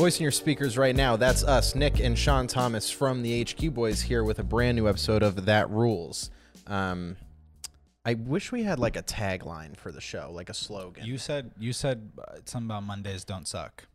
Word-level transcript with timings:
voice 0.00 0.18
in 0.18 0.22
your 0.22 0.32
speakers 0.32 0.78
right 0.78 0.96
now. 0.96 1.14
That's 1.16 1.44
us, 1.44 1.74
Nick 1.74 2.00
and 2.00 2.18
Shawn 2.18 2.46
Thomas 2.46 2.90
from 2.90 3.20
the 3.20 3.42
HQ 3.44 3.74
Boys, 3.74 4.00
here 4.00 4.24
with 4.24 4.38
a 4.38 4.42
brand 4.42 4.76
new 4.76 4.88
episode 4.88 5.22
of 5.22 5.44
That 5.44 5.68
Rules. 5.68 6.30
Um, 6.66 7.18
I 8.06 8.14
wish 8.14 8.50
we 8.50 8.62
had 8.62 8.78
like 8.78 8.96
a 8.96 9.02
tagline 9.02 9.76
for 9.76 9.92
the 9.92 10.00
show, 10.00 10.30
like 10.32 10.48
a 10.48 10.54
slogan. 10.54 11.04
You 11.04 11.18
said 11.18 11.50
you 11.58 11.74
said 11.74 12.12
uh, 12.16 12.36
something 12.46 12.68
about 12.70 12.84
Mondays 12.84 13.24
don't 13.24 13.46
suck, 13.46 13.88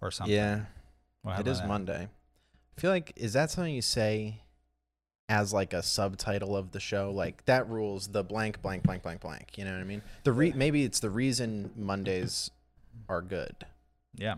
or 0.00 0.10
something. 0.10 0.34
yeah, 0.34 0.60
Well, 1.22 1.38
it 1.38 1.46
is 1.46 1.60
that? 1.60 1.68
Monday. 1.68 2.08
I 2.78 2.80
feel 2.80 2.90
like 2.90 3.12
is 3.16 3.34
that 3.34 3.50
something 3.50 3.74
you 3.74 3.82
say 3.82 4.40
as 5.28 5.52
like 5.52 5.74
a 5.74 5.82
subtitle 5.82 6.56
of 6.56 6.70
the 6.70 6.80
show? 6.80 7.10
Like 7.10 7.44
that 7.44 7.68
rules 7.68 8.08
the 8.08 8.24
blank 8.24 8.62
blank 8.62 8.84
blank 8.84 9.02
blank 9.02 9.20
blank. 9.20 9.58
You 9.58 9.66
know 9.66 9.72
what 9.72 9.80
I 9.80 9.84
mean? 9.84 10.00
The 10.24 10.32
re- 10.32 10.54
maybe 10.56 10.84
it's 10.84 11.00
the 11.00 11.10
reason 11.10 11.72
Mondays 11.76 12.50
are 13.06 13.20
good. 13.20 13.54
Yeah, 14.14 14.36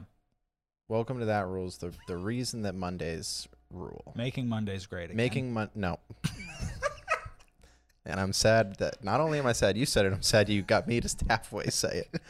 Welcome 0.89 1.19
to 1.19 1.27
that 1.27 1.47
rules 1.47 1.79
the 1.79 1.93
the 2.07 2.17
reason 2.17 2.63
that 2.63 2.75
Mondays 2.75 3.47
rule. 3.71 4.13
making 4.17 4.49
Mondays 4.49 4.87
great. 4.87 5.05
Again. 5.07 5.17
Making 5.17 5.53
mon 5.53 5.69
no. 5.75 5.99
and 8.07 8.19
I'm 8.19 8.33
sad 8.33 8.77
that 8.77 9.05
not 9.05 9.21
only 9.21 9.39
am 9.39 9.47
I 9.47 9.53
sad 9.53 9.77
you 9.77 9.85
said 9.85 10.07
it, 10.07 10.13
I'm 10.15 10.23
sad 10.23 10.49
you 10.49 10.63
got 10.63 10.89
me 10.89 11.01
to 11.01 11.17
halfway 11.29 11.67
say 11.67 12.05
it. 12.13 12.21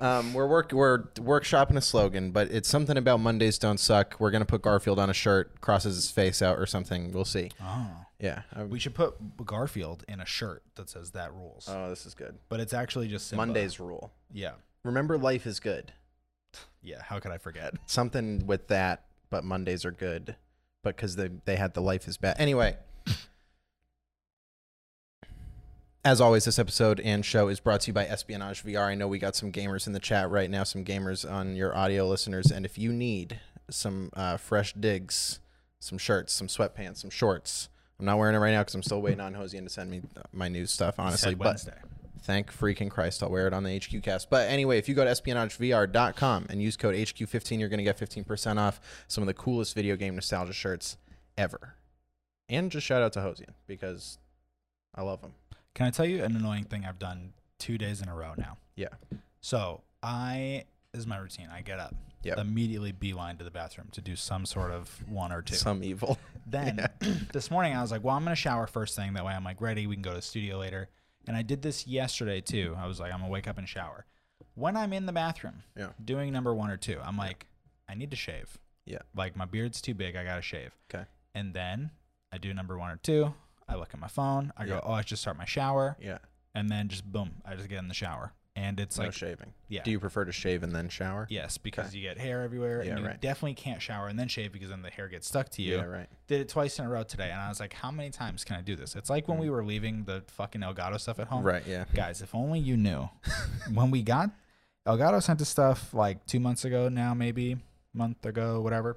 Um, 0.00 0.34
we're 0.34 0.48
work 0.48 0.72
we're 0.72 1.04
workshopping 1.14 1.76
a 1.76 1.80
slogan, 1.80 2.32
but 2.32 2.50
it's 2.50 2.68
something 2.68 2.96
about 2.96 3.20
Mondays 3.20 3.58
don't 3.58 3.78
suck. 3.78 4.16
We're 4.18 4.32
gonna 4.32 4.44
put 4.44 4.62
Garfield 4.62 4.98
on 4.98 5.08
a 5.08 5.14
shirt, 5.14 5.60
crosses 5.60 5.94
his 5.94 6.10
face 6.10 6.42
out 6.42 6.58
or 6.58 6.66
something. 6.66 7.12
We'll 7.12 7.24
see. 7.24 7.52
Oh, 7.62 7.90
Yeah. 8.18 8.42
I- 8.52 8.64
we 8.64 8.80
should 8.80 8.94
put 8.96 9.14
Garfield 9.46 10.04
in 10.08 10.18
a 10.20 10.26
shirt 10.26 10.64
that 10.74 10.90
says 10.90 11.12
that 11.12 11.32
rules, 11.32 11.68
oh, 11.70 11.90
this 11.90 12.06
is 12.06 12.14
good. 12.14 12.38
but 12.48 12.58
it's 12.58 12.72
actually 12.74 13.06
just 13.06 13.28
Simba. 13.28 13.46
Mondays 13.46 13.78
rule. 13.78 14.10
Yeah, 14.32 14.54
Remember, 14.82 15.16
life 15.16 15.46
is 15.46 15.60
good. 15.60 15.92
Yeah. 16.84 17.02
How 17.02 17.18
could 17.18 17.32
I 17.32 17.38
forget? 17.38 17.74
Something 17.86 18.46
with 18.46 18.68
that, 18.68 19.04
but 19.30 19.44
Mondays 19.44 19.84
are 19.84 19.90
good, 19.90 20.36
but 20.82 20.96
because 20.96 21.16
they 21.16 21.30
they 21.44 21.56
had 21.56 21.74
the 21.74 21.80
life 21.80 22.06
is 22.06 22.16
bad. 22.16 22.36
Anyway. 22.38 22.76
As 26.06 26.20
always, 26.20 26.44
this 26.44 26.58
episode 26.58 27.00
and 27.00 27.24
show 27.24 27.48
is 27.48 27.60
brought 27.60 27.80
to 27.82 27.86
you 27.86 27.94
by 27.94 28.04
Espionage 28.04 28.62
VR. 28.62 28.88
I 28.88 28.94
know 28.94 29.08
we 29.08 29.18
got 29.18 29.34
some 29.34 29.50
gamers 29.50 29.86
in 29.86 29.94
the 29.94 29.98
chat 29.98 30.28
right 30.28 30.50
now, 30.50 30.62
some 30.62 30.84
gamers 30.84 31.28
on 31.28 31.56
your 31.56 31.74
audio 31.74 32.06
listeners. 32.06 32.50
And 32.50 32.66
if 32.66 32.76
you 32.76 32.92
need 32.92 33.40
some 33.70 34.10
uh, 34.12 34.36
fresh 34.36 34.74
digs, 34.74 35.40
some 35.80 35.96
shirts, 35.96 36.34
some 36.34 36.46
sweatpants, 36.46 36.98
some 36.98 37.08
shorts, 37.08 37.70
I'm 37.98 38.04
not 38.04 38.18
wearing 38.18 38.34
it 38.34 38.38
right 38.38 38.50
now 38.50 38.60
because 38.60 38.74
I'm 38.74 38.82
still 38.82 39.00
waiting 39.00 39.20
on 39.20 39.32
Hosian 39.34 39.64
to 39.64 39.70
send 39.70 39.90
me 39.90 40.02
my 40.30 40.48
new 40.48 40.66
stuff, 40.66 40.96
honestly. 40.98 41.34
But 41.34 41.46
Wednesday. 41.46 41.78
Thank 42.24 42.52
freaking 42.52 42.90
Christ, 42.90 43.22
I'll 43.22 43.30
wear 43.30 43.46
it 43.46 43.52
on 43.52 43.62
the 43.62 43.78
HQ 43.78 44.02
cast. 44.02 44.30
But 44.30 44.48
anyway, 44.48 44.78
if 44.78 44.88
you 44.88 44.94
go 44.94 45.04
to 45.04 45.10
espionagevr.com 45.10 46.46
and 46.48 46.60
use 46.62 46.76
code 46.76 46.94
HQ15, 46.94 47.60
you're 47.60 47.68
going 47.68 47.78
to 47.78 47.84
get 47.84 47.98
15% 47.98 48.58
off 48.58 48.80
some 49.08 49.22
of 49.22 49.26
the 49.26 49.34
coolest 49.34 49.74
video 49.74 49.96
game 49.96 50.14
nostalgia 50.14 50.52
shirts 50.52 50.96
ever. 51.38 51.74
And 52.48 52.70
just 52.70 52.86
shout 52.86 53.02
out 53.02 53.12
to 53.14 53.20
Hosian 53.20 53.54
because 53.66 54.18
I 54.94 55.02
love 55.02 55.20
him. 55.20 55.32
Can 55.74 55.86
I 55.86 55.90
tell 55.90 56.06
you 56.06 56.22
an 56.24 56.36
annoying 56.36 56.64
thing 56.64 56.84
I've 56.84 56.98
done 56.98 57.32
two 57.58 57.78
days 57.78 58.00
in 58.02 58.08
a 58.08 58.14
row 58.14 58.34
now? 58.36 58.58
Yeah. 58.76 58.88
So 59.40 59.82
I 60.02 60.64
this 60.92 61.00
is 61.00 61.06
my 61.06 61.16
routine. 61.16 61.48
I 61.52 61.62
get 61.62 61.80
up, 61.80 61.94
Yep. 62.22 62.38
immediately 62.38 62.92
beeline 62.92 63.36
to 63.38 63.44
the 63.44 63.50
bathroom 63.50 63.88
to 63.92 64.00
do 64.00 64.14
some 64.14 64.46
sort 64.46 64.70
of 64.70 65.02
one 65.08 65.32
or 65.32 65.42
two. 65.42 65.56
Some 65.56 65.82
evil. 65.82 66.18
Then 66.46 66.86
this 67.32 67.50
morning 67.50 67.74
I 67.74 67.82
was 67.82 67.90
like, 67.90 68.04
well, 68.04 68.14
I'm 68.14 68.22
gonna 68.24 68.36
shower 68.36 68.66
first 68.66 68.94
thing. 68.94 69.14
That 69.14 69.24
way 69.24 69.32
I'm 69.32 69.42
like 69.44 69.60
ready. 69.60 69.86
We 69.86 69.96
can 69.96 70.02
go 70.02 70.10
to 70.10 70.16
the 70.16 70.22
studio 70.22 70.58
later. 70.58 70.88
And 71.26 71.36
I 71.36 71.42
did 71.42 71.62
this 71.62 71.86
yesterday 71.86 72.40
too. 72.40 72.74
I 72.78 72.86
was 72.86 73.00
like, 73.00 73.12
I'm 73.12 73.20
gonna 73.20 73.30
wake 73.30 73.48
up 73.48 73.58
and 73.58 73.68
shower. 73.68 74.06
When 74.54 74.76
I'm 74.76 74.92
in 74.92 75.06
the 75.06 75.12
bathroom, 75.12 75.62
Yeah. 75.76 75.90
doing 76.04 76.32
number 76.32 76.54
one 76.54 76.70
or 76.70 76.76
two, 76.76 76.98
I'm 77.02 77.16
like, 77.16 77.46
I 77.88 77.94
need 77.94 78.10
to 78.10 78.16
shave. 78.16 78.58
Yeah. 78.84 78.98
Like 79.14 79.36
my 79.36 79.44
beard's 79.46 79.80
too 79.80 79.94
big. 79.94 80.16
I 80.16 80.24
gotta 80.24 80.42
shave. 80.42 80.72
Okay. 80.92 81.04
And 81.34 81.54
then 81.54 81.90
I 82.32 82.38
do 82.38 82.52
number 82.54 82.78
one 82.78 82.90
or 82.90 82.96
two. 82.96 83.34
I 83.68 83.76
look 83.76 83.94
at 83.94 84.00
my 84.00 84.08
phone. 84.08 84.52
I 84.56 84.66
go, 84.66 84.80
oh, 84.84 84.92
I 84.92 85.02
should 85.02 85.18
start 85.18 85.38
my 85.38 85.46
shower. 85.46 85.96
Yeah. 86.00 86.18
And 86.54 86.68
then 86.68 86.88
just 86.88 87.04
boom, 87.10 87.36
I 87.44 87.56
just 87.56 87.68
get 87.68 87.78
in 87.78 87.88
the 87.88 87.94
shower. 87.94 88.32
And 88.56 88.78
it's 88.78 88.96
no 88.98 89.06
like, 89.06 89.14
shaving. 89.14 89.52
yeah. 89.68 89.82
Do 89.82 89.90
you 89.90 89.98
prefer 89.98 90.24
to 90.24 90.30
shave 90.30 90.62
and 90.62 90.72
then 90.72 90.88
shower? 90.88 91.26
Yes, 91.28 91.58
because 91.58 91.88
Okay. 91.88 91.96
you 91.98 92.02
get 92.04 92.18
hair 92.18 92.42
everywhere, 92.42 92.84
Yeah, 92.84 92.90
and 92.92 93.00
you 93.00 93.06
right. 93.06 93.20
definitely 93.20 93.54
can't 93.54 93.82
shower 93.82 94.06
and 94.06 94.16
then 94.16 94.28
shave 94.28 94.52
because 94.52 94.68
then 94.70 94.82
the 94.82 94.90
hair 94.90 95.08
gets 95.08 95.26
stuck 95.26 95.48
to 95.50 95.62
you. 95.62 95.76
Yeah, 95.78 95.82
right. 95.82 96.08
Did 96.28 96.40
it 96.40 96.48
twice 96.48 96.78
in 96.78 96.84
a 96.84 96.88
row 96.88 97.02
today, 97.02 97.30
and 97.32 97.40
I 97.40 97.48
was 97.48 97.58
like, 97.58 97.72
"How 97.72 97.90
many 97.90 98.10
times 98.10 98.44
can 98.44 98.54
I 98.54 98.60
do 98.62 98.76
this?" 98.76 98.94
It's 98.94 99.10
like 99.10 99.26
when 99.26 99.38
we 99.38 99.50
were 99.50 99.64
leaving 99.64 100.04
the 100.04 100.22
fucking 100.28 100.60
Elgato 100.60 101.00
stuff 101.00 101.18
at 101.18 101.26
home. 101.26 101.42
Mm. 101.42 101.46
Right, 101.46 101.66
yeah. 101.66 101.84
Guys, 101.94 102.22
if 102.22 102.32
only 102.32 102.60
you 102.60 102.76
knew. 102.76 103.08
when 103.74 103.90
we 103.90 104.02
got 104.04 104.30
Elgato 104.86 105.20
sent 105.20 105.40
us 105.40 105.48
stuff 105.48 105.92
like 105.92 106.24
two 106.26 106.38
months 106.38 106.64
ago 106.64 106.88
now, 106.88 107.12
maybe 107.12 107.56
month 107.92 108.24
ago, 108.24 108.60
whatever, 108.60 108.96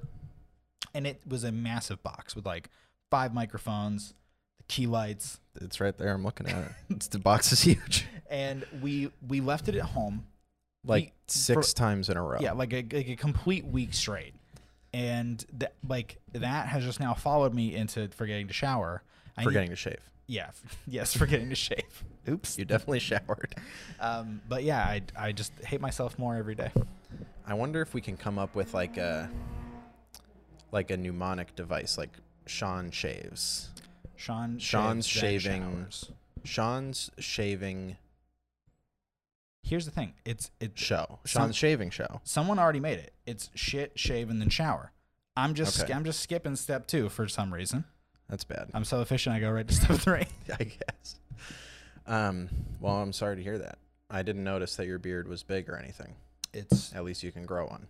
and 0.94 1.08
it 1.08 1.22
was 1.28 1.44
a 1.44 1.52
massive 1.52 2.04
box 2.04 2.36
with 2.36 2.46
like 2.46 2.70
five 3.10 3.34
microphones, 3.34 4.14
the 4.60 4.64
key 4.66 4.86
lights, 4.86 5.40
It's 5.62 5.80
right 5.80 5.98
there. 5.98 6.14
I'm 6.14 6.24
looking 6.24 6.48
at 6.48 6.64
it. 6.66 6.72
It's, 6.90 7.08
the 7.08 7.20
box 7.20 7.52
is 7.52 7.62
huge. 7.62 8.06
and 8.30 8.66
we 8.82 9.12
we 9.28 9.42
left 9.42 9.68
it 9.70 9.76
at 9.76 9.84
home. 9.84 10.26
Like 10.86 11.04
We- 11.06 11.14
six 11.28 11.72
for- 11.72 11.76
times 11.76 12.10
in 12.10 12.18
a 12.18 12.24
row. 12.24 12.38
Yeah, 12.40 12.54
like 12.54 12.74
a, 12.74 12.78
like 12.82 13.10
a 13.10 13.16
complete 13.16 13.66
week 13.66 13.94
straight. 13.94 14.34
And 14.94 15.44
that 15.54 15.74
like 15.88 16.18
that 16.34 16.68
has 16.68 16.84
just 16.84 17.00
now 17.00 17.14
followed 17.14 17.54
me 17.54 17.76
into 17.76 18.08
forgetting 18.10 18.48
to 18.48 18.54
shower. 18.54 19.04
I 19.38 19.42
need- 19.42 19.46
Forgetting 19.46 19.70
to 19.70 19.76
shave. 19.76 20.00
yeah, 20.28 20.50
yes, 20.88 21.14
forgetting 21.16 21.50
to 21.50 21.56
shave. 21.56 22.04
Oops. 22.30 22.58
You 22.58 22.66
definitely 22.66 23.00
showered. 23.00 23.56
Um, 24.00 24.42
but 24.50 24.64
yeah, 24.64 24.80
I 24.82 25.02
I 25.18 25.32
just 25.32 25.52
hate 25.66 25.82
myself 25.82 26.18
more 26.18 26.36
every 26.36 26.56
day. 26.56 26.72
I 27.46 27.54
wonder 27.54 27.82
if 27.82 27.94
we 27.94 28.02
can 28.02 28.18
come 28.18 28.38
up 28.40 28.56
with 28.56 28.74
like 28.74 28.98
a 28.98 29.30
like 30.72 30.92
a 30.92 30.98
mnemonic 30.98 31.56
device, 31.56 31.98
like 31.98 32.12
Shawn 32.46 32.92
shaves. 32.92 33.70
Shawn 34.18 34.60
Shawn's 34.60 35.08
shaving-. 35.08 35.88
Shawn's 36.44 37.10
shaving 37.20 37.98
Here's 39.64 39.86
the 39.86 39.92
thing. 39.92 40.14
It's 40.26 40.50
it's 40.60 40.82
show. 40.82 41.20
Some- 41.26 41.42
Shawn's 41.42 41.56
shaving 41.56 41.90
show. 41.90 42.22
someone 42.24 42.58
already 42.60 42.80
made 42.80 43.00
it. 43.00 43.14
It's 43.26 43.50
shit, 43.54 43.92
shave, 44.00 44.30
and 44.30 44.40
then 44.42 44.50
shower. 44.50 44.92
I'm 45.36 45.54
just 45.54 45.82
Okay. 45.84 45.94
I'm 45.94 46.06
just 46.06 46.22
skipping 46.22 46.56
step 46.56 46.88
two 46.88 47.10
for 47.10 47.28
some 47.28 47.54
reason. 47.54 47.84
That's 48.30 48.44
bad. 48.44 48.70
I'm 48.74 48.86
so 48.86 49.02
efficient. 49.02 49.36
I 49.36 49.40
go 49.40 49.50
right 49.52 49.68
to 49.68 49.74
step 49.74 49.98
three. 49.98 50.26
I 50.60 50.64
guess. 50.64 51.16
Um. 52.06 52.50
Well, 52.80 52.96
I'm 52.96 53.12
sorry 53.14 53.36
to 53.36 53.44
hear 53.44 53.58
that. 53.58 53.78
I 54.10 54.22
didn't 54.24 54.46
notice 54.46 54.78
that 54.78 54.88
your 54.88 55.00
beard 55.00 55.28
was 55.28 55.44
big 55.44 55.70
or 55.70 55.78
anything. 55.78 56.16
It's 56.54 56.94
At 56.96 57.04
least 57.04 57.24
you 57.24 57.32
can 57.34 57.46
grow 57.46 57.66
one. 57.68 57.88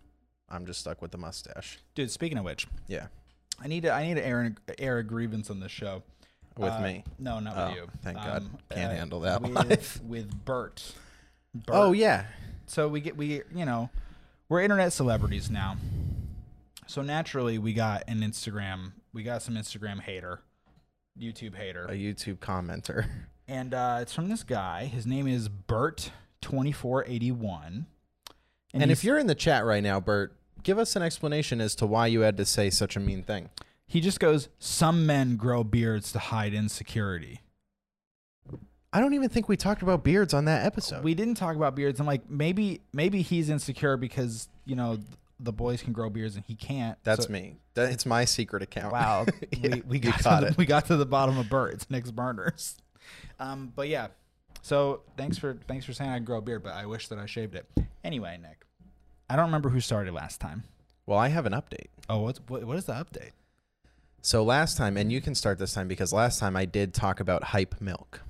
I'm 0.48 0.66
just 0.66 0.80
stuck 0.80 1.00
with 1.00 1.12
the 1.12 1.18
mustache. 1.18 1.78
dude. 1.94 2.10
Speaking 2.10 2.38
of 2.38 2.44
which, 2.44 2.66
Yeah. 2.88 3.06
I 3.62 3.68
need 3.68 3.82
to 3.84 3.92
I 3.92 4.04
need 4.06 4.14
to 4.14 4.26
air, 4.26 4.54
air 4.78 4.98
a 4.98 5.04
grievance 5.04 5.48
on 5.50 5.60
this 5.60 5.70
show. 5.72 6.02
With 6.58 6.72
Uh, 6.72 6.80
me. 6.80 7.04
No, 7.18 7.40
not 7.40 7.56
Oh, 7.56 7.66
with 7.68 7.76
you. 7.76 7.86
thank 8.02 8.16
God. 8.18 8.36
Um, 8.42 8.58
Can't 8.70 8.92
uh, 8.92 8.96
handle 8.96 9.20
that 9.20 9.40
with, 9.42 10.02
with 10.06 10.44
Bert. 10.44 10.92
Bert. 11.54 11.74
Oh 11.74 11.92
yeah. 11.92 12.26
So 12.66 12.88
we 12.88 13.00
get 13.00 13.16
we 13.16 13.42
you 13.54 13.64
know 13.64 13.88
we're 14.48 14.60
internet 14.60 14.92
celebrities 14.92 15.50
now. 15.50 15.76
So 16.86 17.02
naturally 17.02 17.58
we 17.58 17.72
got 17.74 18.04
an 18.08 18.20
Instagram. 18.20 18.92
We 19.12 19.22
got 19.22 19.42
some 19.42 19.54
Instagram 19.54 20.00
hater, 20.00 20.40
YouTube 21.18 21.54
hater, 21.54 21.84
A 21.86 21.92
YouTube 21.92 22.38
commenter. 22.38 23.06
and 23.48 23.72
uh, 23.72 23.98
it's 24.02 24.12
from 24.12 24.28
this 24.28 24.42
guy. 24.42 24.84
His 24.86 25.06
name 25.06 25.26
is 25.26 25.48
Bert 25.48 26.10
twenty 26.42 26.72
four 26.72 27.04
eighty 27.06 27.30
one. 27.32 27.86
And, 28.74 28.82
he's- 28.84 28.98
if 28.98 29.04
you're 29.04 29.18
in 29.18 29.26
the 29.28 29.34
chat 29.34 29.64
right 29.64 29.82
now, 29.82 29.98
Bert, 30.00 30.36
give 30.62 30.78
us 30.78 30.94
an 30.96 31.02
explanation 31.02 31.60
as 31.60 31.74
to 31.76 31.86
why 31.86 32.06
you 32.08 32.20
had 32.20 32.36
to 32.36 32.44
say 32.44 32.68
such 32.68 32.96
a 32.96 33.00
mean 33.00 33.22
thing. 33.22 33.48
He 33.88 34.00
just 34.00 34.20
goes, 34.20 34.48
some 34.60 35.04
men 35.06 35.36
grow 35.36 35.64
beards 35.64 36.12
to 36.12 36.18
hide 36.20 36.54
insecurity. 36.54 37.40
I 38.92 39.00
don't 39.00 39.12
even 39.14 39.28
think 39.28 39.48
we 39.48 39.56
talked 39.56 39.82
about 39.82 40.02
beards 40.04 40.32
on 40.32 40.44
that 40.46 40.64
episode. 40.64 41.02
We 41.04 41.14
didn't 41.14 41.34
talk 41.34 41.56
about 41.56 41.74
beards. 41.74 41.98
I'm 42.00 42.06
like, 42.06 42.30
maybe 42.30 42.80
maybe 42.92 43.20
he's 43.22 43.50
insecure 43.50 43.96
because 43.98 44.48
you 44.64 44.76
know 44.76 44.98
the 45.40 45.52
boys 45.52 45.82
can 45.82 45.92
grow 45.92 46.08
beards 46.08 46.36
and 46.36 46.44
he 46.46 46.54
can't. 46.54 46.96
That's 47.04 47.26
So- 47.26 47.32
me. 47.32 47.56
That, 47.74 47.92
it's 47.92 48.06
my 48.06 48.24
secret 48.24 48.62
account. 48.62 48.92
Wow, 48.92 49.26
Yeah, 49.52 49.76
we, 49.76 49.80
we 49.82 49.98
got 50.00 50.18
to 50.18 50.22
the, 50.40 50.46
it. 50.48 50.56
we 50.56 50.66
got 50.66 50.86
to 50.86 50.96
the 50.96 51.06
bottom 51.06 51.38
of 51.38 51.48
birds, 51.48 51.86
Nick's 51.90 52.10
burners. 52.10 52.76
Um, 53.40 53.72
but 53.74 53.88
yeah, 53.88 54.08
so 54.60 55.00
thanks 55.16 55.38
for 55.38 55.56
thanks 55.66 55.86
for 55.86 55.94
saying 55.94 56.10
I 56.10 56.18
grow 56.18 56.38
a 56.38 56.42
beard, 56.42 56.62
but 56.62 56.74
I 56.74 56.84
wish 56.84 57.08
that 57.08 57.18
I 57.18 57.24
shaved 57.24 57.54
it. 57.54 57.64
Anyway, 58.04 58.36
Nick, 58.42 58.66
I 59.30 59.36
don't 59.36 59.46
remember 59.46 59.70
who 59.70 59.80
started 59.80 60.12
last 60.12 60.40
time. 60.40 60.64
Well, 61.06 61.18
I 61.18 61.28
have 61.28 61.46
an 61.46 61.52
update. 61.54 61.86
Oh, 62.10 62.18
what's 62.18 62.40
what, 62.48 62.64
what 62.64 62.76
is 62.76 62.84
the 62.84 62.92
update? 62.92 63.30
So 64.28 64.44
last 64.44 64.76
time, 64.76 64.98
and 64.98 65.10
you 65.10 65.22
can 65.22 65.34
start 65.34 65.58
this 65.58 65.72
time 65.72 65.88
because 65.88 66.12
last 66.12 66.38
time 66.38 66.54
I 66.54 66.66
did 66.66 66.92
talk 66.92 67.18
about 67.18 67.42
hype 67.44 67.80
milk 67.80 68.20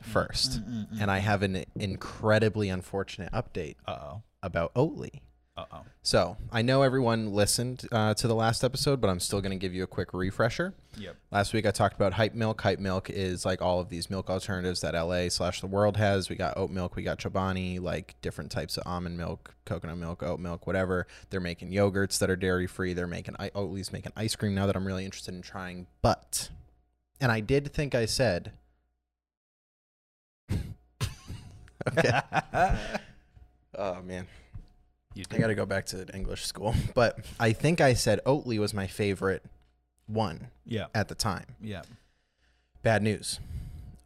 first, 0.00 0.62
Mm, 0.62 0.86
and 0.98 1.10
I 1.10 1.18
have 1.18 1.42
an 1.42 1.64
incredibly 1.74 2.70
unfortunate 2.70 3.30
update 3.32 3.74
Uh 3.86 3.98
oh. 4.00 4.22
about 4.42 4.72
Oatly. 4.72 5.20
Uh 5.54 5.64
oh. 5.70 5.80
So 6.02 6.38
I 6.50 6.62
know 6.62 6.80
everyone 6.80 7.34
listened 7.34 7.86
uh, 7.92 8.14
to 8.14 8.26
the 8.26 8.34
last 8.34 8.64
episode, 8.64 9.02
but 9.02 9.10
I'm 9.10 9.20
still 9.20 9.42
going 9.42 9.50
to 9.52 9.58
give 9.58 9.74
you 9.74 9.82
a 9.82 9.86
quick 9.86 10.14
refresher. 10.14 10.72
Yep. 10.96 11.16
Last 11.30 11.52
week 11.52 11.66
I 11.66 11.70
talked 11.70 11.94
about 11.94 12.14
Hype 12.14 12.32
Milk. 12.34 12.58
Hype 12.62 12.78
Milk 12.78 13.10
is 13.10 13.44
like 13.44 13.60
all 13.60 13.78
of 13.78 13.90
these 13.90 14.08
milk 14.08 14.30
alternatives 14.30 14.80
that 14.80 14.94
LA 14.94 15.28
slash 15.28 15.60
the 15.60 15.66
world 15.66 15.98
has. 15.98 16.30
We 16.30 16.36
got 16.36 16.56
oat 16.56 16.70
milk, 16.70 16.96
we 16.96 17.02
got 17.02 17.18
Chobani, 17.18 17.80
like 17.82 18.14
different 18.22 18.50
types 18.50 18.78
of 18.78 18.84
almond 18.86 19.18
milk, 19.18 19.54
coconut 19.66 19.98
milk, 19.98 20.22
oat 20.22 20.40
milk, 20.40 20.66
whatever. 20.66 21.06
They're 21.28 21.40
making 21.40 21.70
yogurts 21.70 22.18
that 22.20 22.30
are 22.30 22.36
dairy 22.36 22.66
free. 22.66 22.94
They're 22.94 23.06
making 23.06 23.36
I- 23.38 23.50
Oatly's 23.50 23.92
making 23.92 24.12
ice 24.16 24.34
cream 24.34 24.54
now 24.54 24.64
that 24.66 24.74
I'm 24.74 24.86
really 24.86 25.04
interested 25.04 25.34
in 25.34 25.42
trying. 25.42 25.86
But, 26.00 26.48
and 27.20 27.30
I 27.30 27.40
did 27.40 27.74
think 27.74 27.94
I 27.94 28.06
said, 28.06 28.52
okay. 31.88 32.20
oh 33.76 34.00
man, 34.02 34.26
you 35.14 35.24
I 35.30 35.38
got 35.38 35.48
to 35.48 35.54
go 35.54 35.66
back 35.66 35.86
to 35.86 36.06
English 36.14 36.44
school. 36.46 36.74
But 36.94 37.18
I 37.40 37.52
think 37.52 37.80
I 37.80 37.94
said 37.94 38.20
Oatly 38.26 38.58
was 38.58 38.72
my 38.74 38.86
favorite 38.86 39.42
one 40.06 40.48
Yeah. 40.66 40.86
at 40.94 41.08
the 41.08 41.14
time. 41.14 41.46
Yeah. 41.60 41.82
Bad 42.82 43.02
news. 43.02 43.38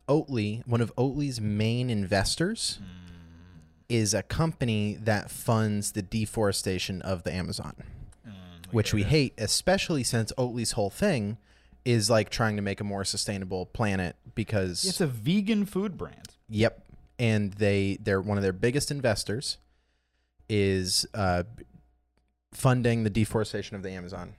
Oatly, 0.08 0.66
one 0.66 0.80
of 0.80 0.94
Oatly's 0.96 1.40
main 1.40 1.90
investors, 1.90 2.78
is 3.88 4.14
a 4.14 4.22
company 4.22 4.94
that 5.00 5.30
funds 5.30 5.92
the 5.92 6.02
deforestation 6.02 7.00
of 7.02 7.22
the 7.22 7.32
Amazon, 7.32 7.74
Mm, 8.26 8.32
which 8.72 8.92
we 8.92 9.02
it. 9.02 9.06
hate, 9.08 9.34
especially 9.38 10.02
since 10.02 10.32
Oatly's 10.36 10.72
whole 10.72 10.90
thing 10.90 11.38
is 11.84 12.10
like 12.10 12.28
trying 12.28 12.56
to 12.56 12.62
make 12.62 12.80
a 12.80 12.84
more 12.84 13.04
sustainable 13.04 13.64
planet 13.66 14.16
because 14.34 14.84
It's 14.84 15.00
a 15.00 15.06
vegan 15.06 15.64
food 15.66 15.96
brand. 15.96 16.30
Yep. 16.48 16.82
And 17.18 17.52
they 17.54 17.96
they're 18.02 18.20
one 18.20 18.36
of 18.36 18.42
their 18.42 18.52
biggest 18.52 18.90
investors 18.90 19.56
is 20.48 21.06
uh, 21.14 21.44
funding 22.52 23.04
the 23.04 23.10
deforestation 23.10 23.76
of 23.76 23.82
the 23.82 23.90
Amazon, 23.90 24.34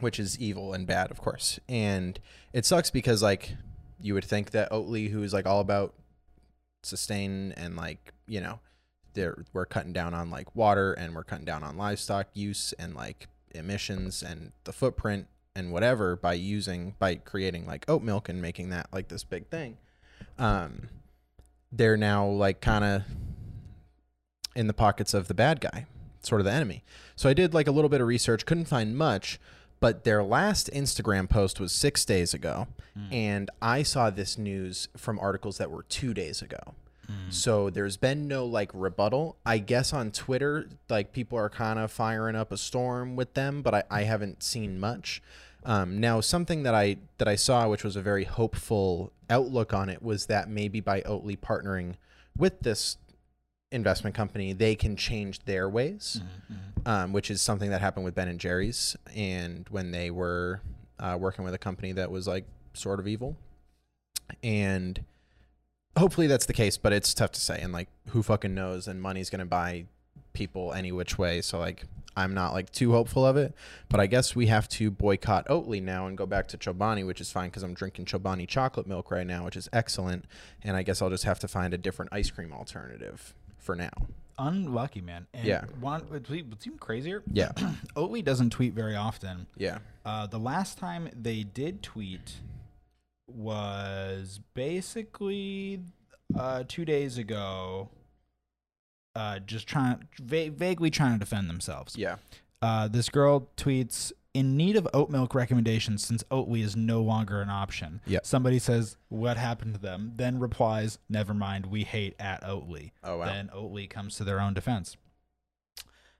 which 0.00 0.18
is 0.18 0.38
evil 0.38 0.72
and 0.72 0.86
bad, 0.86 1.10
of 1.10 1.20
course. 1.20 1.58
And 1.68 2.18
it 2.52 2.64
sucks 2.64 2.90
because 2.90 3.22
like 3.22 3.54
you 4.00 4.14
would 4.14 4.24
think 4.24 4.50
that 4.50 4.70
Oatly, 4.70 5.10
who 5.10 5.22
is 5.22 5.32
like 5.32 5.46
all 5.46 5.60
about 5.60 5.94
sustain 6.82 7.52
and 7.56 7.76
like 7.76 8.12
you 8.26 8.40
know 8.40 8.60
they're 9.14 9.44
we're 9.52 9.66
cutting 9.66 9.92
down 9.92 10.14
on 10.14 10.30
like 10.30 10.54
water 10.54 10.92
and 10.92 11.14
we're 11.14 11.24
cutting 11.24 11.44
down 11.44 11.62
on 11.62 11.76
livestock 11.76 12.28
use 12.32 12.72
and 12.78 12.94
like 12.94 13.28
emissions 13.54 14.22
and 14.22 14.52
the 14.64 14.72
footprint 14.72 15.26
and 15.54 15.72
whatever 15.72 16.16
by 16.16 16.34
using 16.34 16.94
by 16.98 17.14
creating 17.16 17.66
like 17.66 17.84
oat 17.88 18.02
milk 18.02 18.28
and 18.28 18.40
making 18.40 18.70
that 18.70 18.86
like 18.92 19.08
this 19.08 19.24
big 19.24 19.48
thing 19.48 19.76
um 20.38 20.88
they're 21.72 21.96
now 21.96 22.26
like 22.26 22.60
kind 22.60 22.84
of 22.84 23.02
in 24.56 24.66
the 24.66 24.74
pockets 24.74 25.14
of 25.14 25.28
the 25.28 25.34
bad 25.34 25.60
guy 25.60 25.86
sort 26.20 26.40
of 26.40 26.44
the 26.44 26.52
enemy 26.52 26.82
so 27.14 27.28
i 27.28 27.34
did 27.34 27.54
like 27.54 27.68
a 27.68 27.70
little 27.70 27.88
bit 27.90 28.00
of 28.00 28.06
research 28.06 28.44
couldn't 28.46 28.64
find 28.66 28.96
much 28.96 29.38
but 29.78 30.04
their 30.04 30.22
last 30.22 30.70
instagram 30.72 31.28
post 31.28 31.60
was 31.60 31.70
six 31.72 32.04
days 32.04 32.34
ago 32.34 32.66
and 33.12 33.50
i 33.60 33.82
saw 33.82 34.08
this 34.10 34.38
news 34.38 34.88
from 34.96 35.18
articles 35.18 35.58
that 35.58 35.70
were 35.70 35.82
two 35.84 36.14
days 36.14 36.42
ago 36.42 36.74
so 37.28 37.70
there's 37.70 37.96
been 37.96 38.26
no 38.26 38.44
like 38.44 38.70
rebuttal. 38.74 39.36
I 39.46 39.58
guess 39.58 39.92
on 39.92 40.10
Twitter, 40.10 40.68
like 40.88 41.12
people 41.12 41.38
are 41.38 41.48
kind 41.48 41.78
of 41.78 41.92
firing 41.92 42.34
up 42.34 42.50
a 42.50 42.56
storm 42.56 43.14
with 43.14 43.34
them, 43.34 43.62
but 43.62 43.74
I, 43.74 43.82
I 43.90 44.02
haven't 44.02 44.42
seen 44.42 44.80
much. 44.80 45.22
Um, 45.64 46.00
now, 46.00 46.20
something 46.20 46.62
that 46.64 46.74
I 46.74 46.96
that 47.18 47.28
I 47.28 47.36
saw, 47.36 47.68
which 47.68 47.84
was 47.84 47.96
a 47.96 48.02
very 48.02 48.24
hopeful 48.24 49.12
outlook 49.30 49.72
on 49.72 49.88
it, 49.88 50.02
was 50.02 50.26
that 50.26 50.48
maybe 50.48 50.80
by 50.80 51.00
Oatly 51.02 51.38
partnering 51.38 51.94
with 52.36 52.60
this 52.60 52.96
investment 53.72 54.14
company, 54.14 54.52
they 54.52 54.74
can 54.74 54.96
change 54.96 55.40
their 55.44 55.68
ways, 55.68 56.20
um, 56.84 57.12
which 57.12 57.30
is 57.30 57.42
something 57.42 57.70
that 57.70 57.80
happened 57.80 58.04
with 58.04 58.14
Ben 58.14 58.28
and 58.28 58.38
Jerry's, 58.38 58.96
and 59.14 59.66
when 59.70 59.90
they 59.90 60.10
were 60.10 60.60
uh, 60.98 61.16
working 61.18 61.44
with 61.44 61.54
a 61.54 61.58
company 61.58 61.92
that 61.92 62.10
was 62.10 62.26
like 62.26 62.44
sort 62.74 63.00
of 63.00 63.08
evil, 63.08 63.36
and 64.42 65.04
hopefully 65.96 66.26
that's 66.26 66.46
the 66.46 66.52
case, 66.52 66.76
but 66.76 66.92
it's 66.92 67.12
tough 67.14 67.32
to 67.32 67.40
say. 67.40 67.60
And 67.60 67.72
like, 67.72 67.88
who 68.08 68.22
fucking 68.22 68.54
knows? 68.54 68.86
And 68.86 69.00
money's 69.00 69.30
gonna 69.30 69.46
buy 69.46 69.86
people 70.32 70.72
any 70.72 70.92
which 70.92 71.18
way. 71.18 71.40
So 71.40 71.58
like, 71.58 71.84
I'm 72.16 72.32
not 72.32 72.52
like 72.52 72.70
too 72.70 72.92
hopeful 72.92 73.26
of 73.26 73.36
it. 73.36 73.54
But 73.88 74.00
I 74.00 74.06
guess 74.06 74.34
we 74.34 74.46
have 74.46 74.68
to 74.70 74.90
boycott 74.90 75.46
Oatly 75.48 75.82
now 75.82 76.06
and 76.06 76.16
go 76.16 76.24
back 76.24 76.48
to 76.48 76.58
Chobani, 76.58 77.06
which 77.06 77.20
is 77.20 77.30
fine 77.30 77.48
because 77.50 77.62
I'm 77.62 77.74
drinking 77.74 78.06
Chobani 78.06 78.48
chocolate 78.48 78.86
milk 78.86 79.10
right 79.10 79.26
now, 79.26 79.44
which 79.44 79.56
is 79.56 79.68
excellent. 79.72 80.24
And 80.62 80.76
I 80.76 80.82
guess 80.82 81.02
I'll 81.02 81.10
just 81.10 81.24
have 81.24 81.38
to 81.40 81.48
find 81.48 81.74
a 81.74 81.78
different 81.78 82.12
ice 82.12 82.30
cream 82.30 82.52
alternative 82.52 83.34
for 83.66 83.74
now. 83.76 83.90
Unlucky, 84.38 85.00
man. 85.00 85.26
And 85.34 85.46
Yeah. 85.46 85.64
One, 85.80 86.02
what's 86.08 86.30
even 86.66 86.78
crazier, 86.78 87.22
Yeah, 87.30 87.52
Oatly 87.96 88.24
doesn't 88.24 88.50
tweet 88.50 88.72
very 88.74 88.94
often. 88.96 89.46
yeah, 89.56 89.78
Uh, 90.04 90.26
the 90.26 90.38
last 90.38 90.78
time 90.78 91.08
they 91.14 91.42
did 91.42 91.82
tweet 91.82 92.36
was 93.28 94.40
basically 94.54 95.80
uh, 96.38 96.64
two 96.68 96.84
days 96.84 97.18
ago. 97.18 97.88
Uh, 99.14 99.38
just 99.40 99.66
trying, 99.66 100.06
va- 100.22 100.50
vaguely 100.50 100.90
trying 100.90 101.14
to 101.14 101.18
defend 101.18 101.48
themselves. 101.48 101.96
yeah. 101.96 102.16
Uh, 102.62 102.86
this 102.88 103.08
girl 103.08 103.48
tweets 103.56 104.12
in 104.36 104.56
need 104.56 104.76
of 104.76 104.86
oat 104.92 105.08
milk 105.10 105.34
recommendations 105.34 106.04
since 106.06 106.22
Oatly 106.24 106.62
is 106.62 106.76
no 106.76 107.00
longer 107.00 107.40
an 107.40 107.48
option. 107.48 108.00
Yep. 108.06 108.26
Somebody 108.26 108.58
says, 108.58 108.96
"What 109.08 109.36
happened 109.36 109.74
to 109.74 109.80
them?" 109.80 110.12
Then 110.16 110.38
replies, 110.38 110.98
"Never 111.08 111.32
mind, 111.32 111.66
we 111.66 111.84
hate 111.84 112.14
at 112.20 112.42
Oatly." 112.42 112.92
Oh 113.02 113.18
wow. 113.18 113.24
Then 113.26 113.48
Oatly 113.54 113.88
comes 113.88 114.16
to 114.16 114.24
their 114.24 114.40
own 114.40 114.52
defense. 114.54 114.96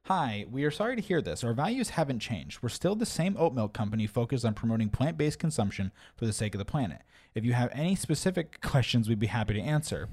Hi, 0.05 0.47
we 0.51 0.63
are 0.65 0.71
sorry 0.71 0.95
to 0.95 1.03
hear 1.03 1.21
this. 1.21 1.43
Our 1.43 1.53
values 1.53 1.91
haven't 1.91 2.21
changed. 2.21 2.63
We're 2.63 2.69
still 2.69 2.95
the 2.95 3.05
same 3.05 3.37
oat 3.39 3.53
milk 3.53 3.73
company 3.73 4.07
focused 4.07 4.45
on 4.45 4.55
promoting 4.55 4.89
plant 4.89 5.19
based 5.19 5.39
consumption 5.41 5.91
for 6.17 6.27
the 6.27 6.33
sake 6.33 6.55
of 6.55 6.61
the 6.61 6.65
planet. 6.65 7.03
If 7.35 7.45
you 7.45 7.53
have 7.55 7.71
any 7.73 7.97
specific 7.97 8.61
questions, 8.63 9.09
we'd 9.09 9.19
be 9.19 9.27
happy 9.27 9.55
to 9.55 9.61
answer. 9.61 10.09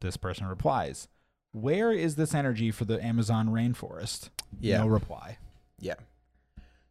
This 0.00 0.16
person 0.16 0.46
replies, 0.46 1.08
Where 1.52 1.90
is 1.92 2.14
this 2.14 2.32
energy 2.32 2.70
for 2.70 2.84
the 2.84 3.04
Amazon 3.04 3.48
rainforest? 3.48 4.30
Yeah. 4.60 4.78
No 4.78 4.86
reply. 4.86 5.38
yeah. 5.80 5.94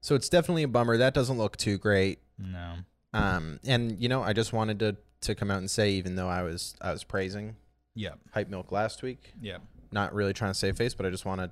So 0.04 0.16
it's 0.16 0.28
definitely 0.28 0.64
a 0.64 0.68
bummer. 0.68 0.98
That 0.98 1.14
doesn't 1.14 1.38
look 1.38 1.56
too 1.56 1.78
great. 1.78 2.20
No. 2.38 2.74
Um, 3.14 3.60
and 3.66 3.98
you 4.02 4.10
know, 4.10 4.22
I 4.22 4.34
just 4.34 4.52
wanted 4.54 4.80
to 4.80 4.98
to 5.22 5.34
come 5.34 5.50
out 5.50 5.60
and 5.60 5.72
say, 5.72 5.92
even 5.92 6.16
though 6.16 6.28
I 6.28 6.42
was 6.44 6.76
I 6.82 6.92
was 6.92 7.04
praising 7.06 7.56
Yep. 7.96 8.20
Hype 8.34 8.50
Milk 8.50 8.72
last 8.72 9.02
week, 9.02 9.34
Yep. 9.42 9.62
not 9.92 10.14
really 10.14 10.34
trying 10.34 10.52
to 10.52 10.56
save 10.60 10.76
face, 10.78 10.94
but 10.94 11.06
I 11.06 11.10
just 11.10 11.24
want 11.26 11.40
to 11.42 11.52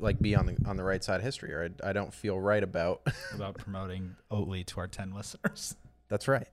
like 0.00 0.20
be 0.20 0.34
on 0.34 0.44
the 0.46 0.56
on 0.66 0.76
the 0.76 0.82
right 0.84 1.02
side 1.02 1.16
of 1.16 1.22
history, 1.22 1.52
or 1.54 1.70
I, 1.82 1.90
I 1.90 1.92
don't 1.94 2.12
feel 2.12 2.38
right 2.38 2.62
about. 2.62 3.00
About 3.34 3.54
promoting 3.56 4.16
Oatly 4.30 4.66
to 4.66 4.80
our 4.80 4.86
10 4.88 5.14
listeners. 5.14 5.74
That's 6.08 6.28
right. 6.28 6.48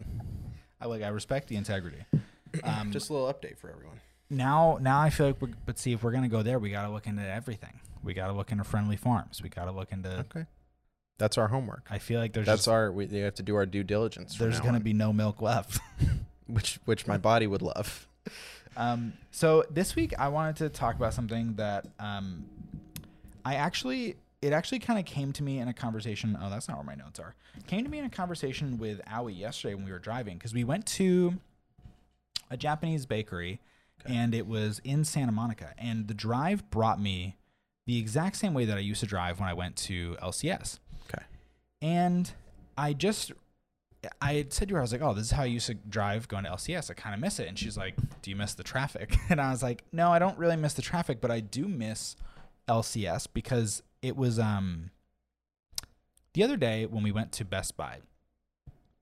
I 0.80 0.86
like, 0.86 1.01
I 1.04 1.10
respect 1.10 1.49
the 1.49 1.56
integrity. 1.57 2.06
Um, 2.64 2.92
Just 2.92 3.09
a 3.11 3.14
little 3.14 3.31
update 3.31 3.57
for 3.59 3.69
everyone. 3.69 3.99
now 4.31 4.80
now 4.81 4.99
I 5.02 5.11
feel 5.11 5.28
like 5.28 5.40
we're 5.42 5.49
but 5.68 5.78
see 5.78 5.92
if 5.94 6.02
we're 6.02 6.11
gonna 6.11 6.28
go 6.30 6.42
there, 6.42 6.57
we 6.57 6.71
gotta 6.71 6.90
look 6.92 7.06
into 7.06 7.21
everything. 7.23 7.80
We 8.04 8.16
gotta 8.16 8.33
look 8.33 8.52
into 8.52 8.64
friendly 8.64 8.95
farms. 8.95 9.44
We 9.44 9.49
gotta 9.49 9.71
look 9.71 9.92
into 9.92 10.09
Okay, 10.21 10.45
that's 11.19 11.38
our 11.38 11.47
homework. 11.47 11.88
I 11.92 11.99
feel 11.99 12.19
like 12.19 12.33
there's 12.33 12.47
That's 12.47 12.61
just, 12.61 12.68
our 12.68 12.92
we, 12.92 13.06
we 13.06 13.19
have 13.19 13.35
to 13.35 13.44
do 13.44 13.56
our 13.56 13.66
due 13.68 13.83
diligence. 13.83 14.38
there's 14.38 14.59
gonna 14.59 14.80
be 14.80 14.94
no 14.94 15.14
milk 15.14 15.42
left. 15.42 15.80
which 16.47 16.80
which 16.85 17.06
my 17.06 17.18
body 17.18 17.45
would 17.45 17.61
love. 17.61 18.07
um 18.76 19.14
so 19.30 19.64
this 19.69 19.95
week 19.95 20.14
I 20.18 20.30
wanted 20.30 20.56
to 20.57 20.69
talk 20.69 20.95
about 20.95 21.14
something 21.14 21.54
that 21.56 21.85
um 21.99 22.45
I 23.45 23.56
actually 23.56 24.16
it 24.42 24.54
actually 24.54 24.80
kind 24.80 24.97
of 24.97 25.06
came 25.06 25.33
to 25.33 25.44
me 25.44 25.59
in 25.59 25.68
a 25.68 25.73
conversation. 25.73 26.38
Oh, 26.42 26.49
that's 26.49 26.68
not 26.68 26.78
where 26.78 26.85
my 26.85 26.95
notes 26.95 27.19
are. 27.19 27.35
Came 27.68 27.83
to 27.83 27.90
me 27.90 27.99
in 27.99 28.06
a 28.06 28.09
conversation 28.09 28.78
with 28.78 29.02
Aoi 29.07 29.33
yesterday 29.33 29.76
when 29.76 29.85
we 29.85 29.92
were 29.92 29.99
driving 29.99 30.38
because 30.38 30.54
we 30.54 30.64
went 30.64 30.85
to 30.88 31.35
a 32.49 32.57
Japanese 32.57 33.06
bakery 33.06 33.59
and 34.06 34.33
it 34.33 34.47
was 34.47 34.80
in 34.83 35.04
Santa 35.04 35.33
Monica. 35.33 35.73
And 35.78 36.07
the 36.07 36.14
drive 36.14 36.69
brought 36.69 37.02
me 37.02 37.35
the 37.85 37.97
exact 37.97 38.38
same 38.38 38.54
way 38.54 38.66
that 38.66 38.78
I 38.78 38.81
used 38.81 39.02
to 39.02 39.06
drive 39.06 39.40
when 39.40 39.49
I 39.49 39.54
went 39.54 39.76
to 39.78 40.16
LCS. 40.21 40.80
And 41.81 42.31
I 42.78 42.94
just, 42.94 43.31
I 44.21 44.33
had 44.33 44.54
said 44.54 44.69
to 44.69 44.76
her, 44.76 44.80
I 44.80 44.83
was 44.83 44.92
like, 44.92 45.02
oh, 45.02 45.14
this 45.14 45.26
is 45.26 45.31
how 45.31 45.44
I 45.44 45.48
used 45.48 45.68
to 45.68 45.74
drive 45.74 46.28
going 46.28 46.44
to 46.44 46.52
LCS. 46.52 46.92
I 46.92 46.94
kind 46.94 47.16
of 47.16 47.21
miss 47.21 47.40
it. 47.40 47.48
And 47.48 47.57
she's 47.57 47.78
like, 47.78 47.95
do 48.21 48.30
you 48.30 48.36
miss 48.36 48.54
the 48.54 48.64
traffic? 48.64 49.16
And 49.30 49.40
I 49.40 49.52
was 49.52 49.64
like, 49.64 49.83
no, 49.92 50.12
I 50.12 50.19
don't 50.19 50.38
really 50.38 50.56
miss 50.56 50.74
the 50.74 50.81
traffic, 50.81 51.21
but 51.21 51.31
I 51.31 51.40
do 51.40 51.68
miss 51.68 52.16
LCS 52.68 53.28
because 53.33 53.83
it 54.02 54.16
was, 54.16 54.40
um, 54.40 54.92
the 56.33 56.44
other 56.44 56.57
day 56.57 56.86
when 56.86 57.04
we 57.04 57.12
went 57.12 57.31
to 57.33 57.45
Best 57.45 57.76
Buy, 57.76 58.00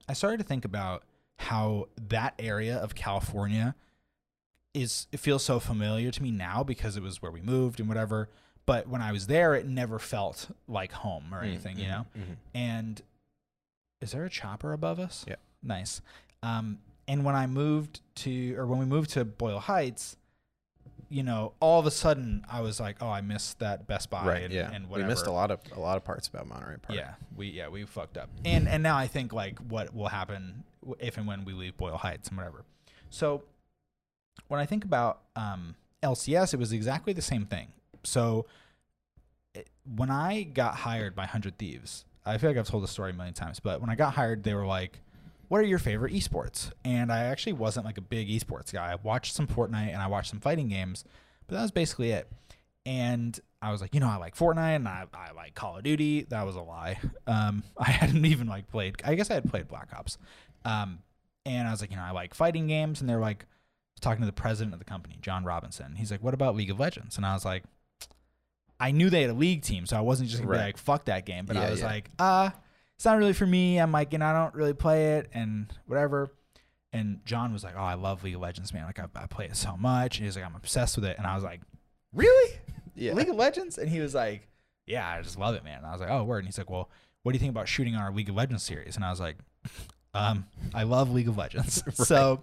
I 0.08 0.14
started 0.14 0.38
to 0.38 0.44
think 0.44 0.66
about 0.66 1.04
how 1.38 1.88
that 2.10 2.34
area 2.40 2.78
of 2.78 2.96
California 2.96 3.76
is 4.74 5.08
it 5.12 5.20
feels 5.20 5.44
so 5.44 5.60
familiar 5.60 6.12
to 6.12 6.24
me 6.24 6.32
now 6.32 6.64
because 6.64 6.98
it 6.98 7.04
was 7.04 7.22
where 7.22 7.32
we 7.32 7.42
moved 7.42 7.80
and 7.80 7.90
whatever. 7.90 8.30
But 8.68 8.88
when 8.88 9.02
I 9.02 9.12
was 9.12 9.26
there, 9.26 9.56
it 9.56 9.66
never 9.66 9.98
felt 9.98 10.50
like 10.68 10.92
home 10.92 11.34
or 11.34 11.42
anything, 11.42 11.80
you 11.80 11.88
know. 11.88 12.06
Mhm. 12.16 12.36
And 12.54 13.02
is 14.02 14.12
there 14.12 14.26
a 14.26 14.30
chopper 14.30 14.74
above 14.74 15.00
us? 15.00 15.26
Yeah. 15.28 15.38
Nice. 15.64 16.02
Um, 16.44 16.80
and 17.08 17.24
when 17.24 17.34
I 17.34 17.48
moved 17.48 18.02
to, 18.16 18.56
or 18.56 18.68
when 18.68 18.78
we 18.78 18.86
moved 18.86 19.12
to 19.12 19.24
Boyle 19.24 19.60
Heights, 19.60 20.18
you 21.10 21.24
know, 21.24 21.54
all 21.62 21.80
of 21.80 21.86
a 21.86 21.92
sudden 21.92 22.46
I 22.52 22.60
was 22.60 22.80
like, 22.80 22.98
oh, 23.02 23.08
I 23.10 23.22
missed 23.22 23.60
that 23.60 23.88
Best 23.88 24.10
Buy 24.10 24.28
right. 24.28 24.44
and, 24.44 24.54
yeah. 24.54 24.70
and 24.70 24.90
we 24.90 25.02
missed 25.04 25.28
a 25.28 25.32
lot 25.32 25.50
of 25.50 25.62
a 25.74 25.80
lot 25.80 25.96
of 25.96 26.04
parts 26.04 26.28
about 26.28 26.46
Monterey 26.48 26.76
Park. 26.82 27.00
Yeah, 27.00 27.14
we 27.38 27.48
yeah 27.48 27.70
we 27.70 27.86
fucked 27.86 28.18
up, 28.18 28.30
and 28.44 28.68
and 28.68 28.84
now 28.84 28.98
I 28.98 29.08
think 29.08 29.32
like 29.32 29.58
what 29.60 29.96
will 29.96 30.10
happen 30.10 30.66
if 31.00 31.18
and 31.18 31.26
when 31.26 31.46
we 31.46 31.54
leave 31.54 31.78
Boyle 31.78 31.96
Heights 31.96 32.28
and 32.28 32.38
whatever. 32.38 32.66
So 33.10 33.44
when 34.50 34.60
I 34.60 34.66
think 34.66 34.84
about 34.84 35.22
um, 35.38 35.76
LCS, 36.04 36.54
it 36.54 36.60
was 36.60 36.74
exactly 36.74 37.14
the 37.14 37.22
same 37.22 37.46
thing. 37.46 37.70
So 38.04 38.46
it, 39.54 39.70
when 39.96 40.10
I 40.10 40.44
got 40.44 40.76
hired 40.76 41.16
by 41.16 41.26
Hundred 41.26 41.58
Thieves, 41.58 42.06
I 42.26 42.38
feel 42.38 42.50
like 42.50 42.58
I've 42.58 42.68
told 42.68 42.84
the 42.84 42.88
story 42.88 43.12
a 43.12 43.14
million 43.14 43.34
times, 43.34 43.60
but 43.60 43.80
when 43.82 43.90
I 43.90 43.96
got 43.96 44.14
hired, 44.14 44.44
they 44.44 44.54
were 44.54 44.66
like, 44.66 45.00
"What 45.48 45.60
are 45.60 45.66
your 45.66 45.80
favorite 45.80 46.14
esports?" 46.14 46.72
And 46.84 47.12
I 47.12 47.26
actually 47.26 47.54
wasn't 47.54 47.86
like 47.86 47.98
a 47.98 48.02
big 48.02 48.28
esports 48.28 48.74
guy. 48.74 48.92
I 48.92 48.96
watched 48.96 49.34
some 49.34 49.48
Fortnite 49.48 49.94
and 49.94 50.02
I 50.02 50.08
watched 50.08 50.30
some 50.30 50.40
fighting 50.40 50.68
games, 50.68 51.06
but 51.48 51.56
that 51.56 51.62
was 51.62 51.72
basically 51.72 52.12
it. 52.12 52.30
And 52.86 53.38
I 53.62 53.72
was 53.72 53.82
like, 53.82 53.94
you 53.94 54.00
know, 54.00 54.08
I 54.08 54.16
like 54.16 54.36
Fortnite 54.36 54.78
and 54.78 54.88
I, 54.88 55.06
I 55.14 55.32
like 55.34 55.56
Call 55.56 55.78
of 55.78 55.84
Duty. 55.84 56.24
That 56.30 56.46
was 56.46 56.56
a 56.56 56.62
lie. 56.62 57.00
Um, 57.28 57.64
I 57.78 57.92
hadn't 57.92 58.26
even 58.26 58.48
like 58.48 58.70
played. 58.72 59.02
I 59.04 59.16
guess 59.16 59.30
I 59.30 59.34
had 59.34 59.50
played 59.50 59.68
Black 59.68 59.90
Ops. 59.94 60.18
Um, 60.64 61.00
and 61.46 61.68
I 61.68 61.72
was 61.72 61.82
like, 61.82 61.92
you 61.92 61.98
know, 61.98 62.04
I 62.04 62.12
like 62.12 62.34
fighting 62.34 62.68
games. 62.68 63.02
And 63.02 63.10
they're 63.10 63.20
like 63.20 63.46
talking 64.00 64.22
to 64.22 64.26
the 64.26 64.32
president 64.32 64.72
of 64.72 64.80
the 64.80 64.86
company, 64.86 65.18
John 65.22 65.44
Robinson. 65.44 65.96
He's 65.96 66.10
like, 66.10 66.24
what 66.24 66.34
about 66.34 66.56
League 66.56 66.70
of 66.70 66.80
Legends? 66.80 67.18
And 67.18 67.26
I 67.26 67.34
was 67.34 67.44
like, 67.44 67.64
I 68.80 68.92
knew 68.92 69.10
they 69.10 69.22
had 69.22 69.32
a 69.32 69.34
league 69.34 69.64
team, 69.64 69.86
so 69.86 69.98
I 69.98 70.02
wasn't 70.02 70.30
just 70.30 70.42
gonna 70.42 70.52
Right. 70.52 70.58
be 70.60 70.64
like, 70.66 70.78
fuck 70.78 71.06
that 71.06 71.26
game. 71.26 71.46
But 71.46 71.58
I 71.58 71.70
was 71.70 71.80
yeah. 71.80 71.86
like, 71.88 72.12
uh, 72.20 72.52
it's 72.96 73.06
not 73.06 73.18
really 73.18 73.34
for 73.34 73.46
me. 73.48 73.78
I'm 73.80 73.92
like, 73.92 74.14
you 74.14 74.20
know, 74.20 74.26
I 74.26 74.34
don't 74.34 74.54
really 74.54 74.74
play 74.74 75.18
it 75.18 75.30
and 75.34 75.72
whatever. 75.86 76.30
And 76.94 77.20
John 77.26 77.54
was 77.54 77.64
like, 77.64 77.76
oh, 77.76 77.82
I 77.84 77.96
love 77.96 78.24
League 78.24 78.36
of 78.36 78.42
Legends, 78.42 78.74
man. 78.74 78.86
Like 78.86 79.00
I, 79.00 79.06
I 79.16 79.28
play 79.28 79.46
it 79.46 79.56
so 79.56 79.76
much. 79.78 80.18
And 80.18 80.24
he 80.24 80.28
was 80.28 80.36
like, 80.36 80.46
I'm 80.46 80.56
obsessed 80.56 80.96
with 80.96 81.06
it. 81.06 81.18
And 81.18 81.28
I 81.28 81.36
was 81.36 81.44
like, 81.44 81.62
really? 82.14 82.56
Yeah. 83.00 83.14
League 83.14 83.30
of 83.30 83.36
Legends? 83.36 83.78
And 83.78 83.88
he 83.88 84.00
was 84.00 84.16
like, 84.16 84.48
Yeah, 84.88 85.08
I 85.08 85.22
just 85.22 85.38
love 85.38 85.54
it, 85.54 85.64
man. 85.64 85.78
And 85.78 85.86
I 85.86 85.92
was 85.92 86.02
like, 86.02 86.10
Oh, 86.10 86.24
word. 86.24 86.40
And 86.40 86.48
he's 86.48 86.58
like, 86.58 86.68
Well, 86.70 86.90
what 87.22 87.32
do 87.32 87.36
you 87.36 87.40
think 87.40 87.52
about 87.52 87.68
shooting 87.68 87.96
on 87.96 88.02
our 88.02 88.12
League 88.12 88.30
of 88.30 88.34
Legends 88.36 88.64
series? 88.64 88.96
And 88.96 89.06
I 89.06 89.12
was 89.12 89.20
like, 89.20 89.38
um, 90.16 90.48
I 90.74 90.82
love 90.82 91.12
League 91.12 91.28
of 91.28 91.38
Legends. 91.38 91.84
So 91.94 92.42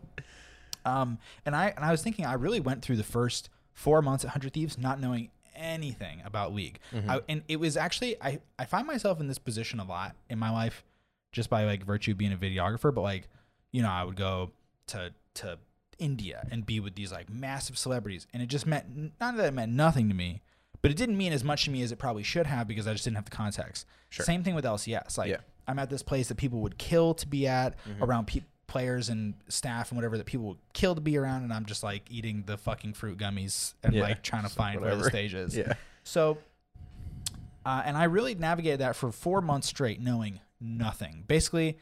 um 0.85 1.19
and 1.45 1.57
I 1.57 1.73
and 1.75 1.85
I 1.85 1.91
was 1.91 2.03
thinking 2.03 2.25
I 2.25 2.35
really 2.35 2.61
went 2.61 2.83
through 2.83 2.97
the 2.99 3.03
first 3.03 3.49
four 3.73 4.00
months 4.03 4.25
at 4.25 4.31
Hundred 4.31 4.53
Thieves 4.53 4.79
not 4.79 5.00
knowing 5.00 5.31
anything 5.56 6.23
about 6.25 6.54
League. 6.54 6.80
Mhm. 6.92 7.08
I, 7.08 7.20
and 7.28 7.42
it 7.49 7.58
was 7.61 7.76
actually 7.76 8.20
I, 8.23 8.40
I 8.58 8.64
find 8.64 8.87
myself 8.87 9.20
in 9.20 9.28
this 9.28 9.38
position 9.38 9.80
a 9.80 9.84
lot 9.84 10.16
in 10.28 10.38
my 10.38 10.50
life 10.50 10.84
just 11.32 11.50
by 11.50 11.64
like 11.64 11.84
virtue 11.84 12.12
of 12.12 12.18
being 12.18 12.32
a 12.32 12.37
videographer, 12.37 12.94
but 12.94 13.00
like, 13.02 13.28
you 13.73 13.82
know, 13.82 13.90
I 13.90 14.04
would 14.04 14.16
go 14.16 14.52
to 14.88 15.12
to 15.34 15.58
India 15.99 16.46
and 16.50 16.64
be 16.66 16.80
with 16.80 16.94
these 16.94 17.12
like 17.12 17.30
massive 17.30 17.76
celebrities, 17.78 18.26
and 18.32 18.42
it 18.42 18.46
just 18.46 18.66
meant 18.66 19.12
not 19.20 19.37
that 19.37 19.46
it 19.46 19.54
meant 19.54 19.73
nothing 19.73 20.08
to 20.08 20.14
me, 20.14 20.42
but 20.82 20.90
it 20.90 20.96
didn't 20.96 21.16
mean 21.16 21.32
as 21.32 21.42
much 21.44 21.64
to 21.64 21.70
me 21.70 21.82
as 21.82 21.92
it 21.92 21.99
probably 21.99 22.23
should 22.23 22.46
have 22.46 22.66
because 22.68 22.87
I 22.87 22.92
just 22.92 23.04
didn't 23.04 23.16
have 23.16 23.25
the 23.25 23.30
context. 23.30 23.87
Sure. 24.11 24.25
Same 24.26 24.42
thing 24.44 24.54
with 24.54 24.64
LCS. 24.64 25.16
Like 25.18 25.30
Yeah. 25.30 25.38
I'm 25.66 25.78
at 25.78 25.88
this 25.90 26.02
place 26.02 26.28
that 26.28 26.37
people 26.37 26.61
would 26.61 26.76
kill 26.78 27.14
to 27.14 27.26
be 27.26 27.46
at, 27.46 27.75
Mhm. 27.87 28.02
around 28.02 28.26
pe- 28.26 28.42
players 28.66 29.09
and 29.09 29.35
staff 29.49 29.90
and 29.90 29.97
whatever 29.99 30.16
that 30.18 30.26
people 30.26 30.47
would 30.47 30.59
kill 30.73 30.94
to 30.94 31.00
be 31.00 31.16
around, 31.16 31.42
and 31.44 31.52
I'm 31.52 31.64
just 31.66 31.83
like 31.83 32.11
eating 32.11 32.44
the 32.47 32.56
fucking 32.59 32.94
fruit 32.94 33.18
gummies 33.18 33.75
and 33.83 33.92
Yeah. 33.94 34.02
like 34.02 34.23
trying 34.23 34.42
to 34.44 34.49
find 34.49 34.80
where 34.80 34.97
the 34.97 35.04
stage 35.04 35.35
is. 35.35 35.56
Yeah. 35.56 35.75
So, 36.04 36.38
uh, 37.66 37.83
and 37.85 37.97
I 37.97 38.04
really 38.04 38.35
navigated 38.35 38.80
that 38.80 38.94
for 38.97 39.11
four 39.11 39.40
months 39.40 39.68
straight, 39.68 40.00
knowing 40.00 40.40
nothing. 40.61 41.25
Basically, 41.26 41.78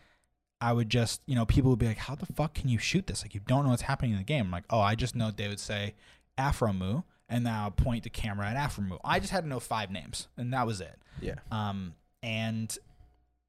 I 0.60 0.72
would 0.72 0.88
just, 0.88 1.22
you 1.26 1.34
know, 1.34 1.44
people 1.44 1.70
would 1.70 1.78
be 1.80 1.86
like, 1.86 1.98
"How 1.98 2.14
the 2.14 2.26
fuck 2.26 2.54
can 2.54 2.68
you 2.68 2.78
shoot 2.78 3.06
this? 3.06 3.22
Like, 3.22 3.34
you 3.34 3.40
don't 3.46 3.64
know 3.64 3.70
what's 3.70 3.82
happening 3.82 4.12
in 4.12 4.18
the 4.18 4.22
game." 4.24 4.46
I'm 4.46 4.50
like, 4.52 4.64
"Oh, 4.70 4.80
I 4.80 4.94
just 4.94 5.16
know." 5.16 5.30
They 5.32 5.48
would 5.48 5.58
say 5.60 5.94
Aphromoo, 6.38 7.02
and 7.28 7.42
now 7.44 7.70
point 7.70 8.04
the 8.04 8.10
camera 8.10 8.46
at 8.48 8.56
Aphromoo. 8.56 8.98
I 9.04 9.18
just 9.18 9.32
had 9.32 9.42
to 9.42 9.48
know 9.48 9.58
five 9.58 9.90
names, 9.90 10.28
and 10.36 10.52
that 10.52 10.66
was 10.66 10.80
it. 10.80 11.00
Yeah. 11.20 11.34
Um, 11.50 11.94
and 12.22 12.76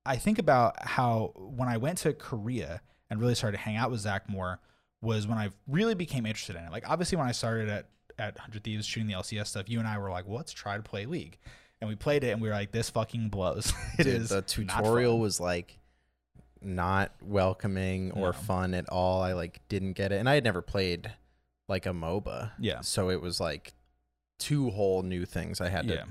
I 0.05 0.15
think 0.15 0.39
about 0.39 0.83
how 0.87 1.33
when 1.35 1.69
I 1.69 1.77
went 1.77 1.99
to 1.99 2.13
Korea 2.13 2.81
and 3.13 3.21
really 3.21 3.35
started 3.35 3.57
to 3.57 3.63
hang 3.63 3.77
out 3.77 3.89
with 3.91 4.01
Zach 4.01 4.27
more 4.29 4.59
was 5.01 5.25
when 5.27 5.37
I 5.37 5.49
really 5.67 5.95
became 5.95 6.25
interested 6.25 6.55
in 6.57 6.63
it. 6.63 6.71
Like 6.71 6.89
obviously 6.89 7.17
when 7.17 7.27
I 7.27 7.31
started 7.31 7.69
at 7.69 7.85
at 8.19 8.37
Hundred 8.37 8.63
Thieves 8.63 8.85
shooting 8.85 9.07
the 9.07 9.13
LCS 9.15 9.47
stuff, 9.47 9.69
you 9.69 9.79
and 9.79 9.87
I 9.87 9.97
were 9.97 10.09
like, 10.11 10.27
well, 10.27 10.37
let's 10.37 10.51
try 10.53 10.77
to 10.77 10.83
play 10.83 11.05
League, 11.05 11.37
and 11.81 11.89
we 11.89 11.95
played 11.95 12.23
it, 12.23 12.29
and 12.29 12.41
we 12.41 12.47
were 12.47 12.53
like, 12.53 12.71
this 12.71 12.89
fucking 12.89 13.29
blows. 13.29 13.73
It 13.97 14.03
Dude, 14.03 14.21
is 14.21 14.29
the 14.29 14.41
tutorial 14.41 15.19
was 15.19 15.39
like 15.39 15.79
not 16.61 17.11
welcoming 17.21 18.11
or 18.11 18.27
No. 18.27 18.31
fun 18.33 18.73
at 18.73 18.87
all. 18.89 19.21
I 19.21 19.33
like 19.33 19.59
didn't 19.69 19.93
get 19.93 20.11
it. 20.11 20.19
And 20.19 20.29
I 20.29 20.35
had 20.35 20.43
never 20.43 20.61
played 20.61 21.11
like 21.67 21.85
a 21.85 21.89
MOBA. 21.89 22.51
yeah, 22.59 22.81
So 22.81 23.09
it 23.09 23.21
was 23.21 23.39
like 23.39 23.73
two 24.39 24.69
whole 24.69 25.01
new 25.03 25.25
things 25.25 25.59
I 25.61 25.69
had 25.69 25.87
to. 25.87 26.05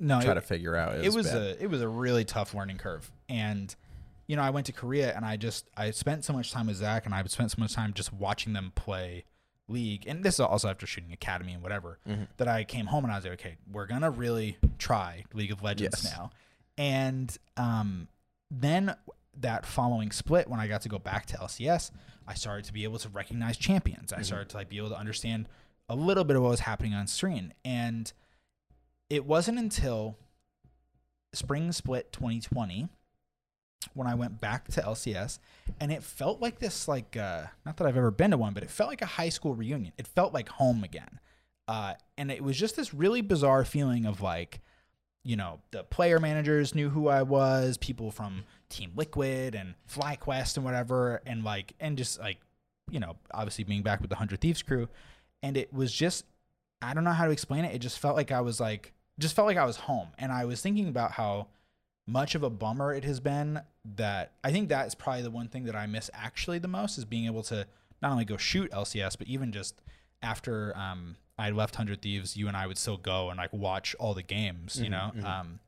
No, 0.00 0.20
try 0.20 0.32
it, 0.32 0.34
to 0.34 0.40
figure 0.40 0.76
out. 0.76 0.96
it 1.02 1.14
was 1.14 1.26
bad. 1.26 1.36
a 1.36 1.62
it 1.62 1.70
was 1.70 1.80
a 1.80 1.88
really 1.88 2.24
tough 2.24 2.52
learning 2.52 2.78
curve 2.78 3.10
and 3.28 3.74
you 4.26 4.36
know 4.36 4.42
i 4.42 4.50
went 4.50 4.66
to 4.66 4.72
korea 4.72 5.14
and 5.14 5.24
i 5.24 5.36
just 5.36 5.68
i 5.76 5.90
spent 5.90 6.24
so 6.24 6.32
much 6.32 6.50
time 6.52 6.66
with 6.66 6.76
zach 6.76 7.04
and 7.06 7.14
i 7.14 7.22
spent 7.24 7.50
so 7.50 7.56
much 7.58 7.72
time 7.74 7.92
just 7.92 8.12
watching 8.12 8.52
them 8.52 8.72
play 8.74 9.24
league 9.68 10.04
and 10.06 10.22
this 10.24 10.34
is 10.34 10.40
also 10.40 10.68
after 10.68 10.86
shooting 10.86 11.12
academy 11.12 11.52
and 11.52 11.62
whatever 11.62 11.98
Mhm. 12.08 12.28
that 12.36 12.48
i 12.48 12.64
came 12.64 12.86
home 12.86 13.04
and 13.04 13.12
i 13.12 13.16
was 13.16 13.24
like 13.24 13.34
okay 13.34 13.56
we're 13.70 13.86
gonna 13.86 14.10
really 14.10 14.58
try 14.78 15.24
league 15.32 15.52
of 15.52 15.62
legends 15.62 16.04
Yes. 16.04 16.12
now 16.16 16.30
and 16.76 17.36
um 17.56 18.08
then 18.50 18.94
that 19.36 19.64
following 19.66 20.10
split 20.12 20.48
when 20.48 20.60
i 20.60 20.66
got 20.68 20.82
to 20.82 20.88
go 20.88 20.98
back 20.98 21.26
to 21.26 21.36
lcs 21.38 21.90
i 22.26 22.34
started 22.34 22.64
to 22.66 22.72
be 22.72 22.84
able 22.84 22.98
to 22.98 23.08
recognize 23.08 23.56
champions 23.56 24.12
i 24.12 24.18
Mhm. 24.20 24.24
started 24.26 24.48
to 24.50 24.56
like 24.56 24.68
be 24.68 24.76
able 24.78 24.90
to 24.90 24.98
understand 24.98 25.48
a 25.88 25.94
little 25.96 26.24
bit 26.24 26.36
of 26.36 26.42
what 26.42 26.50
was 26.50 26.60
happening 26.60 26.94
on 26.94 27.06
screen 27.06 27.52
and 27.64 28.12
it 29.10 29.24
wasn't 29.26 29.58
until 29.58 30.16
spring 31.32 31.72
split 31.72 32.12
2020 32.12 32.88
when 33.94 34.06
I 34.06 34.14
went 34.14 34.40
back 34.40 34.68
to 34.68 34.80
LCS 34.80 35.38
and 35.80 35.92
it 35.92 36.02
felt 36.02 36.40
like 36.40 36.58
this 36.58 36.88
like 36.88 37.16
uh 37.16 37.44
not 37.64 37.76
that 37.76 37.86
I've 37.86 37.96
ever 37.96 38.10
been 38.10 38.30
to 38.30 38.36
one 38.36 38.54
but 38.54 38.62
it 38.62 38.70
felt 38.70 38.90
like 38.90 39.02
a 39.02 39.06
high 39.06 39.28
school 39.28 39.54
reunion. 39.54 39.92
It 39.98 40.06
felt 40.06 40.32
like 40.32 40.48
home 40.48 40.84
again. 40.84 41.20
Uh 41.68 41.94
and 42.16 42.30
it 42.30 42.42
was 42.42 42.56
just 42.56 42.76
this 42.76 42.94
really 42.94 43.20
bizarre 43.20 43.64
feeling 43.64 44.06
of 44.06 44.20
like 44.20 44.60
you 45.26 45.36
know, 45.36 45.60
the 45.70 45.82
player 45.82 46.20
managers 46.20 46.74
knew 46.74 46.90
who 46.90 47.08
I 47.08 47.22
was, 47.22 47.78
people 47.78 48.10
from 48.10 48.44
Team 48.68 48.92
Liquid 48.94 49.54
and 49.54 49.74
FlyQuest 49.90 50.56
and 50.56 50.64
whatever 50.64 51.22
and 51.26 51.44
like 51.44 51.72
and 51.80 51.96
just 51.96 52.18
like 52.20 52.38
you 52.90 53.00
know, 53.00 53.16
obviously 53.32 53.64
being 53.64 53.82
back 53.82 54.00
with 54.00 54.10
the 54.10 54.16
100 54.16 54.40
Thieves 54.40 54.62
crew 54.62 54.88
and 55.42 55.56
it 55.56 55.72
was 55.72 55.92
just 55.92 56.24
I 56.82 56.92
don't 56.94 57.04
know 57.04 57.12
how 57.12 57.24
to 57.24 57.30
explain 57.30 57.64
it. 57.64 57.74
It 57.74 57.78
just 57.78 57.98
felt 57.98 58.16
like 58.16 58.32
I 58.32 58.40
was 58.40 58.60
like 58.60 58.92
just 59.18 59.36
felt 59.36 59.46
like 59.46 59.56
I 59.56 59.64
was 59.64 59.76
home. 59.76 60.08
And 60.18 60.32
I 60.32 60.44
was 60.44 60.60
thinking 60.60 60.88
about 60.88 61.12
how 61.12 61.48
much 62.06 62.34
of 62.34 62.42
a 62.42 62.50
bummer 62.50 62.92
it 62.92 63.04
has 63.04 63.18
been 63.20 63.60
that 63.96 64.32
I 64.42 64.50
think 64.52 64.68
that's 64.68 64.94
probably 64.94 65.22
the 65.22 65.30
one 65.30 65.48
thing 65.48 65.64
that 65.64 65.74
I 65.76 65.86
miss 65.86 66.10
actually 66.12 66.58
the 66.58 66.68
most 66.68 66.98
is 66.98 67.04
being 67.04 67.26
able 67.26 67.42
to 67.44 67.66
not 68.02 68.12
only 68.12 68.24
go 68.26 68.36
shoot 68.36 68.70
LCS, 68.72 69.16
but 69.16 69.26
even 69.26 69.52
just 69.52 69.80
after 70.22 70.76
um, 70.76 71.16
I 71.38 71.50
left 71.50 71.76
Hundred 71.76 72.02
Thieves, 72.02 72.36
you 72.36 72.46
and 72.48 72.56
I 72.56 72.66
would 72.66 72.78
still 72.78 72.96
go 72.98 73.30
and 73.30 73.38
like 73.38 73.52
watch 73.52 73.94
all 73.98 74.12
the 74.14 74.22
games, 74.22 74.78
you 74.78 74.86
Mhm, 74.86 74.90
know. 74.90 75.12
mhm. 75.16 75.24
Um, 75.24 75.60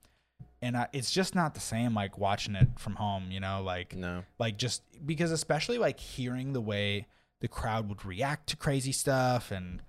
and 0.62 0.76
I, 0.76 0.88
it's 0.92 1.10
just 1.10 1.34
not 1.34 1.54
the 1.54 1.60
same 1.60 1.94
like 1.94 2.18
watching 2.18 2.54
it 2.54 2.68
from 2.78 2.96
home, 2.96 3.30
you 3.30 3.40
know. 3.40 3.62
Like 3.62 3.94
no. 3.94 4.24
like 4.38 4.56
just 4.58 4.82
because 5.06 5.30
especially 5.30 5.78
like 5.78 6.00
hearing 6.00 6.52
the 6.52 6.60
way 6.60 7.06
the 7.40 7.48
crowd 7.48 7.88
would 7.88 8.04
react 8.04 8.48
to 8.48 8.56
crazy 8.56 8.92
stuff 8.92 9.50
and 9.50 9.80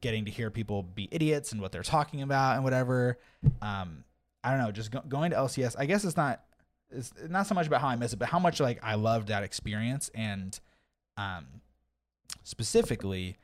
getting 0.00 0.24
to 0.24 0.30
hear 0.30 0.50
people 0.50 0.82
be 0.82 1.08
idiots 1.12 1.52
and 1.52 1.60
what 1.60 1.70
they're 1.70 1.82
talking 1.84 2.20
about 2.22 2.56
and 2.56 2.64
whatever 2.64 3.18
um 3.62 4.02
i 4.46 4.50
don't 4.50 4.60
know 4.60 4.70
just 4.72 4.90
go- 4.90 5.02
going 5.08 5.30
to 5.30 5.36
lcs 5.36 5.74
i 5.78 5.84
guess 5.86 6.04
it's 6.04 6.16
not 6.16 6.42
it's 6.90 7.12
not 7.28 7.46
so 7.46 7.54
much 7.54 7.66
about 7.66 7.80
how 7.80 7.88
i 7.88 7.96
miss 7.96 8.12
it 8.12 8.16
but 8.18 8.28
how 8.28 8.38
much 8.38 8.60
like 8.60 8.78
i 8.82 8.94
loved 8.94 9.28
that 9.28 9.42
experience 9.42 10.10
and 10.14 10.60
um 11.18 11.44
specifically 12.42 13.36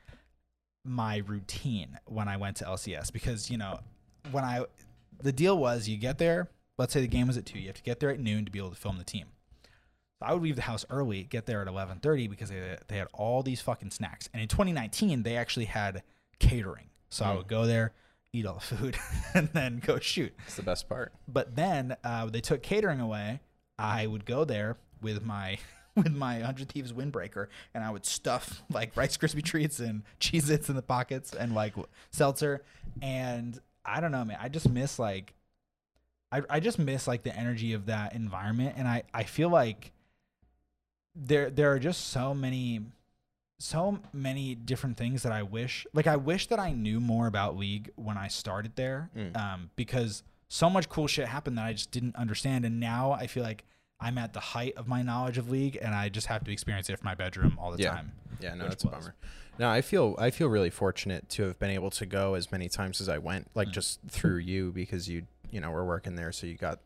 my 0.85 1.17
routine 1.27 1.97
when 2.05 2.27
i 2.27 2.37
went 2.37 2.57
to 2.57 2.65
lcs 2.65 3.11
because 3.11 3.49
you 3.49 3.57
know 3.57 3.79
when 4.31 4.43
i 4.43 4.63
the 5.21 5.31
deal 5.31 5.57
was 5.57 5.87
you 5.87 5.97
get 5.97 6.17
there 6.17 6.49
let's 6.77 6.91
say 6.93 7.01
the 7.01 7.07
game 7.07 7.27
was 7.27 7.37
at 7.37 7.45
2 7.45 7.59
you 7.59 7.67
have 7.67 7.75
to 7.75 7.83
get 7.83 7.99
there 7.99 8.09
at 8.09 8.19
noon 8.19 8.43
to 8.45 8.51
be 8.51 8.59
able 8.59 8.69
to 8.69 8.75
film 8.75 8.97
the 8.97 9.03
team 9.03 9.27
so 10.21 10.27
I 10.27 10.33
would 10.33 10.43
leave 10.43 10.55
the 10.55 10.61
house 10.61 10.85
early, 10.91 11.23
get 11.23 11.47
there 11.47 11.61
at 11.63 11.67
11:30 11.67 12.29
because 12.29 12.49
they 12.49 12.77
they 12.87 12.97
had 12.97 13.07
all 13.13 13.41
these 13.41 13.61
fucking 13.61 13.89
snacks. 13.89 14.29
And 14.31 14.43
in 14.43 14.47
2019, 14.47 15.23
they 15.23 15.35
actually 15.35 15.65
had 15.65 16.03
catering. 16.39 16.91
So 17.09 17.25
I 17.25 17.29
Mm. 17.29 17.37
would 17.37 17.47
go 17.47 17.65
there, 17.65 17.93
eat 18.33 18.45
all 18.45 18.55
the 18.55 18.75
food, 18.75 18.97
and 19.33 19.49
then 19.53 19.81
go 19.85 19.99
shoot. 19.99 20.33
It's 20.45 20.55
the 20.55 20.63
best 20.63 20.89
part. 20.89 21.13
But 21.27 21.55
then 21.55 21.95
uh, 22.03 22.25
they 22.25 22.41
took 22.41 22.63
catering 22.63 22.99
away. 22.99 23.39
I 23.79 24.07
would 24.07 24.25
go 24.25 24.43
there 24.43 24.77
with 25.01 25.23
my 25.23 25.57
with 25.95 26.11
my 26.11 26.37
100 26.37 26.69
Thieves 26.69 26.91
windbreaker, 26.91 27.47
and 27.73 27.83
I 27.83 27.91
would 27.91 28.05
stuff 28.05 28.63
like 28.71 28.97
Rice 28.97 29.15
Krispie 29.15 29.43
treats 29.43 29.79
and 29.79 30.03
Cheez-Its 30.19 30.69
in 30.69 30.75
the 30.75 30.81
pockets 30.81 31.33
and 31.33 31.53
like 31.53 31.75
seltzer. 32.11 32.63
And 33.01 33.59
I 33.85 33.99
don't 34.01 34.11
know, 34.11 34.25
man. 34.25 34.37
I 34.41 34.49
just 34.49 34.69
miss 34.69 34.97
like 34.97 35.33
I, 36.31 36.41
I 36.49 36.59
just 36.59 36.79
miss 36.79 37.07
like 37.07 37.21
the 37.21 37.35
energy 37.35 37.73
of 37.73 37.85
that 37.85 38.15
environment 38.15 38.73
and 38.75 38.87
I, 38.87 39.03
I 39.13 39.23
feel 39.23 39.49
like 39.49 39.91
there 41.15 41.51
there 41.51 41.71
are 41.71 41.77
just 41.79 42.07
so 42.07 42.33
many 42.33 42.81
so 43.63 43.99
many 44.11 44.55
different 44.55 44.97
things 44.97 45.23
that 45.23 45.31
I 45.31 45.41
wish 45.43 45.87
like 45.93 46.05
I 46.07 46.17
wish 46.17 46.47
that 46.47 46.59
I 46.59 46.71
knew 46.73 46.99
more 46.99 47.27
about 47.27 47.55
league 47.57 47.91
when 47.95 48.17
I 48.17 48.27
started 48.27 48.75
there 48.75 49.09
Mm. 49.15 49.37
um, 49.37 49.69
because 49.75 50.23
so 50.49 50.69
much 50.69 50.89
cool 50.89 51.07
shit 51.07 51.27
happened 51.27 51.57
that 51.57 51.65
I 51.65 51.73
just 51.73 51.89
didn't 51.91 52.15
understand 52.17 52.65
and 52.65 52.79
now 52.79 53.11
I 53.13 53.27
feel 53.27 53.43
like 53.43 53.63
I'm 53.99 54.17
at 54.17 54.33
the 54.33 54.39
height 54.41 54.73
of 54.75 54.87
my 54.87 55.01
knowledge 55.01 55.37
of 55.37 55.49
league 55.49 55.77
and 55.81 55.95
I 55.95 56.09
just 56.09 56.27
have 56.27 56.43
to 56.43 56.51
experience 56.51 56.89
it 56.89 56.97
from 56.99 57.05
my 57.05 57.15
bedroom 57.15 57.57
all 57.59 57.71
the 57.71 57.81
Yeah. 57.81 57.91
time. 57.91 58.11
Yeah, 58.41 58.53
no, 58.55 58.67
that's 58.67 58.83
a 58.83 58.87
bummer. 58.87 59.15
No, 59.57 59.69
I 59.69 59.81
feel 59.81 60.15
I 60.19 60.29
feel 60.29 60.49
really 60.49 60.69
fortunate 60.71 61.29
to 61.29 61.43
have 61.43 61.57
been 61.59 61.69
able 61.69 61.89
to 61.91 62.05
go 62.05 62.33
as 62.33 62.51
many 62.51 62.67
times 62.67 62.99
as 62.99 63.07
I 63.07 63.17
went, 63.19 63.49
like 63.55 63.69
Mm. 63.69 63.73
just 63.73 64.01
through 64.09 64.37
you 64.39 64.71
because 64.73 65.07
you 65.07 65.25
you 65.51 65.61
know 65.61 65.69
were 65.71 65.85
working 65.85 66.15
there, 66.15 66.31
so 66.31 66.47
you 66.47 66.55
got 66.55 66.79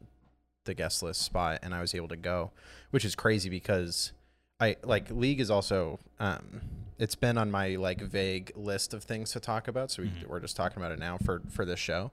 the 0.65 0.73
guest 0.73 1.01
list 1.01 1.21
spot, 1.21 1.59
and 1.63 1.73
I 1.73 1.79
was 1.81 1.95
able 1.95 2.09
to 2.09 2.17
go, 2.17 2.51
which 2.91 3.05
is 3.05 3.15
crazy 3.15 3.49
because 3.49 4.11
I 4.59 4.75
like 4.83 5.09
league 5.11 5.39
is 5.39 5.51
also 5.51 5.99
um 6.19 6.61
it's 6.97 7.15
been 7.15 7.37
on 7.37 7.51
my 7.51 7.75
like 7.75 8.01
vague 8.01 8.51
list 8.55 8.93
of 8.93 9.03
things 9.03 9.31
to 9.31 9.39
talk 9.39 9.67
about, 9.67 9.91
so 9.91 10.01
we, 10.01 10.09
Mhm. 10.09 10.27
we're 10.27 10.39
just 10.39 10.55
talking 10.55 10.77
about 10.77 10.91
it 10.91 10.99
now 10.99 11.17
for 11.19 11.41
for 11.49 11.63
this 11.63 11.79
show, 11.79 12.11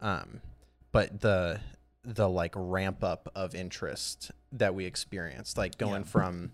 um, 0.00 0.40
but 0.92 1.20
the 1.20 1.60
the 2.04 2.28
like 2.28 2.52
ramp 2.54 3.02
up 3.02 3.30
of 3.34 3.54
interest 3.54 4.30
that 4.52 4.74
we 4.74 4.84
experienced, 4.84 5.56
like 5.56 5.78
going 5.78 6.02
Yeah. 6.02 6.08
from 6.10 6.52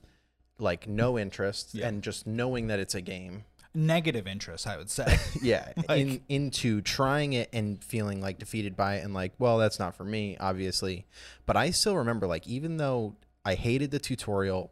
like 0.58 0.86
no 0.88 1.18
interest 1.18 1.74
Yeah. 1.74 1.88
and 1.88 2.02
just 2.02 2.26
knowing 2.26 2.68
that 2.68 2.78
it's 2.78 2.94
a 2.94 3.00
game 3.00 3.44
Negative 3.74 4.26
interest, 4.26 4.66
I 4.66 4.76
would 4.76 4.90
say. 4.90 5.18
yeah 5.42 5.72
Like- 5.88 5.98
in, 6.00 6.20
into 6.28 6.82
trying 6.82 7.32
it 7.32 7.48
and 7.54 7.82
feeling 7.82 8.20
like 8.20 8.38
defeated 8.38 8.76
by 8.76 8.96
it 8.96 9.04
and 9.04 9.12
like 9.12 9.32
well 9.38 9.58
that's 9.58 9.78
not 9.78 9.94
for 9.96 10.04
me 10.04 10.36
obviously 10.38 11.06
but 11.46 11.56
i 11.56 11.70
still 11.70 11.96
remember 11.96 12.26
like 12.26 12.46
even 12.46 12.76
though 12.76 13.16
i 13.46 13.54
hated 13.54 13.90
the 13.90 13.98
tutorial 13.98 14.70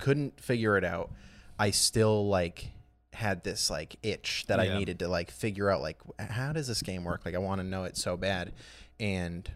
couldn't 0.00 0.40
figure 0.40 0.76
it 0.76 0.84
out 0.84 1.10
i 1.58 1.70
still 1.70 2.26
like 2.28 2.70
had 3.12 3.44
this 3.44 3.68
like 3.70 3.96
itch 4.02 4.44
that 4.46 4.58
i 4.60 4.78
needed 4.78 4.98
to 4.98 5.08
like 5.08 5.30
figure 5.30 5.68
out 5.68 5.82
like 5.82 5.98
how 6.18 6.52
does 6.52 6.68
this 6.68 6.80
game 6.82 7.04
work? 7.04 7.22
Like 7.24 7.34
i 7.34 7.38
want 7.38 7.60
to 7.60 7.66
know 7.66 7.84
it 7.84 7.96
so 7.96 8.16
bad. 8.16 8.52
And 8.98 9.50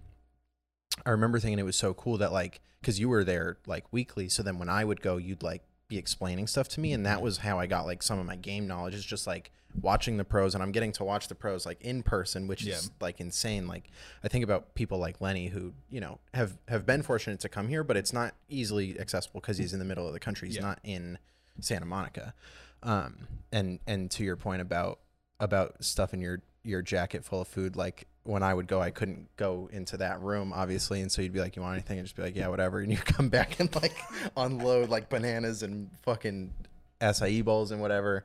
i 1.06 1.10
remember 1.10 1.38
thinking 1.38 1.58
it 1.58 1.64
was 1.64 1.76
so 1.76 1.94
cool 1.94 2.18
that 2.18 2.32
like 2.32 2.60
because 2.80 3.00
you 3.00 3.08
were 3.08 3.24
there 3.24 3.56
like 3.66 3.84
weekly 3.92 4.28
so 4.28 4.42
then 4.42 4.58
when 4.58 4.68
i 4.68 4.84
would 4.84 5.00
go 5.00 5.16
you'd 5.16 5.42
like 5.42 5.62
be 5.94 5.98
explaining 5.98 6.46
stuff 6.46 6.68
to 6.68 6.80
me 6.80 6.92
and 6.92 7.06
that 7.06 7.22
was 7.22 7.38
how 7.38 7.58
i 7.58 7.66
got 7.66 7.86
like 7.86 8.02
some 8.02 8.18
of 8.18 8.26
my 8.26 8.36
game 8.36 8.66
knowledge 8.66 8.94
is 8.94 9.04
just 9.04 9.26
like 9.26 9.50
watching 9.80 10.16
the 10.16 10.24
pros 10.24 10.54
and 10.54 10.62
i'm 10.62 10.72
getting 10.72 10.90
to 10.92 11.04
watch 11.04 11.28
the 11.28 11.34
pros 11.34 11.64
like 11.66 11.80
in 11.80 12.02
person 12.02 12.46
which 12.48 12.64
Yeah. 12.64 12.74
is 12.74 12.90
like 13.00 13.20
insane 13.20 13.66
like 13.68 13.90
i 14.24 14.28
think 14.28 14.42
about 14.44 14.74
people 14.74 14.98
like 14.98 15.20
lenny 15.20 15.48
who 15.48 15.72
you 15.90 16.00
know 16.00 16.18
have 16.32 16.58
have 16.68 16.84
been 16.86 17.02
fortunate 17.02 17.40
to 17.40 17.48
come 17.48 17.68
here 17.68 17.84
but 17.84 17.96
it's 17.96 18.12
not 18.12 18.34
easily 18.48 18.98
accessible 18.98 19.40
because 19.40 19.58
he's 19.58 19.72
in 19.72 19.78
the 19.78 19.84
middle 19.84 20.06
of 20.06 20.12
the 20.12 20.20
country 20.20 20.48
he's 20.48 20.56
Yeah. 20.56 20.62
not 20.62 20.80
in 20.84 21.18
santa 21.60 21.86
monica 21.86 22.34
um 22.82 23.26
and 23.52 23.78
and 23.86 24.10
to 24.12 24.24
your 24.24 24.36
point 24.36 24.62
about 24.62 24.98
about 25.40 25.82
stuff 25.84 26.12
in 26.14 26.20
your 26.20 26.42
your 26.64 26.82
jacket 26.82 27.24
full 27.24 27.40
of 27.40 27.48
food 27.48 27.76
like 27.76 28.06
when 28.24 28.42
i 28.42 28.52
would 28.52 28.66
go 28.66 28.80
i 28.80 28.90
couldn't 28.90 29.28
go 29.36 29.68
into 29.72 29.96
that 29.98 30.20
room 30.20 30.52
obviously. 30.52 31.00
And 31.00 31.12
so 31.12 31.22
you'd 31.22 31.32
be 31.32 31.40
like 31.40 31.56
you 31.56 31.62
want 31.62 31.74
anything? 31.74 31.98
And 31.98 32.06
just 32.06 32.16
be 32.16 32.22
like 32.22 32.34
yeah 32.36 32.48
whatever. 32.48 32.80
And 32.80 32.90
you 32.90 32.98
come 33.16 33.28
back 33.28 33.60
and 33.60 33.72
like 33.76 33.96
unload 34.36 34.88
like 34.88 35.08
bananas 35.08 35.62
and 35.62 35.90
fucking 36.02 36.52
acai 37.00 37.44
bowls 37.44 37.70
and 37.70 37.80
whatever. 37.80 38.24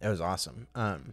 It 0.00 0.08
was 0.08 0.20
awesome. 0.20 0.66
Um 0.74 1.12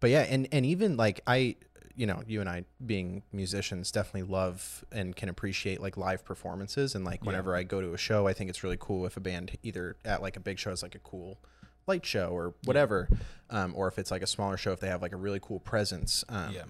but 0.00 0.10
yeah 0.10 0.22
and 0.28 0.48
and 0.52 0.66
even 0.66 0.96
like 0.96 1.20
i 1.26 1.56
you 1.94 2.06
know 2.06 2.20
you 2.26 2.40
and 2.40 2.50
i 2.50 2.64
being 2.84 3.22
musicians 3.32 3.90
definitely 3.90 4.30
love 4.30 4.84
and 4.92 5.16
can 5.16 5.28
appreciate 5.30 5.80
like 5.80 5.96
live 5.96 6.24
performances. 6.24 6.94
And 6.94 7.04
like 7.04 7.20
Yeah. 7.22 7.26
whenever 7.28 7.54
i 7.56 7.62
go 7.62 7.80
to 7.80 7.94
a 7.94 7.98
show 7.98 8.26
i 8.26 8.32
think 8.32 8.50
it's 8.50 8.62
really 8.64 8.76
cool 8.78 9.06
if 9.06 9.16
a 9.16 9.20
band 9.20 9.56
either 9.62 9.96
at 10.04 10.20
like 10.20 10.36
a 10.36 10.40
big 10.40 10.58
show 10.58 10.72
is 10.72 10.82
like 10.82 10.94
a 10.94 10.98
cool 11.00 11.38
light 11.86 12.04
show 12.04 12.28
or 12.30 12.52
whatever 12.64 13.08
um, 13.50 13.72
or 13.76 13.86
if 13.86 13.96
it's 13.98 14.10
like 14.10 14.20
a 14.22 14.26
smaller 14.26 14.56
show 14.56 14.72
if 14.72 14.80
they 14.80 14.88
have 14.88 15.00
like 15.00 15.12
a 15.12 15.16
really 15.16 15.38
cool 15.40 15.60
presence. 15.60 16.24
Um, 16.28 16.52
yeah. 16.52 16.62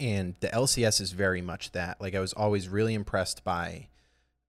And 0.00 0.34
the 0.40 0.48
LCS 0.48 1.00
is 1.00 1.12
very 1.12 1.40
much 1.42 1.72
that. 1.72 2.00
Like 2.00 2.14
I 2.14 2.20
was 2.20 2.32
always 2.32 2.68
really 2.68 2.94
impressed 2.94 3.44
by 3.44 3.88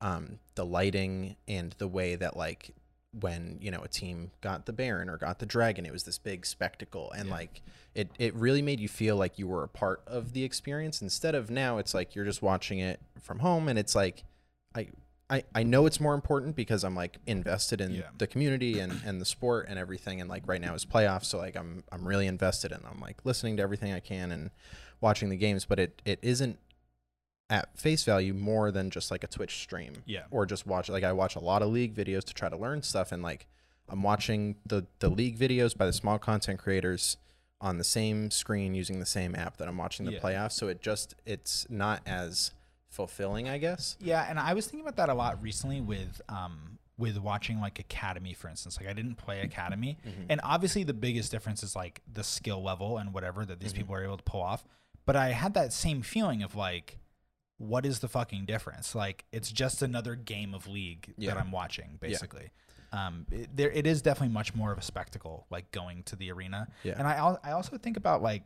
um, 0.02 0.40
the 0.56 0.66
lighting 0.66 1.36
and 1.48 1.74
the 1.78 1.88
way 1.88 2.16
that 2.16 2.38
like 2.38 2.72
when 3.20 3.58
you 3.60 3.72
know 3.72 3.82
a 3.82 3.88
team 3.88 4.32
got 4.42 4.66
the 4.66 4.74
Baron 4.74 5.10
or 5.10 5.18
got 5.18 5.40
the 5.40 5.46
Dragon, 5.46 5.86
it 5.86 5.92
was 5.92 6.04
this 6.04 6.18
big 6.20 6.46
spectacle, 6.46 7.12
and 7.12 7.28
Yeah. 7.28 7.34
like 7.34 7.62
it 7.96 8.10
it 8.20 8.34
really 8.36 8.62
made 8.62 8.80
you 8.80 8.88
feel 8.88 9.16
like 9.18 9.40
you 9.40 9.48
were 9.48 9.64
a 9.64 9.68
part 9.68 10.02
of 10.08 10.34
the 10.34 10.44
experience 10.44 11.02
instead 11.02 11.34
of 11.36 11.50
now 11.50 11.80
it's 11.80 11.94
like 11.94 12.14
you're 12.16 12.26
just 12.26 12.42
watching 12.42 12.80
it 12.80 13.00
from 13.22 13.40
home, 13.40 13.68
and 13.68 13.78
it's 13.80 13.96
like 13.96 14.24
I. 14.76 14.88
I, 15.32 15.44
I 15.54 15.62
know 15.62 15.86
it's 15.86 16.00
more 16.00 16.16
important 16.16 16.56
because 16.56 16.84
I'm 16.84 16.96
like 16.96 17.20
invested 17.28 17.82
in 17.82 17.92
Yeah. 17.94 18.02
the 18.18 18.26
community 18.26 18.80
and, 18.80 19.00
and 19.06 19.22
the 19.22 19.26
sport 19.26 19.68
and 19.70 19.78
everything 19.78 20.20
and 20.22 20.28
like 20.28 20.48
right 20.48 20.60
now 20.60 20.74
is 20.74 20.86
playoffs 20.86 21.26
so 21.26 21.38
like 21.38 21.56
I'm 21.56 21.84
I'm 21.92 22.08
really 22.08 22.26
invested 22.26 22.72
and 22.72 22.84
I'm 22.84 23.00
like 23.00 23.18
listening 23.26 23.56
to 23.58 23.62
everything 23.62 23.94
I 23.94 24.00
can 24.00 24.32
and 24.32 24.50
watching 25.02 25.30
the 25.30 25.38
games, 25.38 25.66
but 25.66 25.80
it, 25.80 26.02
it 26.06 26.20
isn't 26.22 26.60
at 27.50 27.76
face 27.78 28.04
value 28.04 28.34
more 28.34 28.72
than 28.72 28.90
just 28.90 29.10
like 29.12 29.24
a 29.24 29.28
Twitch 29.28 29.58
stream. 29.58 29.94
Yeah. 30.06 30.24
Or 30.32 30.46
just 30.46 30.68
watch 30.68 30.90
like 30.90 31.04
I 31.04 31.12
watch 31.14 31.36
a 31.36 31.40
lot 31.40 31.62
of 31.62 31.70
league 31.70 31.96
videos 31.96 32.24
to 32.26 32.34
try 32.34 32.50
to 32.50 32.58
learn 32.58 32.84
stuff 32.84 33.12
and 33.12 33.24
like 33.24 33.48
I'm 33.90 34.04
watching 34.04 34.56
the 34.66 34.86
the 35.00 35.10
league 35.10 35.38
videos 35.38 35.76
by 35.76 35.86
the 35.86 35.94
small 35.94 36.20
content 36.20 36.60
creators 36.60 37.18
on 37.62 37.78
the 37.78 37.84
same 37.84 38.32
screen 38.32 38.74
using 38.74 39.00
the 39.00 39.06
same 39.06 39.36
app 39.36 39.58
that 39.58 39.68
I'm 39.68 39.78
watching 39.78 40.06
the 40.06 40.14
Yeah. 40.14 40.20
playoffs. 40.20 40.54
So 40.54 40.68
it 40.68 40.82
just 40.82 41.16
it's 41.26 41.66
not 41.70 42.02
as 42.06 42.52
fulfilling, 42.90 43.50
I 43.50 43.58
guess. 43.58 43.98
Yeah, 44.00 44.26
and 44.30 44.40
I 44.40 44.54
was 44.54 44.66
thinking 44.66 44.82
about 44.82 44.98
that 44.98 45.10
a 45.10 45.14
lot 45.14 45.42
recently 45.42 45.82
with 45.82 46.22
um 46.30 46.78
with 46.98 47.18
watching 47.18 47.60
like 47.60 47.80
Academy, 47.80 48.34
for 48.34 48.50
instance. 48.50 48.78
Like 48.80 48.90
I 48.90 48.94
didn't 48.94 49.16
play 49.16 49.38
mm-hmm. 49.38 49.46
Academy, 49.46 49.98
mm-hmm. 50.06 50.24
and 50.30 50.40
obviously 50.44 50.84
the 50.84 50.94
biggest 50.94 51.32
difference 51.32 51.64
is 51.64 51.76
like 51.76 52.02
the 52.12 52.24
skill 52.24 52.62
level 52.62 52.98
and 52.98 53.14
whatever 53.14 53.46
that 53.46 53.60
these 53.60 53.72
mm-hmm. 53.72 53.80
people 53.80 53.96
are 53.96 54.04
able 54.04 54.18
to 54.18 54.24
pull 54.24 54.42
off. 54.42 54.64
But 55.10 55.16
I 55.16 55.30
had 55.32 55.56
that 55.56 55.74
same 55.74 56.04
feeling 56.04 56.44
of 56.44 56.56
like, 56.56 57.00
what 57.58 57.84
is 57.84 57.98
the 57.98 58.08
fucking 58.08 58.46
difference? 58.46 58.94
Like 58.94 59.26
it's 59.32 59.52
just 59.52 59.82
another 59.82 60.14
game 60.14 60.54
of 60.54 60.68
League 60.68 61.16
Yeah. 61.18 61.34
that 61.34 61.40
I'm 61.42 61.52
watching, 61.52 61.98
basically. 62.00 62.52
Um, 62.94 63.26
it, 63.32 63.50
there 63.58 63.72
it 63.72 63.88
is 63.88 64.04
definitely 64.04 64.36
much 64.36 64.54
more 64.54 64.72
of 64.72 64.78
a 64.78 64.84
spectacle, 64.84 65.48
like 65.50 65.72
going 65.72 66.04
to 66.04 66.16
the 66.16 66.32
arena. 66.32 66.68
Yeah. 66.84 66.94
And 66.96 67.08
I 67.08 67.16
al- 67.16 67.40
I 67.44 67.54
also 67.54 67.76
think 67.80 67.98
about 67.98 68.22
like 68.22 68.46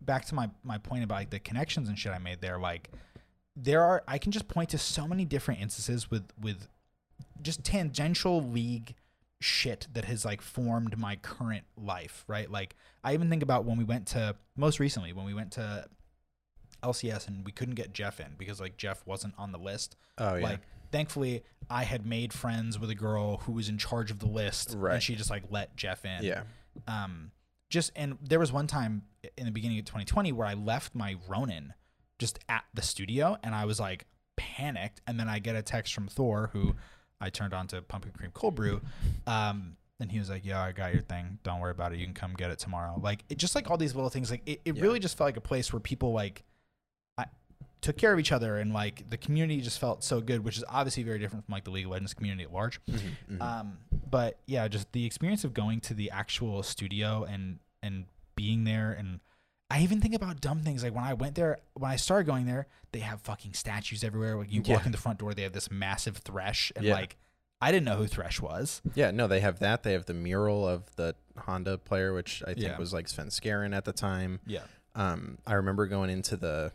back 0.00 0.24
to 0.28 0.34
my 0.34 0.48
my 0.62 0.78
point 0.78 1.04
about 1.04 1.16
like 1.16 1.28
the 1.30 1.40
connections 1.40 1.90
and 1.90 1.98
shit 1.98 2.10
I 2.10 2.18
made 2.18 2.40
there, 2.40 2.58
like 2.58 2.88
there 3.54 3.82
are 3.82 4.02
I 4.08 4.16
can 4.16 4.32
just 4.32 4.48
point 4.48 4.70
to 4.70 4.78
so 4.78 5.06
many 5.06 5.26
different 5.26 5.60
instances 5.60 6.10
with 6.10 6.32
with 6.40 6.68
just 7.42 7.64
tangential 7.64 8.42
league 8.42 8.94
shit 9.40 9.86
that 9.92 10.06
has 10.06 10.24
like 10.24 10.40
formed 10.40 10.98
my 10.98 11.16
current 11.16 11.64
life, 11.76 12.24
right? 12.26 12.50
Like 12.50 12.76
I 13.04 13.12
even 13.12 13.28
think 13.28 13.42
about 13.42 13.66
when 13.66 13.76
we 13.76 13.84
went 13.84 14.06
to 14.08 14.36
most 14.56 14.80
recently 14.80 15.12
when 15.12 15.26
we 15.26 15.34
went 15.34 15.52
to 15.52 15.86
LCS 16.82 17.26
and 17.28 17.44
we 17.44 17.52
couldn't 17.52 17.74
get 17.74 17.92
Jeff 17.92 18.20
in 18.20 18.34
because 18.38 18.60
like 18.60 18.76
Jeff 18.76 19.06
wasn't 19.06 19.34
on 19.38 19.52
the 19.52 19.58
list. 19.58 19.96
Oh 20.18 20.36
yeah. 20.36 20.42
Like 20.44 20.60
thankfully 20.90 21.42
I 21.70 21.84
had 21.84 22.06
made 22.06 22.32
friends 22.32 22.78
with 22.78 22.88
a 22.90 22.94
girl 22.94 23.38
who 23.38 23.52
was 23.52 23.68
in 23.68 23.76
charge 23.78 24.10
of 24.10 24.20
the 24.20 24.26
list 24.28 24.74
Right. 24.76 24.94
and 24.94 25.02
she 25.02 25.14
just 25.16 25.28
like 25.30 25.44
let 25.50 25.76
Jeff 25.76 26.04
in 26.04 26.22
yeah. 26.22 26.42
um 26.86 27.30
just 27.70 27.92
and 27.94 28.16
there 28.22 28.38
was 28.38 28.50
one 28.52 28.66
time 28.66 29.02
in 29.36 29.44
the 29.44 29.50
beginning 29.50 29.78
of 29.78 29.84
2020 29.84 30.32
where 30.32 30.46
I 30.46 30.54
left 30.54 30.94
my 30.94 31.16
Ronin 31.28 31.74
just 32.18 32.38
at 32.48 32.64
the 32.72 32.80
studio 32.82 33.36
and 33.42 33.54
I 33.54 33.66
was 33.66 33.78
like 33.78 34.06
panicked 34.38 35.00
and 35.06 35.18
then 35.20 35.28
I 35.28 35.40
get 35.40 35.56
a 35.56 35.62
text 35.62 35.92
from 35.92 36.06
Thor 36.08 36.48
who 36.52 36.74
I 37.20 37.28
turned 37.30 37.52
on 37.52 37.66
to 37.68 37.82
pumpkin 37.82 38.12
cream 38.12 38.30
cold 38.32 38.54
brew 38.54 38.80
um 39.26 39.76
and 40.00 40.10
he 40.10 40.18
was 40.18 40.30
like 40.30 40.46
yeah 40.46 40.62
I 40.62 40.72
got 40.72 40.92
your 40.94 41.02
thing 41.02 41.38
don't 41.42 41.60
worry 41.60 41.72
about 41.72 41.92
it 41.92 41.98
you 41.98 42.06
can 42.06 42.14
come 42.14 42.32
get 42.34 42.50
it 42.50 42.58
tomorrow 42.58 42.98
like 43.02 43.24
it 43.28 43.36
just 43.36 43.54
like 43.54 43.70
all 43.70 43.76
these 43.76 43.94
little 43.94 44.10
things 44.10 44.30
like 44.30 44.42
it, 44.46 44.60
it 44.64 44.76
Yeah. 44.76 44.82
really 44.82 45.00
just 45.00 45.18
felt 45.18 45.26
like 45.28 45.36
a 45.36 45.40
place 45.42 45.70
where 45.72 45.80
people 45.80 46.12
like 46.12 46.44
took 47.80 47.96
care 47.96 48.12
of 48.12 48.18
each 48.18 48.32
other 48.32 48.58
and 48.58 48.72
like 48.72 49.08
the 49.10 49.16
community 49.16 49.60
just 49.60 49.78
felt 49.78 50.02
so 50.02 50.20
good 50.20 50.44
which 50.44 50.56
is 50.58 50.64
obviously 50.68 51.02
very 51.04 51.18
different 51.18 51.44
from 51.44 51.52
like 51.52 51.64
the 51.64 51.70
League 51.70 51.84
of 51.84 51.92
Legends 51.92 52.12
community 52.14 52.42
at 52.44 52.52
large 52.52 52.80
Mhm, 52.86 53.00
mhm. 53.30 53.40
um, 53.42 53.78
but 54.10 54.38
yeah, 54.46 54.66
just 54.68 54.90
the 54.92 55.04
experience 55.06 55.44
of 55.44 55.52
going 55.54 55.80
to 55.82 55.94
the 55.94 56.10
actual 56.10 56.62
studio 56.62 57.24
and 57.24 57.58
and 57.82 58.06
being 58.34 58.64
there, 58.64 58.92
and 58.92 59.20
I 59.70 59.82
even 59.82 60.00
think 60.00 60.14
about 60.14 60.40
dumb 60.40 60.62
things 60.62 60.82
like 60.82 60.94
when 60.94 61.04
I 61.04 61.12
went 61.14 61.34
there, 61.34 61.58
when 61.74 61.90
I 61.90 61.96
started 61.96 62.24
going 62.26 62.46
there, 62.46 62.66
they 62.92 63.00
have 63.00 63.20
fucking 63.20 63.52
statues 63.52 64.02
everywhere. 64.02 64.36
Like 64.36 64.50
you 64.52 64.62
walk 64.62 64.86
in 64.86 64.92
the 64.92 64.98
front 64.98 65.18
door, 65.18 65.34
they 65.34 65.42
have 65.42 65.52
this 65.52 65.70
massive 65.70 66.16
Thresh, 66.18 66.72
and 66.74 66.84
Yeah. 66.86 66.94
like 66.94 67.16
I 67.60 67.70
didn't 67.70 67.84
know 67.84 67.96
who 67.96 68.06
Thresh 68.06 68.40
was. 68.40 68.80
Yeah, 68.94 69.10
no, 69.10 69.26
they 69.28 69.40
have 69.40 69.58
that. 69.58 69.82
They 69.82 69.92
have 69.92 70.06
the 70.06 70.14
mural 70.14 70.66
of 70.66 70.94
the 70.96 71.14
Honda 71.36 71.76
player, 71.76 72.14
which 72.14 72.42
I 72.46 72.54
think 72.54 72.60
Yeah. 72.60 72.78
was 72.78 72.92
like 72.94 73.06
Svenskeren 73.08 73.74
at 73.76 73.84
the 73.84 73.92
time. 73.92 74.40
Yeah, 74.46 74.62
Um, 74.94 75.38
I 75.46 75.54
remember 75.54 75.86
going 75.86 76.08
into 76.10 76.36
the 76.36 76.72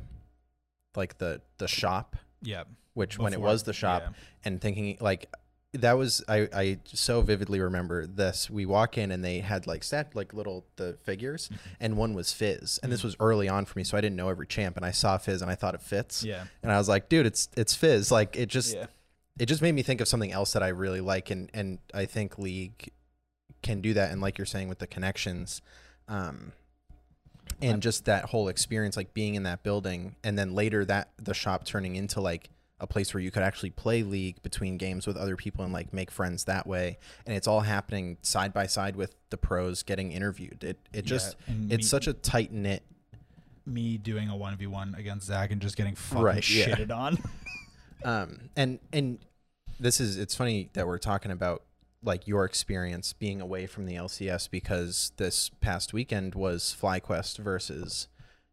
like 0.95 1.17
the 1.17 1.41
the 1.57 1.67
shop, 1.67 2.15
yeah. 2.41 2.63
which 2.93 3.17
when 3.17 3.33
it 3.33 3.41
was 3.41 3.63
the 3.63 3.73
shop, 3.73 4.03
yeah. 4.05 4.13
and 4.45 4.61
thinking 4.61 4.97
like 4.99 5.29
that 5.73 5.97
was 5.97 6.23
I 6.27 6.47
I 6.53 6.79
so 6.85 7.21
vividly 7.21 7.59
remember 7.59 8.05
this. 8.05 8.49
We 8.49 8.65
walk 8.65 8.97
in 8.97 9.11
and 9.11 9.23
they 9.25 9.39
had 9.39 9.65
like 9.65 9.83
stat 9.83 10.15
like 10.15 10.33
little 10.33 10.65
the 10.75 10.97
figures, 11.03 11.49
Mm-hmm. 11.49 11.69
and 11.79 11.97
one 11.97 12.13
was 12.13 12.31
Fizz, 12.31 12.79
and 12.83 12.91
this 12.91 13.03
was 13.03 13.15
early 13.19 13.49
on 13.49 13.65
for 13.65 13.79
me, 13.79 13.83
so 13.83 13.97
I 13.97 14.01
didn't 14.01 14.15
know 14.15 14.29
every 14.29 14.45
champ, 14.47 14.77
and 14.77 14.85
I 14.85 14.91
saw 14.91 15.17
Fizz 15.17 15.41
and 15.41 15.49
I 15.49 15.55
thought 15.55 15.73
it 15.73 15.81
fits, 15.81 16.23
Yeah, 16.23 16.43
and 16.61 16.71
I 16.71 16.77
was 16.77 16.87
like, 16.87 17.09
dude, 17.09 17.25
it's 17.25 17.49
it's 17.57 17.73
Fizz. 17.73 18.11
Like 18.11 18.35
it 18.35 18.47
just 18.49 18.75
yeah, 18.75 18.85
it 19.39 19.47
just 19.47 19.61
made 19.63 19.73
me 19.73 19.81
think 19.81 19.99
of 19.99 20.07
something 20.07 20.31
else 20.31 20.53
that 20.53 20.61
I 20.61 20.67
really 20.67 21.01
like, 21.01 21.31
and 21.31 21.49
and 21.53 21.79
I 21.93 22.05
think 22.05 22.37
League 22.37 22.91
can 23.63 23.81
do 23.81 23.93
that 23.93 24.11
and 24.11 24.19
like 24.19 24.37
you're 24.37 24.45
saying 24.45 24.67
with 24.67 24.79
the 24.79 24.87
connections 24.87 25.61
um 26.09 26.51
and 27.61 27.81
just 27.81 28.05
that 28.05 28.25
whole 28.25 28.47
experience 28.49 28.97
like 28.97 29.13
being 29.13 29.35
in 29.35 29.43
that 29.43 29.63
building 29.63 30.15
and 30.23 30.37
then 30.37 30.53
later 30.53 30.83
that 30.85 31.09
the 31.17 31.33
shop 31.33 31.63
turning 31.65 31.95
into 31.95 32.19
like 32.21 32.49
a 32.79 32.87
place 32.87 33.13
where 33.13 33.21
you 33.21 33.31
could 33.31 33.43
actually 33.43 33.69
play 33.69 34.03
league 34.03 34.41
between 34.43 34.77
games 34.77 35.07
with 35.07 35.15
other 35.15 35.37
people 35.37 35.63
and 35.63 35.71
like 35.71 35.93
make 35.93 36.11
friends 36.11 36.43
that 36.45 36.67
way 36.67 36.97
and 37.25 37.35
it's 37.35 37.47
all 37.47 37.61
happening 37.61 38.17
side 38.21 38.51
by 38.53 38.65
side 38.67 38.95
with 38.97 39.15
the 39.29 39.37
pros 39.37 39.83
getting 39.83 40.11
interviewed 40.11 40.63
it 40.63 40.77
it 40.91 41.05
just 41.05 41.37
Yeah, 41.47 41.53
and 41.53 41.71
it's 41.71 41.83
me- 41.85 41.87
such 41.87 42.07
a 42.07 42.13
tight 42.13 42.51
knit 42.51 42.83
me 43.65 43.97
doing 43.97 44.27
a 44.27 44.35
one 44.35 44.57
v 44.57 44.67
one 44.67 44.93
against 44.97 45.27
Zach 45.27 45.51
and 45.51 45.61
just 45.61 45.77
getting 45.77 45.95
fucking 45.95 46.21
Right, 46.23 46.49
yeah. 46.49 46.65
shitted 46.67 46.91
on. 46.93 47.17
um 48.03 48.49
and 48.57 48.79
and 48.91 49.19
this 49.79 50.01
is 50.01 50.17
it's 50.17 50.35
funny 50.35 50.69
that 50.73 50.85
we're 50.85 50.97
talking 50.97 51.31
about 51.31 51.63
like 52.03 52.27
your 52.27 52.45
experience 52.45 53.13
being 53.13 53.39
away 53.41 53.65
from 53.65 53.85
the 53.85 53.95
LCS 53.95 54.49
because 54.49 55.11
this 55.17 55.49
past 55.61 55.93
weekend 55.93 56.35
was 56.35 56.75
FlyQuest 56.79 57.37
versus 57.39 58.07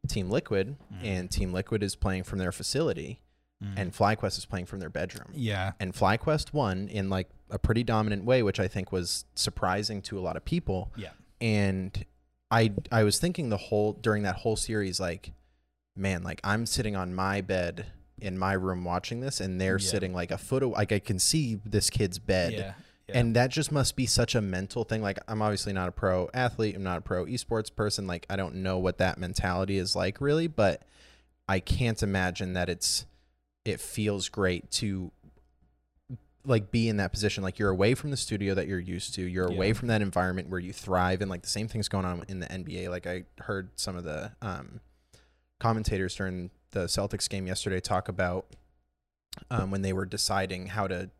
Team 0.08 0.30
Liquid 0.30 0.76
mm-hmm. 0.92 1.04
and 1.04 1.30
Team 1.30 1.52
Liquid 1.52 1.82
is 1.82 1.96
playing 1.96 2.22
from 2.24 2.38
their 2.38 2.52
facility 2.52 3.20
mm-hmm. 3.62 3.76
and 3.76 3.92
FlyQuest 3.92 4.38
is 4.38 4.46
playing 4.46 4.66
from 4.66 4.80
their 4.80 4.88
bedroom. 4.90 5.28
yeah, 5.34 5.72
And 5.80 5.92
FlyQuest 5.92 6.52
won 6.52 6.88
in 6.88 7.10
like 7.10 7.28
a 7.50 7.58
pretty 7.58 7.82
dominant 7.82 8.24
way, 8.24 8.42
which 8.42 8.60
I 8.60 8.68
think 8.68 8.92
was 8.92 9.24
surprising 9.34 10.00
to 10.02 10.18
a 10.18 10.20
lot 10.20 10.36
of 10.36 10.44
people. 10.44 10.92
yeah, 10.96 11.10
and 11.40 12.04
I 12.50 12.72
I 12.92 13.02
was 13.04 13.18
thinking 13.18 13.48
the 13.48 13.56
whole 13.56 13.92
during 13.94 14.22
that 14.24 14.36
whole 14.36 14.56
series 14.56 15.00
like 15.00 15.32
man 15.96 16.22
like 16.22 16.40
I'm 16.44 16.66
sitting 16.66 16.96
on 16.96 17.14
my 17.14 17.40
bed 17.40 17.86
in 18.20 18.38
my 18.38 18.52
room 18.52 18.84
watching 18.84 19.20
this 19.20 19.40
and 19.40 19.60
they're 19.60 19.78
Yeah. 19.78 19.90
sitting 19.90 20.12
like 20.12 20.30
a 20.30 20.38
foot 20.38 20.62
away. 20.62 20.76
like 20.76 20.92
I 20.92 20.98
can 20.98 21.18
see 21.18 21.60
this 21.64 21.90
kid's 21.90 22.18
bed 22.18 22.52
yeah, 22.52 22.72
yeah. 23.10 23.18
and 23.18 23.36
that 23.36 23.50
just 23.50 23.70
must 23.72 23.96
be 23.96 24.06
such 24.06 24.34
a 24.34 24.40
mental 24.40 24.84
thing 24.84 25.02
like 25.02 25.18
I'm 25.28 25.42
obviously 25.42 25.72
not 25.72 25.88
a 25.88 25.92
pro 25.92 26.28
athlete 26.34 26.74
I'm 26.76 26.82
not 26.82 26.98
a 26.98 27.00
pro 27.00 27.24
esports 27.26 27.74
person 27.74 28.06
like 28.06 28.26
I 28.30 28.36
don't 28.36 28.56
know 28.56 28.78
what 28.78 28.98
that 28.98 29.18
mentality 29.18 29.76
is 29.78 29.94
like 29.94 30.20
really 30.20 30.46
but 30.46 30.82
I 31.48 31.60
can't 31.60 32.02
imagine 32.02 32.52
that 32.54 32.68
it's 32.68 33.06
it 33.64 33.80
feels 33.80 34.28
great 34.28 34.70
to 34.72 35.10
like 36.46 36.70
be 36.70 36.88
in 36.88 36.96
that 36.96 37.12
position 37.12 37.42
like 37.44 37.58
you're 37.58 37.68
away 37.70 37.94
from 37.94 38.10
the 38.10 38.16
studio 38.16 38.54
that 38.54 38.66
you're 38.66 38.78
used 38.80 39.14
to 39.14 39.22
you're 39.22 39.46
away 39.46 39.68
Yeah. 39.68 39.72
from 39.74 39.88
that 39.88 40.00
environment 40.00 40.48
where 40.48 40.60
you 40.60 40.72
thrive 40.72 41.20
and 41.20 41.30
like 41.30 41.42
the 41.42 41.48
same 41.48 41.68
thing's 41.68 41.88
going 41.88 42.06
on 42.06 42.24
in 42.28 42.40
the 42.40 42.46
NBA 42.46 42.88
like 42.88 43.06
I 43.06 43.24
heard 43.40 43.68
some 43.76 43.96
of 43.96 44.04
the 44.04 44.32
um 44.40 44.80
commentators 45.58 46.14
during 46.14 46.50
the 46.70 46.86
Celtics 46.86 47.28
game 47.28 47.46
yesterday 47.46 47.80
talk 47.80 48.08
about 48.08 48.46
um, 49.50 49.70
when 49.70 49.82
they 49.82 49.92
were 49.92 50.06
deciding 50.06 50.68
how 50.68 50.86
to 50.86 51.10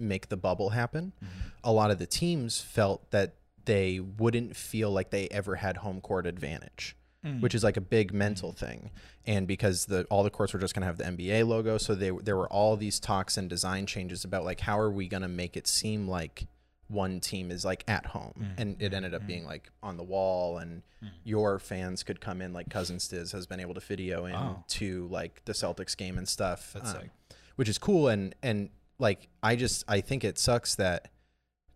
make 0.00 0.28
the 0.28 0.36
bubble 0.36 0.70
happen 0.70 1.12
Mhm. 1.22 1.26
a 1.64 1.72
lot 1.72 1.90
of 1.90 1.98
the 1.98 2.06
teams 2.06 2.60
felt 2.60 3.10
that 3.10 3.34
they 3.66 4.00
wouldn't 4.00 4.56
feel 4.56 4.90
like 4.90 5.10
they 5.10 5.28
ever 5.28 5.56
had 5.56 5.78
home 5.78 6.00
court 6.00 6.26
advantage 6.26 6.96
Mm. 7.24 7.42
which 7.42 7.54
is 7.54 7.62
like 7.62 7.76
a 7.76 7.82
big 7.82 8.14
mental 8.14 8.50
thing. 8.52 8.90
And 9.26 9.46
because 9.46 9.84
the 9.84 10.04
all 10.04 10.22
the 10.22 10.30
courts 10.30 10.54
were 10.54 10.58
just 10.58 10.72
going 10.74 10.80
to 10.80 10.86
have 10.86 10.96
the 10.96 11.04
NBA 11.04 11.42
logo, 11.46 11.76
so 11.76 11.94
they 11.94 12.08
there 12.10 12.34
were 12.34 12.48
all 12.50 12.78
these 12.78 12.98
talks 12.98 13.36
and 13.36 13.46
design 13.50 13.84
changes 13.84 14.24
about 14.24 14.42
like 14.42 14.60
how 14.60 14.78
are 14.80 14.90
we 14.90 15.06
going 15.06 15.20
to 15.22 15.28
make 15.28 15.54
it 15.54 15.66
seem 15.66 16.08
like 16.08 16.46
one 16.88 17.20
team 17.20 17.50
is 17.50 17.62
like 17.62 17.84
at 17.86 18.06
home, 18.06 18.32
Mm, 18.40 18.54
and 18.56 18.82
it 18.82 18.94
ended 18.94 19.12
up 19.12 19.22
mm. 19.24 19.26
being 19.26 19.44
like 19.44 19.70
on 19.82 19.98
the 19.98 20.02
wall, 20.02 20.56
and 20.56 20.82
Mm. 21.04 21.08
your 21.24 21.58
fans 21.58 22.02
could 22.02 22.22
come 22.22 22.40
in 22.40 22.54
like 22.54 22.70
Cousins 22.70 23.06
Diz 23.06 23.32
has 23.32 23.46
been 23.46 23.60
able 23.60 23.74
to 23.74 23.80
video 23.80 24.24
in 24.24 24.34
Oh. 24.34 24.64
to 24.68 25.06
like 25.08 25.44
the 25.44 25.52
Celtics 25.52 25.94
game 25.94 26.16
and 26.16 26.26
stuff, 26.26 26.72
That's 26.72 26.94
um, 26.94 27.10
which 27.56 27.68
is 27.68 27.76
cool. 27.76 28.08
And 28.08 28.34
and 28.42 28.70
like 29.00 29.28
I 29.42 29.56
just 29.56 29.84
I 29.88 30.00
think 30.00 30.22
it 30.24 30.38
sucks 30.38 30.76
that 30.76 31.08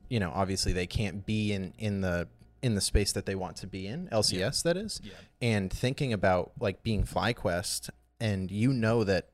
you 0.08 0.20
know 0.20 0.30
obviously 0.34 0.72
they 0.72 0.86
can't 0.86 1.26
be 1.26 1.52
in 1.52 1.72
in 1.78 2.00
the 2.02 2.28
in 2.62 2.74
the 2.76 2.80
space 2.80 3.12
that 3.12 3.26
they 3.26 3.34
want 3.34 3.56
to 3.56 3.66
be 3.66 3.86
in 3.86 4.08
LCS 4.08 4.62
that 4.62 4.76
is 4.76 5.00
Yeah, 5.02 5.12
and 5.42 5.72
thinking 5.72 6.12
about 6.12 6.52
like 6.60 6.82
being 6.82 7.04
FlyQuest 7.04 7.90
and 8.20 8.50
you 8.50 8.72
know 8.72 9.04
that 9.04 9.30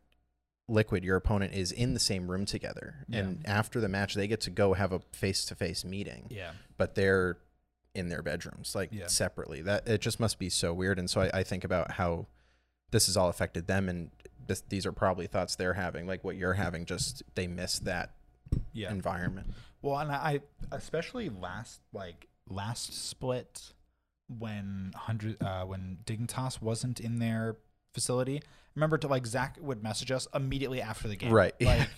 Liquid, 0.68 1.02
your 1.02 1.16
opponent, 1.16 1.52
is 1.52 1.72
in 1.72 1.94
the 1.94 2.00
same 2.00 2.30
room 2.30 2.44
together, 2.46 3.04
Yeah. 3.08 3.18
and 3.18 3.42
after 3.44 3.80
the 3.80 3.88
match, 3.88 4.14
they 4.14 4.28
get 4.28 4.40
to 4.42 4.50
go 4.50 4.74
have 4.74 4.92
a 4.92 5.00
face-to-face 5.12 5.84
meeting, 5.84 6.28
yeah, 6.30 6.52
but 6.76 6.94
they're 6.94 7.38
in 7.92 8.08
their 8.08 8.22
bedrooms, 8.22 8.72
like 8.76 8.90
Yeah. 8.92 9.08
separately. 9.08 9.62
That 9.62 9.88
it 9.88 10.00
just 10.00 10.20
must 10.20 10.38
be 10.38 10.48
so 10.48 10.72
weird. 10.72 11.00
And 11.00 11.10
so 11.10 11.22
I, 11.22 11.40
I 11.40 11.42
think 11.42 11.64
about 11.64 11.90
how 11.92 12.28
this 12.92 13.06
has 13.06 13.16
all 13.16 13.28
affected 13.28 13.66
them, 13.66 13.88
and 13.88 14.10
this, 14.50 14.62
these 14.68 14.84
are 14.84 14.92
probably 14.92 15.28
thoughts 15.28 15.54
they're 15.54 15.74
having, 15.74 16.08
like 16.08 16.24
what 16.24 16.34
you're 16.34 16.54
having. 16.54 16.84
Just 16.84 17.22
they 17.36 17.46
miss 17.46 17.78
that 17.80 18.14
yeah. 18.72 18.90
environment. 18.90 19.54
Well, 19.80 19.96
and 19.98 20.10
I 20.10 20.40
especially 20.72 21.28
last 21.28 21.80
like 21.92 22.26
last 22.48 22.92
split 22.92 23.72
when 24.26 24.90
hundred 24.96 25.40
uh, 25.40 25.64
when 25.64 25.98
Dignitas 26.04 26.60
wasn't 26.60 26.98
in 26.98 27.20
their 27.20 27.58
facility. 27.94 28.42
Remember 28.74 28.98
to 28.98 29.06
like 29.06 29.24
Zach 29.24 29.56
would 29.60 29.84
message 29.84 30.10
us 30.10 30.26
immediately 30.34 30.82
after 30.82 31.06
the 31.06 31.16
game, 31.16 31.32
Right. 31.32 31.54
Like 31.60 31.88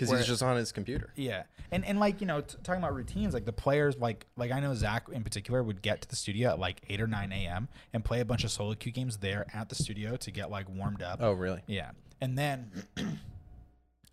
Because 0.00 0.18
he's 0.18 0.26
just 0.26 0.42
on 0.42 0.56
his 0.56 0.72
computer. 0.72 1.10
yeah, 1.16 1.44
and 1.70 1.84
and 1.84 2.00
like 2.00 2.20
you 2.20 2.26
know 2.26 2.40
t- 2.40 2.56
talking 2.62 2.82
about 2.82 2.94
routines, 2.94 3.34
like 3.34 3.44
the 3.44 3.52
players 3.52 3.96
like 3.98 4.26
like 4.36 4.50
I 4.50 4.60
know 4.60 4.74
Zach 4.74 5.08
in 5.12 5.22
particular 5.22 5.62
would 5.62 5.82
get 5.82 6.00
to 6.02 6.08
the 6.08 6.16
studio 6.16 6.50
at 6.50 6.58
like 6.58 6.82
eight 6.88 7.00
or 7.00 7.06
nine 7.06 7.32
a.m. 7.32 7.68
and 7.92 8.04
play 8.04 8.20
a 8.20 8.24
bunch 8.24 8.44
of 8.44 8.50
solo 8.50 8.74
queue 8.74 8.92
games 8.92 9.18
there 9.18 9.46
at 9.54 9.68
the 9.68 9.74
studio 9.74 10.16
to 10.16 10.30
get 10.30 10.50
like 10.50 10.68
warmed 10.68 11.02
up. 11.02 11.18
Oh, 11.22 11.32
really? 11.32 11.62
Yeah. 11.66 11.90
And 12.20 12.36
then, 12.36 12.70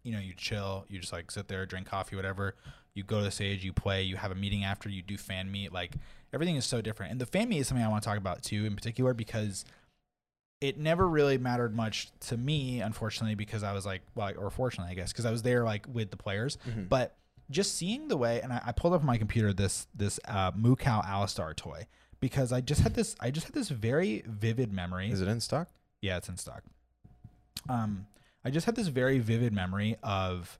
you 0.04 0.12
know, 0.12 0.20
you 0.20 0.34
chill, 0.36 0.86
you 0.90 1.00
just 1.00 1.12
like 1.14 1.32
sit 1.32 1.48
there, 1.48 1.66
drink 1.66 1.88
coffee, 1.88 2.16
whatever. 2.16 2.56
You 2.94 3.04
go 3.04 3.20
to 3.20 3.26
the 3.26 3.32
stage, 3.32 3.64
you 3.64 3.74
play, 3.74 4.04
you 4.04 4.16
have 4.16 4.32
a 4.32 4.36
meeting 4.36 4.64
after, 4.64 4.90
you 4.90 5.02
do 5.02 5.18
fan 5.18 5.52
meet. 5.52 5.72
Like 5.72 5.96
everything 6.34 6.56
is 6.56 6.66
so 6.66 6.82
different. 6.82 7.12
And 7.12 7.22
the 7.22 7.26
fan 7.26 7.50
meet 7.50 7.60
is 7.60 7.68
something 7.68 7.86
I 7.86 7.90
want 7.90 8.04
to 8.04 8.10
talk 8.10 8.18
about 8.18 8.42
too, 8.44 8.66
in 8.66 8.76
particular, 8.76 9.14
because 9.14 9.66
it 10.60 10.78
never 10.78 11.08
really 11.08 11.38
mattered 11.38 11.76
much 11.76 12.10
to 12.22 12.38
me, 12.38 12.82
unfortunately, 12.82 13.36
because 13.36 13.64
I 13.64 13.74
was 13.74 13.86
like, 13.86 14.02
well, 14.16 14.32
or 14.38 14.50
fortunately, 14.50 14.92
I 14.92 14.96
guess, 14.96 15.12
because 15.12 15.26
I 15.26 15.32
was 15.32 15.44
there 15.44 15.64
like 15.64 15.86
with 15.92 16.10
the 16.12 16.18
players. 16.18 16.58
Mhm. 16.68 16.90
But 16.90 17.16
just 17.50 17.76
seeing 17.76 18.08
the 18.08 18.18
way, 18.18 18.42
and 18.42 18.52
I, 18.52 18.62
I 18.66 18.72
pulled 18.72 18.94
up 18.94 19.02
on 19.02 19.06
my 19.08 19.18
computer 19.18 19.54
this 19.54 19.88
this 19.96 20.20
uh, 20.28 20.52
Moo 20.56 20.76
Cow 20.76 21.02
Alistar 21.02 21.56
toy 21.56 21.88
because 22.20 22.52
I 22.52 22.62
just 22.62 22.82
had 22.82 22.94
this 22.96 23.16
I 23.20 23.30
just 23.32 23.46
had 23.48 23.54
this 23.54 23.70
very 23.70 24.24
vivid 24.26 24.74
memory. 24.74 25.10
Is 25.12 25.22
it 25.22 25.28
in 25.28 25.40
stock? 25.40 25.70
Yeah, 26.02 26.18
it's 26.18 26.30
in 26.30 26.38
stock. 26.38 26.64
Um, 27.70 28.08
I 28.44 28.50
just 28.50 28.66
had 28.66 28.76
this 28.76 28.88
very 28.88 29.20
vivid 29.20 29.54
memory 29.54 29.98
of 30.04 30.60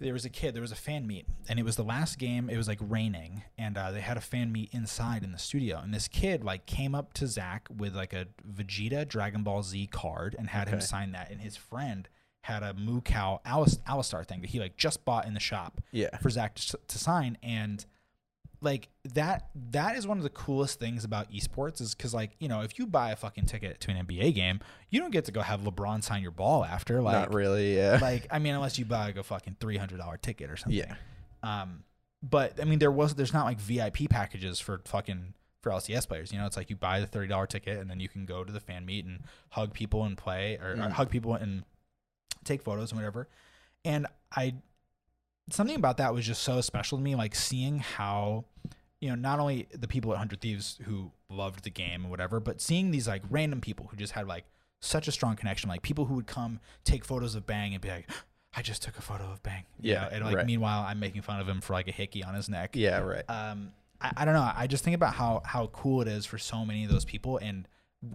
there 0.00 0.12
was 0.12 0.24
a 0.24 0.30
kid, 0.30 0.54
there 0.54 0.62
was 0.62 0.72
a 0.72 0.76
fan 0.76 1.06
meet, 1.06 1.26
and 1.48 1.58
it 1.58 1.64
was 1.64 1.76
the 1.76 1.82
last 1.84 2.18
game. 2.18 2.48
It 2.48 2.56
was 2.56 2.68
like 2.68 2.78
raining, 2.80 3.42
and 3.56 3.76
uh, 3.76 3.90
they 3.90 4.00
had 4.00 4.16
a 4.16 4.20
fan 4.20 4.52
meet 4.52 4.70
inside 4.72 5.24
in 5.24 5.32
the 5.32 5.38
studio. 5.38 5.78
And 5.80 5.92
this 5.92 6.06
kid 6.08 6.44
like 6.44 6.66
came 6.66 6.94
up 6.94 7.12
to 7.14 7.26
Zach 7.26 7.66
with 7.76 7.94
like 7.96 8.12
a 8.12 8.26
Vegeta 8.48 9.06
Dragon 9.08 9.42
Ball 9.42 9.62
Z 9.62 9.88
card 9.88 10.36
and 10.38 10.48
had 10.48 10.68
him 10.68 10.80
sign 10.80 11.12
that. 11.12 11.30
And 11.30 11.40
his 11.40 11.56
friend 11.56 12.08
had 12.42 12.62
a 12.62 12.72
Moo 12.74 13.00
Cow 13.00 13.40
Alis- 13.44 13.78
Alistar 13.88 14.24
thing 14.26 14.40
that 14.42 14.50
he 14.50 14.60
like 14.60 14.76
just 14.76 15.04
bought 15.04 15.26
in 15.26 15.34
the 15.34 15.40
shop 15.40 15.80
Yeah. 15.92 16.16
for 16.18 16.30
Zach 16.30 16.54
to, 16.54 16.78
to 16.86 16.98
sign 16.98 17.36
and 17.42 17.84
like 18.60 18.88
that 19.14 19.48
that 19.70 19.96
is 19.96 20.06
one 20.06 20.16
of 20.16 20.24
the 20.24 20.30
coolest 20.30 20.80
things 20.80 21.04
about 21.04 21.30
esports 21.32 21.80
is 21.80 21.94
because 21.94 22.12
like 22.12 22.32
you 22.40 22.48
know 22.48 22.60
if 22.62 22.78
you 22.78 22.86
buy 22.86 23.12
a 23.12 23.16
fucking 23.16 23.46
ticket 23.46 23.80
to 23.80 23.90
an 23.92 24.04
NBA 24.06 24.34
game 24.34 24.58
you 24.90 25.00
don't 25.00 25.12
get 25.12 25.24
to 25.26 25.32
go 25.32 25.40
have 25.42 25.60
LeBron 25.60 26.02
sign 26.02 26.22
your 26.22 26.32
ball 26.32 26.64
after 26.64 27.00
like 27.00 27.12
Not 27.14 27.32
really. 27.34 27.76
Yeah. 27.76 27.98
like 28.02 28.26
I 28.30 28.38
mean 28.40 28.54
unless 28.54 28.78
you 28.78 28.84
buy 28.84 29.06
like 29.06 29.16
a 29.16 29.22
fucking 29.22 29.56
three 29.60 29.76
hundred 29.76 29.98
dollar 29.98 30.16
ticket 30.16 30.50
or 30.50 30.56
something 30.56 30.78
yeah. 30.78 30.94
um 31.42 31.84
but 32.22 32.60
I 32.60 32.64
mean 32.64 32.80
there 32.80 32.90
was 32.90 33.14
there's 33.14 33.32
not 33.32 33.44
like 33.44 33.60
VIP 33.60 34.08
packages 34.10 34.58
for 34.58 34.80
fucking 34.86 35.34
for 35.62 35.70
LCS 35.70 36.08
players 36.08 36.32
you 36.32 36.38
know 36.38 36.46
it's 36.46 36.56
like 36.56 36.68
you 36.68 36.74
buy 36.76 36.98
the 36.98 37.06
thirty 37.06 37.28
dollar 37.28 37.46
ticket 37.46 37.78
and 37.78 37.88
then 37.88 38.00
you 38.00 38.08
can 38.08 38.26
go 38.26 38.42
to 38.42 38.52
the 38.52 38.60
fan 38.60 38.84
meet 38.84 39.04
and 39.04 39.20
hug 39.50 39.72
people 39.72 40.02
and 40.04 40.16
play 40.18 40.58
or, 40.60 40.72
or 40.72 40.76
Mm. 40.76 40.90
hug 40.92 41.10
people 41.10 41.34
and 41.34 41.62
take 42.44 42.62
photos 42.62 42.90
and 42.90 42.98
whatever 42.98 43.28
and 43.84 44.06
I 44.34 44.54
something 45.50 45.76
about 45.76 45.96
that 45.98 46.12
was 46.14 46.26
just 46.26 46.42
so 46.42 46.60
special 46.60 46.98
to 46.98 47.04
me 47.04 47.14
like 47.14 47.34
seeing 47.34 47.78
how 47.78 48.44
you 49.00 49.08
know 49.08 49.14
not 49.14 49.38
only 49.38 49.66
the 49.72 49.88
people 49.88 50.10
at 50.10 50.14
100 50.18 50.40
thieves 50.40 50.78
who 50.84 51.10
loved 51.30 51.64
the 51.64 51.70
game 51.70 52.02
and 52.02 52.10
whatever 52.10 52.40
but 52.40 52.60
seeing 52.60 52.90
these 52.90 53.06
like 53.08 53.22
random 53.30 53.60
people 53.60 53.86
who 53.90 53.96
just 53.96 54.12
had 54.12 54.26
like 54.26 54.44
such 54.80 55.08
a 55.08 55.12
strong 55.12 55.36
connection 55.36 55.68
like 55.68 55.82
people 55.82 56.04
who 56.06 56.14
would 56.14 56.26
come 56.26 56.60
take 56.84 57.04
photos 57.04 57.34
of 57.34 57.46
bang 57.46 57.72
and 57.74 57.80
be 57.82 57.88
like 57.88 58.08
i 58.56 58.62
just 58.62 58.82
took 58.82 58.96
a 58.98 59.02
photo 59.02 59.24
of 59.24 59.42
bang 59.42 59.64
You 59.80 59.92
Yeah, 59.92 60.02
know, 60.02 60.08
and 60.12 60.24
like 60.24 60.36
right. 60.36 60.46
meanwhile 60.46 60.82
i'm 60.86 60.98
making 61.00 61.22
fun 61.22 61.40
of 61.40 61.48
him 61.48 61.60
for 61.60 61.72
like 61.74 61.88
a 61.88 61.92
hickey 61.92 62.22
on 62.24 62.34
his 62.34 62.48
neck 62.48 62.70
Yeah. 62.74 62.98
Right. 63.00 63.24
um 63.28 63.72
I, 64.00 64.12
I 64.18 64.24
don't 64.24 64.34
know 64.34 64.50
i 64.54 64.66
just 64.66 64.84
think 64.84 64.94
about 64.94 65.14
how 65.14 65.42
how 65.44 65.66
cool 65.68 66.00
it 66.02 66.08
is 66.08 66.24
for 66.26 66.38
so 66.38 66.64
many 66.64 66.84
of 66.84 66.90
those 66.90 67.04
people 67.04 67.38
and 67.38 67.66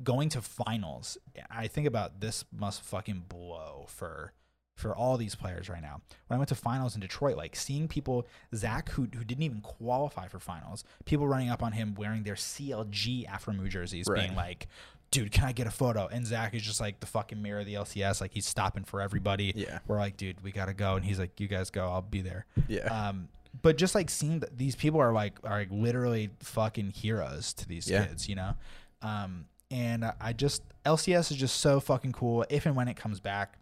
going 0.03 0.29
to 0.29 0.41
finals 0.41 1.17
i 1.51 1.67
think 1.67 1.87
about 1.87 2.21
this 2.21 2.45
must 2.57 2.81
fucking 2.83 3.25
blow 3.27 3.85
for 3.89 4.31
for 4.75 4.95
all 4.95 5.17
these 5.17 5.35
players 5.35 5.69
right 5.69 5.81
now 5.81 6.01
when 6.27 6.35
i 6.35 6.37
went 6.37 6.49
to 6.49 6.55
finals 6.55 6.95
in 6.95 7.01
detroit 7.01 7.37
like 7.37 7.55
seeing 7.55 7.87
people 7.87 8.25
zach 8.55 8.89
who, 8.89 9.03
who 9.15 9.23
didn't 9.23 9.43
even 9.43 9.61
qualify 9.61 10.27
for 10.27 10.39
finals 10.39 10.83
people 11.05 11.27
running 11.27 11.49
up 11.49 11.61
on 11.61 11.71
him 11.73 11.93
wearing 11.95 12.23
their 12.23 12.33
clg 12.35 13.27
afro 13.27 13.53
jerseys 13.67 14.07
being 14.13 14.35
like 14.35 14.67
dude 15.11 15.31
can 15.31 15.43
i 15.45 15.51
get 15.51 15.67
a 15.67 15.71
photo 15.71 16.07
and 16.07 16.25
zach 16.25 16.55
is 16.55 16.61
just 16.63 16.81
like 16.81 16.99
the 16.99 17.05
fucking 17.05 17.39
mirror 17.41 17.59
of 17.59 17.65
the 17.67 17.75
lcs 17.75 18.19
like 18.19 18.31
he's 18.33 18.47
stopping 18.47 18.83
for 18.83 18.99
everybody 18.99 19.53
Yeah. 19.55 19.79
we're 19.87 19.99
like 19.99 20.17
dude 20.17 20.41
we 20.43 20.51
gotta 20.51 20.73
go 20.73 20.95
and 20.95 21.05
he's 21.05 21.19
like 21.19 21.39
you 21.39 21.47
guys 21.47 21.69
go 21.69 21.87
i'll 21.89 22.01
be 22.01 22.21
there 22.21 22.45
Yeah. 22.67 23.09
um, 23.09 23.27
but 23.61 23.77
just 23.77 23.93
like 23.93 24.09
seeing 24.09 24.39
that 24.39 24.57
these 24.57 24.75
people 24.75 24.99
are 24.99 25.13
like 25.13 25.37
are 25.43 25.59
like 25.59 25.67
literally 25.69 26.31
fucking 26.39 26.89
heroes 26.89 27.53
to 27.53 27.67
these 27.67 27.87
Yeah. 27.87 28.05
kids, 28.07 28.27
you 28.27 28.33
know. 28.33 28.55
Um, 29.03 29.45
and 29.69 30.11
I 30.19 30.33
just 30.33 30.63
LCS 30.87 31.29
is 31.29 31.37
just 31.37 31.59
so 31.59 31.79
fucking 31.79 32.13
cool. 32.13 32.43
If 32.49 32.65
and 32.65 32.75
when 32.75 32.87
it 32.87 32.95
comes 32.95 33.19
back, 33.19 33.59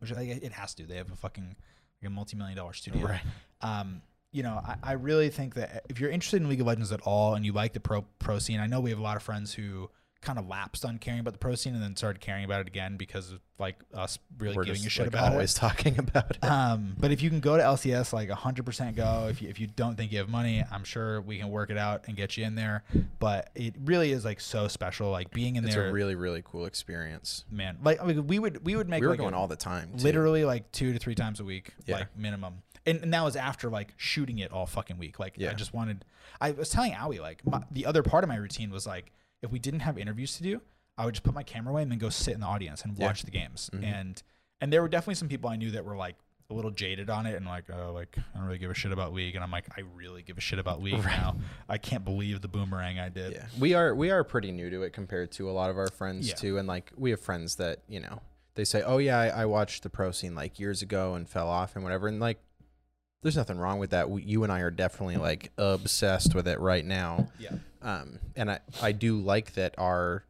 which 0.00 0.10
like 0.12 0.28
it 0.28 0.52
has 0.52 0.74
to, 0.74 0.84
they 0.84 0.96
have 0.96 1.10
a 1.12 1.16
fucking 1.16 1.56
like 2.02 2.06
a 2.06 2.10
multi-million 2.10 2.56
dollar 2.56 2.72
studio. 2.72 3.06
Right. 3.06 3.20
Um, 3.62 4.02
you 4.32 4.42
know, 4.42 4.60
I, 4.64 4.76
I 4.82 4.92
really 4.92 5.28
think 5.28 5.54
that 5.54 5.84
if 5.88 6.00
you're 6.00 6.10
interested 6.10 6.40
in 6.40 6.48
League 6.48 6.60
of 6.60 6.66
Legends 6.66 6.92
at 6.92 7.00
all 7.02 7.34
and 7.34 7.44
you 7.44 7.52
like 7.52 7.72
the 7.72 7.80
pro 7.80 8.02
pro 8.18 8.38
scene, 8.38 8.60
I 8.60 8.66
know 8.66 8.80
we 8.80 8.90
have 8.90 8.98
a 8.98 9.02
lot 9.02 9.16
of 9.16 9.22
friends 9.22 9.54
who 9.54 9.90
kind 10.22 10.38
of 10.38 10.46
lapsed 10.46 10.84
on 10.84 10.98
caring 10.98 11.20
about 11.20 11.32
the 11.32 11.38
pro 11.38 11.54
scene 11.54 11.74
and 11.74 11.82
then 11.82 11.96
started 11.96 12.20
caring 12.20 12.44
about 12.44 12.60
it 12.60 12.66
again 12.66 12.96
because 12.98 13.32
of 13.32 13.40
like 13.58 13.76
us 13.94 14.18
really 14.38 14.54
We're 14.54 14.64
giving 14.64 14.84
a 14.84 14.88
shit 14.90 15.06
like, 15.06 15.14
about 15.14 15.32
always 15.32 15.52
it. 15.54 15.58
talking 15.58 15.98
about 15.98 16.30
it. 16.32 16.44
Um, 16.44 16.94
but 16.98 17.10
if 17.10 17.22
you 17.22 17.30
can 17.30 17.40
go 17.40 17.56
to 17.56 17.62
LCS, 17.62 18.12
like 18.12 18.28
100% 18.28 18.96
go. 18.96 19.28
If 19.30 19.40
you, 19.40 19.48
if 19.48 19.58
you 19.58 19.66
don't 19.66 19.96
think 19.96 20.12
you 20.12 20.18
have 20.18 20.28
money, 20.28 20.62
I'm 20.70 20.84
sure 20.84 21.20
we 21.22 21.38
can 21.38 21.48
work 21.50 21.70
it 21.70 21.78
out 21.78 22.04
and 22.06 22.16
get 22.16 22.36
you 22.36 22.44
in 22.44 22.54
there. 22.54 22.84
But 23.18 23.50
it 23.54 23.74
really 23.84 24.12
is 24.12 24.24
like 24.24 24.40
so 24.40 24.68
special. 24.68 25.10
Like 25.10 25.30
being 25.30 25.56
in 25.56 25.64
it's 25.64 25.74
there, 25.74 25.88
a 25.88 25.92
really 25.92 26.14
really 26.14 26.42
cool 26.44 26.66
experience. 26.66 27.44
man. 27.50 27.78
Like 27.82 28.02
I 28.02 28.04
mean, 28.06 28.26
we 28.26 28.38
would 28.38 28.64
we 28.64 28.76
would 28.76 28.88
make 28.88 29.00
we 29.00 29.06
were 29.06 29.12
like 29.14 29.20
going 29.20 29.34
a- 29.34 29.38
all 29.38 29.48
the 29.48 29.56
time. 29.56 29.92
too. 29.96 30.04
literally 30.04 30.44
like 30.44 30.70
two 30.72 30.92
to 30.92 30.98
three 30.98 31.14
times 31.14 31.40
a 31.40 31.44
week, 31.44 31.72
Yeah. 31.86 31.96
like 31.96 32.16
minimum. 32.16 32.62
And, 32.86 33.02
and 33.02 33.12
that 33.14 33.22
was 33.22 33.36
after 33.36 33.68
like 33.68 33.92
shooting 33.98 34.38
it 34.38 34.52
all 34.52 34.66
fucking 34.66 34.98
week. 34.98 35.18
Like 35.18 35.36
I 35.40 35.52
just 35.54 35.72
wanted. 35.74 36.04
I 36.40 36.52
was 36.52 36.70
telling 36.70 36.94
Aoi 36.94 37.20
like 37.20 37.44
my, 37.46 37.62
the 37.70 37.84
other 37.86 38.02
part 38.02 38.24
of 38.24 38.28
my 38.28 38.36
routine 38.36 38.70
was 38.70 38.86
like 38.86 39.12
if 39.42 39.50
we 39.50 39.58
didn't 39.58 39.80
have 39.80 39.98
interviews 39.98 40.36
to 40.36 40.42
do, 40.42 40.60
I 40.98 41.04
would 41.06 41.14
just 41.14 41.22
put 41.24 41.34
my 41.34 41.42
camera 41.42 41.72
away 41.72 41.82
and 41.82 41.90
then 41.90 41.98
go 41.98 42.10
sit 42.10 42.34
in 42.34 42.40
the 42.40 42.46
audience 42.46 42.82
and 42.82 42.96
Yeah. 42.98 43.06
watch 43.06 43.22
the 43.22 43.30
games. 43.30 43.70
Mhm. 43.72 43.84
And 43.84 44.22
and 44.62 44.70
there 44.72 44.82
were 44.82 44.88
definitely 44.88 45.14
some 45.14 45.28
people 45.28 45.48
I 45.48 45.56
knew 45.56 45.70
that 45.70 45.84
were 45.84 45.96
like 45.96 46.16
a 46.50 46.54
little 46.54 46.70
jaded 46.72 47.08
on 47.08 47.24
it 47.26 47.36
and 47.36 47.46
like 47.46 47.70
oh 47.70 47.92
like 47.94 48.18
I 48.18 48.36
don't 48.38 48.44
really 48.46 48.58
give 48.58 48.70
a 48.70 48.74
shit 48.74 48.92
about 48.92 49.12
League. 49.14 49.34
And 49.36 49.42
I'm 49.42 49.50
like 49.50 49.66
I 49.78 49.82
really 49.94 50.22
give 50.22 50.36
a 50.36 50.40
shit 50.42 50.58
about 50.58 50.82
League 50.82 50.94
Right. 51.04 51.16
now. 51.16 51.36
I 51.68 51.78
can't 51.78 52.04
believe 52.04 52.42
the 52.42 52.48
boomerang 52.48 52.98
I 52.98 53.08
did. 53.08 53.32
Yeah, 53.32 53.46
we 53.58 53.72
are 53.74 53.94
we 53.94 54.10
are 54.10 54.22
pretty 54.24 54.52
new 54.52 54.68
to 54.68 54.82
it 54.82 54.92
compared 54.92 55.30
to 55.32 55.48
a 55.48 55.52
lot 55.52 55.70
of 55.70 55.78
our 55.78 55.88
friends 55.88 56.28
Yeah. 56.28 56.34
too, 56.34 56.58
and 56.58 56.66
like 56.68 56.92
we 56.96 57.10
have 57.10 57.20
friends 57.20 57.54
that 57.56 57.82
you 57.88 58.00
know 58.00 58.20
they 58.56 58.64
say, 58.64 58.82
oh 58.82 58.98
yeah, 58.98 59.16
I, 59.18 59.28
I 59.28 59.46
watched 59.46 59.84
the 59.84 59.90
pro 59.90 60.10
scene 60.10 60.34
like 60.34 60.58
years 60.58 60.82
ago 60.82 61.14
and 61.14 61.26
fell 61.28 61.48
off 61.48 61.76
and 61.76 61.84
whatever, 61.84 62.08
and 62.08 62.18
like 62.20 62.42
there's 63.22 63.36
nothing 63.36 63.58
wrong 63.58 63.78
with 63.78 63.90
that. 63.90 64.10
We, 64.10 64.22
you 64.22 64.42
and 64.42 64.52
I 64.52 64.60
are 64.60 64.70
definitely 64.72 65.16
like 65.28 65.52
obsessed 65.56 66.34
with 66.34 66.48
it 66.48 66.58
right 66.60 66.84
now, 66.84 67.28
Yeah. 67.38 67.52
Um, 67.82 68.18
and 68.36 68.50
I 68.50 68.60
I 68.82 68.92
do 68.92 69.20
like 69.20 69.54
that 69.54 69.74
our 69.78 70.24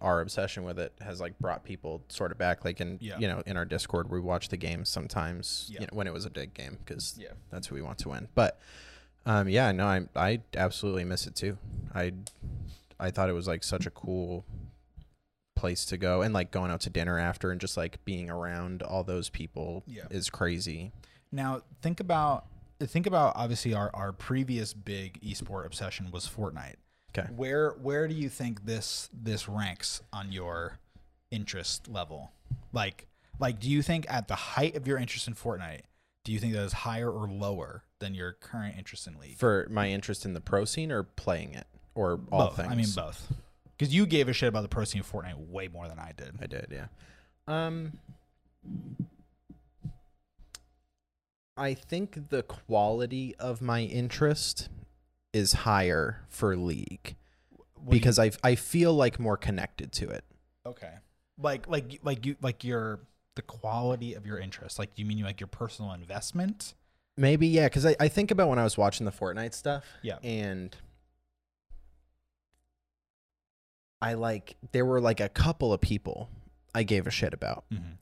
our 0.00 0.20
obsession 0.20 0.64
with 0.64 0.78
it 0.78 0.92
has 1.00 1.20
like 1.20 1.38
brought 1.38 1.64
people 1.64 2.02
sort 2.08 2.32
of 2.32 2.36
back 2.38 2.64
like 2.64 2.80
in 2.80 2.98
Yeah. 3.00 3.18
you 3.18 3.28
know 3.28 3.42
in 3.46 3.56
our 3.56 3.64
discord 3.64 4.10
we 4.10 4.20
watch 4.20 4.48
the 4.48 4.56
games 4.56 4.88
sometimes 4.88 5.68
Yeah. 5.72 5.80
you 5.82 5.86
know, 5.86 5.96
when 5.96 6.06
it 6.06 6.12
was 6.12 6.24
a 6.26 6.30
big 6.30 6.52
game 6.54 6.78
because 6.84 7.16
Yeah. 7.18 7.28
that's 7.50 7.68
who 7.68 7.74
we 7.76 7.82
want 7.82 7.98
to 7.98 8.08
win. 8.10 8.28
But 8.34 8.58
um, 9.26 9.48
yeah, 9.48 9.72
no, 9.72 9.86
I 9.86 10.06
I 10.16 10.40
absolutely 10.56 11.04
miss 11.04 11.26
it 11.26 11.34
too. 11.36 11.56
I 11.94 12.12
I 13.00 13.10
thought 13.10 13.28
it 13.28 13.32
was 13.34 13.46
like 13.46 13.64
such 13.64 13.86
a 13.86 13.90
cool 13.90 14.44
place 15.56 15.84
to 15.86 15.96
go, 15.96 16.20
and 16.22 16.34
like 16.34 16.50
going 16.50 16.70
out 16.70 16.80
to 16.82 16.90
dinner 16.90 17.18
after 17.18 17.50
and 17.50 17.60
just 17.60 17.76
like 17.76 18.04
being 18.04 18.28
around 18.28 18.82
all 18.82 19.04
those 19.04 19.30
people 19.30 19.82
Yeah. 19.86 20.04
is 20.10 20.28
crazy. 20.28 20.92
Now 21.32 21.62
think 21.80 22.00
about 22.00 22.46
think 22.80 23.06
about 23.06 23.34
obviously 23.36 23.72
our, 23.72 23.90
our 23.94 24.12
previous 24.12 24.74
big 24.74 25.20
esport 25.22 25.64
obsession 25.64 26.10
was 26.10 26.28
Fortnite. 26.28 26.74
Okay. 27.16 27.28
Where 27.32 27.70
where 27.70 28.08
do 28.08 28.14
you 28.14 28.28
think 28.28 28.66
this 28.66 29.08
this 29.12 29.48
ranks 29.48 30.02
on 30.12 30.32
your 30.32 30.78
interest 31.30 31.88
level? 31.88 32.32
Like 32.72 33.06
like 33.38 33.60
do 33.60 33.70
you 33.70 33.82
think 33.82 34.06
at 34.08 34.28
the 34.28 34.34
height 34.34 34.76
of 34.76 34.86
your 34.86 34.98
interest 34.98 35.28
in 35.28 35.34
Fortnite, 35.34 35.82
do 36.24 36.32
you 36.32 36.38
think 36.38 36.54
that 36.54 36.62
is 36.62 36.72
higher 36.72 37.10
or 37.10 37.28
lower 37.28 37.84
than 38.00 38.14
your 38.14 38.32
current 38.32 38.76
interest 38.76 39.06
in 39.06 39.18
League? 39.18 39.36
For 39.36 39.66
my 39.70 39.90
interest 39.90 40.24
in 40.24 40.34
the 40.34 40.40
pro 40.40 40.64
scene 40.64 40.90
or 40.90 41.04
playing 41.04 41.54
it 41.54 41.66
or 41.94 42.20
all 42.32 42.48
both. 42.48 42.56
things. 42.56 42.68
I 42.70 42.74
mean 42.74 42.90
both. 42.94 43.32
Because 43.76 43.94
you 43.94 44.06
gave 44.06 44.28
a 44.28 44.32
shit 44.32 44.48
about 44.48 44.62
the 44.62 44.68
pro 44.68 44.84
scene 44.84 45.00
of 45.00 45.10
Fortnite 45.10 45.48
way 45.48 45.68
more 45.68 45.88
than 45.88 45.98
I 45.98 46.12
did. 46.16 46.34
I 46.40 46.46
did, 46.46 46.66
yeah. 46.70 46.86
Um 47.46 47.92
I 51.56 51.74
think 51.74 52.30
the 52.30 52.42
quality 52.42 53.36
of 53.38 53.62
my 53.62 53.82
interest 53.82 54.68
is 55.34 55.52
higher 55.52 56.22
for 56.28 56.56
League 56.56 57.16
What 57.74 57.90
do 57.90 57.96
you- 57.96 58.00
because 58.00 58.18
I 58.18 58.30
I 58.42 58.54
feel 58.54 58.94
like 58.94 59.18
more 59.20 59.36
connected 59.36 59.92
to 59.92 60.08
it. 60.08 60.24
Okay. 60.64 60.92
Like 61.38 61.68
like 61.68 62.00
like 62.02 62.24
you 62.24 62.36
like 62.40 62.64
your 62.64 63.00
the 63.34 63.42
quality 63.42 64.14
of 64.14 64.24
your 64.24 64.38
interest. 64.38 64.78
Like 64.78 64.90
you 64.96 65.04
mean 65.04 65.18
you 65.18 65.24
like 65.24 65.40
your 65.40 65.48
personal 65.48 65.92
investment? 65.92 66.74
Maybe 67.16 67.46
yeah, 67.48 67.66
because 67.66 67.84
I, 67.84 67.94
I 68.00 68.08
think 68.08 68.30
about 68.30 68.48
when 68.48 68.58
I 68.58 68.64
was 68.64 68.78
watching 68.78 69.04
the 69.04 69.12
Fortnite 69.12 69.54
stuff. 69.54 69.84
Yeah. 70.02 70.18
And 70.22 70.74
I 74.02 74.14
like 74.14 74.56
there 74.72 74.84
were 74.84 75.00
like 75.00 75.20
a 75.20 75.28
couple 75.28 75.72
of 75.72 75.80
people 75.80 76.28
I 76.74 76.82
gave 76.82 77.06
a 77.06 77.10
shit 77.10 77.32
about. 77.34 77.64
Mm-hmm. 77.72 77.92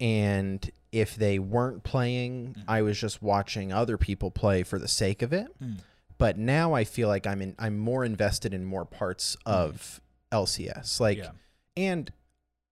And 0.00 0.70
if 0.92 1.16
they 1.16 1.38
weren't 1.38 1.82
playing, 1.84 2.54
Mhm. 2.54 2.64
I 2.68 2.82
was 2.82 2.98
just 2.98 3.22
watching 3.22 3.72
other 3.72 3.96
people 3.98 4.30
play 4.30 4.62
for 4.62 4.78
the 4.78 4.88
sake 4.88 5.22
of 5.22 5.32
it. 5.32 5.48
Mm. 5.62 5.78
But 6.18 6.38
now 6.38 6.72
I 6.74 6.84
feel 6.84 7.08
like 7.08 7.26
I'm 7.26 7.42
in 7.42 7.54
I'm 7.58 7.78
more 7.78 8.04
invested 8.04 8.54
in 8.54 8.64
more 8.64 8.84
parts 8.86 9.36
of 9.44 10.00
LCS. 10.32 10.98
Like 11.00 11.18
yeah. 11.18 11.30
and 11.76 12.10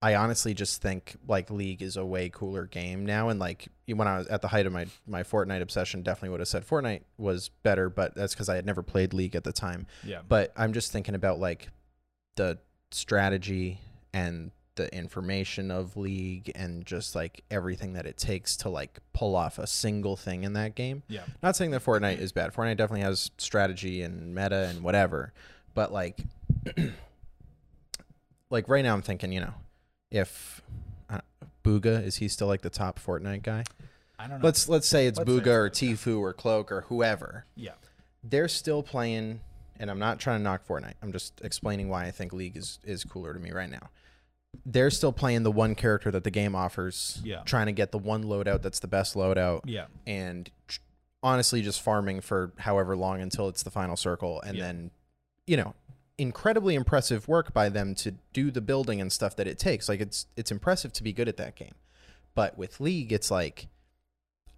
I 0.01 0.15
honestly 0.17 0.53
just 0.55 0.83
think 0.83 1.17
like 1.27 1.51
League 1.51 1.81
is 1.83 1.97
a 1.97 2.05
way 2.05 2.29
cooler 2.29 2.67
game 2.67 3.05
now. 3.07 3.29
And 3.31 3.41
like 3.41 3.69
when 3.87 4.07
I 4.09 4.19
was 4.19 4.27
at 4.29 4.43
the 4.43 4.49
height 4.49 4.67
of 4.67 4.73
my 4.73 4.87
my 5.07 5.23
Fortnite 5.23 5.61
obsession, 5.63 6.03
definitely 6.03 6.31
would 6.31 6.41
have 6.41 6.49
said 6.49 6.67
Fortnite 6.67 7.03
was 7.19 7.49
better, 7.63 7.89
but 7.91 8.15
that's 8.15 8.35
because 8.35 8.49
I 8.49 8.57
had 8.57 8.67
never 8.67 8.83
played 8.83 9.13
League 9.15 9.35
at 9.37 9.45
the 9.45 9.53
time. 9.53 9.87
Yeah. 10.03 10.21
But 10.27 10.53
I'm 10.57 10.73
just 10.73 10.93
thinking 10.93 11.15
about 11.15 11.39
like 11.39 11.69
the 12.37 12.59
strategy 12.91 13.81
and 14.13 14.51
the 14.77 14.95
information 14.95 15.71
of 15.71 15.97
League 15.97 16.51
and 16.55 16.85
just 16.85 17.15
like 17.15 17.45
everything 17.51 17.93
that 17.95 18.07
it 18.07 18.17
takes 18.17 18.57
to 18.59 18.69
like 18.69 18.99
pull 19.13 19.37
off 19.37 19.59
a 19.59 19.67
single 19.67 20.17
thing 20.17 20.45
in 20.45 20.53
that 20.55 20.75
game. 20.75 21.03
Yeah. 21.09 21.25
Not 21.43 21.57
saying 21.57 21.71
that 21.73 21.85
Fortnite 21.85 22.19
is 22.19 22.33
bad. 22.33 22.53
Fortnite 22.53 22.77
definitely 22.77 23.03
has 23.03 23.31
strategy 23.39 24.03
and 24.03 24.35
meta 24.35 24.69
and 24.69 24.83
whatever. 24.83 25.33
But 25.75 25.93
like 25.93 26.19
like 28.51 28.69
right 28.69 28.85
now 28.85 28.95
I'm 28.95 29.03
thinking, 29.03 29.33
you 29.33 29.41
know, 29.41 29.55
if 30.11 30.63
uh, 31.11 31.21
Bugha 31.65 32.05
is 32.05 32.17
he 32.17 32.29
still 32.29 32.47
like 32.47 32.63
the 32.63 32.71
top 32.71 32.99
Fortnite 32.99 33.43
guy? 33.43 33.65
I 34.19 34.27
don't 34.29 34.41
know. 34.41 34.45
Let's 34.45 34.69
let's 34.69 34.89
say 34.89 35.07
it's 35.07 35.19
Let's 35.19 35.31
say 35.31 35.39
Bugha 35.39 35.47
or. 35.47 35.71
Tfue 35.71 36.21
or 36.21 36.33
Cloak 36.33 36.71
or 36.73 36.83
whoever. 36.83 37.47
yeah. 37.57 37.73
They're 38.27 38.49
still 38.49 38.83
playing 38.83 39.41
and 39.79 39.91
I'm 39.91 39.99
not 39.99 40.19
trying 40.19 40.39
to 40.39 40.45
knock 40.45 40.67
Fortnite. 40.67 40.95
I'm 41.03 41.13
just 41.13 41.41
explaining 41.43 41.89
why 41.89 42.07
I 42.07 42.11
think 42.11 42.33
League 42.33 42.57
is 42.57 42.79
is 42.85 43.05
cooler 43.05 43.35
to 43.35 43.41
me 43.41 43.51
right 43.51 43.71
now. 43.71 43.91
They're 44.67 44.90
still 44.90 45.12
playing 45.12 45.43
the 45.43 45.51
one 45.53 45.75
character 45.75 46.11
that 46.11 46.25
the 46.25 46.31
game 46.31 46.55
offers, 46.55 47.21
Yeah. 47.25 47.43
trying 47.45 47.67
to 47.67 47.73
get 47.73 47.93
the 47.93 47.99
one 47.99 48.25
loadout 48.25 48.62
that's 48.62 48.81
the 48.81 48.87
best 48.88 49.14
loadout 49.14 49.62
Yeah. 49.64 49.87
and 50.07 50.51
tr- 50.69 50.81
honestly 51.23 51.62
just 51.62 51.81
farming 51.81 52.21
for 52.21 52.53
however 52.59 52.95
long 52.97 53.21
until 53.21 53.49
it's 53.49 53.62
the 53.62 53.71
final 53.71 53.97
circle 53.97 54.40
and 54.43 54.57
Yeah. 54.59 54.64
then 54.64 54.90
you 55.47 55.57
know 55.57 55.75
incredibly 56.19 56.75
impressive 56.75 57.27
work 57.27 57.53
by 57.53 57.69
them 57.69 57.95
to 57.97 58.12
do 58.33 58.51
the 58.51 58.61
building 58.61 59.01
and 59.01 59.11
stuff 59.12 59.35
that 59.37 59.47
it 59.49 59.59
takes 59.59 59.88
like 59.88 60.01
it's 60.01 60.27
it's 60.37 60.51
impressive 60.53 60.93
to 60.93 61.03
be 61.03 61.12
good 61.12 61.27
at 61.29 61.37
that 61.38 61.57
game 61.57 61.75
but 62.35 62.57
with 62.57 62.79
league 62.79 63.12
it's 63.12 63.31
like 63.33 63.67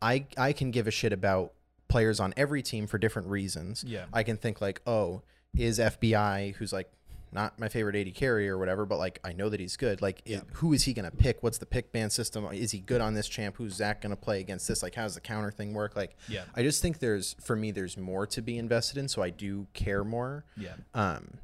i 0.03 0.27
i 0.37 0.53
can 0.53 0.71
give 0.71 0.87
a 0.87 0.91
shit 0.91 1.13
about 1.13 1.53
players 1.89 2.21
on 2.21 2.35
every 2.37 2.63
team 2.63 2.87
for 2.87 2.99
different 2.99 3.29
reasons 3.29 3.85
Yeah. 3.87 4.05
i 4.13 4.23
can 4.23 4.37
think 4.37 4.61
like 4.61 4.83
oh 4.87 5.23
is 5.57 5.79
fbi 5.79 6.55
who's 6.57 6.73
like 6.73 6.91
not 7.33 7.59
my 7.59 7.69
favorite 7.69 7.97
AD 7.97 8.15
carry 8.15 8.49
or 8.49 8.57
whatever, 8.59 8.87
but 8.87 8.99
like 8.99 9.19
I 9.25 9.33
know 9.33 9.49
that 9.49 9.61
he's 9.61 9.77
good. 9.77 10.01
Like, 10.01 10.23
Yeah. 10.25 10.39
it, 10.39 10.45
who 10.55 10.73
is 10.73 10.85
he 10.85 10.95
going 10.95 11.11
to 11.11 11.17
pick? 11.17 11.43
What's 11.43 11.59
the 11.59 11.67
pick 11.67 11.93
ban 11.93 12.09
system? 12.11 12.47
Is 12.53 12.71
he 12.73 12.79
good 12.79 13.01
on 13.01 13.15
this 13.15 13.29
champ? 13.29 13.57
Who's 13.57 13.75
Zach 13.75 14.01
going 14.01 14.11
to 14.11 14.17
play 14.17 14.41
against 14.41 14.69
this? 14.69 14.83
Like, 14.83 14.95
how 14.95 15.03
does 15.03 15.15
the 15.15 15.21
counter 15.21 15.51
thing 15.51 15.75
work? 15.75 15.97
Like, 15.97 16.17
Yeah. 16.29 16.45
I 16.55 16.62
just 16.62 16.81
think 16.81 16.99
there's 17.01 17.35
for 17.43 17.57
me 17.57 17.71
there's 17.73 17.97
more 17.97 18.27
to 18.29 18.41
be 18.43 18.57
invested 18.59 18.97
in, 18.99 19.09
so 19.09 19.23
I 19.23 19.31
do 19.31 19.67
care 19.75 20.05
more. 20.05 20.45
Yeah. 20.57 20.75
Um, 20.95 21.39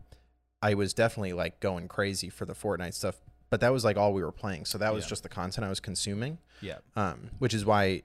I 0.62 0.74
was 0.74 0.94
definitely 0.94 1.32
like 1.32 1.58
going 1.60 1.88
crazy 1.88 2.30
for 2.30 2.44
the 2.46 2.54
Fortnite 2.54 2.94
stuff, 2.94 3.16
but 3.50 3.60
that 3.60 3.72
was 3.72 3.84
like 3.84 3.96
all 3.96 4.12
we 4.14 4.22
were 4.22 4.30
playing, 4.32 4.64
so 4.64 4.78
that 4.78 4.94
was 4.94 5.04
Yeah. 5.04 5.08
just 5.10 5.22
the 5.24 5.28
content 5.28 5.64
I 5.64 5.68
was 5.68 5.80
consuming. 5.80 6.38
Yeah. 6.60 6.78
Um, 6.94 7.30
which 7.38 7.52
is 7.52 7.64
why 7.64 8.02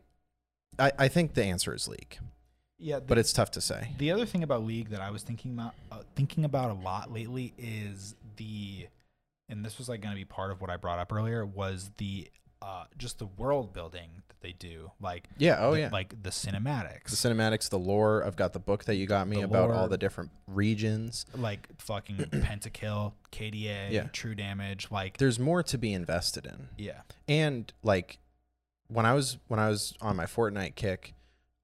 I 0.79 0.91
I 0.97 1.07
think 1.07 1.35
the 1.35 1.43
answer 1.43 1.73
is 1.75 1.87
League, 1.87 2.17
Yeah. 2.79 2.99
but 2.99 3.17
it's 3.17 3.33
tough 3.33 3.51
to 3.51 3.61
say. 3.61 3.89
The 3.97 4.11
other 4.11 4.25
thing 4.25 4.43
about 4.43 4.63
League 4.63 4.89
that 4.89 5.01
I 5.01 5.11
was 5.11 5.23
thinking 5.23 5.51
about 5.53 5.73
uh, 5.91 5.99
thinking 6.15 6.45
about 6.45 6.71
a 6.71 6.75
lot 6.75 7.11
lately 7.11 7.53
is 7.57 8.15
the, 8.37 8.87
and 9.49 9.63
this 9.65 9.77
was 9.77 9.89
like 9.89 10.01
going 10.01 10.13
to 10.13 10.19
be 10.19 10.25
part 10.25 10.51
of 10.51 10.61
what 10.61 10.69
I 10.69 10.77
brought 10.77 10.99
up 10.99 11.11
earlier 11.11 11.45
was 11.45 11.89
the, 11.97 12.29
uh, 12.61 12.85
just 12.97 13.19
the 13.19 13.25
world 13.27 13.73
building 13.73 14.09
that 14.27 14.41
they 14.41 14.51
do, 14.51 14.91
like 14.99 15.27
Yeah. 15.37 15.57
Oh 15.59 15.73
the- 15.73 15.79
yeah. 15.81 15.89
like 15.91 16.21
the 16.21 16.29
cinematics, 16.31 17.05
the 17.09 17.15
cinematics, 17.29 17.69
the 17.69 17.79
lore. 17.79 18.23
I've 18.25 18.35
got 18.35 18.53
the 18.53 18.59
book 18.59 18.85
that 18.85 18.95
you 18.95 19.05
got 19.07 19.27
me 19.27 19.37
The 19.37 19.43
about 19.43 19.71
all 19.71 19.87
the 19.87 19.97
different 19.97 20.31
regions. 20.47 21.25
like 21.35 21.67
fucking 21.79 22.15
pentakill, 22.31 23.13
KDA, 23.31 23.91
Yeah. 23.91 24.03
true 24.11 24.35
damage, 24.35 24.87
like 24.91 25.17
There's 25.17 25.39
more 25.39 25.63
to 25.63 25.77
be 25.77 25.93
invested 25.93 26.45
in. 26.45 26.69
yeah, 26.77 27.01
and 27.27 27.71
like 27.83 28.19
when 28.87 29.05
I 29.05 29.13
was 29.13 29.37
when 29.47 29.59
I 29.59 29.69
was 29.69 29.93
on 30.01 30.15
my 30.15 30.25
Fortnite 30.25 30.75
kick, 30.75 31.13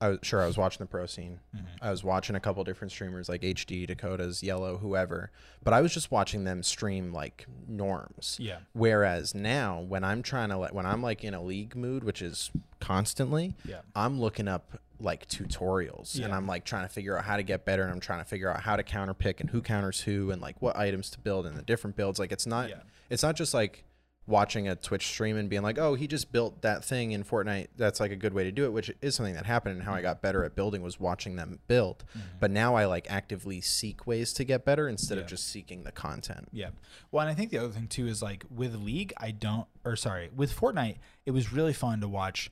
I 0.04 0.10
was 0.10 0.20
sure 0.22 0.42
I 0.42 0.48
was 0.48 0.58
watching 0.58 0.80
the 0.80 0.86
pro 0.86 1.06
scene. 1.06 1.39
Mhm. 1.56 1.66
I 1.82 1.89
was 1.89 2.04
watching 2.04 2.36
a 2.36 2.39
couple 2.39 2.63
different 2.63 2.92
streamers 2.92 3.30
like 3.30 3.42
HD, 3.44 3.88
Dakotaz, 3.88 4.44
Yellow, 4.44 4.78
whoever. 4.78 5.32
But 5.63 5.74
I 5.74 5.82
was 5.82 5.94
just 5.94 6.12
watching 6.12 6.44
them 6.44 6.62
stream 6.63 7.13
like 7.13 7.46
norms. 7.68 8.38
Yeah. 8.39 8.58
Whereas 8.74 9.34
now, 9.34 9.80
when 9.80 10.04
I'm 10.04 10.22
trying 10.22 10.50
to 10.50 10.58
like, 10.58 10.74
when 10.74 10.86
I'm 10.86 11.02
like 11.02 11.24
in 11.24 11.34
a 11.34 11.42
league 11.42 11.76
mood, 11.76 12.04
which 12.04 12.22
is 12.22 12.52
constantly, 12.82 13.56
Yeah. 13.63 13.82
I'm 13.96 14.20
looking 14.20 14.48
up 14.48 14.80
like 15.00 15.28
tutorials 15.28 16.24
and 16.24 16.34
I'm 16.34 16.48
like 16.48 16.63
trying 16.66 16.84
to 16.88 16.89
figure 16.94 17.18
out 17.18 17.26
how 17.26 17.38
to 17.38 17.44
get 17.44 17.66
better 17.66 17.84
and 17.84 17.92
I'm 17.92 18.00
trying 18.00 18.20
to 18.20 18.26
figure 18.26 18.50
out 18.50 18.62
how 18.62 18.76
to 18.76 18.84
counter 18.84 19.13
pick 19.13 19.42
and 19.42 19.50
who 19.50 19.62
counters 19.62 20.02
who 20.02 20.32
and 20.32 20.42
like 20.42 20.62
what 20.62 20.76
items 20.78 21.10
to 21.12 21.20
build 21.20 21.46
and 21.46 21.58
the 21.58 21.62
different 21.62 21.96
builds. 21.96 22.20
Like 22.20 22.32
it's 22.32 22.46
not 22.46 22.70
Yeah. 22.70 22.82
it's 23.10 23.24
not 23.24 23.36
just 23.36 23.54
like 23.54 23.84
watching 24.25 24.67
a 24.69 24.75
Twitch 24.75 25.05
stream 25.07 25.36
and 25.36 25.49
being 25.49 25.63
like, 25.63 25.77
"Oh, 25.77 25.95
he 25.95 26.07
just 26.07 26.31
built 26.31 26.62
that 26.62 26.83
thing 26.86 27.12
in 27.12 27.23
Fortnite." 27.23 27.67
That's 27.75 27.99
like 27.99 28.12
a 28.12 28.15
good 28.15 28.33
way 28.33 28.43
to 28.45 28.51
do 28.51 28.63
it, 28.65 28.71
which 28.71 28.89
is 29.01 29.15
something 29.15 29.33
that 29.36 29.45
happened 29.45 29.75
and 29.75 29.83
how 29.83 29.93
I 29.93 30.01
got 30.01 30.21
better 30.21 30.43
at 30.45 30.55
building 30.55 30.81
was 30.81 30.99
watching 30.99 31.36
them 31.36 31.59
build. 31.67 32.03
Mm-hmm. 32.17 32.38
But 32.39 32.51
now 32.51 32.75
I 32.75 32.86
like 32.86 33.07
actively 33.09 33.59
seek 33.62 34.07
ways 34.07 34.31
to 34.33 34.43
get 34.43 34.63
better 34.63 34.88
instead 34.88 35.17
Yeah. 35.17 35.23
of 35.25 35.29
just 35.29 35.47
seeking 35.49 35.83
the 35.83 35.91
content. 35.91 36.47
Yeah. 36.53 36.69
Well, 37.12 37.21
and 37.21 37.29
I 37.29 37.33
think 37.33 37.51
the 37.51 37.57
other 37.57 37.69
thing 37.73 37.88
too 37.88 38.07
is 38.07 38.21
like 38.21 38.45
with 38.49 38.75
League, 38.75 39.13
I 39.17 39.31
don't, 39.31 39.67
or 39.83 39.95
sorry, 39.95 40.29
with 40.36 40.55
Fortnite, 40.55 40.97
it 41.25 41.31
was 41.31 41.51
really 41.51 41.73
fun 41.73 41.99
to 42.01 42.07
watch 42.07 42.49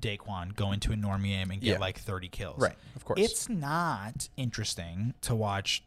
Daequan 0.00 0.56
go 0.56 0.72
into 0.72 0.92
a 0.92 0.96
normie 0.96 1.28
game 1.28 1.50
and 1.52 1.60
get 1.60 1.74
Yeah. 1.74 1.78
like 1.78 1.98
30 1.98 2.28
kills. 2.28 2.60
Right, 2.60 2.74
of 2.96 3.04
course. 3.04 3.20
It's 3.20 3.48
not 3.48 4.28
interesting 4.36 5.14
to 5.22 5.34
watch 5.36 5.84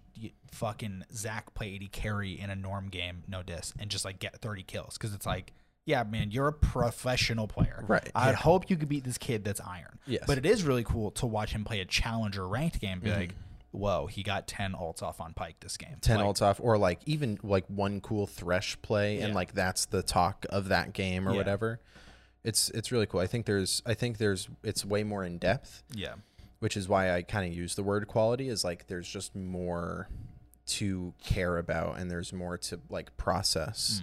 fucking 0.52 1.04
Zach 1.14 1.54
play 1.54 1.76
AD 1.82 1.92
carry 1.92 2.40
in 2.40 2.50
a 2.50 2.56
norm 2.56 2.90
game, 2.90 3.24
no 3.28 3.44
diss, 3.44 3.74
and 3.80 3.90
just 3.90 4.06
like 4.06 4.20
get 4.20 4.40
30 4.42 4.64
kills. 4.64 4.98
Cause 4.98 5.14
it's 5.14 5.26
like, 5.26 5.54
yeah, 5.86 6.04
man, 6.04 6.32
you're 6.32 6.48
a 6.50 6.54
professional 6.54 7.48
player. 7.48 7.84
Right, 7.88 8.10
I'd 8.14 8.30
yeah. 8.32 8.36
hope 8.36 8.70
you 8.70 8.76
could 8.76 8.90
beat 8.90 9.04
this 9.04 9.18
kid 9.18 9.44
that's 9.46 9.62
iron. 9.62 10.00
Yes. 10.06 10.24
But 10.28 10.38
it 10.38 10.46
is 10.46 10.64
really 10.64 10.84
cool 10.84 11.12
to 11.12 11.26
watch 11.26 11.52
him 11.54 11.64
play 11.64 11.80
a 11.80 11.86
challenger 11.86 12.48
ranked 12.48 12.80
game. 12.82 12.94
and 12.94 13.02
Mm-hmm. 13.04 13.14
Be 13.14 13.20
like, 13.28 13.36
whoa, 13.72 14.08
he 14.08 14.24
got 14.24 14.48
10 14.48 14.74
ults 14.74 15.02
off 15.02 15.22
on 15.22 15.34
Pyke 15.34 15.60
this 15.60 15.78
game. 15.78 15.96
10 16.02 16.18
Like, 16.18 16.26
ults 16.26 16.42
off 16.42 16.60
or 16.62 16.78
like 16.78 17.00
even 17.06 17.40
like 17.44 17.66
one 17.68 18.02
cool 18.02 18.28
thresh 18.28 18.78
play 18.82 19.20
and 19.22 19.34
like 19.34 19.54
that's 19.54 19.86
the 19.86 20.02
talk 20.04 20.46
of 20.50 20.70
that 20.70 20.94
game 20.94 21.28
or 21.28 21.32
Yeah. 21.32 21.38
whatever. 21.38 21.80
It's 22.44 22.70
it's 22.72 22.92
really 22.92 23.06
cool. 23.06 23.20
I 23.20 23.28
think 23.28 23.46
there's 23.46 23.82
I 23.86 23.94
think 23.94 24.18
there's 24.18 24.48
it's 24.64 24.84
way 24.86 25.04
more 25.04 25.24
in 25.24 25.38
depth, 25.38 25.84
Yeah. 25.94 26.14
Which 26.60 26.76
is 26.78 26.88
why 26.90 27.14
I 27.14 27.22
kind 27.22 27.46
of 27.48 27.54
use 27.58 27.76
the 27.76 27.84
word 27.84 28.08
quality 28.08 28.50
is 28.50 28.64
like 28.64 28.88
there's 28.88 29.08
just 29.08 29.36
more 29.36 30.10
to 30.68 31.14
care 31.24 31.58
about 31.58 32.00
and 32.00 32.10
there's 32.12 32.34
more 32.34 32.58
to 32.58 32.80
like 32.90 33.16
process. 33.18 34.02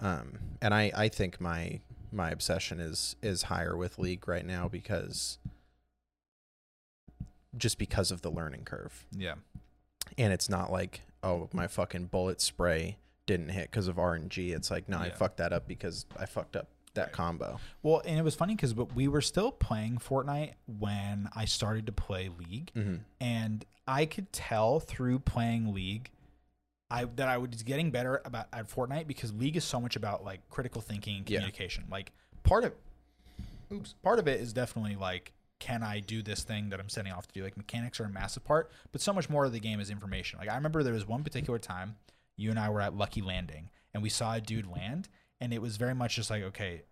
Mm. 0.00 0.04
Um 0.06 0.38
and 0.62 0.74
I 0.74 0.90
I 0.94 1.08
think 1.08 1.40
my 1.40 1.80
my 2.12 2.30
obsession 2.30 2.80
is 2.80 3.16
is 3.22 3.44
higher 3.44 3.76
with 3.76 3.98
league 3.98 4.26
right 4.28 4.46
now 4.46 4.68
because 4.68 5.38
just 7.56 7.78
because 7.78 8.10
of 8.10 8.22
the 8.22 8.30
learning 8.30 8.64
curve 8.64 9.06
Yeah. 9.16 9.34
and 10.18 10.32
it's 10.32 10.48
not 10.48 10.72
like 10.72 11.02
oh 11.22 11.48
my 11.52 11.66
fucking 11.66 12.06
bullet 12.06 12.40
spray 12.40 12.96
didn't 13.26 13.48
hit 13.50 13.70
because 13.70 13.88
of 13.88 13.96
RNG. 13.96 14.54
It's 14.54 14.70
like 14.70 14.88
no, 14.88 14.98
I 14.98 15.10
fucked 15.10 15.38
that 15.38 15.52
up 15.52 15.66
because 15.66 16.04
I 16.18 16.26
fucked 16.26 16.56
up 16.56 16.68
that 16.94 17.12
combo. 17.12 17.58
Well, 17.82 18.02
and 18.04 18.18
it 18.18 18.22
was 18.22 18.34
funny 18.34 18.54
because 18.54 18.72
but 18.72 18.94
we 18.94 19.08
were 19.08 19.20
still 19.20 19.50
playing 19.52 19.98
Fortnite 19.98 20.52
when 20.78 21.28
I 21.34 21.44
started 21.44 21.86
to 21.86 21.92
play 21.92 22.28
League, 22.38 22.70
Mm-hmm. 22.74 22.96
and 23.20 23.64
I 23.86 24.06
could 24.06 24.32
tell 24.32 24.80
through 24.80 25.18
playing 25.20 25.74
League, 25.74 26.10
I 26.90 27.04
that 27.04 27.28
I 27.28 27.38
was 27.38 27.62
getting 27.62 27.90
better 27.90 28.22
about 28.24 28.46
at 28.52 28.68
Fortnite 28.70 29.06
because 29.06 29.32
League 29.32 29.56
is 29.56 29.64
so 29.64 29.80
much 29.80 29.96
about 29.96 30.24
like 30.24 30.40
critical 30.50 30.80
thinking 30.80 31.18
and 31.18 31.28
Yeah. 31.30 31.38
communication. 31.38 31.84
Like 31.90 32.12
part 32.44 32.64
of, 32.64 32.72
oops, 33.72 33.94
part 34.02 34.18
of 34.18 34.28
it 34.28 34.40
is 34.40 34.52
definitely 34.52 34.96
like. 34.96 35.32
Can 35.60 35.82
I 35.82 36.00
do 36.00 36.20
this 36.20 36.42
thing 36.42 36.68
that 36.70 36.80
I'm 36.80 36.90
setting 36.90 37.10
off 37.12 37.26
to 37.28 37.32
do? 37.32 37.42
Like 37.42 37.56
mechanics 37.56 37.98
are 37.98 38.04
a 38.04 38.08
massive 38.10 38.44
part, 38.44 38.70
but 38.92 39.00
so 39.00 39.14
much 39.14 39.30
more 39.30 39.46
of 39.46 39.52
the 39.52 39.60
game 39.60 39.80
is 39.80 39.88
information. 39.88 40.38
Like 40.38 40.50
I 40.50 40.56
remember 40.56 40.82
there 40.82 40.92
was 40.92 41.06
one 41.08 41.22
particular 41.24 41.58
time 41.58 41.96
you 42.36 42.50
and 42.50 42.58
I 42.58 42.68
were 42.68 42.82
at 42.82 42.94
Lucky 42.94 43.22
Landing 43.22 43.70
and 43.94 44.02
we 44.02 44.10
saw 44.10 44.34
a 44.34 44.40
dude 44.42 44.66
land 44.66 45.08
and 45.44 45.52
it 45.52 45.60
was 45.60 45.76
very 45.76 45.94
much 45.94 46.16
just 46.16 46.30
like, 46.30 46.42
okay, 46.42 46.82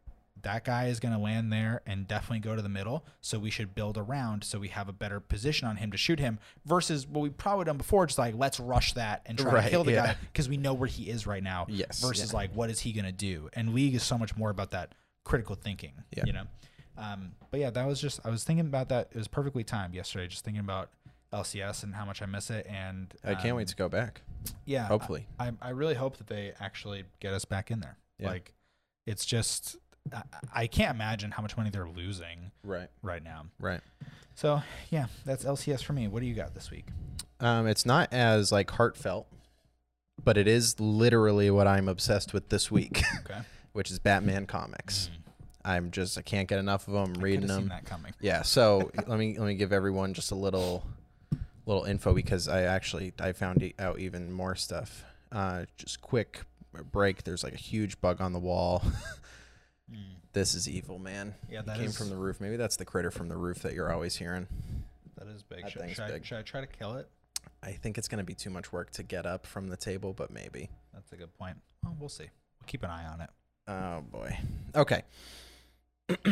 that 0.43 0.65
guy 0.65 0.87
is 0.87 1.01
going 1.01 1.15
to 1.15 1.21
land 1.21 1.51
there 1.51 1.81
and 1.87 2.07
definitely 2.07 2.41
go 2.41 2.55
to 2.55 2.61
the 2.61 2.69
middle. 2.69 3.05
So 3.23 3.39
we 3.39 3.49
should 3.49 3.75
build 3.75 3.97
around 3.97 4.45
so 4.45 4.59
we 4.59 4.69
have 4.69 4.89
a 4.89 4.93
better 4.93 5.21
position 5.21 5.67
on 5.67 5.77
him 5.77 5.91
to 5.91 5.97
shoot 5.97 6.19
him 6.19 6.39
versus 6.67 7.07
what 7.07 7.23
we 7.23 7.31
probably 7.31 7.65
done 7.65 7.79
before, 7.79 8.07
just 8.07 8.19
like 8.19 8.35
let's 8.37 8.61
rush 8.61 8.93
that 8.93 9.23
and 9.25 9.39
try 9.39 9.65
to 9.65 9.71
kill 9.71 9.85
the 9.85 9.93
yeah. 9.93 10.07
guy 10.07 10.17
because 10.33 10.51
we 10.51 10.59
know 10.59 10.75
where 10.75 10.89
he 10.89 11.09
is 11.09 11.27
right 11.27 11.43
now. 11.43 11.65
Yes, 11.69 12.03
Versus 12.03 12.33
yeah. 12.33 12.37
like 12.37 12.55
what 12.55 12.69
is 12.69 12.81
he 12.81 12.93
going 12.93 13.07
to 13.07 13.13
do? 13.13 13.49
And 13.55 13.73
League 13.75 13.95
is 13.95 14.03
so 14.03 14.19
much 14.19 14.37
more 14.37 14.51
about 14.51 14.73
that 14.73 14.95
critical 15.25 15.55
thinking. 15.55 15.93
Yeah. 16.15 16.25
You 16.27 16.33
know. 16.35 16.45
Um, 16.99 17.33
but 17.51 17.61
yeah, 17.61 17.71
that 17.71 17.87
was 17.87 18.01
just 18.01 18.21
I 18.23 18.29
was 18.29 18.45
thinking 18.45 18.67
about 18.67 18.91
that. 18.91 19.09
It 19.13 19.17
was 19.17 19.29
perfectly 19.29 19.65
timed 19.65 19.95
yesterday. 19.95 20.27
Just 20.27 20.45
thinking 20.45 20.61
about 20.61 20.91
LCS 21.33 21.83
and 21.85 21.95
how 21.95 22.05
much 22.05 22.21
I 22.21 22.27
miss 22.27 22.51
it. 22.51 22.67
And 22.69 23.15
I 23.25 23.35
can't 23.35 23.53
um, 23.53 23.57
wait 23.57 23.69
to 23.69 23.77
go 23.77 23.89
back. 23.89 24.21
yeah, 24.67 24.87
Hopefully. 24.87 25.27
I, 25.39 25.53
I 25.63 25.71
really 25.71 25.95
hope 25.95 26.19
that 26.19 26.27
they 26.27 26.53
actually 26.61 27.05
get 27.21 27.33
us 27.33 27.45
back 27.45 27.71
in 27.71 27.81
there. 27.81 27.97
Yeah. 28.23 28.29
Like, 28.29 28.53
it's 29.07 29.25
just 29.25 29.77
I, 30.13 30.23
I 30.55 30.67
can't 30.67 30.95
imagine 30.95 31.31
how 31.31 31.43
much 31.43 31.57
money 31.57 31.71
they're 31.71 31.89
losing 31.89 32.51
Right. 32.65 32.89
right 33.03 33.23
now. 33.23 33.47
Right. 33.61 33.81
So 34.35 34.63
yeah, 34.91 35.07
that's 35.25 35.45
LCS 35.45 35.83
for 35.85 35.93
me. 35.93 36.09
What 36.09 36.21
do 36.21 36.27
you 36.27 36.35
got 36.35 36.55
this 36.55 36.71
week? 36.71 36.87
Um, 37.41 37.67
it's 37.67 37.85
not 37.85 38.13
as 38.13 38.51
like 38.53 38.71
heartfelt, 38.71 39.27
but 40.23 40.37
it 40.39 40.47
is 40.49 40.79
literally 40.81 41.51
what 41.51 41.67
I'm 41.67 41.89
obsessed 41.89 42.33
with 42.33 42.49
this 42.49 42.71
week, 42.71 43.03
Okay, 43.21 43.41
which 43.73 43.91
is 43.91 43.99
Batman 43.99 44.47
comics. 44.47 45.11
Mm. 45.13 45.19
I'm 45.65 45.91
just 45.93 46.17
I 46.19 46.23
can't 46.23 46.49
get 46.49 46.59
enough 46.59 46.89
of 46.89 46.95
them. 46.95 47.13
I'm 47.17 47.23
reading 47.23 47.47
them. 47.47 47.69
that 47.69 47.85
coming. 47.85 48.13
Yeah. 48.21 48.43
So 48.43 48.91
let 49.07 49.19
me 49.19 49.39
let 49.39 49.47
me 49.47 49.55
give 49.55 49.73
everyone 49.73 50.15
just 50.15 50.31
a 50.31 50.35
little 50.37 50.85
little 51.67 51.85
info 51.85 52.15
because 52.15 52.49
I 52.49 52.63
actually 52.63 53.13
I 53.21 53.33
found 53.33 53.73
out 53.79 53.99
even 54.01 54.33
more 54.33 54.55
stuff. 54.57 55.05
Uh, 55.31 55.65
just 55.77 56.01
quick 56.01 56.43
break. 56.91 57.25
There's 57.25 57.45
like 57.45 57.53
a 57.55 57.59
huge 57.59 58.01
bug 58.01 58.21
on 58.21 58.33
the 58.33 58.39
wall. 58.41 58.83
Mm. 59.91 59.97
this 60.33 60.55
is 60.55 60.67
evil, 60.69 60.99
man. 60.99 61.35
Yeah, 61.51 61.59
It 61.59 61.67
that 61.67 61.77
came 61.77 61.87
is- 61.87 61.99
from 61.99 62.09
the 62.09 62.17
roof. 62.17 62.41
Maybe 62.41 62.57
that's 62.57 62.77
the 62.77 62.85
critter 62.87 63.11
from 63.11 63.29
the 63.29 63.37
roof 63.37 63.59
that 63.59 63.75
you're 63.75 63.93
always 63.93 64.17
hearing. 64.17 64.47
That 65.19 65.27
is 65.29 65.43
big. 65.43 65.63
That 65.65 65.71
Should, 65.73 65.91
should 65.91 66.05
I, 66.05 66.21
should 66.23 66.39
I 66.39 66.43
try 66.43 66.61
to 66.63 66.67
kill 66.67 66.95
it? 66.95 67.09
I 67.63 67.73
think 67.73 67.99
it's 67.99 68.09
gonna 68.09 68.25
be 68.25 68.33
too 68.33 68.49
much 68.49 68.73
work 68.73 68.91
to 68.93 69.03
get 69.03 69.27
up 69.27 69.45
from 69.47 69.69
the 69.69 69.77
table, 69.77 70.15
but 70.15 70.31
maybe. 70.31 70.71
That's 70.95 71.13
a 71.13 71.17
good 71.17 71.35
point. 71.35 71.59
Well, 71.85 71.95
we'll 71.99 72.09
see. 72.09 72.25
We'll 72.25 72.67
keep 72.67 72.85
an 72.85 72.91
eye 72.91 73.05
on 73.07 73.21
it. 73.21 73.31
Oh 73.69 74.01
boy. 74.11 74.39
Okay. 74.75 75.03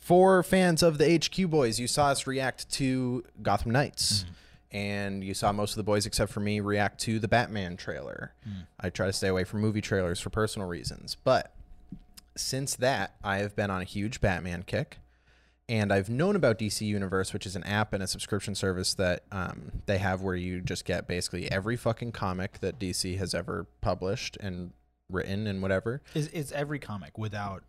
For 0.00 0.42
fans 0.42 0.82
of 0.82 0.96
the 0.98 1.16
HQ 1.18 1.50
boys, 1.50 1.78
you 1.78 1.86
saw 1.88 2.06
us 2.08 2.26
react 2.26 2.70
to 2.74 3.24
Gotham 3.42 3.72
Knights. 3.72 4.24
Mm. 4.24 4.26
And 4.72 5.24
you 5.24 5.34
saw 5.34 5.52
most 5.52 5.72
of 5.72 5.76
the 5.76 5.82
boys, 5.82 6.06
except 6.06 6.32
for 6.32 6.40
me, 6.40 6.60
react 6.60 7.00
to 7.00 7.18
the 7.18 7.26
Batman 7.26 7.76
trailer. 7.76 8.34
Mm. 8.48 8.66
I 8.78 8.90
try 8.90 9.06
to 9.06 9.12
stay 9.12 9.28
away 9.28 9.44
from 9.44 9.60
movie 9.60 9.80
trailers 9.80 10.20
for 10.20 10.30
personal 10.30 10.68
reasons. 10.68 11.16
But 11.24 11.52
since 12.36 12.76
that, 12.76 13.16
I 13.24 13.38
have 13.38 13.56
been 13.56 13.70
on 13.70 13.80
a 13.80 13.84
huge 13.84 14.20
Batman 14.20 14.62
kick. 14.62 14.98
And 15.68 15.92
I've 15.92 16.10
known 16.10 16.34
about 16.34 16.58
DC 16.58 16.84
Universe, 16.84 17.32
which 17.32 17.46
is 17.46 17.54
an 17.54 17.62
app 17.62 17.92
and 17.92 18.02
a 18.02 18.06
subscription 18.08 18.56
service 18.56 18.94
that 18.94 19.22
um, 19.30 19.70
they 19.86 19.98
have 19.98 20.20
where 20.20 20.34
you 20.34 20.60
just 20.60 20.84
get 20.84 21.06
basically 21.06 21.50
every 21.50 21.76
fucking 21.76 22.10
comic 22.10 22.58
that 22.60 22.80
DC 22.80 23.16
has 23.18 23.34
ever 23.34 23.66
published 23.80 24.36
and 24.40 24.72
written 25.08 25.46
and 25.46 25.62
whatever. 25.62 26.02
Is 26.12 26.26
is 26.28 26.50
every 26.50 26.80
comic 26.80 27.16
without? 27.18 27.62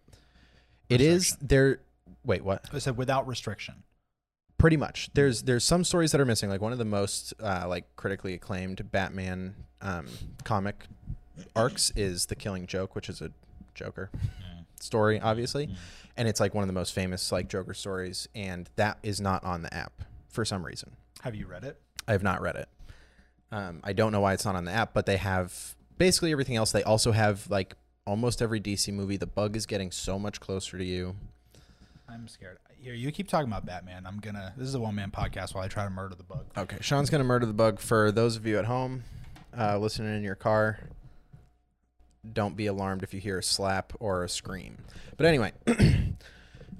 It 0.89 0.99
is 0.99 1.37
there. 1.41 1.79
Wait, 2.25 2.43
what? 2.43 2.65
I 2.73 2.79
said 2.79 2.97
without 2.97 3.27
restriction. 3.27 3.83
Pretty 4.61 4.77
much. 4.77 5.09
There's 5.15 5.41
there's 5.41 5.63
some 5.63 5.83
stories 5.83 6.11
that 6.11 6.21
are 6.21 6.25
missing. 6.25 6.47
Like 6.49 6.61
one 6.61 6.71
of 6.71 6.77
the 6.77 6.85
most 6.85 7.33
uh, 7.41 7.65
like 7.67 7.85
critically 7.95 8.35
acclaimed 8.35 8.91
Batman 8.91 9.55
um, 9.81 10.05
comic 10.43 10.85
arcs 11.55 11.91
is 11.95 12.27
the 12.27 12.35
Killing 12.35 12.67
Joke, 12.67 12.93
which 12.93 13.09
is 13.09 13.21
a 13.21 13.31
Joker 13.73 14.11
story, 14.79 15.19
obviously, 15.19 15.65
Mm. 15.67 15.75
and 16.17 16.27
it's 16.27 16.39
like 16.39 16.53
one 16.53 16.63
of 16.63 16.67
the 16.67 16.73
most 16.73 16.93
famous 16.93 17.31
like 17.31 17.47
Joker 17.49 17.73
stories, 17.73 18.27
and 18.35 18.69
that 18.75 18.99
is 19.01 19.19
not 19.19 19.43
on 19.43 19.63
the 19.63 19.73
app 19.73 19.93
for 20.29 20.45
some 20.45 20.63
reason. 20.63 20.91
Have 21.21 21.33
you 21.33 21.47
read 21.47 21.63
it? 21.63 21.79
I 22.07 22.11
have 22.11 22.23
not 22.23 22.39
read 22.41 22.55
it. 22.55 22.69
Um, 23.51 23.79
I 23.83 23.93
don't 23.93 24.11
know 24.11 24.21
why 24.21 24.33
it's 24.33 24.45
not 24.45 24.55
on 24.55 24.65
the 24.65 24.71
app, 24.71 24.93
but 24.93 25.07
they 25.07 25.17
have 25.17 25.75
basically 25.97 26.31
everything 26.31 26.55
else. 26.55 26.71
They 26.71 26.83
also 26.83 27.11
have 27.13 27.49
like 27.49 27.75
almost 28.05 28.41
every 28.43 28.59
DC 28.61 28.93
movie. 28.93 29.17
The 29.17 29.25
bug 29.27 29.55
is 29.55 29.65
getting 29.65 29.89
so 29.91 30.19
much 30.19 30.39
closer 30.39 30.77
to 30.77 30.85
you. 30.85 31.15
I'm 32.07 32.27
scared. 32.27 32.59
Here, 32.81 32.95
you 32.95 33.11
keep 33.11 33.27
talking 33.27 33.47
about 33.47 33.63
Batman. 33.63 34.07
I'm 34.07 34.17
gonna. 34.17 34.53
This 34.57 34.67
is 34.67 34.73
a 34.73 34.79
one 34.79 34.95
man 34.95 35.11
podcast 35.11 35.53
while 35.53 35.63
I 35.63 35.67
try 35.67 35.83
to 35.83 35.91
murder 35.91 36.15
the 36.15 36.23
bug. 36.23 36.47
Okay, 36.57 36.77
Shawn's 36.81 37.11
gonna 37.11 37.23
murder 37.23 37.45
the 37.45 37.53
bug. 37.53 37.79
For 37.79 38.11
those 38.11 38.35
of 38.35 38.47
you 38.47 38.57
at 38.57 38.65
home, 38.65 39.03
uh, 39.55 39.77
listening 39.77 40.17
in 40.17 40.23
your 40.23 40.33
car, 40.33 40.79
don't 42.33 42.57
be 42.57 42.65
alarmed 42.65 43.03
if 43.03 43.13
you 43.13 43.19
hear 43.19 43.37
a 43.37 43.43
slap 43.43 43.93
or 43.99 44.23
a 44.23 44.29
scream. 44.29 44.79
But 45.15 45.27
anyway, 45.27 45.51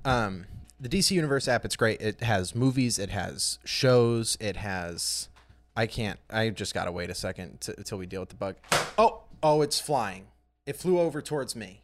um, 0.06 0.48
the 0.80 0.90
DC 0.90 1.12
Universe 1.12 1.48
app, 1.48 1.66
it's 1.66 1.76
great. 1.76 2.02
It 2.02 2.22
has 2.22 2.56
movies, 2.56 2.98
it 2.98 3.12
has 3.12 3.60
shows, 3.64 4.38
it 4.40 4.56
has. 4.56 5.30
I 5.78 5.86
can't. 5.86 6.20
I 6.32 6.50
just 6.50 6.74
gotta 6.74 6.92
wait 6.92 7.12
a 7.12 7.16
second 7.16 7.62
to, 7.62 7.76
until 7.78 8.00
we 8.00 8.08
deal 8.08 8.22
with 8.22 8.30
the 8.30 8.36
bug. 8.36 8.56
Oh, 8.98 9.22
oh, 9.44 9.62
it's 9.62 9.80
flying. 9.80 10.26
It 10.66 10.78
flew 10.78 11.00
over 11.00 11.22
towards 11.22 11.56
me. 11.56 11.84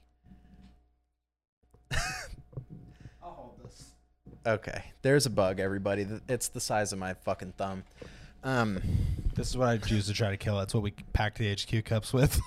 I'll 4.48 4.52
hold 4.52 4.64
this. 4.64 4.70
Okay, 4.70 4.84
there's 5.02 5.26
a 5.26 5.30
bug, 5.30 5.60
everybody. 5.60 6.08
It's 6.28 6.48
the 6.50 6.60
size 6.60 6.93
of 6.93 7.00
my 7.00 7.14
fucking 7.14 7.54
thumb. 7.58 7.84
Um, 8.43 8.82
This 9.36 9.50
is 9.50 9.58
what 9.58 9.68
I 9.68 9.78
choose 9.78 10.08
to 10.08 10.14
try 10.14 10.30
to 10.32 10.38
kill. 10.38 10.58
That's 10.58 10.74
what 10.74 10.84
we 10.84 10.91
packed 11.14 11.38
the 11.38 11.54
HQ 11.54 11.86
cups 11.86 12.14
with. 12.14 12.39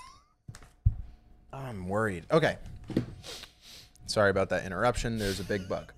I'm 1.53 1.89
worried. 1.89 2.27
Okay. 2.31 2.57
Sorry 4.07 4.31
about 4.31 4.49
that 4.49 4.65
interruption. 4.65 5.19
There's 5.19 5.41
a 5.41 5.45
big 5.45 5.69
bug. 5.69 5.93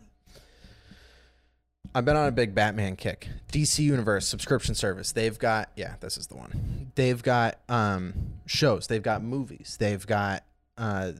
I've 1.94 2.05
been 2.05 2.16
on 2.16 2.26
a 2.26 2.32
big 2.32 2.55
Batman 2.55 2.96
kick. 2.96 3.28
DC 3.53 3.78
Universe 3.80 4.26
subscription 4.26 4.74
service. 4.74 5.12
They've 5.12 5.38
got 5.38 5.70
yeah, 5.76 5.94
this 6.00 6.16
is 6.16 6.26
the 6.26 6.36
one. 6.36 6.90
They've 6.94 7.22
got 7.22 7.61
um 7.68 8.14
shows. 8.46 8.86
They've 8.86 9.03
got 9.03 9.22
movies. 9.22 9.76
They've 9.78 10.07
got 10.07 10.42
uh 10.78 11.12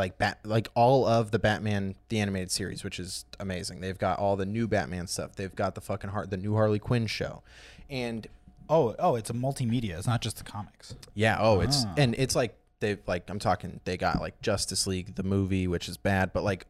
like 0.00 0.18
bat 0.18 0.38
like 0.44 0.68
all 0.74 1.06
of 1.06 1.30
the 1.30 1.38
Batman 1.38 1.94
the 2.08 2.18
animated 2.20 2.50
series, 2.50 2.82
which 2.82 2.98
is 2.98 3.24
amazing. 3.38 3.80
They've 3.80 3.98
got 3.98 4.18
all 4.18 4.34
the 4.36 4.46
new 4.46 4.66
Batman 4.66 5.06
stuff. 5.06 5.36
They've 5.36 5.54
got 5.54 5.74
the 5.74 5.80
fucking 5.80 6.10
heart 6.10 6.30
the 6.30 6.36
new 6.36 6.54
Harley 6.54 6.78
Quinn 6.78 7.06
show. 7.06 7.42
And 7.88 8.26
Oh, 8.72 8.94
oh, 9.00 9.16
it's 9.16 9.30
a 9.30 9.32
multimedia. 9.32 9.98
It's 9.98 10.06
not 10.06 10.20
just 10.22 10.36
the 10.38 10.44
comics. 10.44 10.94
yeah. 11.14 11.36
Oh, 11.40 11.60
it's 11.60 11.84
Ah. 11.84 11.94
and 11.96 12.14
it's 12.16 12.34
like 12.36 12.56
they've 12.80 13.00
like 13.06 13.28
I'm 13.28 13.38
talking. 13.40 13.80
They 13.84 13.96
got 13.96 14.20
like 14.20 14.40
Justice 14.42 14.86
League 14.86 15.14
the 15.16 15.22
movie, 15.24 15.66
which 15.66 15.88
is 15.88 15.96
bad, 15.96 16.32
but 16.32 16.44
like 16.44 16.66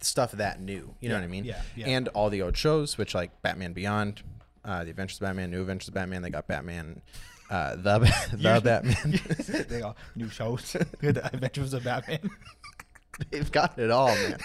stuff 0.00 0.32
that 0.32 0.60
new. 0.60 0.94
You 1.00 1.08
know 1.10 1.14
what 1.16 1.24
I 1.24 1.28
mean? 1.28 1.44
yeah, 1.44 1.60
yeah. 1.74 1.88
And 1.88 2.08
all 2.08 2.30
the 2.30 2.42
old 2.42 2.56
shows, 2.56 2.96
which 2.98 3.14
like 3.14 3.30
Batman 3.42 3.72
Beyond, 3.74 4.22
uh, 4.64 4.84
the 4.84 4.90
Adventures 4.90 5.18
of 5.18 5.26
Batman, 5.26 5.50
New 5.50 5.60
Adventures 5.60 5.88
of 5.88 5.94
Batman. 5.94 6.22
They 6.22 6.30
got 6.30 6.46
Batman, 6.48 7.02
uh, 7.50 7.76
the 7.76 7.98
the 8.32 8.60
Batman. 8.62 9.20
they 9.68 9.80
got 9.80 9.96
new 10.14 10.28
shows. 10.28 10.72
the 11.00 11.24
Adventures 11.32 11.74
of 11.74 11.84
Batman. 11.84 12.30
They've 13.30 13.50
got 13.50 13.78
it 13.78 13.90
all, 13.90 14.08
man. 14.08 14.36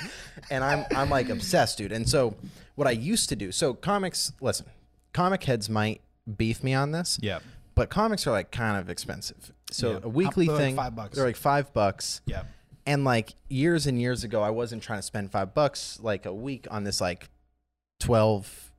And 0.49 0.63
I'm 0.63 0.85
I'm 0.95 1.09
like 1.09 1.29
obsessed, 1.29 1.77
dude. 1.77 1.91
And 1.91 2.07
so 2.07 2.35
what 2.75 2.87
I 2.87 2.91
used 2.91 3.29
to 3.29 3.35
do, 3.35 3.51
so 3.51 3.73
comics. 3.73 4.31
Listen, 4.39 4.65
comic 5.13 5.43
heads 5.43 5.69
might 5.69 6.01
beef 6.37 6.63
me 6.63 6.73
on 6.73 6.91
this. 6.91 7.19
Yeah. 7.21 7.39
But 7.75 7.89
comics 7.89 8.27
are 8.27 8.31
like 8.31 8.51
kind 8.51 8.77
of 8.77 8.89
expensive. 8.89 9.51
So 9.71 9.93
Yeah. 9.93 9.99
a 10.03 10.09
weekly 10.09 10.45
They're 10.45 10.55
like 10.55 10.63
thing, 10.63 10.75
five 10.75 10.95
bucks. 10.95 11.15
They're 11.15 11.25
like 11.25 11.35
five 11.35 11.73
bucks. 11.73 12.21
Yeah. 12.25 12.43
And 12.85 13.03
like 13.03 13.33
years 13.49 13.87
and 13.87 13.99
years 13.99 14.23
ago, 14.23 14.41
I 14.41 14.49
wasn't 14.49 14.83
trying 14.83 14.99
to 14.99 15.03
spend 15.03 15.31
five 15.31 15.53
bucks 15.53 15.99
like 16.01 16.25
a 16.25 16.33
week 16.33 16.67
on 16.71 16.83
this 16.83 16.99
like 17.01 17.29
twelve 17.99 18.70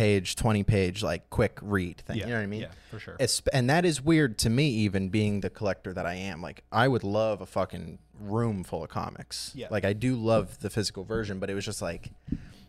page, 0.00 0.34
twenty 0.34 0.62
page 0.62 1.02
like 1.02 1.28
quick 1.30 1.58
read 1.60 1.98
thing. 2.06 2.16
Yeah. 2.16 2.24
You 2.24 2.30
know 2.32 2.38
what 2.38 2.42
I 2.42 2.46
mean? 2.46 2.60
Yeah, 2.62 2.68
for 2.90 2.98
sure. 2.98 3.16
It's, 3.20 3.42
and 3.52 3.68
that 3.68 3.84
is 3.84 4.00
weird 4.02 4.38
to 4.38 4.50
me, 4.50 4.68
even 4.70 5.10
being 5.10 5.40
the 5.40 5.50
collector 5.50 5.92
that 5.92 6.06
I 6.06 6.14
am. 6.14 6.40
Like, 6.40 6.64
I 6.72 6.88
would 6.88 7.04
love 7.04 7.40
a 7.42 7.46
fucking 7.46 7.98
room 8.18 8.64
full 8.64 8.82
of 8.82 8.88
comics. 8.88 9.52
Yeah. 9.54 9.68
Like, 9.70 9.84
I 9.84 9.92
do 9.92 10.16
love 10.16 10.58
the 10.60 10.70
physical 10.70 11.04
version, 11.04 11.38
but 11.38 11.50
it 11.50 11.54
was 11.54 11.64
just 11.66 11.82
like 11.82 12.10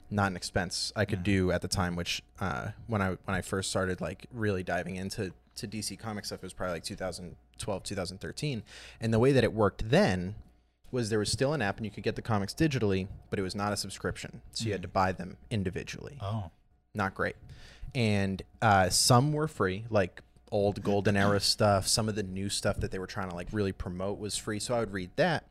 not 0.10 0.30
an 0.32 0.36
expense 0.36 0.92
I 0.96 1.06
could 1.06 1.20
Mhm. 1.20 1.24
do 1.36 1.52
at 1.52 1.62
the 1.62 1.68
time. 1.70 1.96
Which 1.96 2.22
uh, 2.42 2.72
when 2.88 3.02
I 3.02 3.10
when 3.26 3.36
I 3.36 3.42
first 3.42 3.70
started 3.70 4.02
like 4.02 4.28
really 4.34 4.64
diving 4.64 4.98
into 4.98 5.32
to 5.56 5.68
DC 5.68 5.98
comic 5.98 6.26
stuff, 6.26 6.40
it 6.40 6.44
was 6.44 6.54
probably 6.54 6.74
like 6.76 6.84
2012, 6.84 7.84
2013. 7.84 8.64
And 9.00 9.14
the 9.14 9.20
way 9.20 9.32
that 9.32 9.44
it 9.46 9.54
worked 9.54 9.90
then 9.90 10.36
was 10.92 11.10
there 11.10 11.20
was 11.20 11.32
still 11.32 11.54
an 11.54 11.62
app 11.62 11.78
and 11.78 11.86
you 11.86 11.92
could 11.92 12.04
get 12.04 12.18
the 12.18 12.22
comics 12.22 12.54
digitally, 12.54 13.08
but 13.30 13.40
it 13.40 13.42
was 13.42 13.56
not 13.56 13.72
a 13.72 13.78
subscription, 13.78 14.42
so 14.52 14.66
you 14.66 14.74
had 14.74 14.82
Mhm. 14.82 14.84
to 14.84 14.88
buy 14.90 15.12
them 15.14 15.38
individually 15.50 16.18
oh. 16.22 16.52
Not 16.94 17.16
great. 17.16 17.36
And 17.94 18.42
uh, 18.62 18.90
some 18.90 19.34
were 19.34 19.48
free, 19.48 19.86
like 19.90 20.22
old 20.52 20.84
golden 20.84 21.18
era 21.18 21.40
stuff. 21.42 21.88
Some 21.88 22.10
of 22.10 22.16
the 22.16 22.24
new 22.24 22.50
stuff 22.50 22.78
that 22.80 22.92
they 22.92 23.00
were 23.00 23.08
trying 23.08 23.30
to 23.30 23.36
like 23.36 23.48
really 23.52 23.72
promote 23.72 24.20
was 24.20 24.38
free, 24.38 24.60
so 24.60 24.76
I 24.76 24.80
would 24.80 24.94
read 24.94 25.12
that. 25.16 25.48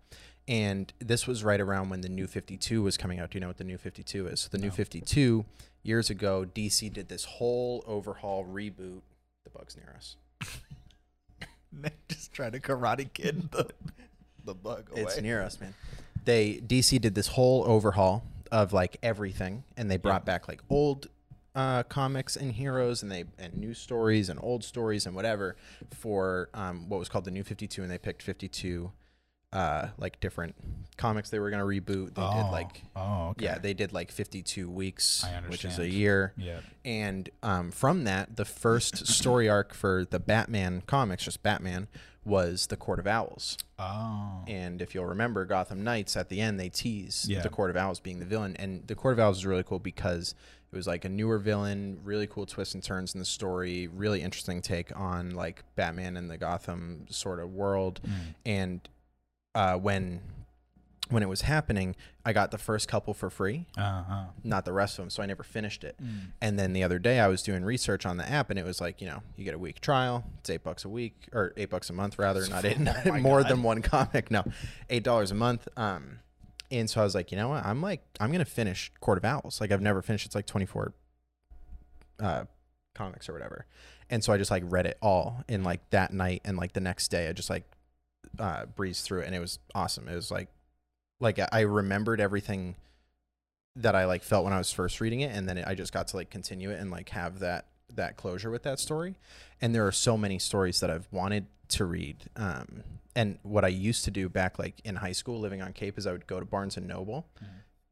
And 0.49 0.93
this 0.99 1.27
was 1.27 1.45
right 1.45 1.61
around 1.61 1.91
when 1.91 2.01
the 2.01 2.09
new 2.09 2.27
52 2.27 2.83
was 2.83 2.97
coming 2.97 3.21
out. 3.21 3.31
Do 3.31 3.37
you 3.37 3.41
know 3.41 3.47
what 3.47 3.59
the 3.59 3.65
new 3.65 3.79
52 3.79 4.27
is? 4.27 4.41
So 4.41 4.49
the 4.51 4.59
new 4.59 4.71
52 4.71 5.45
years 5.83 6.11
ago, 6.11 6.45
DC 6.53 6.93
did 6.93 7.09
this 7.09 7.25
whole 7.25 7.85
overhaul 7.87 8.45
reboot. 8.45 9.03
The 9.45 9.51
bugs 9.51 9.77
near 9.77 9.95
us. 9.97 10.17
Just 12.09 12.33
try 12.33 12.51
to 12.51 12.59
karate 12.59 13.13
kid 13.13 13.53
the, 13.53 13.69
the 14.45 14.55
bug 14.55 14.91
away. 14.91 15.03
It's 15.03 15.21
near 15.21 15.41
us, 15.41 15.61
man. 15.61 15.75
They 16.25 16.55
DC 16.55 17.01
did 17.01 17.15
this 17.15 17.29
whole 17.29 17.65
overhaul 17.65 18.25
of 18.51 18.73
like 18.73 18.97
everything, 19.03 19.63
and 19.77 19.91
they 19.91 19.97
brought 19.97 20.25
back 20.25 20.49
like 20.49 20.63
old 20.69 21.07
uh, 21.55 21.83
comics 21.85 22.37
and 22.37 22.53
heroes, 22.53 23.03
and 23.03 23.11
they 23.11 23.25
and 23.39 23.55
new 23.57 23.75
stories 23.75 24.29
and 24.29 24.39
old 24.43 24.65
stories 24.65 25.07
and 25.07 25.15
whatever 25.17 25.57
for 25.91 26.49
um, 26.55 26.89
what 26.89 26.99
was 26.99 27.09
called 27.09 27.25
the 27.25 27.31
New 27.31 27.45
Fifty 27.45 27.67
Two, 27.67 27.83
and 27.83 27.91
they 27.91 27.99
picked 27.99 28.23
fifty 28.23 28.49
two 28.49 28.93
uh, 29.53 29.89
like 29.99 30.21
different 30.21 30.55
comics 30.97 31.31
they 31.31 31.39
were 31.41 31.51
gonna 31.51 31.65
reboot. 31.65 32.15
They 32.15 32.23
did 32.23 32.51
like 32.53 32.83
Oh, 32.95 33.29
okay. 33.31 33.47
yeah, 33.47 33.59
they 33.59 33.75
did 33.75 33.93
like 33.93 34.13
fifty 34.13 34.43
two 34.43 34.71
weeks, 34.71 35.25
I 35.25 35.41
which 35.49 35.65
is 35.65 35.79
a 35.79 35.89
year. 35.89 36.33
Yeah. 36.37 36.61
And 36.85 37.29
um, 37.43 37.71
from 37.73 38.05
that, 38.05 38.37
the 38.37 38.45
first 38.45 39.07
story 39.09 39.49
arc 39.49 39.75
for 39.75 40.05
the 40.09 40.21
Batman 40.21 40.83
comics, 40.87 41.25
just 41.25 41.43
Batman, 41.43 41.89
was 42.25 42.69
the 42.69 42.77
Court 42.77 43.01
of 43.01 43.07
Owls. 43.09 43.57
Oh. 43.79 44.45
And 44.47 44.81
if 44.81 44.95
you'll 44.95 45.07
remember, 45.07 45.45
Gotham 45.47 45.83
Knights 45.83 46.17
at 46.17 46.29
the 46.29 46.41
end 46.41 46.61
they 46.61 46.69
tease 46.69 47.27
Yeah. 47.29 47.41
the 47.41 47.49
Court 47.49 47.71
of 47.71 47.77
Owls 47.77 47.99
being 47.99 48.21
the 48.21 48.27
villain, 48.27 48.55
and 48.57 48.87
the 48.87 48.95
Court 48.95 49.15
of 49.15 49.19
Owls 49.19 49.39
is 49.39 49.47
really 49.47 49.65
cool 49.65 49.79
because 49.81 50.35
it 50.73 50.77
was 50.77 50.87
like 50.87 51.05
a 51.05 51.09
newer 51.09 51.39
villain, 51.39 51.99
really 52.05 52.27
cool 52.27 52.47
twists 52.47 52.75
and 52.75 52.83
turns 52.83 53.15
in 53.15 53.19
the 53.19 53.25
story, 53.27 53.89
really 53.89 54.23
interesting 54.23 54.63
take 54.63 54.97
on 54.97 55.31
like 55.31 55.65
Batman 55.75 56.17
and 56.17 56.31
the 56.31 56.37
Gotham 56.39 57.07
sort 57.11 57.41
of 57.41 57.53
world. 57.53 58.01
Mm. 58.07 58.13
And 58.47 58.89
uh, 59.55 59.75
when 59.77 60.21
when 61.09 61.25
it 61.25 61.29
was 61.29 61.41
happening, 61.41 61.97
I 62.25 62.33
got 62.33 62.53
the 62.53 62.59
first 62.59 62.87
couple 62.87 63.15
for 63.15 63.31
free, 63.31 63.67
Uh-huh. 63.77 64.27
not 64.45 64.65
the 64.65 64.73
rest 64.73 64.97
of 64.97 65.03
them, 65.03 65.11
so 65.11 65.25
I 65.25 65.27
never 65.27 65.43
finished 65.43 65.83
it. 65.83 65.97
Mm. 66.01 66.19
And 66.41 66.57
then 66.57 66.73
the 66.73 66.85
other 66.85 67.01
day 67.01 67.19
I 67.19 67.27
was 67.27 67.43
doing 67.43 67.65
research 67.65 68.07
on 68.07 68.17
the 68.17 68.31
app 68.31 68.49
and 68.49 68.57
it 68.61 68.65
was 68.65 68.81
like, 68.81 69.01
you 69.01 69.09
know, 69.09 69.21
you 69.37 69.45
get 69.45 69.55
a 69.55 69.59
week 69.59 69.81
trial. 69.81 70.23
It's 70.39 70.51
eight 70.51 70.63
bucks 70.63 70.85
a 70.85 70.89
week 70.89 71.17
or 71.33 71.53
eight 71.57 71.69
bucks 71.69 71.91
a 71.91 71.93
month 71.95 72.17
rather, 72.17 72.47
not 72.47 72.65
eight, 72.65 72.79
Oh 73.07 73.19
more 73.19 73.43
God. 73.43 73.51
than 73.51 73.65
one 73.65 73.83
comic. 73.83 74.31
No, 74.31 74.45
eight 74.89 75.03
dollars 75.03 75.33
a 75.33 75.35
month. 75.35 75.67
Um, 75.77 76.21
and 76.71 76.89
so 76.89 77.01
I 77.01 77.05
was 77.05 77.15
like, 77.15 77.31
you 77.31 77.37
know 77.37 77.49
what? 77.49 77.65
I'm 77.65 77.83
like, 77.83 78.03
I'm 78.21 78.33
gonna 78.33 78.45
finish 78.45 78.93
Court 79.01 79.19
of 79.19 79.25
Owls. 79.25 79.61
Like 79.61 79.73
I've 79.73 79.83
never 79.83 80.03
finished. 80.03 80.27
It's 80.27 80.35
like 80.35 80.47
24 80.47 80.93
uh, 82.21 82.45
comics 82.95 83.29
or 83.29 83.33
whatever. 83.33 83.67
And 84.09 84.25
so 84.25 84.33
I 84.33 84.39
just 84.39 84.51
like 84.51 84.65
read 84.67 84.87
it 84.87 84.99
all 85.01 85.45
in 85.49 85.63
like 85.63 85.89
that 85.91 86.13
night 86.13 86.43
and 86.45 86.57
like 86.57 86.73
the 86.73 86.81
next 86.81 87.09
day 87.09 87.29
I 87.29 87.33
just 87.33 87.51
like 87.51 87.65
uh, 88.39 88.67
breezed 88.67 89.05
through 89.05 89.21
it 89.21 89.27
and 89.27 89.35
it 89.35 89.41
was 89.41 89.59
awesome. 89.75 90.09
It 90.09 90.15
was 90.15 90.31
like 90.31 90.49
like 91.21 91.39
I 91.53 91.61
remembered 91.61 92.21
everything 92.21 92.77
that 93.77 93.95
I 93.95 94.07
like 94.07 94.23
felt 94.23 94.45
when 94.45 94.53
I 94.53 94.59
was 94.59 94.73
first 94.73 95.01
reading 95.01 95.21
it, 95.21 95.35
and 95.35 95.49
then 95.49 95.63
I 95.67 95.75
just 95.75 95.93
got 95.93 96.09
to 96.09 96.17
like 96.17 96.31
continue 96.31 96.71
it 96.71 96.81
and 96.81 96.91
like 96.91 97.11
have 97.11 97.39
that 97.41 97.67
that 97.95 98.17
closure 98.17 98.51
with 98.51 98.63
that 98.65 98.79
story. 98.79 99.17
And 99.61 99.75
there 99.75 99.87
are 99.87 99.93
so 99.93 100.17
many 100.17 100.39
stories 100.39 100.81
that 100.81 100.91
I've 100.91 101.09
wanted 101.11 101.47
to 101.71 101.85
read. 101.85 102.29
Um, 102.37 102.83
and 103.17 103.39
what 103.43 103.65
I 103.65 103.69
used 103.69 104.05
to 104.05 104.11
do 104.11 104.29
back 104.29 104.59
like 104.59 104.81
in 104.85 104.97
high 104.97 105.13
school, 105.13 105.41
living 105.41 105.63
on 105.63 105.73
Cape, 105.73 105.99
is 105.99 106.07
I 106.07 106.13
would 106.13 106.27
go 106.27 106.39
to 106.41 106.47
Barnes 106.47 106.77
and 106.77 106.87
Noble 106.87 107.27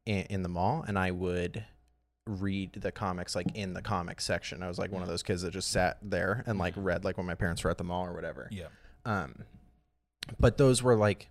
in, 0.05 0.21
in 0.29 0.43
the 0.43 0.49
mall, 0.49 0.83
and 0.87 0.97
I 0.97 1.11
would 1.11 1.65
read 2.27 2.73
the 2.73 2.91
comics 2.91 3.35
like 3.35 3.47
in 3.55 3.73
the 3.73 3.81
comic 3.81 4.21
section. 4.21 4.61
I 4.61 4.67
was 4.67 4.77
like 4.77 4.91
one 4.91 5.01
of 5.01 5.07
those 5.07 5.23
kids 5.23 5.41
that 5.41 5.51
just 5.51 5.71
sat 5.71 5.97
there 6.01 6.43
and 6.45 6.59
like 6.59 6.73
read 6.77 7.03
like 7.03 7.17
when 7.17 7.25
my 7.25 7.35
parents 7.35 7.63
were 7.63 7.71
at 7.71 7.77
the 7.77 7.83
mall 7.83 8.05
or 8.05 8.13
whatever. 8.13 8.47
Yeah. 8.51 8.67
Um, 9.05 9.43
but 10.39 10.57
those 10.57 10.83
were 10.83 10.95
like 10.95 11.29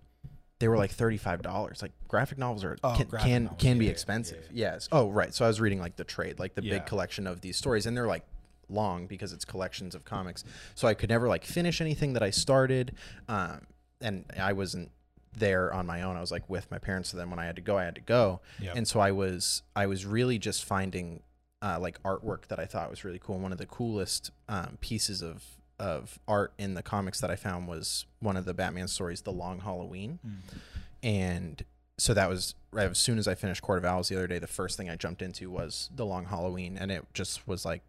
they 0.59 0.67
were 0.67 0.77
like 0.77 0.91
thirty 0.91 1.15
five 1.17 1.41
dollars. 1.41 1.81
Like 1.81 1.93
graphic 2.07 2.37
novels 2.37 2.63
are 2.65 2.77
Oh, 2.83 2.93
can 2.97 3.07
can, 3.19 3.43
novels. 3.45 3.61
can 3.61 3.77
be 3.77 3.85
Yeah, 3.85 3.89
yeah, 3.89 3.93
expensive. 3.93 4.45
yeah, 4.51 4.73
Yes. 4.73 4.89
Oh 4.91 5.09
right. 5.09 5.33
So 5.33 5.45
I 5.45 5.47
was 5.47 5.61
reading 5.61 5.79
like 5.79 5.95
the 5.95 6.03
trade, 6.03 6.37
like 6.37 6.53
the 6.55 6.63
Yeah. 6.63 6.79
big 6.79 6.85
collection 6.85 7.25
of 7.27 7.39
these 7.41 7.55
stories, 7.57 7.85
and 7.85 7.95
they're 7.95 8.07
like 8.07 8.25
long 8.69 9.07
because 9.07 9.33
it's 9.33 9.45
collections 9.45 9.95
of 9.95 10.05
comics. 10.05 10.43
So 10.75 10.87
I 10.87 10.93
could 10.93 11.09
never 11.09 11.27
like 11.27 11.45
finish 11.45 11.81
anything 11.81 12.13
that 12.13 12.23
I 12.23 12.29
started. 12.29 12.95
Um, 13.27 13.61
and 14.01 14.25
I 14.39 14.53
wasn't 14.53 14.91
there 15.35 15.73
on 15.73 15.85
my 15.85 16.01
own. 16.01 16.15
I 16.17 16.21
was 16.21 16.31
like 16.31 16.49
with 16.49 16.69
my 16.71 16.77
parents. 16.77 17.09
So 17.09 17.17
then 17.17 17.29
when 17.29 17.39
I 17.39 17.45
had 17.45 17.55
to 17.55 17.61
go, 17.61 17.77
I 17.77 17.85
had 17.85 17.95
to 17.95 18.01
go. 18.01 18.41
Yeah. 18.59 18.73
And 18.75 18.87
so 18.87 18.99
I 18.99 19.11
was 19.11 19.63
I 19.75 19.87
was 19.87 20.05
really 20.05 20.39
just 20.39 20.65
finding 20.65 21.21
uh, 21.61 21.77
like 21.79 22.01
artwork 22.03 22.47
that 22.47 22.59
I 22.59 22.65
thought 22.65 22.89
was 22.89 23.03
really 23.03 23.19
cool. 23.19 23.35
And 23.35 23.43
one 23.43 23.51
of 23.51 23.57
the 23.57 23.65
coolest 23.65 24.31
um, 24.47 24.77
pieces 24.81 25.21
of 25.21 25.43
of 25.79 26.19
art 26.27 26.53
in 26.57 26.73
the 26.73 26.83
comics 26.83 27.21
that 27.21 27.31
I 27.31 27.35
found 27.37 27.67
was 27.67 28.05
one 28.19 28.35
of 28.35 28.45
the 28.45 28.53
Batman 28.53 28.89
stories, 28.89 29.21
The 29.21 29.31
Long 29.31 29.59
Halloween. 29.59 30.19
Mm. 30.27 30.57
And 31.01 31.65
so 31.97 32.13
that 32.13 32.29
was 32.29 32.55
right 32.71 32.89
as 32.89 32.97
soon 32.97 33.17
as 33.17 33.27
I 33.27 33.35
finished 33.35 33.61
Court 33.61 33.77
of 33.77 33.85
Owls 33.85 34.09
the 34.09 34.15
other 34.15 34.27
day, 34.27 34.39
the 34.39 34.47
first 34.47 34.77
thing 34.77 34.89
I 34.89 34.95
jumped 34.95 35.21
into 35.21 35.49
was 35.49 35.89
The 35.93 36.05
Long 36.05 36.25
Halloween, 36.25 36.77
and 36.77 36.91
it 36.91 37.05
just 37.13 37.47
was 37.47 37.65
like 37.65 37.81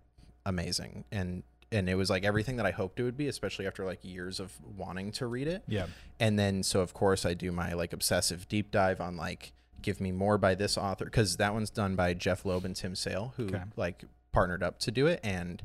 amazing. 0.47 1.05
And 1.13 1.43
and 1.73 1.89
it 1.89 1.95
was 1.95 2.11
like 2.11 2.25
everything 2.25 2.57
that 2.57 2.67
I 2.67 2.73
hoped 2.73 2.99
it 2.99 3.05
would 3.05 3.17
be, 3.17 3.29
especially 3.29 3.67
after 3.67 3.85
like 3.85 4.05
years 4.05 4.41
of 4.41 4.53
wanting 4.77 5.13
to 5.13 5.27
read 5.27 5.47
it 5.47 5.63
Yeah. 5.69 5.87
and 6.19 6.37
then 6.39 6.63
so 6.65 6.81
of 6.81 6.93
course 6.95 7.25
i 7.25 7.33
do 7.35 7.53
my 7.53 7.75
like 7.75 7.93
obsessive 7.93 8.49
deep 8.49 8.73
dive 8.73 9.01
on 9.01 9.17
like 9.17 9.53
give 9.81 10.01
me 10.01 10.11
more 10.11 10.37
by 10.37 10.55
this 10.57 10.77
author 10.77 11.05
because 11.05 11.37
that 11.37 11.55
one's 11.55 11.71
done 11.71 11.95
by 11.95 12.13
jeph 12.13 12.45
loeb 12.45 12.65
and 12.65 12.75
tim 12.75 12.97
sale 12.97 13.35
who 13.37 13.47
Okay. 13.47 13.63
like 13.77 14.05
partnered 14.33 14.63
up 14.65 14.79
to 14.81 14.91
do 14.91 15.07
it 15.07 15.21
and 15.23 15.63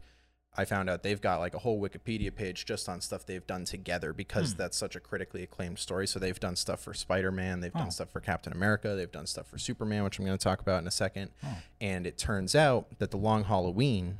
I 0.57 0.63
found 0.63 0.89
out 0.89 1.03
they've 1.03 1.19
got 1.19 1.39
like 1.41 1.53
a 1.53 1.59
whole 1.59 1.82
Wikipedia 1.82 2.34
page 2.34 2.65
just 2.65 2.88
on 2.88 3.01
stuff 3.01 3.26
they've 3.26 3.45
done 3.45 3.65
together 3.65 4.13
because 4.13 4.53
Hmm. 4.53 4.57
that's 4.59 4.78
such 4.78 4.95
a 4.95 5.01
critically 5.01 5.43
acclaimed 5.43 5.80
story. 5.80 6.07
So 6.07 6.17
they've 6.17 6.39
done 6.39 6.55
stuff 6.55 6.80
for 6.80 6.93
Spider 6.93 7.30
Man, 7.30 7.59
they've 7.59 7.76
Oh. 7.76 7.80
done 7.80 7.91
stuff 7.91 8.09
for 8.09 8.21
Captain 8.21 8.53
America, 8.53 8.95
they've 8.95 9.11
done 9.11 9.28
stuff 9.28 9.47
for 9.47 9.57
Superman, 9.57 10.05
which 10.05 10.17
I'm 10.17 10.23
going 10.26 10.38
to 10.38 10.41
talk 10.41 10.61
about 10.61 10.82
in 10.82 10.88
a 10.88 10.91
second. 10.91 11.32
Oh. 11.43 11.57
And 11.82 12.07
it 12.07 12.17
turns 12.17 12.55
out 12.55 12.99
that 12.99 13.11
The 13.11 13.17
Long 13.17 13.43
Halloween 13.43 14.17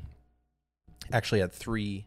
actually 1.12 1.40
had 1.40 1.52
three 1.52 2.06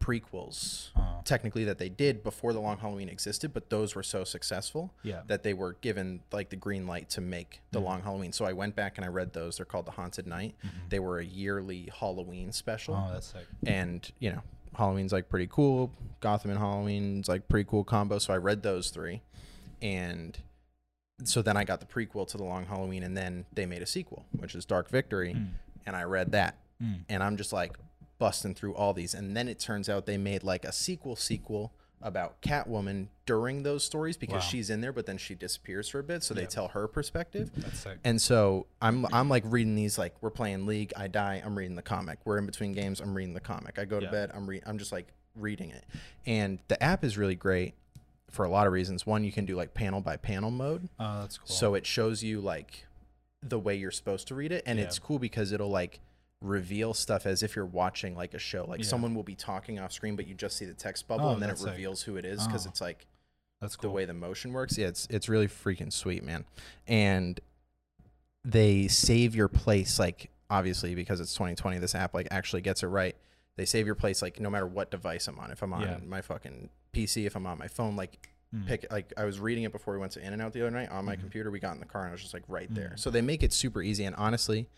prequels, 0.00 0.90
Oh, 0.96 1.22
technically, 1.24 1.64
that 1.64 1.78
they 1.78 1.88
did 1.88 2.22
before 2.22 2.52
The 2.52 2.60
Long 2.60 2.76
Halloween 2.78 3.08
existed, 3.08 3.54
but 3.54 3.70
those 3.70 3.94
were 3.94 4.02
so 4.02 4.22
successful 4.24 4.92
yeah. 5.02 5.22
that 5.28 5.42
they 5.42 5.54
were 5.54 5.74
given 5.80 6.20
like 6.30 6.50
the 6.50 6.56
green 6.56 6.86
light 6.86 7.08
to 7.10 7.20
make 7.22 7.60
the 7.70 7.80
Mhm. 7.80 7.84
Long 7.84 8.02
Halloween. 8.02 8.32
So 8.32 8.44
I 8.44 8.52
went 8.52 8.76
back 8.76 8.98
and 8.98 9.04
I 9.04 9.08
read 9.08 9.32
those. 9.32 9.56
They're 9.56 9.64
called 9.66 9.86
The 9.86 9.92
Haunted 9.92 10.26
Knight. 10.26 10.56
Mhm. 10.62 10.90
They 10.90 10.98
were 10.98 11.18
a 11.20 11.24
yearly 11.24 11.90
Halloween 11.98 12.52
special 12.52 12.94
Oh, 12.96 13.12
that's 13.12 13.28
sick. 13.28 13.46
and 13.66 14.10
you 14.18 14.32
know 14.32 14.42
halloween's 14.76 15.12
like 15.12 15.28
pretty 15.28 15.46
cool 15.46 15.92
gotham 16.18 16.50
and 16.50 16.58
halloween's 16.58 17.28
like 17.28 17.46
pretty 17.46 17.64
cool 17.70 17.84
combo 17.84 18.18
so 18.18 18.34
i 18.34 18.36
read 18.36 18.60
those 18.64 18.90
three 18.90 19.22
and 19.80 20.36
so 21.22 21.40
then 21.42 21.56
i 21.56 21.62
got 21.62 21.78
the 21.78 21.86
prequel 21.86 22.26
to 22.26 22.36
the 22.36 22.42
long 22.42 22.66
halloween 22.66 23.04
and 23.04 23.16
then 23.16 23.46
they 23.52 23.66
made 23.66 23.82
a 23.82 23.86
sequel 23.86 24.24
which 24.32 24.52
is 24.56 24.64
dark 24.64 24.88
victory 24.90 25.32
Mm. 25.34 25.50
and 25.86 25.94
i 25.94 26.02
read 26.02 26.32
that 26.32 26.58
Mm. 26.82 27.04
and 27.08 27.22
i'm 27.22 27.36
just 27.36 27.52
like 27.52 27.78
busting 28.18 28.54
through 28.54 28.74
all 28.74 28.92
these 28.94 29.14
and 29.14 29.36
then 29.36 29.48
it 29.48 29.58
turns 29.58 29.88
out 29.88 30.06
they 30.06 30.16
made 30.16 30.42
like 30.42 30.64
a 30.64 30.72
sequel 30.72 31.16
sequel 31.16 31.72
about 32.02 32.40
catwoman 32.42 33.08
during 33.26 33.62
those 33.62 33.82
stories 33.82 34.16
because 34.16 34.34
Wow. 34.42 34.48
she's 34.48 34.70
in 34.70 34.80
there 34.82 34.92
but 34.92 35.06
then 35.06 35.16
she 35.18 35.34
disappears 35.34 35.88
for 35.88 35.98
a 35.98 36.02
bit 36.02 36.22
so 36.22 36.34
they 36.34 36.44
tell 36.46 36.68
her 36.68 36.86
perspective 36.86 37.50
That's 37.56 37.78
sick. 37.80 37.98
and 38.04 38.20
so 38.20 38.66
I'm 38.82 39.06
I'm 39.12 39.28
like 39.28 39.42
reading 39.46 39.74
these 39.74 39.96
like 39.98 40.14
we're 40.20 40.30
playing 40.30 40.66
League, 40.66 40.92
I 40.96 41.08
die, 41.08 41.42
I'm 41.44 41.56
reading 41.58 41.76
the 41.76 41.82
comic. 41.82 42.18
We're 42.24 42.38
in 42.38 42.46
between 42.46 42.72
games, 42.72 43.00
I'm 43.00 43.14
reading 43.14 43.32
the 43.34 43.40
comic. 43.40 43.78
I 43.78 43.84
go 43.84 43.98
to 44.00 44.06
Yeah. 44.06 44.10
bed, 44.12 44.30
I'm 44.34 44.46
re- 44.46 44.62
I'm 44.66 44.78
just 44.78 44.92
like 44.92 45.08
reading 45.34 45.70
it. 45.70 45.84
And 46.26 46.58
the 46.68 46.80
app 46.82 47.04
is 47.04 47.16
really 47.18 47.34
great 47.36 47.74
for 48.30 48.44
a 48.44 48.50
lot 48.50 48.66
of 48.66 48.72
reasons. 48.72 49.06
One, 49.06 49.24
you 49.24 49.32
can 49.32 49.44
do 49.46 49.56
like 49.56 49.72
panel 49.74 50.00
by 50.00 50.16
panel 50.16 50.50
mode. 50.50 50.88
Oh, 51.00 51.20
that's 51.22 51.38
cool. 51.38 51.46
So 51.48 51.74
it 51.74 51.86
shows 51.86 52.22
you 52.22 52.40
like 52.40 52.84
the 53.42 53.58
way 53.58 53.74
you're 53.76 53.90
supposed 53.90 54.28
to 54.28 54.34
read 54.34 54.52
it 54.52 54.62
and 54.66 54.78
Yeah. 54.78 54.84
it's 54.84 54.98
cool 54.98 55.18
because 55.18 55.52
it'll 55.52 55.70
like 55.70 56.00
reveal 56.44 56.92
stuff 56.92 57.24
as 57.26 57.42
if 57.42 57.56
you're 57.56 57.64
watching 57.64 58.14
like 58.14 58.34
a 58.34 58.38
show. 58.38 58.64
Like 58.68 58.80
Yeah. 58.80 58.86
someone 58.86 59.14
will 59.14 59.22
be 59.22 59.34
talking 59.34 59.78
off 59.78 59.92
screen 59.92 60.14
but 60.14 60.26
you 60.26 60.34
just 60.34 60.56
see 60.56 60.66
the 60.66 60.74
text 60.74 61.08
bubble 61.08 61.26
Oh, 61.28 61.32
and 61.32 61.42
then 61.42 61.48
it 61.50 61.58
sick. 61.58 61.70
reveals 61.70 62.02
who 62.02 62.16
it 62.16 62.24
is 62.24 62.46
cuz 62.48 62.66
Oh. 62.66 62.68
it's 62.68 62.80
like 62.80 63.06
that's 63.60 63.76
the 63.78 63.88
way 63.88 64.04
the 64.04 64.12
motion 64.14 64.52
works. 64.52 64.76
Yeah, 64.76 64.88
it's 64.88 65.06
it's 65.10 65.28
really 65.28 65.48
freaking 65.48 65.90
sweet, 65.92 66.22
man. 66.22 66.44
And 66.86 67.40
they 68.44 68.88
save 68.88 69.34
your 69.34 69.48
place 69.48 69.98
like 69.98 70.30
obviously 70.50 70.94
because 70.94 71.18
it's 71.20 71.32
2020 71.32 71.78
this 71.78 71.94
app 71.94 72.12
like 72.14 72.28
actually 72.30 72.60
gets 72.62 72.82
it 72.82 72.88
right. 72.88 73.16
They 73.56 73.64
save 73.64 73.86
your 73.86 73.94
place 73.94 74.20
like 74.20 74.38
no 74.38 74.50
matter 74.50 74.66
what 74.66 74.90
device 74.90 75.26
I'm 75.28 75.38
on. 75.38 75.50
If 75.50 75.62
I'm 75.62 75.72
on 75.72 75.80
Yeah. 75.82 75.98
my 76.04 76.20
fucking 76.20 76.68
PC, 76.92 77.24
if 77.26 77.36
I'm 77.36 77.46
on 77.46 77.58
my 77.58 77.68
phone, 77.68 77.96
like 77.96 78.28
Mm. 78.54 78.66
pick 78.66 78.86
like 78.92 79.12
I 79.16 79.24
was 79.24 79.40
reading 79.40 79.64
it 79.64 79.72
before 79.72 79.94
we 79.94 80.00
went 80.00 80.12
to 80.12 80.24
In 80.24 80.32
and 80.32 80.40
Out 80.40 80.52
the 80.52 80.60
other 80.62 80.70
night 80.70 80.90
on 80.90 81.04
my 81.04 81.16
Mhm. 81.16 81.20
computer. 81.20 81.50
We 81.50 81.58
got 81.58 81.74
in 81.74 81.80
the 81.80 81.86
car 81.86 82.02
and 82.02 82.10
I 82.10 82.12
was 82.12 82.20
just 82.22 82.34
like 82.34 82.44
right 82.46 82.72
there. 82.72 82.90
Mm. 82.94 82.98
So 82.98 83.10
they 83.10 83.20
make 83.20 83.42
it 83.42 83.52
super 83.52 83.82
easy 83.82 84.04
and 84.04 84.14
honestly, 84.16 84.68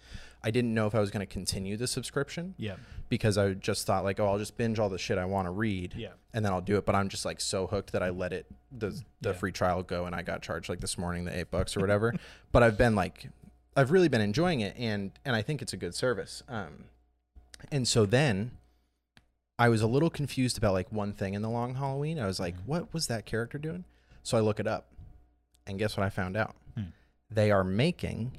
I 0.43 0.51
didn't 0.51 0.73
know 0.73 0.87
if 0.87 0.95
I 0.95 1.01
was 1.01 1.11
going 1.11 1.21
to 1.27 1.31
continue 1.33 1.77
the 1.77 1.87
subscription 1.87 2.55
Yeah. 2.57 2.77
because 3.09 3.37
I 3.37 3.53
just 3.55 3.87
thought 3.87 4.05
like, 4.05 4.19
oh, 4.21 4.27
I'll 4.27 4.39
just 4.39 4.57
binge 4.57 4.79
all 4.79 4.89
the 4.89 4.99
shit 4.99 5.19
I 5.19 5.25
want 5.25 5.47
to 5.47 5.51
read 5.51 5.95
Yeah. 5.97 6.13
and 6.33 6.45
then 6.45 6.53
I'll 6.53 6.61
do 6.61 6.77
it. 6.79 6.87
But 6.87 6.95
I'm 6.95 7.09
just 7.09 7.25
like 7.25 7.41
so 7.41 7.67
hooked 7.67 7.93
that 7.93 8.03
I 8.03 8.11
let 8.11 8.33
it 8.33 8.47
the 8.73 8.91
the 9.21 9.31
Yeah. 9.31 9.33
free 9.33 9.53
trial 9.53 9.83
go, 9.83 10.07
and 10.07 10.15
I 10.15 10.23
got 10.23 10.41
charged 10.43 10.69
like 10.69 10.81
this 10.81 10.97
morning 10.97 11.25
the 11.25 11.37
eight 11.39 11.51
bucks 11.51 11.77
or 11.77 11.81
whatever. 11.81 12.15
but 12.53 12.63
I've 12.63 12.79
been 12.79 12.95
like, 12.95 13.29
I've 13.77 13.91
really 13.91 14.09
been 14.09 14.21
enjoying 14.23 14.61
it, 14.61 14.75
and 14.79 15.11
and 15.25 15.37
I 15.37 15.43
think 15.43 15.61
it's 15.63 15.73
a 15.73 15.77
good 15.77 15.95
service. 15.95 16.43
Um, 16.49 16.85
and 17.71 17.87
so 17.89 18.07
then 18.07 18.53
I 19.59 19.69
was 19.69 19.81
a 19.83 19.87
little 19.87 20.11
confused 20.11 20.59
about 20.59 20.73
like 20.75 20.93
one 20.93 21.13
thing 21.13 21.35
in 21.35 21.43
the 21.43 21.49
Long 21.51 21.75
Halloween. 21.77 22.19
I 22.19 22.27
was 22.27 22.39
like, 22.39 22.57
Mhm. 22.57 22.67
what 22.67 22.93
was 22.95 23.07
that 23.07 23.25
character 23.27 23.59
doing? 23.59 23.85
So 24.23 24.37
I 24.37 24.41
look 24.41 24.61
it 24.61 24.67
up, 24.67 24.89
and 25.67 25.79
guess 25.79 25.97
what 25.97 26.05
I 26.05 26.11
found 26.11 26.37
out? 26.37 26.55
Hmm. 26.75 26.85
They 27.31 27.51
are 27.51 27.65
making 27.65 28.39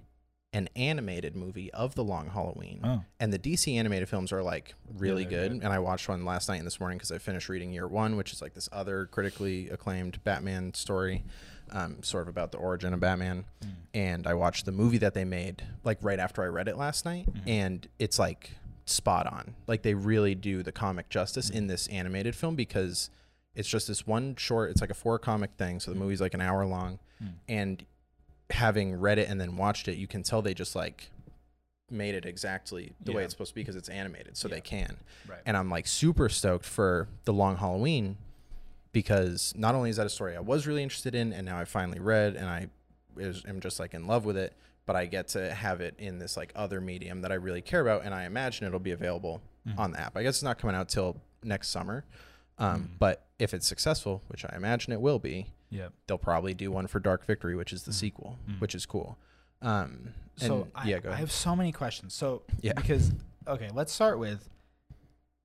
an 0.54 0.70
animated 0.76 1.36
movie 1.36 1.72
of 1.74 1.94
the 1.96 2.04
Long 2.04 2.30
Halloween 2.30 2.80
Oh. 2.84 3.04
and 3.20 3.34
the 3.34 3.38
DC 3.38 3.76
animated 3.78 4.08
films 4.08 4.32
are 4.32 4.42
like 4.42 4.76
really 4.98 5.24
they're 5.24 5.30
good. 5.50 5.52
good. 5.54 5.64
And 5.64 5.74
I 5.74 5.80
watched 5.80 6.08
one 6.08 6.24
last 6.24 6.48
night 6.50 6.56
and 6.58 6.66
this 6.66 6.80
morning 6.80 6.98
because 6.98 7.12
I 7.12 7.18
finished 7.18 7.50
reading 7.50 7.74
Year 7.74 7.88
One, 7.88 8.16
which 8.16 8.32
is 8.32 8.42
like 8.42 8.54
this 8.54 8.70
other 8.72 9.08
critically 9.08 9.70
acclaimed 9.70 10.24
Batman 10.24 10.74
story, 10.74 11.26
um, 11.72 12.02
sort 12.02 12.24
of 12.24 12.28
about 12.30 12.52
the 12.54 12.58
origin 12.60 12.94
of 12.94 13.00
Batman. 13.02 13.44
Mm. 13.62 13.70
And 13.94 14.28
I 14.28 14.36
watched 14.36 14.66
the 14.66 14.72
movie 14.72 14.98
that 15.00 15.14
they 15.14 15.26
made 15.26 15.64
like 15.84 15.98
right 16.02 16.20
after 16.20 16.42
I 16.42 16.48
read 16.48 16.68
it 16.70 16.78
last 16.78 17.04
night, 17.06 17.28
Mhm. 17.32 17.42
and 17.48 17.88
it's 18.00 18.18
like 18.18 18.52
spot 18.90 19.28
on. 19.28 19.56
Like 19.68 19.82
they 19.84 19.94
really 19.94 20.36
do 20.36 20.64
the 20.64 20.72
comic 20.72 21.10
justice 21.10 21.50
in 21.50 21.68
this 21.68 21.88
animated 21.88 22.36
film 22.36 22.56
because 22.56 23.10
it's 23.56 23.68
just 23.68 23.88
this 23.88 24.06
one 24.08 24.36
short. 24.36 24.72
It's 24.72 24.82
like 24.82 24.90
a 24.92 24.96
four 24.96 25.18
comic 25.20 25.52
thing, 25.58 25.80
so 25.80 25.92
the 25.92 25.96
Mhm. 25.98 26.02
movie's 26.02 26.22
like 26.22 26.34
an 26.34 26.42
hour 26.42 26.66
long, 26.66 27.00
Mm. 27.24 27.34
and 27.50 27.86
having 28.52 28.96
read 29.00 29.18
it 29.18 29.28
and 29.30 29.42
then 29.42 29.58
watched 29.58 29.88
it, 29.88 29.98
you 29.98 30.08
can 30.08 30.24
tell 30.24 30.42
they 30.42 30.54
just 30.54 30.76
like 30.76 31.10
made 31.90 32.14
it 32.16 32.26
exactly 32.26 32.94
the 33.02 33.12
way 33.14 33.24
it's 33.24 33.34
supposed 33.34 33.50
to 33.52 33.56
be 33.56 33.62
because 33.62 33.76
it's 33.76 33.90
animated, 33.90 34.36
so 34.38 34.48
Yeah. 34.48 34.56
they 34.56 34.62
can. 34.62 34.98
Right. 35.28 35.40
And 35.46 35.56
I'm 35.58 35.70
like 35.70 35.88
super 35.88 36.28
stoked 36.30 36.66
for 36.66 37.08
the 37.24 37.34
Long 37.34 37.58
Halloween 37.58 38.18
because 38.92 39.54
not 39.56 39.76
only 39.76 39.90
is 39.90 39.98
that 39.98 40.06
a 40.06 40.10
story 40.10 40.36
I 40.36 40.40
was 40.40 40.68
really 40.68 40.84
interested 40.84 41.16
in, 41.16 41.34
and 41.34 41.46
now 41.46 41.58
I 41.60 41.66
finally 41.66 42.00
read, 42.00 42.36
and 42.36 42.46
I 42.46 42.70
is, 43.18 43.44
am 43.48 43.60
just 43.60 43.80
like 43.80 43.94
in 43.94 44.06
love 44.08 44.26
with 44.26 44.38
it, 44.38 44.54
but 44.88 44.96
I 44.96 45.06
get 45.06 45.28
to 45.30 45.54
have 45.54 45.82
it 45.82 45.94
in 46.00 46.18
this 46.18 46.36
like 46.36 46.52
other 46.56 46.82
medium 46.82 47.22
that 47.22 47.32
I 47.32 47.36
really 47.36 47.62
care 47.62 47.82
about, 47.82 48.04
and 48.06 48.16
I 48.16 48.24
imagine 48.24 48.66
it'll 48.66 48.80
be 48.80 48.92
available 48.94 49.42
Mhm. 49.68 49.78
on 49.78 49.92
the 49.92 50.00
app. 50.00 50.18
I 50.18 50.24
guess 50.24 50.36
it's 50.38 50.44
not 50.44 50.58
coming 50.58 50.76
out 50.76 50.90
till 50.90 51.22
next 51.44 51.68
summer, 51.68 52.06
um, 52.58 52.84
Mm. 52.84 52.90
but 53.00 53.28
if 53.38 53.54
it's 53.54 53.68
successful, 53.68 54.24
which 54.30 54.46
I 54.46 54.56
imagine 54.56 54.94
it 54.94 55.02
will 55.02 55.20
be, 55.20 55.48
Yeah. 55.70 55.90
they'll 56.08 56.18
probably 56.18 56.54
do 56.54 56.72
one 56.72 56.88
for 56.88 57.00
Dark 57.00 57.26
Victory, 57.26 57.56
which 57.56 57.74
is 57.74 57.84
the 57.84 57.92
Mm. 57.92 57.96
sequel, 57.96 58.40
Mm. 58.50 58.62
which 58.62 58.74
is 58.74 58.86
cool. 58.86 59.18
Um, 59.62 60.14
and 60.40 60.48
So 60.48 60.68
I, 60.74 60.88
yeah, 60.88 61.00
go 61.00 61.12
I 61.12 61.16
have 61.16 61.32
so 61.32 61.56
many 61.56 61.72
questions. 61.74 62.14
So 62.14 62.44
Yeah. 62.62 62.74
because 62.74 63.12
okay, 63.46 63.70
let's 63.74 63.92
start 63.92 64.18
with. 64.20 64.50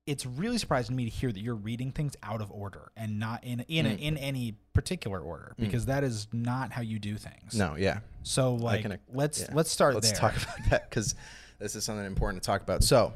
It's 0.05 0.25
really 0.25 0.57
surprising 0.57 0.89
to 0.89 0.97
me 0.97 1.05
to 1.05 1.09
hear 1.09 1.31
that 1.31 1.39
you're 1.39 1.55
reading 1.55 1.91
things 1.93 2.13
out 2.23 2.41
of 2.41 2.51
order 2.51 2.91
and 2.97 3.19
not 3.19 3.43
in 3.43 3.61
in 3.69 3.85
a, 3.85 3.89
Mm. 3.89 3.99
in 3.99 4.17
any 4.17 4.55
particular 4.73 5.19
order 5.21 5.55
Mm. 5.57 5.65
because 5.65 5.85
that 5.85 6.03
is 6.03 6.27
not 6.33 6.71
how 6.73 6.81
you 6.81 6.99
do 6.99 7.15
things. 7.15 7.55
no, 7.55 7.75
yeah. 7.75 7.99
So 8.23 8.55
like 8.55 8.81
can, 8.81 8.97
let's 9.13 9.41
yeah. 9.41 9.47
let's 9.53 9.71
start 9.71 9.93
Let's 9.95 10.11
there. 10.11 10.19
talk 10.19 10.35
about 10.43 10.69
that 10.69 10.89
because 10.89 11.15
this 11.59 11.75
is 11.75 11.83
something 11.85 12.05
important 12.05 12.43
to 12.43 12.47
talk 12.47 12.61
about. 12.61 12.83
So, 12.83 13.13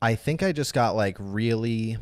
I 0.00 0.14
think 0.14 0.42
I 0.44 0.52
just 0.52 0.74
got 0.74 0.94
like 0.94 1.16
really 1.18 1.96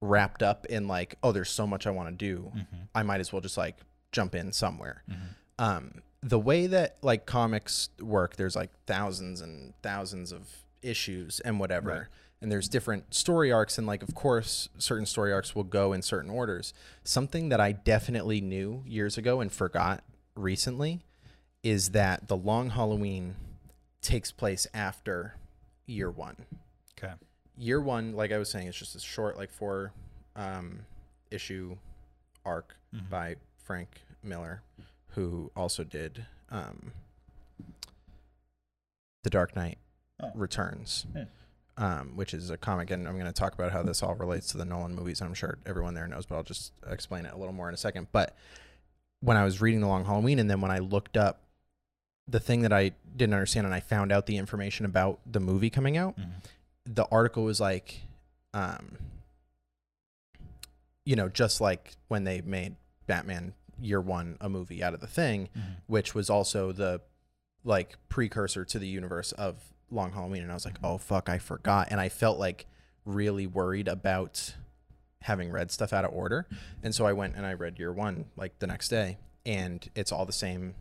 wrapped 0.00 0.42
up 0.42 0.66
in 0.66 0.86
like, 0.86 1.16
oh, 1.22 1.32
there's 1.32 1.50
so 1.50 1.66
much 1.66 1.86
I 1.86 1.90
want 1.90 2.08
to 2.10 2.14
do. 2.14 2.52
Mhm, 2.54 2.66
I 2.94 3.02
might 3.02 3.20
as 3.20 3.32
well 3.32 3.40
just 3.42 3.56
like 3.56 3.76
jump 4.12 4.34
in 4.34 4.52
somewhere. 4.52 5.02
mhm. 5.10 5.16
Um, 5.58 6.02
the 6.22 6.38
way 6.38 6.66
that 6.66 6.98
like 7.02 7.26
comics 7.26 7.88
work, 8.00 8.36
there's 8.36 8.54
like 8.54 8.70
thousands 8.86 9.40
and 9.40 9.72
thousands 9.82 10.32
of 10.32 10.48
issues 10.86 11.40
and 11.40 11.58
whatever. 11.60 11.88
Right. 11.90 12.06
And 12.40 12.52
there's 12.52 12.68
different 12.68 13.14
story 13.14 13.50
arcs, 13.50 13.78
and 13.78 13.86
like, 13.86 14.02
of 14.02 14.14
course, 14.14 14.68
certain 14.78 15.06
story 15.06 15.32
arcs 15.32 15.54
will 15.54 15.64
go 15.64 15.92
in 15.94 16.02
certain 16.02 16.30
orders. 16.30 16.74
Something 17.02 17.48
that 17.48 17.60
I 17.60 17.72
definitely 17.72 18.40
knew 18.42 18.82
years 18.86 19.16
ago 19.18 19.40
and 19.40 19.50
forgot 19.50 20.04
recently 20.34 21.00
is 21.62 21.90
that 21.90 22.28
the 22.28 22.36
Long 22.36 22.70
Halloween 22.70 23.36
takes 24.02 24.30
place 24.30 24.66
after 24.74 25.34
year 25.86 26.10
one. 26.10 26.36
Okay. 26.98 27.14
Year 27.56 27.80
one, 27.80 28.12
like 28.12 28.32
I 28.32 28.38
was 28.38 28.50
saying, 28.50 28.68
it's 28.68 28.78
just 28.78 28.94
a 28.94 29.00
short, 29.00 29.36
like 29.38 29.50
four 29.50 29.92
um, 30.36 30.80
issue 31.30 31.76
arc 32.44 32.76
Mhm. 32.94 33.08
by 33.10 33.36
Frank 33.64 34.02
Miller, 34.22 34.62
who 35.14 35.50
also 35.56 35.82
did 35.82 36.26
um, 36.50 36.92
The 39.24 39.30
Dark 39.30 39.56
Knight 39.56 39.78
Oh. 40.22 40.30
Returns, 40.34 41.04
Hmm. 41.12 41.22
um, 41.76 42.16
which 42.16 42.32
is 42.32 42.48
a 42.50 42.56
comic. 42.56 42.90
And 42.90 43.06
I'm 43.06 43.14
going 43.14 43.26
to 43.26 43.32
talk 43.32 43.52
about 43.54 43.72
how 43.72 43.82
this 43.82 44.02
all 44.02 44.14
relates 44.14 44.48
to 44.52 44.56
the 44.58 44.64
Nolan 44.64 44.94
movies. 44.94 45.20
I'm 45.20 45.34
sure 45.34 45.58
everyone 45.66 45.92
there 45.94 46.06
knows, 46.08 46.24
but 46.26 46.36
I'll 46.36 46.42
just 46.42 46.72
explain 46.86 47.26
it 47.26 47.34
a 47.34 47.36
little 47.36 47.52
more 47.52 47.68
in 47.68 47.74
a 47.74 47.78
second. 47.78 48.06
But 48.12 48.34
when 49.20 49.36
I 49.36 49.44
was 49.44 49.60
reading 49.60 49.80
The 49.80 49.86
Long 49.88 50.04
Halloween, 50.06 50.38
and 50.38 50.48
then 50.48 50.60
when 50.60 50.70
I 50.70 50.78
looked 50.78 51.16
up 51.16 51.40
the 52.28 52.40
thing 52.40 52.62
that 52.62 52.72
I 52.72 52.92
didn't 53.14 53.34
understand, 53.34 53.66
and 53.66 53.74
I 53.74 53.80
found 53.80 54.10
out 54.10 54.26
the 54.26 54.36
information 54.38 54.86
about 54.86 55.20
the 55.30 55.38
movie 55.38 55.70
coming 55.70 55.96
out, 55.96 56.16
Mhm. 56.18 56.30
the 56.86 57.04
article 57.06 57.44
was 57.44 57.60
like, 57.60 58.02
um, 58.54 58.96
you 61.04 61.14
know, 61.14 61.28
just 61.28 61.60
like 61.60 61.96
when 62.08 62.24
they 62.24 62.40
made 62.40 62.76
Batman 63.06 63.54
Year 63.80 64.00
One 64.00 64.38
a 64.40 64.48
movie 64.48 64.82
out 64.82 64.94
of 64.94 65.00
the 65.00 65.06
thing, 65.06 65.50
Mhm. 65.56 65.76
which 65.86 66.14
was 66.14 66.30
also 66.30 66.72
the 66.72 67.00
like 67.64 67.96
precursor 68.08 68.64
to 68.64 68.78
the 68.78 68.88
universe 68.88 69.32
of 69.32 69.72
Long 69.90 70.12
Halloween, 70.12 70.42
and 70.42 70.50
I 70.50 70.54
was 70.54 70.64
like, 70.64 70.78
oh 70.82 70.98
fuck, 70.98 71.28
I 71.28 71.38
forgot, 71.38 71.88
and 71.90 72.00
I 72.00 72.08
felt 72.08 72.38
like 72.38 72.66
really 73.04 73.46
worried 73.46 73.88
about 73.88 74.54
having 75.22 75.50
read 75.50 75.70
stuff 75.70 75.92
out 75.92 76.04
of 76.04 76.12
order, 76.12 76.46
and 76.82 76.94
so 76.94 77.06
I 77.06 77.12
went 77.12 77.36
and 77.36 77.46
I 77.46 77.52
read 77.54 77.78
Year 77.78 77.92
One 77.92 78.26
like 78.36 78.58
the 78.58 78.66
next 78.66 78.88
day, 78.88 79.18
and 79.44 79.88
it's 79.94 80.10
all 80.12 80.26
the 80.26 80.32
same 80.32 80.74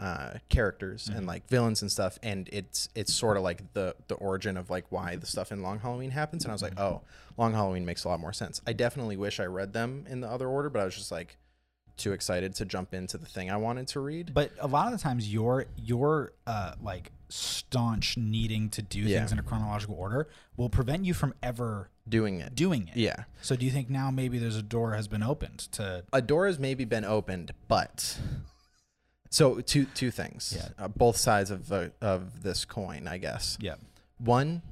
uh, 0.00 0.38
characters 0.48 1.08
Mhm. 1.08 1.18
and 1.18 1.26
like 1.28 1.48
villains 1.48 1.80
and 1.80 1.90
stuff, 1.90 2.18
and 2.20 2.48
it's 2.52 2.88
it's 2.96 3.14
sort 3.14 3.36
of 3.36 3.44
like 3.44 3.72
the 3.74 3.94
the 4.08 4.16
origin 4.16 4.56
of 4.56 4.68
like 4.68 4.90
why 4.90 5.14
the 5.14 5.26
stuff 5.26 5.52
in 5.52 5.62
Long 5.62 5.78
Halloween 5.78 6.10
happens. 6.10 6.44
And 6.44 6.50
I 6.50 6.54
was 6.54 6.62
like, 6.62 6.74
Mhm. 6.74 6.80
oh, 6.80 7.02
Long 7.36 7.52
Halloween 7.52 7.84
makes 7.84 8.02
a 8.02 8.08
lot 8.08 8.18
more 8.18 8.32
sense. 8.32 8.60
I 8.66 8.72
definitely 8.72 9.16
wish 9.16 9.38
I 9.38 9.44
read 9.44 9.72
them 9.72 10.04
in 10.08 10.20
the 10.20 10.28
other 10.28 10.48
order, 10.48 10.68
but 10.68 10.80
I 10.80 10.84
was 10.84 10.96
just 10.96 11.12
like 11.12 11.36
too 11.96 12.10
excited 12.12 12.56
to 12.56 12.64
jump 12.64 12.92
into 12.92 13.16
the 13.16 13.26
thing 13.26 13.52
I 13.52 13.56
wanted 13.56 13.86
to 13.88 14.00
read. 14.00 14.34
But 14.34 14.50
a 14.58 14.66
lot 14.66 14.92
of 14.92 14.98
the 14.98 15.02
times, 15.02 15.32
your 15.32 15.66
your 15.76 16.32
uh, 16.44 16.74
like 16.82 17.12
staunch 17.28 18.16
needing 18.16 18.68
to 18.70 18.82
do 18.82 19.00
Yeah. 19.00 19.18
things 19.18 19.32
in 19.32 19.38
a 19.38 19.42
chronological 19.42 19.94
order 19.96 20.28
will 20.56 20.68
prevent 20.68 21.04
you 21.04 21.14
from 21.14 21.34
ever 21.42 21.90
Doing 22.08 22.40
it, 22.40 22.54
doing 22.54 22.88
it. 22.88 22.96
yeah. 22.96 23.24
So 23.40 23.56
do 23.56 23.64
you 23.64 23.72
think 23.72 23.88
now 23.88 24.10
maybe 24.10 24.38
there's 24.38 24.56
a 24.56 24.62
door 24.62 24.94
has 24.94 25.08
been 25.08 25.22
opened 25.22 25.58
to? 25.72 26.04
a 26.12 26.20
door 26.22 26.46
has 26.46 26.58
maybe 26.58 26.84
been 26.84 27.04
opened, 27.04 27.52
but 27.66 28.18
so 29.30 29.60
two 29.60 29.86
two 29.86 30.10
things, 30.10 30.52
Yeah. 30.56 30.68
uh, 30.78 30.88
both 30.88 31.16
sides 31.16 31.50
of 31.50 31.68
the, 31.68 31.92
of 32.00 32.42
this 32.42 32.64
coin, 32.64 33.08
I 33.08 33.18
guess. 33.18 33.56
Yeah. 33.60 33.76
One, 34.18 34.62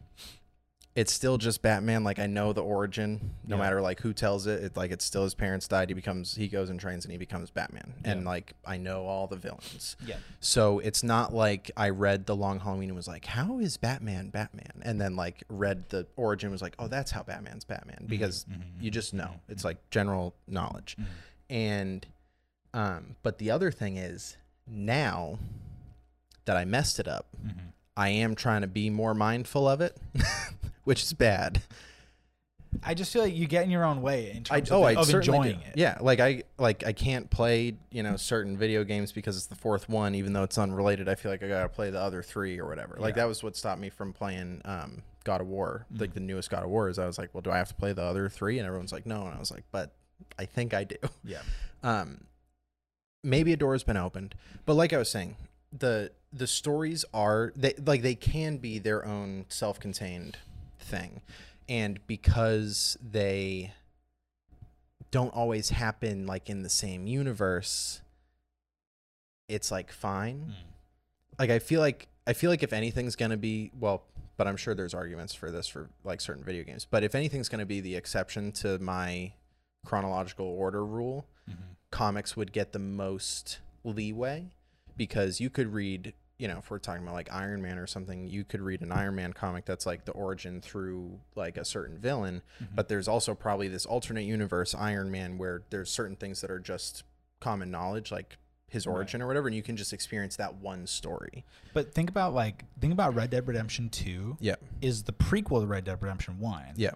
it's 0.94 1.10
still 1.12 1.38
just 1.38 1.62
Batman. 1.62 2.04
Like 2.04 2.18
I 2.18 2.26
know 2.26 2.52
the 2.52 2.62
origin, 2.62 3.30
no 3.46 3.56
Yeah. 3.56 3.62
matter 3.62 3.80
like 3.80 4.00
who 4.00 4.12
tells 4.12 4.46
it. 4.46 4.62
It 4.62 4.76
like 4.76 4.90
it's 4.90 5.04
still 5.04 5.24
his 5.24 5.34
parents 5.34 5.66
died. 5.66 5.88
He 5.88 5.94
becomes 5.94 6.34
he 6.34 6.48
goes 6.48 6.68
and 6.68 6.78
trains 6.78 7.04
and 7.06 7.12
he 7.12 7.16
becomes 7.18 7.48
Batman. 7.50 7.94
And 8.04 8.24
like 8.26 8.52
I 8.66 8.76
know 8.76 9.06
all 9.06 9.26
the 9.26 9.36
villains. 9.36 9.96
Yeah. 10.04 10.16
So 10.40 10.80
it's 10.80 11.02
not 11.02 11.32
like 11.32 11.70
I 11.78 11.88
read 11.88 12.26
the 12.26 12.36
Long 12.36 12.60
Halloween 12.60 12.90
and 12.90 12.96
was 12.96 13.08
like, 13.08 13.24
"How 13.24 13.58
is 13.58 13.78
Batman 13.78 14.28
Batman?" 14.28 14.82
And 14.82 15.00
then 15.00 15.16
like 15.16 15.44
read 15.48 15.88
the 15.88 16.06
origin 16.16 16.50
was 16.50 16.60
like, 16.60 16.74
"Oh, 16.78 16.88
that's 16.88 17.10
how 17.10 17.22
Batman's 17.22 17.64
Batman," 17.64 18.04
because 18.06 18.44
mhm, 18.44 18.62
you 18.80 18.90
just 18.90 19.14
know 19.14 19.24
mhm, 19.36 19.40
it's 19.48 19.64
like 19.64 19.78
general 19.90 20.34
knowledge. 20.46 20.96
Mhm. 21.00 21.06
And 21.48 22.06
um, 22.74 23.16
but 23.22 23.38
the 23.38 23.50
other 23.50 23.70
thing 23.70 23.96
is 23.96 24.36
now 24.66 25.38
that 26.44 26.56
I 26.56 26.64
messed 26.66 26.98
it 26.98 27.08
up, 27.08 27.26
Mhm. 27.42 27.72
I 27.96 28.08
am 28.10 28.34
trying 28.34 28.60
to 28.62 28.66
be 28.66 28.90
more 28.90 29.14
mindful 29.14 29.68
of 29.68 29.80
it, 29.80 29.96
which 30.84 31.02
is 31.02 31.12
bad. 31.12 31.62
I 32.82 32.94
just 32.94 33.12
feel 33.12 33.22
like 33.22 33.34
you 33.34 33.46
get 33.46 33.64
in 33.64 33.70
your 33.70 33.84
own 33.84 34.00
way 34.00 34.30
in 34.30 34.38
I 34.50 34.60
terms 34.60 34.70
oh, 34.70 34.78
of, 34.78 34.96
I 34.96 35.00
of 35.00 35.10
enjoying 35.10 35.58
do. 35.58 35.64
it. 35.66 35.76
Yeah, 35.76 35.98
like 36.00 36.20
I 36.20 36.44
like 36.58 36.84
I 36.86 36.92
can't 36.92 37.28
play 37.30 37.74
you 37.90 38.02
know 38.02 38.16
certain 38.16 38.56
video 38.56 38.82
games 38.82 39.12
because 39.12 39.36
it's 39.36 39.46
the 39.46 39.54
fourth 39.54 39.88
one, 39.90 40.14
even 40.14 40.32
though 40.32 40.42
it's 40.42 40.56
unrelated. 40.56 41.06
I 41.08 41.14
feel 41.14 41.30
like 41.30 41.42
I 41.42 41.48
gotta 41.48 41.68
play 41.68 41.90
the 41.90 42.00
other 42.00 42.22
three 42.22 42.58
or 42.58 42.66
whatever. 42.66 42.96
Like 42.98 43.14
Yeah. 43.16 43.22
that 43.22 43.28
was 43.28 43.42
what 43.42 43.56
stopped 43.56 43.80
me 43.80 43.90
from 43.90 44.14
playing 44.14 44.62
um, 44.64 45.02
God 45.24 45.42
of 45.42 45.48
War, 45.48 45.84
Mm. 45.94 46.00
like 46.00 46.14
the 46.14 46.20
newest 46.20 46.48
God 46.48 46.62
of 46.64 46.70
War. 46.70 46.88
Is 46.88 46.98
I 46.98 47.06
was 47.06 47.18
like, 47.18 47.34
well, 47.34 47.42
do 47.42 47.50
I 47.50 47.58
have 47.58 47.68
to 47.68 47.74
play 47.74 47.92
the 47.92 48.02
other 48.02 48.30
three? 48.30 48.58
And 48.58 48.66
everyone's 48.66 48.92
like, 48.92 49.04
no, 49.04 49.26
and 49.26 49.34
I 49.34 49.38
was 49.38 49.50
like, 49.50 49.64
but 49.70 49.92
I 50.38 50.46
think 50.46 50.72
I 50.72 50.84
do. 50.84 50.96
Yeah. 51.24 51.42
um, 51.82 52.22
maybe 53.22 53.52
a 53.52 53.56
door 53.56 53.72
has 53.74 53.84
been 53.84 53.98
opened, 53.98 54.34
but 54.64 54.74
like 54.74 54.94
I 54.94 54.98
was 54.98 55.10
saying, 55.10 55.36
the 55.76 56.10
the 56.32 56.46
stories 56.46 57.04
are 57.12 57.52
they 57.54 57.74
like 57.84 58.00
they 58.00 58.14
can 58.14 58.56
be 58.56 58.78
their 58.78 59.04
own 59.04 59.44
self-contained 59.50 60.38
thing, 60.82 61.20
and 61.68 62.04
because 62.06 62.96
they 63.02 63.72
don't 65.10 65.34
always 65.34 65.70
happen 65.70 66.26
like 66.26 66.48
in 66.48 66.62
the 66.62 66.68
same 66.70 67.06
universe, 67.06 68.00
it's 69.48 69.70
like 69.70 69.92
fine. 69.92 70.46
Mm. 70.54 71.38
Like 71.38 71.50
I 71.50 71.58
feel 71.58 71.80
like 71.80 72.08
I 72.26 72.32
feel 72.32 72.50
like 72.50 72.62
if 72.62 72.72
anything's 72.72 73.16
gonna 73.16 73.36
be 73.36 73.70
well, 73.78 74.04
but 74.36 74.46
I'm 74.46 74.56
sure 74.56 74.74
there's 74.74 74.94
arguments 74.94 75.34
for 75.34 75.50
this 75.50 75.68
for 75.68 75.88
like 76.04 76.20
certain 76.20 76.44
video 76.44 76.64
games. 76.64 76.86
But 76.88 77.04
if 77.04 77.14
anything's 77.14 77.48
gonna 77.48 77.66
be 77.66 77.80
the 77.80 77.96
exception 77.96 78.52
to 78.52 78.78
my 78.78 79.32
chronological 79.84 80.46
order 80.46 80.84
rule, 80.84 81.26
Mhm. 81.50 81.56
comics 81.90 82.36
would 82.36 82.52
get 82.52 82.72
the 82.72 82.78
most 82.78 83.58
leeway 83.84 84.52
because 84.96 85.40
you 85.40 85.50
could 85.50 85.72
read, 85.72 86.14
you 86.42 86.48
know, 86.48 86.58
if 86.58 86.72
we're 86.72 86.80
talking 86.80 87.04
about 87.04 87.14
like 87.14 87.32
Iron 87.32 87.62
Man 87.62 87.78
or 87.78 87.86
something, 87.86 88.26
you 88.26 88.42
could 88.42 88.60
read 88.60 88.80
an 88.82 88.90
Iron 88.90 89.14
Man 89.14 89.32
comic 89.32 89.64
that's 89.64 89.86
like 89.86 90.06
the 90.06 90.10
origin 90.12 90.60
through 90.60 91.20
like 91.36 91.56
a 91.56 91.64
certain 91.64 91.98
villain, 91.98 92.42
Mhm. 92.60 92.74
but 92.74 92.88
there's 92.88 93.06
also 93.06 93.32
probably 93.36 93.68
this 93.68 93.86
alternate 93.86 94.24
universe 94.24 94.74
Iron 94.74 95.12
Man 95.12 95.38
where 95.38 95.62
there's 95.70 95.88
certain 95.88 96.16
things 96.16 96.40
that 96.40 96.50
are 96.50 96.58
just 96.58 97.04
common 97.38 97.70
knowledge 97.70 98.10
like 98.10 98.38
his 98.68 98.88
Right. 98.88 98.94
origin 98.94 99.22
or 99.22 99.28
whatever 99.28 99.46
and 99.46 99.54
you 99.54 99.62
can 99.62 99.76
just 99.76 99.92
experience 99.92 100.34
that 100.34 100.56
one 100.56 100.88
story. 100.88 101.44
But 101.74 101.94
think 101.94 102.10
about 102.10 102.34
like 102.34 102.64
think 102.80 102.92
about 102.92 103.14
Red 103.14 103.30
Dead 103.30 103.46
Redemption 103.46 103.88
Two 103.88 104.36
Yeah. 104.40 104.56
is 104.80 105.04
the 105.04 105.12
prequel 105.12 105.60
to 105.60 105.66
Red 105.68 105.84
Dead 105.84 106.02
Redemption 106.02 106.40
One. 106.40 106.72
Yeah. 106.74 106.92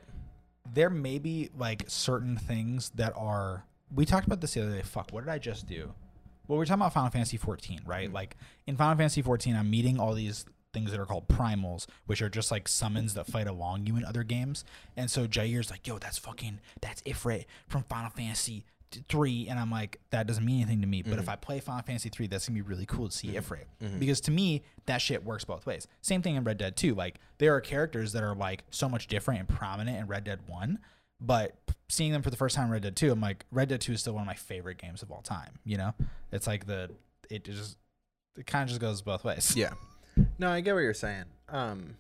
There 0.74 0.90
may 0.90 1.20
be 1.20 1.50
like 1.56 1.84
certain 1.86 2.36
things 2.36 2.90
that 2.96 3.12
are. 3.16 3.64
We 3.94 4.04
talked 4.06 4.26
about 4.26 4.40
this 4.40 4.54
the 4.54 4.62
other 4.62 4.74
day. 4.74 4.82
Fuck, 4.82 5.12
what 5.12 5.24
did 5.24 5.30
I 5.30 5.38
just 5.38 5.68
do? 5.68 5.94
Well, 6.48 6.58
we're 6.58 6.64
talking 6.64 6.80
about 6.82 6.92
Final 6.92 7.10
Fantasy 7.10 7.36
14, 7.36 7.80
right? 7.84 8.08
Mhm. 8.10 8.14
Like 8.14 8.36
in 8.66 8.76
Final 8.76 8.96
Fantasy 8.96 9.22
14, 9.22 9.56
I'm 9.56 9.70
meeting 9.70 9.98
all 9.98 10.14
these 10.14 10.44
things 10.72 10.90
that 10.90 11.00
are 11.00 11.06
called 11.06 11.26
primals, 11.28 11.86
which 12.06 12.20
are 12.20 12.28
just 12.28 12.50
like 12.50 12.68
summons 12.68 13.14
that 13.14 13.26
fight 13.26 13.46
along 13.46 13.86
you 13.86 13.96
in 13.96 14.04
other 14.04 14.22
games. 14.22 14.64
And 14.96 15.10
so 15.10 15.26
Jair's 15.26 15.70
like, 15.70 15.86
"Yo, 15.86 15.98
that's 15.98 16.18
fucking 16.18 16.60
that's 16.80 17.00
Ifrit 17.02 17.46
from 17.66 17.82
Final 17.84 18.10
Fantasy." 18.10 18.64
Three 19.08 19.48
and 19.48 19.58
I'm 19.58 19.70
like 19.70 20.00
that 20.10 20.26
doesn't 20.28 20.44
mean 20.44 20.60
anything 20.62 20.80
to 20.80 20.86
me, 20.86 21.02
but 21.02 21.18
if 21.18 21.26
Mhm. 21.26 21.32
I 21.32 21.36
play 21.36 21.60
Final 21.60 21.82
Fantasy 21.82 22.08
three, 22.08 22.28
that's 22.28 22.46
gonna 22.48 22.54
be 22.54 22.62
really 22.62 22.86
cool 22.86 23.08
to 23.08 23.14
see 23.14 23.28
Mhm. 23.28 23.42
Ifrit 23.42 23.64
Mhm. 23.82 23.98
because 23.98 24.20
to 24.22 24.30
me 24.30 24.62
that 24.86 24.98
shit 24.98 25.24
works 25.24 25.44
both 25.44 25.66
ways. 25.66 25.88
Same 26.02 26.22
thing 26.22 26.36
in 26.36 26.44
Red 26.44 26.56
Dead 26.58 26.76
2. 26.76 26.94
Like 26.94 27.18
there 27.38 27.54
are 27.54 27.60
characters 27.60 28.12
that 28.12 28.22
are 28.22 28.34
like 28.34 28.64
so 28.70 28.88
much 28.88 29.08
different 29.08 29.40
and 29.40 29.48
prominent 29.48 29.98
in 29.98 30.06
Red 30.06 30.22
Dead 30.24 30.40
1, 30.46 30.78
but 31.20 31.54
seeing 31.88 32.12
them 32.12 32.22
for 32.22 32.30
the 32.30 32.36
first 32.36 32.56
time 32.56 32.66
in 32.66 32.72
Red 32.72 32.82
Dead 32.82 32.96
2, 32.96 33.12
I'm 33.12 33.20
like 33.20 33.44
Red 33.50 33.68
Dead 33.68 33.80
2 33.80 33.92
is 33.92 34.00
still 34.00 34.14
one 34.14 34.22
of 34.22 34.26
my 34.26 34.34
favorite 34.34 34.78
games 34.78 35.02
of 35.02 35.10
all 35.10 35.22
time, 35.22 35.58
you 35.64 35.76
know? 35.76 35.94
It's 36.32 36.46
like 36.46 36.66
the 36.66 36.90
it 37.30 37.44
just 37.44 37.78
it 38.36 38.46
kind 38.46 38.62
of 38.64 38.68
just 38.68 38.80
goes 38.80 39.02
both 39.02 39.24
ways. 39.24 39.54
Yeah. 39.56 39.70
No, 40.38 40.50
I 40.50 40.60
get 40.60 40.74
what 40.74 40.80
you're 40.80 40.94
saying. 40.94 41.24
Um 41.48 41.96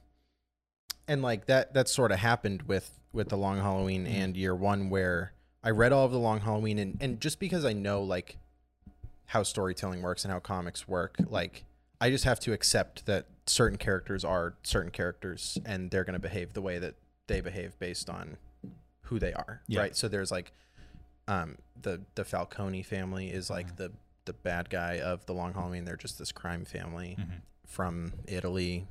and 1.08 1.22
like 1.22 1.46
that 1.46 1.74
that 1.74 1.88
sort 1.88 2.12
of 2.12 2.18
happened 2.18 2.62
with 2.62 2.90
with 3.12 3.28
the 3.28 3.36
long 3.36 3.58
Halloween 3.58 4.06
Mhm. 4.06 4.10
and 4.14 4.36
year 4.36 4.54
1 4.54 4.90
where 4.90 5.32
I 5.64 5.70
read 5.70 5.92
all 5.92 6.04
of 6.04 6.12
the 6.12 6.18
long 6.18 6.40
Halloween 6.40 6.78
and 6.78 6.96
and 7.00 7.20
just 7.20 7.38
because 7.40 7.64
I 7.64 7.72
know 7.72 8.02
like 8.02 8.38
how 9.26 9.42
storytelling 9.42 10.02
works 10.02 10.24
and 10.24 10.32
how 10.32 10.38
comics 10.40 10.86
work, 10.86 11.16
like 11.28 11.64
I 12.00 12.10
just 12.10 12.24
have 12.24 12.38
to 12.40 12.52
accept 12.52 13.06
that 13.06 13.26
certain 13.46 13.78
characters 13.78 14.24
are 14.24 14.54
certain 14.62 14.90
characters 14.90 15.58
and 15.64 15.90
they're 15.90 16.04
going 16.04 16.12
to 16.14 16.18
behave 16.20 16.52
the 16.52 16.60
way 16.60 16.78
that 16.78 16.94
they 17.26 17.40
behave 17.40 17.78
based 17.78 18.10
on 18.10 18.36
who 19.06 19.18
they 19.18 19.32
are, 19.32 19.62
Yeah. 19.66 19.80
right? 19.80 19.96
So 19.96 20.08
there's 20.08 20.30
like 20.30 20.52
um 21.28 21.56
the 21.80 22.02
the 22.14 22.24
Falcone 22.24 22.82
family 22.82 23.30
is 23.30 23.50
like 23.50 23.72
Mhm. 23.72 23.76
the 23.76 23.92
the 24.26 24.32
bad 24.32 24.70
guy 24.70 24.98
of 25.00 25.24
the 25.26 25.32
long 25.34 25.54
Halloween. 25.54 25.84
They're 25.84 25.96
just 25.96 26.18
this 26.18 26.32
crime 26.32 26.64
family 26.64 27.16
Mhm. 27.18 27.40
from 27.66 28.12
Italy 28.26 28.86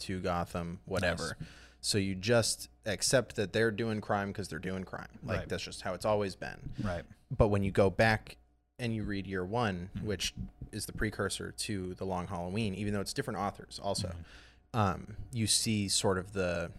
to 0.00 0.20
Gotham, 0.20 0.80
whatever. 0.84 1.36
Nice. 1.40 1.48
So 1.80 1.98
you 1.98 2.14
just 2.16 2.68
accept 2.86 3.36
that 3.36 3.52
they're 3.52 3.70
doing 3.70 4.00
crime 4.00 4.28
because 4.28 4.48
they're 4.48 4.58
doing 4.58 4.82
crime. 4.84 5.08
Like 5.22 5.38
Right. 5.40 5.48
that's 5.48 5.62
just 5.62 5.82
how 5.82 5.94
it's 5.94 6.04
always 6.04 6.34
been. 6.34 6.72
Right. 6.82 7.04
But 7.30 7.48
when 7.48 7.62
you 7.62 7.70
go 7.70 7.88
back 7.90 8.36
and 8.80 8.94
you 8.94 9.04
read 9.04 9.26
year 9.26 9.44
one, 9.44 9.90
Mhm. 9.96 10.02
which 10.04 10.34
is 10.72 10.86
the 10.86 10.92
precursor 10.92 11.52
to 11.52 11.94
the 11.94 12.04
Long 12.04 12.26
Halloween, 12.26 12.74
even 12.74 12.94
though 12.94 13.00
it's 13.00 13.12
different 13.12 13.38
authors, 13.38 13.78
also, 13.80 14.08
Mhm. 14.08 14.78
um, 14.78 15.16
you 15.32 15.46
see 15.46 15.88
sort 15.88 16.18
of 16.18 16.32
the 16.32 16.72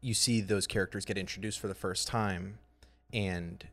you 0.00 0.14
see 0.14 0.40
those 0.40 0.66
characters 0.66 1.04
get 1.04 1.16
introduced 1.18 1.58
for 1.60 1.68
the 1.68 1.74
first 1.74 2.06
time 2.08 2.58
and 3.12 3.66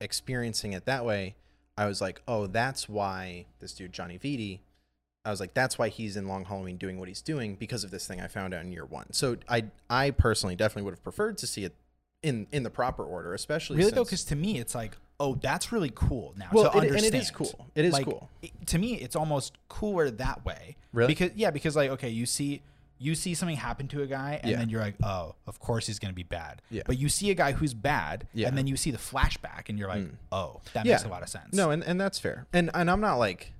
experiencing 0.00 0.72
it 0.72 0.84
that 0.86 1.04
way 1.04 1.34
i 1.78 1.86
was 1.86 2.00
like 2.00 2.20
oh 2.28 2.46
that's 2.46 2.88
why 2.88 3.44
this 3.60 3.72
dude 3.72 3.92
johnny 3.92 4.16
Viti, 4.16 4.60
i 5.24 5.30
was 5.30 5.40
like 5.40 5.54
that's 5.54 5.78
why 5.78 5.88
he's 5.88 6.16
in 6.16 6.26
long 6.28 6.44
halloween 6.44 6.76
doing 6.76 6.98
what 6.98 7.08
he's 7.08 7.22
doing 7.22 7.54
because 7.54 7.84
of 7.84 7.90
this 7.90 8.06
thing 8.06 8.20
i 8.20 8.26
found 8.26 8.52
out 8.52 8.62
in 8.64 8.72
year 8.72 8.84
one 8.84 9.12
so 9.12 9.36
i 9.48 9.64
i 9.88 10.10
personally 10.10 10.56
definitely 10.56 10.82
would 10.82 10.94
have 10.94 11.02
preferred 11.02 11.38
to 11.38 11.46
see 11.46 11.64
it 11.64 11.74
in 12.22 12.46
in 12.52 12.62
the 12.62 12.70
proper 12.70 13.04
order 13.04 13.34
especially 13.34 13.76
Really 13.76 13.90
though 13.92 14.04
cuz 14.04 14.24
to 14.24 14.34
me 14.36 14.58
it's 14.58 14.74
like, 14.74 14.96
"Oh, 15.20 15.34
that's 15.34 15.72
really 15.72 15.92
cool 15.94 16.32
now 16.38 16.48
well 16.52 16.64
to 16.64 16.70
it, 16.70 16.72
and 16.80 16.90
understand." 16.90 17.14
it 17.14 17.18
is 17.18 17.30
cool 17.30 17.68
it 17.74 17.84
is 17.84 17.92
Like, 17.92 18.06
cool 18.06 18.30
it- 18.40 18.66
to 18.68 18.78
me 18.78 18.94
it's 18.94 19.14
almost 19.14 19.58
cooler 19.68 20.10
that 20.10 20.42
way. 20.44 20.76
Really? 20.94 21.08
Because 21.08 21.32
yeah, 21.36 21.50
because 21.50 21.76
like 21.76 21.90
okay, 21.90 22.08
you 22.08 22.24
see 22.24 22.62
you 23.04 23.14
see 23.14 23.34
something 23.34 23.56
happen 23.56 23.86
to 23.88 24.02
a 24.02 24.06
guy 24.06 24.40
and 24.42 24.50
Yeah. 24.50 24.58
then 24.58 24.68
you're 24.70 24.80
like, 24.80 24.94
"Oh, 25.02 25.34
of 25.46 25.58
course 25.58 25.86
he's 25.86 25.98
going 25.98 26.10
to 26.12 26.16
be 26.16 26.22
bad." 26.22 26.62
Yeah. 26.70 26.82
But 26.86 26.98
you 26.98 27.08
see 27.08 27.30
a 27.30 27.34
guy 27.34 27.52
who's 27.52 27.74
bad 27.74 28.26
Yeah. 28.32 28.48
and 28.48 28.56
then 28.56 28.66
you 28.66 28.76
see 28.76 28.90
the 28.90 28.98
flashback 28.98 29.68
and 29.68 29.78
you're 29.78 29.88
like, 29.88 30.04
Mm. 30.04 30.14
"Oh, 30.32 30.60
that 30.72 30.86
makes 30.86 31.04
a 31.04 31.08
lot 31.08 31.22
of 31.22 31.28
sense." 31.28 31.52
No, 31.54 31.70
and, 31.70 31.82
and 31.84 32.00
that's 32.00 32.18
fair. 32.18 32.46
And 32.52 32.70
and 32.74 32.90
I'm 32.90 33.00
not 33.00 33.16
like 33.16 33.52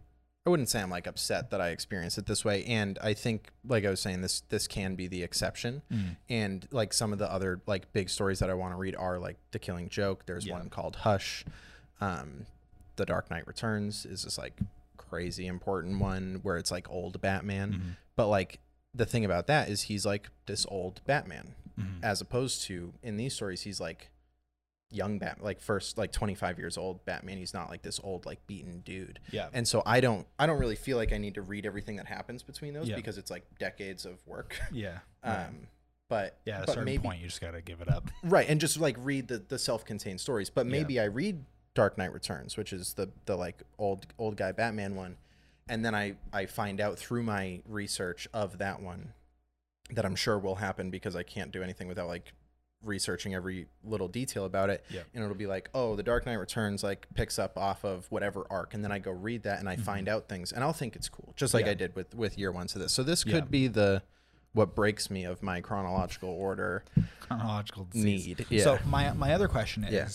I 0.46 0.50
wouldn't 0.50 0.68
say 0.68 0.82
I'm 0.82 0.90
like 0.90 1.06
upset 1.06 1.50
that 1.52 1.60
I 1.62 1.70
experienced 1.70 2.18
it 2.18 2.26
this 2.26 2.44
way. 2.44 2.64
And 2.66 2.98
I 3.00 3.14
think 3.14 3.50
like 3.66 3.84
I 3.86 3.90
was 3.90 4.00
saying, 4.00 4.20
this 4.20 4.40
this 4.50 4.66
can 4.66 4.94
be 4.94 5.06
the 5.06 5.22
exception. 5.22 5.80
Mm. 5.90 6.16
And 6.28 6.68
like 6.70 6.92
some 6.92 7.12
of 7.14 7.18
the 7.18 7.30
other 7.32 7.60
like 7.66 7.92
big 7.94 8.10
stories 8.10 8.40
that 8.40 8.50
I 8.50 8.54
want 8.54 8.72
to 8.74 8.76
read 8.76 8.94
are 8.96 9.18
like 9.18 9.38
The 9.52 9.58
Killing 9.58 9.88
Joke. 9.88 10.26
There's 10.26 10.46
one 10.48 10.68
called 10.68 10.96
Hush. 10.96 11.44
Um, 12.00 12.46
the 12.96 13.06
Dark 13.06 13.30
Knight 13.30 13.46
Returns 13.46 14.04
is 14.06 14.24
this 14.24 14.36
like 14.36 14.58
crazy 14.98 15.46
important 15.46 15.98
one 16.00 16.40
where 16.42 16.56
it's 16.58 16.70
like 16.70 16.90
old 16.90 17.20
Batman. 17.20 17.72
Mhm. 17.72 17.96
But 18.16 18.28
like 18.28 18.58
the 18.94 19.04
thing 19.06 19.24
about 19.24 19.46
that 19.48 19.68
is 19.68 19.82
he's 19.82 20.06
like 20.06 20.28
this 20.46 20.64
old 20.68 21.00
Batman 21.04 21.54
Mhm. 21.78 22.04
as 22.04 22.20
opposed 22.20 22.62
to 22.64 22.94
in 23.02 23.16
these 23.16 23.34
stories 23.34 23.62
he's 23.62 23.80
like 23.80 24.10
young 24.90 25.18
Bat, 25.18 25.42
like 25.42 25.60
first 25.60 25.98
like 25.98 26.12
25 26.12 26.56
years 26.58 26.78
old 26.78 27.04
Batman. 27.04 27.36
He's 27.38 27.52
not 27.52 27.68
like 27.68 27.82
this 27.82 27.98
old 28.04 28.26
like 28.26 28.46
beaten 28.46 28.80
dude. 28.84 29.18
Yeah. 29.32 29.48
And 29.52 29.66
so 29.66 29.82
I 29.84 30.00
don't 30.00 30.26
I 30.38 30.46
don't 30.46 30.60
really 30.60 30.76
feel 30.76 30.96
like 30.96 31.12
I 31.12 31.18
need 31.18 31.34
to 31.34 31.42
read 31.42 31.66
everything 31.66 31.96
that 31.96 32.06
happens 32.06 32.44
between 32.44 32.74
those 32.74 32.88
Yeah. 32.88 32.94
because 32.96 33.18
it's 33.18 33.30
like 33.30 33.44
decades 33.58 34.04
of 34.06 34.24
work. 34.26 34.56
Yeah. 34.72 35.00
Um, 35.24 35.66
but 36.08 36.38
yeah. 36.44 36.58
At 36.58 36.62
a 36.62 36.66
but 36.66 36.72
certain 36.74 36.84
maybe 36.84 37.02
point, 37.02 37.20
you 37.20 37.26
just 37.26 37.40
gotta 37.40 37.60
give 37.60 37.80
it 37.80 37.88
up. 37.88 38.08
right 38.22 38.48
and 38.48 38.60
just 38.60 38.78
like 38.78 38.96
read 39.00 39.26
the 39.26 39.38
the 39.38 39.58
self-contained 39.58 40.20
stories. 40.20 40.48
But 40.50 40.66
Yeah. 40.66 40.72
maybe 40.72 41.00
I 41.00 41.04
read 41.04 41.44
Dark 41.74 41.98
Knight 41.98 42.12
Returns, 42.12 42.56
which 42.56 42.72
is 42.72 42.94
the 42.94 43.10
the 43.24 43.34
like 43.36 43.64
old 43.78 44.06
old 44.16 44.36
guy 44.36 44.52
Batman 44.52 44.94
one, 44.94 45.16
and 45.68 45.84
then 45.84 45.94
I 45.94 46.16
I 46.32 46.46
find 46.46 46.80
out 46.80 46.98
through 46.98 47.22
my 47.22 47.60
research 47.66 48.28
of 48.34 48.58
that 48.58 48.80
one 48.82 49.12
that 49.90 50.04
I'm 50.04 50.16
sure 50.16 50.38
will 50.38 50.56
happen 50.56 50.90
because 50.90 51.14
I 51.14 51.22
can't 51.22 51.50
do 51.52 51.62
anything 51.62 51.88
without 51.88 52.08
like 52.08 52.32
researching 52.82 53.34
every 53.34 53.66
little 53.82 54.08
detail 54.08 54.44
about 54.44 54.68
it. 54.70 54.84
Yep. 54.90 55.06
And 55.14 55.24
it'll 55.24 55.36
be 55.36 55.46
like, 55.46 55.70
oh, 55.74 55.96
the 55.96 56.02
Dark 56.02 56.26
Knight 56.26 56.34
Returns 56.34 56.82
like 56.82 57.06
picks 57.14 57.38
up 57.38 57.56
off 57.56 57.84
of 57.84 58.06
whatever 58.10 58.46
arc, 58.50 58.74
and 58.74 58.84
then 58.84 58.92
I 58.92 58.98
go 58.98 59.10
read 59.10 59.44
that 59.44 59.58
and 59.60 59.68
I 59.68 59.76
find 59.76 60.08
out 60.08 60.28
things, 60.28 60.52
and 60.52 60.62
I'll 60.64 60.72
think 60.74 60.96
it's 60.96 61.08
cool, 61.08 61.32
just 61.36 61.54
like 61.54 61.62
Mm-hmm. 61.62 61.68
Yeah. 61.68 61.70
I 61.72 61.74
did 61.74 61.96
with 61.96 62.14
with 62.14 62.38
year 62.38 62.52
one 62.52 62.66
to 62.68 62.78
this. 62.78 62.92
So 62.92 63.02
this 63.02 63.24
could 63.24 63.32
Yeah. 63.34 63.40
be 63.42 63.68
the 63.68 64.02
what 64.52 64.74
breaks 64.74 65.10
me 65.10 65.24
of 65.24 65.42
my 65.42 65.60
chronological 65.60 66.28
order 66.28 66.84
Chronological 67.20 67.84
disease. 67.90 68.26
need. 68.26 68.46
Yeah. 68.50 68.62
So 68.64 68.78
my 68.86 69.12
my 69.12 69.32
other 69.34 69.48
question 69.48 69.84
is, 69.84 69.92
Yeah. 69.92 70.08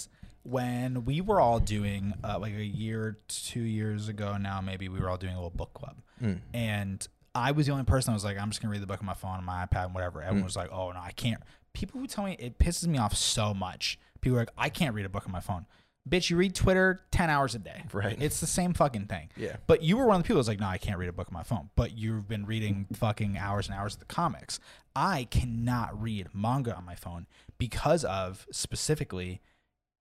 When 0.44 1.06
we 1.06 1.22
were 1.22 1.40
all 1.40 1.60
doing 1.60 2.14
uh, 2.24 2.40
like 2.40 2.54
a 2.54 2.64
year, 2.64 3.18
two 3.28 3.62
years 3.62 4.08
ago 4.10 4.38
now, 4.38 4.62
maybe 4.62 4.90
we 4.90 5.00
were 5.00 5.10
all 5.10 5.18
doing 5.18 5.34
a 5.34 5.38
little 5.38 5.50
book 5.50 5.74
club, 5.74 5.98
Mm. 6.22 6.40
and 6.54 7.08
I 7.36 7.52
was 7.52 7.66
the 7.68 7.72
only 7.72 7.86
person 7.86 8.12
that 8.12 8.16
was 8.16 8.24
like, 8.26 8.38
I'm 8.38 8.50
just 8.50 8.62
gonna 8.62 8.72
read 8.72 8.82
the 8.82 8.88
book 8.88 9.00
on 9.00 9.06
my 9.06 9.14
phone, 9.14 9.38
on 9.38 9.46
my 9.46 9.66
iPad, 9.66 9.86
and 9.86 9.94
whatever. 9.94 10.22
Everyone 10.22 10.42
Mm. 10.42 10.46
was 10.46 10.56
like, 10.56 10.72
Oh 10.72 10.92
no, 10.92 11.00
I 11.00 11.12
can't. 11.12 11.42
People 11.74 12.02
who 12.02 12.08
tell 12.08 12.26
me 12.26 12.36
it 12.40 12.58
pisses 12.58 12.88
me 12.88 12.98
off 12.98 13.16
so 13.16 13.54
much. 13.54 14.00
People 14.22 14.38
are 14.38 14.42
like, 14.42 14.50
I 14.58 14.70
can't 14.70 14.96
read 14.96 15.06
a 15.06 15.10
book 15.10 15.26
on 15.26 15.32
my 15.32 15.40
phone. 15.40 15.66
Bitch, 16.10 16.30
you 16.32 16.38
read 16.38 16.56
Twitter 16.56 17.02
ten 17.12 17.30
hours 17.30 17.54
a 17.56 17.60
day. 17.60 17.84
Right. 17.94 18.18
It's 18.20 18.40
the 18.40 18.48
same 18.48 18.74
fucking 18.74 19.06
thing. 19.06 19.30
Yeah. 19.38 19.58
But 19.68 19.84
you 19.84 19.96
were 19.96 20.06
one 20.08 20.16
of 20.18 20.24
the 20.24 20.28
people 20.28 20.38
that's 20.38 20.48
like, 20.48 20.60
no, 20.60 20.66
I 20.68 20.80
can't 20.80 20.98
read 20.98 21.08
a 21.10 21.14
book 21.14 21.28
on 21.30 21.34
my 21.34 21.44
phone. 21.44 21.70
But 21.76 21.96
you've 21.98 22.28
been 22.28 22.46
reading 22.46 22.88
fucking 22.94 23.38
hours 23.38 23.68
and 23.70 23.78
hours 23.78 23.94
of 23.94 24.00
the 24.00 24.06
comics. 24.06 24.60
I 24.96 25.26
cannot 25.30 26.02
read 26.02 26.30
manga 26.34 26.76
on 26.76 26.84
my 26.86 26.96
phone 26.96 27.28
because 27.60 28.04
of 28.04 28.48
specifically 28.52 29.40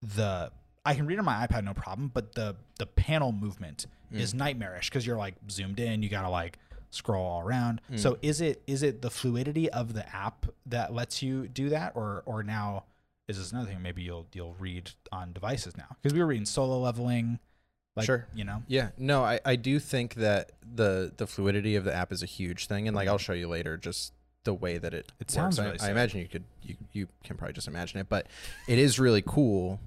the 0.03 0.51
I 0.85 0.95
can 0.95 1.07
read 1.07 1.19
on 1.19 1.25
my 1.25 1.47
iPad 1.47 1.65
no 1.65 1.75
problem, 1.75 2.11
but 2.13 2.35
the 2.35 2.57
the 2.79 2.87
panel 2.87 3.33
movement 3.33 3.87
mm. 4.13 4.19
is 4.19 4.35
nightmarish 4.35 4.89
because 4.89 5.07
you're 5.07 5.19
like 5.19 5.35
zoomed 5.51 5.81
in, 5.81 6.03
you 6.03 6.09
gotta 6.09 6.31
like 6.31 6.59
scroll 6.91 7.25
all 7.25 7.41
around. 7.41 7.81
Mm. 7.93 7.99
So 7.99 8.19
is 8.23 8.41
it 8.41 8.63
is 8.67 8.83
it 8.83 9.03
the 9.03 9.11
fluidity 9.11 9.71
of 9.71 9.93
the 9.93 10.09
app 10.15 10.47
that 10.67 10.95
lets 10.95 11.23
you 11.23 11.49
do 11.49 11.69
that, 11.71 11.93
or 11.95 12.23
or 12.27 12.43
now 12.43 12.85
is 13.29 13.39
this 13.39 13.53
another 13.53 13.69
thing? 13.69 13.83
Maybe 13.83 14.03
you'll 14.03 14.27
you'll 14.33 14.57
read 14.59 14.91
on 15.13 15.33
devices 15.33 15.77
now 15.77 15.97
because 16.03 16.15
we 16.15 16.21
were 16.21 16.27
reading 16.27 16.47
solo 16.47 16.79
leveling, 16.79 17.39
like 17.97 18.07
Sure. 18.07 18.27
you 18.35 18.45
know. 18.45 18.63
Yeah, 18.67 18.91
no, 18.97 19.25
I, 19.25 19.41
I 19.45 19.57
do 19.57 19.79
think 19.79 20.15
that 20.15 20.53
the 20.63 21.13
the 21.17 21.27
fluidity 21.27 21.77
of 21.77 21.85
the 21.85 21.95
app 21.95 22.13
is 22.13 22.23
a 22.23 22.27
huge 22.27 22.67
thing, 22.67 22.89
and 22.89 22.97
like 22.97 23.09
mm. 23.09 23.11
I'll 23.11 23.19
show 23.19 23.35
you 23.35 23.49
later, 23.49 23.77
just 23.77 24.15
the 24.45 24.55
way 24.55 24.79
that 24.79 24.95
it. 24.95 25.13
It 25.21 25.25
works. 25.25 25.35
sounds 25.35 25.59
I, 25.59 25.65
really 25.65 25.81
I 25.81 25.83
sick. 25.83 25.91
imagine 25.91 26.21
you 26.21 26.29
could 26.29 26.45
you 26.63 26.77
you 26.93 27.09
can 27.25 27.37
probably 27.37 27.53
just 27.53 27.69
imagine 27.69 28.01
it, 28.01 28.09
but 28.09 28.27
it 28.67 28.79
is 28.79 28.99
really 28.99 29.23
cool 29.23 29.81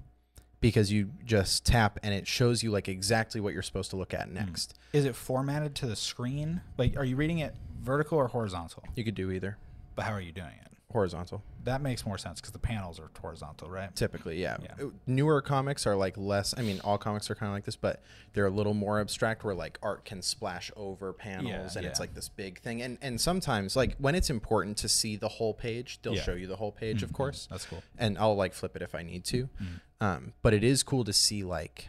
because 0.62 0.92
you 0.92 1.10
just 1.26 1.66
tap 1.66 2.00
and 2.04 2.14
it 2.14 2.28
shows 2.28 2.64
you 2.64 2.72
like 2.72 2.88
exactly 2.88 3.42
what 3.42 3.54
you're 3.54 3.62
supposed 3.64 3.90
to 3.90 3.96
look 3.98 4.14
at 4.14 4.28
Hmm. 4.28 4.36
next. 4.36 4.78
Is 4.94 5.06
it 5.06 5.16
formatted 5.16 5.76
to 5.76 5.88
the 5.88 5.96
screen? 5.96 6.62
Like, 6.78 6.96
are 6.96 7.04
you 7.06 7.16
reading 7.16 7.40
it 7.40 7.56
vertical 7.82 8.18
or 8.18 8.28
horizontal? 8.28 8.84
You 8.96 9.04
could 9.04 9.16
do 9.16 9.32
either 9.32 9.58
But 9.96 10.06
how 10.06 10.14
are 10.14 10.22
you 10.22 10.32
doing 10.32 10.54
it? 10.64 10.71
Horizontal, 10.92 11.44
That 11.64 11.82
makes 11.82 12.06
more 12.06 12.18
sense 12.18 12.40
because 12.40 12.52
the 12.54 12.60
panels 12.60 13.00
are 13.00 13.10
horizontal, 13.22 13.70
right? 13.70 13.96
typically. 13.96 14.42
Yeah. 14.42 14.58
Yeah. 14.62 14.86
Uh, 14.86 14.90
newer 15.08 15.42
comics 15.42 15.86
are 15.88 15.96
like 15.96 16.18
less. 16.18 16.54
I 16.58 16.62
mean, 16.62 16.80
all 16.84 16.98
comics 16.98 17.30
are 17.30 17.36
kind 17.36 17.50
of 17.50 17.54
like 17.56 17.66
this, 17.66 17.76
but 17.76 18.02
they're 18.34 18.46
a 18.48 18.52
little 18.52 18.74
more 18.74 19.00
abstract, 19.00 19.44
where 19.44 19.54
like 19.56 19.78
art 19.82 20.06
can 20.06 20.22
splash 20.22 20.72
over 20.76 21.14
panels, 21.14 21.76
and 21.76 21.86
it's 21.86 22.00
like 22.00 22.14
this 22.14 22.30
big 22.30 22.60
thing. 22.60 22.82
And 22.82 22.98
and 23.02 23.20
sometimes 23.20 23.76
like 23.76 23.96
when 23.98 24.16
it's 24.16 24.30
important 24.30 24.78
to 24.78 24.90
see 24.90 25.16
the 25.16 25.28
whole 25.30 25.54
page, 25.54 26.00
they'll 26.02 26.14
Yeah. 26.14 26.22
Mm-hmm. 26.22 26.32
show 26.32 26.36
you 26.36 26.48
the 26.48 26.56
whole 26.58 26.72
page, 26.72 27.04
of 27.04 27.14
course. 27.14 27.48
That's 27.50 27.66
cool. 27.66 27.84
and 27.98 28.18
I'll 28.18 28.36
like 28.36 28.54
flip 28.54 28.76
it 28.76 28.82
if 28.82 28.94
I 28.96 29.04
need 29.04 29.24
to. 29.26 29.50
Mm. 29.62 29.80
Um, 30.06 30.34
but 30.42 30.54
it 30.54 30.64
is 30.64 30.84
cool 30.84 31.04
to 31.04 31.14
see 31.14 31.44
like 31.44 31.88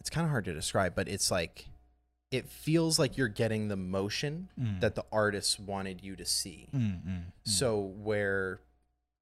it's 0.00 0.10
kind 0.10 0.24
of 0.24 0.30
hard 0.30 0.44
to 0.44 0.52
describe, 0.54 0.94
but 0.94 1.08
it's 1.08 1.30
like 1.30 1.66
it 2.34 2.48
feels 2.48 2.98
like 2.98 3.16
you're 3.16 3.28
getting 3.28 3.68
the 3.68 3.76
motion 3.76 4.48
Mm. 4.60 4.80
that 4.80 4.94
the 4.94 5.04
artists 5.12 5.58
wanted 5.58 6.02
you 6.02 6.16
to 6.16 6.24
see. 6.26 6.68
Mm, 6.74 6.80
mm, 6.80 7.06
mm. 7.06 7.22
So 7.44 7.78
where 7.80 8.60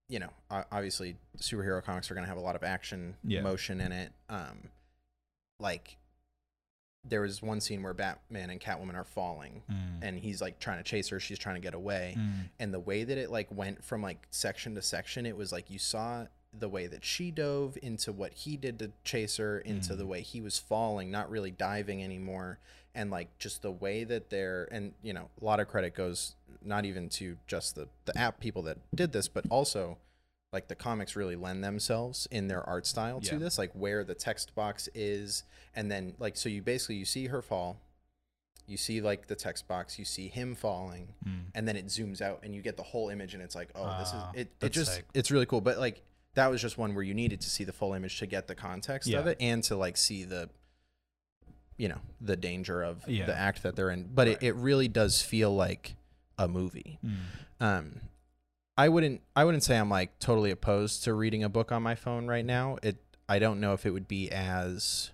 you 0.08 0.18
know, 0.18 0.30
obviously 0.50 1.16
superhero 1.38 1.82
comics 1.82 2.10
are 2.10 2.14
going 2.14 2.24
to 2.24 2.28
have 2.28 2.36
a 2.36 2.40
lot 2.48 2.54
of 2.56 2.62
action 2.62 3.16
Yeah. 3.24 3.40
motion 3.42 3.80
in 3.80 3.92
it. 3.92 4.12
Um 4.28 4.68
like 5.58 5.96
there 7.04 7.20
was 7.22 7.42
one 7.42 7.60
scene 7.60 7.82
where 7.82 7.94
Batman 7.94 8.50
and 8.50 8.60
Catwoman 8.60 8.94
are 8.94 9.04
falling 9.04 9.62
Mm, 9.70 9.98
and 10.02 10.18
he's 10.18 10.40
like 10.40 10.58
trying 10.60 10.78
to 10.78 10.84
chase 10.84 11.08
her, 11.08 11.18
she's 11.18 11.38
trying 11.38 11.56
to 11.56 11.60
get 11.60 11.74
away 11.74 12.14
mm. 12.18 12.48
and 12.60 12.72
the 12.72 12.80
way 12.80 13.04
that 13.04 13.18
it 13.18 13.30
like 13.30 13.50
went 13.50 13.84
from 13.84 14.02
like 14.02 14.26
section 14.30 14.74
to 14.76 14.82
section 14.82 15.26
it 15.26 15.36
was 15.36 15.50
like 15.52 15.70
you 15.70 15.78
saw 15.78 16.26
the 16.52 16.68
way 16.68 16.86
that 16.86 17.02
she 17.04 17.30
dove 17.30 17.78
into 17.82 18.12
what 18.12 18.34
he 18.34 18.56
did 18.58 18.78
to 18.78 18.92
chase 19.04 19.38
her 19.38 19.58
into 19.60 19.96
the 19.96 20.06
way 20.06 20.20
he 20.20 20.40
was 20.40 20.58
falling 20.58 21.10
not 21.10 21.30
really 21.30 21.50
diving 21.50 22.04
anymore 22.04 22.58
and 22.94 23.10
like 23.10 23.36
just 23.38 23.62
the 23.62 23.70
way 23.70 24.04
that 24.04 24.30
they're 24.30 24.68
and 24.70 24.92
you 25.02 25.12
know 25.12 25.28
a 25.40 25.44
lot 25.44 25.60
of 25.60 25.68
credit 25.68 25.94
goes 25.94 26.34
not 26.64 26.84
even 26.84 27.08
to 27.08 27.36
just 27.46 27.74
the 27.74 27.88
the 28.04 28.16
app 28.18 28.38
people 28.40 28.62
that 28.62 28.78
did 28.94 29.12
this 29.12 29.28
but 29.28 29.44
also 29.50 29.98
like 30.52 30.68
the 30.68 30.74
comics 30.74 31.16
really 31.16 31.34
lend 31.36 31.64
themselves 31.64 32.28
in 32.30 32.48
their 32.48 32.62
art 32.68 32.86
style 32.86 33.20
to 33.20 33.32
Yeah. 33.32 33.38
this 33.38 33.56
like 33.58 33.72
where 33.72 34.04
the 34.04 34.14
text 34.14 34.54
box 34.54 34.88
is 34.94 35.44
and 35.74 35.90
then 35.90 36.14
like 36.18 36.36
so 36.36 36.48
you 36.48 36.60
basically 36.62 36.96
you 36.96 37.04
see 37.06 37.26
her 37.28 37.40
fall 37.42 37.80
you 38.66 38.76
see 38.76 39.00
like 39.00 39.26
the 39.26 39.34
text 39.34 39.66
box 39.66 39.98
you 39.98 40.04
see 40.04 40.28
him 40.28 40.54
falling 40.54 41.14
Mm. 41.26 41.44
and 41.54 41.66
then 41.66 41.76
it 41.76 41.86
zooms 41.86 42.20
out 42.20 42.40
and 42.42 42.54
you 42.54 42.62
get 42.62 42.76
the 42.76 42.82
whole 42.82 43.08
image 43.08 43.32
and 43.34 43.42
it's 43.42 43.54
like 43.54 43.70
oh 43.74 43.96
this 43.98 44.08
is 44.08 44.22
it 44.34 44.52
it 44.66 44.72
just 44.72 44.94
sick. 44.96 45.04
it's 45.14 45.30
really 45.30 45.46
cool 45.46 45.60
but 45.60 45.78
like 45.78 46.02
that 46.34 46.46
was 46.50 46.60
just 46.62 46.78
one 46.78 46.94
where 46.94 47.04
you 47.04 47.12
needed 47.14 47.40
to 47.42 47.50
see 47.50 47.64
the 47.64 47.72
full 47.72 47.92
image 47.94 48.18
to 48.18 48.26
get 48.26 48.46
the 48.46 48.54
context 48.54 49.12
of 49.12 49.26
it 49.26 49.36
and 49.40 49.62
to 49.64 49.76
like 49.76 49.96
see 49.96 50.24
the 50.24 50.48
you 51.76 51.88
know 51.88 51.98
the 52.20 52.36
danger 52.36 52.82
of 52.82 53.02
Yeah. 53.08 53.26
the 53.26 53.36
act 53.36 53.62
that 53.62 53.76
they're 53.76 53.90
in 53.90 54.08
but 54.14 54.26
Right. 54.28 54.42
it, 54.42 54.46
it 54.48 54.54
really 54.56 54.88
does 54.88 55.22
feel 55.22 55.54
like 55.54 55.96
a 56.38 56.46
movie 56.48 56.98
Mm. 57.04 57.16
um 57.60 58.00
i 58.76 58.88
wouldn't 58.88 59.20
i 59.36 59.44
wouldn't 59.44 59.62
say 59.62 59.78
i'm 59.78 59.90
like 59.90 60.18
totally 60.18 60.50
opposed 60.50 61.04
to 61.04 61.14
reading 61.14 61.42
a 61.44 61.48
book 61.48 61.72
on 61.72 61.82
my 61.82 61.94
phone 61.94 62.26
right 62.26 62.44
now 62.44 62.78
it 62.82 62.96
i 63.28 63.38
don't 63.38 63.60
know 63.60 63.72
if 63.74 63.84
it 63.86 63.90
would 63.90 64.08
be 64.08 64.30
as 64.30 65.10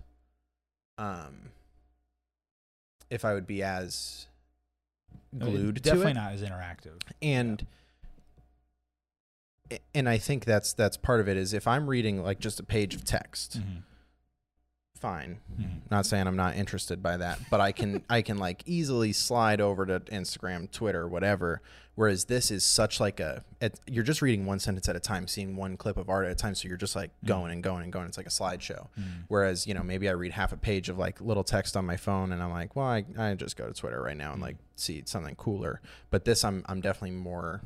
um 0.99 1.51
if 3.11 3.25
i 3.25 3.35
would 3.35 3.47
be 3.47 3.63
as 3.63 4.27
glued 5.39 5.77
to 5.77 5.83
Definitely 5.83 6.13
it 6.13 6.15
not 6.15 6.33
as 6.33 6.43
interactive. 6.43 7.01
and 7.23 7.67
and 9.95 10.09
I 10.09 10.17
think 10.17 10.47
that's 10.47 10.73
that's 10.73 10.97
part 10.97 11.21
of 11.21 11.29
it 11.29 11.37
is 11.37 11.53
if 11.53 11.67
I'm 11.69 11.89
reading 11.91 12.23
like 12.23 12.39
just 12.39 12.59
a 12.59 12.63
page 12.63 12.95
of 12.95 13.05
text, 13.05 13.61
Mhm. 13.61 13.83
Fine. 14.99 15.39
Mhm. 15.59 15.91
Not 15.91 16.05
saying 16.05 16.27
I'm 16.27 16.37
not 16.37 16.57
interested 16.57 17.03
by 17.03 17.17
that, 17.17 17.39
but 17.51 17.61
I 17.61 17.73
can 17.73 18.03
I 18.11 18.21
can 18.23 18.37
like 18.39 18.63
easily 18.67 19.13
slide 19.13 19.61
over 19.61 19.87
to 19.87 20.01
Instagram, 20.01 20.71
Twitter, 20.71 21.09
whatever. 21.09 21.63
Whereas 21.95 22.27
this 22.27 22.53
is 22.53 22.65
such 22.65 23.01
like 23.01 23.19
a 23.19 23.45
it, 23.61 23.81
you're 23.87 24.05
just 24.05 24.23
reading 24.23 24.47
one 24.47 24.61
sentence 24.61 24.89
at 24.89 24.95
a 24.95 25.01
time, 25.01 25.27
seeing 25.27 25.57
one 25.57 25.77
clip 25.77 25.97
of 25.97 26.09
art 26.09 26.27
at 26.27 26.33
a 26.33 26.35
time, 26.35 26.55
so 26.55 26.69
you're 26.69 26.77
just 26.77 26.95
like 26.95 27.11
going 27.25 27.51
and 27.51 27.63
going 27.63 27.83
and 27.83 27.93
going. 27.93 28.07
It's 28.07 28.17
like 28.17 28.27
a 28.27 28.31
slideshow. 28.31 28.89
Mm. 28.99 29.25
Whereas 29.29 29.67
you 29.67 29.75
know 29.75 29.83
maybe 29.83 30.09
I 30.09 30.13
read 30.13 30.33
half 30.33 30.53
a 30.53 30.57
page 30.57 30.89
of 30.89 30.99
like 30.99 31.21
little 31.21 31.45
text 31.45 31.77
on 31.77 31.87
my 31.87 31.97
phone, 31.97 32.33
and 32.33 32.43
I'm 32.43 32.51
like, 32.51 32.77
well, 32.77 32.87
I, 32.87 33.05
I 33.19 33.35
just 33.35 33.57
go 33.57 33.67
to 33.67 33.73
Twitter 33.75 34.01
right 34.01 34.17
now 34.17 34.33
and 34.33 34.43
like 34.43 34.57
see 34.77 35.03
something 35.07 35.35
cooler. 35.35 35.81
But 36.11 36.25
this, 36.25 36.45
I'm 36.45 36.65
I'm 36.67 36.81
definitely 36.81 37.17
more 37.17 37.63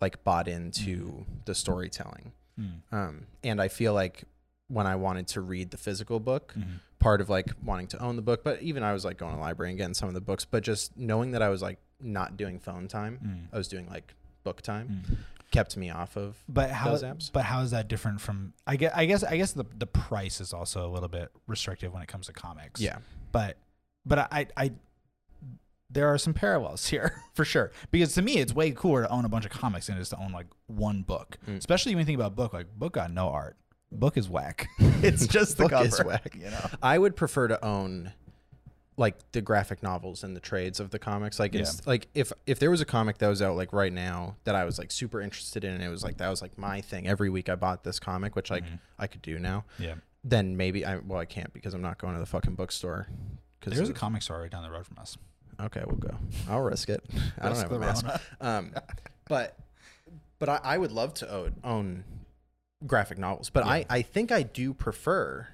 like 0.00 0.22
bought 0.22 0.46
into 0.48 1.26
the 1.46 1.54
storytelling. 1.54 2.32
Mm. 2.58 2.80
Um, 2.92 3.26
and 3.42 3.60
I 3.60 3.68
feel 3.68 3.92
like 3.94 4.24
when 4.70 4.86
I 4.86 4.94
wanted 4.96 5.26
to 5.28 5.40
read 5.40 5.70
the 5.72 5.76
physical 5.76 6.20
book, 6.20 6.54
Mhm. 6.56 6.80
part 7.00 7.20
of 7.20 7.28
like 7.28 7.48
wanting 7.62 7.88
to 7.88 7.98
own 7.98 8.14
the 8.16 8.22
book, 8.22 8.44
but 8.44 8.62
even 8.62 8.82
I 8.82 8.92
was 8.92 9.04
like 9.04 9.18
going 9.18 9.32
to 9.32 9.36
the 9.36 9.42
library 9.42 9.70
and 9.70 9.76
getting 9.78 9.94
some 9.94 10.08
of 10.08 10.14
the 10.14 10.20
books, 10.20 10.44
but 10.44 10.62
just 10.62 10.96
knowing 10.96 11.32
that 11.32 11.42
I 11.42 11.48
was 11.48 11.60
like 11.60 11.78
not 12.00 12.36
doing 12.36 12.58
phone 12.60 12.86
time, 12.88 13.18
Mm. 13.22 13.54
I 13.54 13.58
was 13.58 13.66
doing 13.68 13.88
like 13.88 14.14
book 14.44 14.62
time, 14.62 15.02
Mm. 15.08 15.16
kept 15.50 15.76
me 15.76 15.90
off 15.90 16.16
of. 16.16 16.42
But 16.48 16.70
how? 16.70 16.90
those 16.92 17.02
apps. 17.02 17.30
But 17.32 17.44
how 17.46 17.60
is 17.62 17.72
that 17.72 17.88
different 17.88 18.20
from? 18.20 18.52
I 18.66 18.76
guess. 18.76 18.92
I 18.94 19.06
guess. 19.06 19.24
I 19.24 19.36
guess 19.36 19.52
the 19.52 19.64
the 19.76 19.86
price 19.86 20.40
is 20.40 20.52
also 20.52 20.88
a 20.88 20.90
little 20.90 21.08
bit 21.08 21.30
restrictive 21.48 21.92
when 21.92 22.02
it 22.02 22.08
comes 22.08 22.26
to 22.26 22.32
comics. 22.32 22.80
Yeah. 22.80 22.98
But 23.32 23.58
but 24.06 24.18
I 24.32 24.46
I. 24.56 24.72
There 25.92 26.06
are 26.06 26.18
some 26.18 26.34
parallels 26.34 26.86
here 26.90 27.20
for 27.34 27.44
sure. 27.44 27.72
Because 27.90 28.14
to 28.14 28.22
me, 28.22 28.34
it's 28.36 28.52
way 28.54 28.70
cooler 28.70 29.02
to 29.02 29.08
own 29.10 29.24
a 29.24 29.28
bunch 29.28 29.44
of 29.44 29.50
comics 29.50 29.88
than 29.88 29.96
it 29.96 30.00
is 30.00 30.08
to 30.10 30.20
own 30.20 30.30
like 30.32 30.46
one 30.68 31.02
book. 31.02 31.36
Mm. 31.48 31.56
Especially 31.58 31.94
when 31.94 32.00
you 32.02 32.06
think 32.06 32.18
about 32.18 32.36
book, 32.36 32.52
like 32.52 32.68
book 32.78 32.92
got 32.92 33.10
no 33.10 33.28
art. 33.28 33.56
Book 33.92 34.16
is 34.16 34.28
whack. 34.28 34.68
it's 34.78 35.26
just 35.26 35.56
the 35.56 35.64
Book 35.64 35.72
cover. 35.72 35.84
is 35.86 35.98
whack. 36.04 36.34
You 36.38 36.50
know. 36.50 36.66
I 36.82 36.98
would 36.98 37.16
prefer 37.16 37.48
to 37.48 37.64
own 37.64 38.12
like 38.96 39.16
the 39.32 39.40
graphic 39.40 39.82
novels 39.82 40.22
and 40.22 40.36
the 40.36 40.40
trades 40.40 40.78
of 40.78 40.90
the 40.90 40.98
comics. 40.98 41.38
Like 41.38 41.54
Yeah. 41.54 41.60
it's 41.62 41.86
like 41.86 42.08
if 42.14 42.32
if 42.46 42.58
there 42.58 42.70
was 42.70 42.80
a 42.80 42.84
comic 42.84 43.18
that 43.18 43.28
was 43.28 43.40
out 43.40 43.56
like 43.56 43.72
right 43.72 43.92
now 43.92 44.36
that 44.44 44.54
I 44.54 44.64
was 44.64 44.78
like 44.78 44.90
super 44.90 45.20
interested 45.20 45.64
in, 45.64 45.72
and 45.72 45.82
it 45.82 45.88
was 45.88 46.04
like 46.04 46.18
that 46.18 46.28
was 46.28 46.42
like 46.42 46.56
my 46.58 46.80
thing. 46.82 47.08
Every 47.08 47.30
week 47.30 47.48
I 47.48 47.54
bought 47.54 47.82
this 47.82 47.98
comic, 47.98 48.36
which 48.36 48.50
like 48.50 48.64
Mhm. 48.64 48.78
I 48.98 49.06
could 49.06 49.22
do 49.22 49.38
now. 49.38 49.64
Yeah. 49.78 49.94
Then 50.22 50.56
maybe 50.56 50.84
I 50.84 50.98
well 50.98 51.18
I 51.18 51.24
can't 51.24 51.52
because 51.52 51.72
I'm 51.72 51.82
not 51.82 51.98
going 51.98 52.12
to 52.14 52.20
the 52.20 52.26
fucking 52.26 52.54
bookstore. 52.54 53.08
Because 53.58 53.76
There's 53.76 53.88
a 53.90 53.94
comic 53.94 54.22
store 54.22 54.40
right 54.40 54.50
down 54.50 54.62
the 54.62 54.70
road 54.70 54.86
from 54.86 54.98
us. 54.98 55.16
okay, 55.60 55.82
we'll 55.86 55.96
go. 55.96 56.14
I'll 56.48 56.60
risk 56.62 56.88
it. 56.88 57.02
I 57.38 57.42
don't 57.48 57.50
Risk 57.52 57.62
have 57.62 57.70
a 57.72 57.74
the 57.74 57.80
mask. 57.80 58.06
Um, 58.40 58.72
but 59.28 59.56
but 60.38 60.48
I, 60.48 60.60
I 60.62 60.78
would 60.78 60.92
love 60.92 61.12
to 61.14 61.30
own, 61.30 61.56
own 61.64 62.04
graphic 62.86 63.18
novels, 63.18 63.50
but 63.50 63.64
I 63.64 63.78
Yeah. 63.78 63.84
I 63.90 64.02
think 64.02 64.32
I 64.32 64.42
do 64.42 64.72
prefer, 64.74 65.48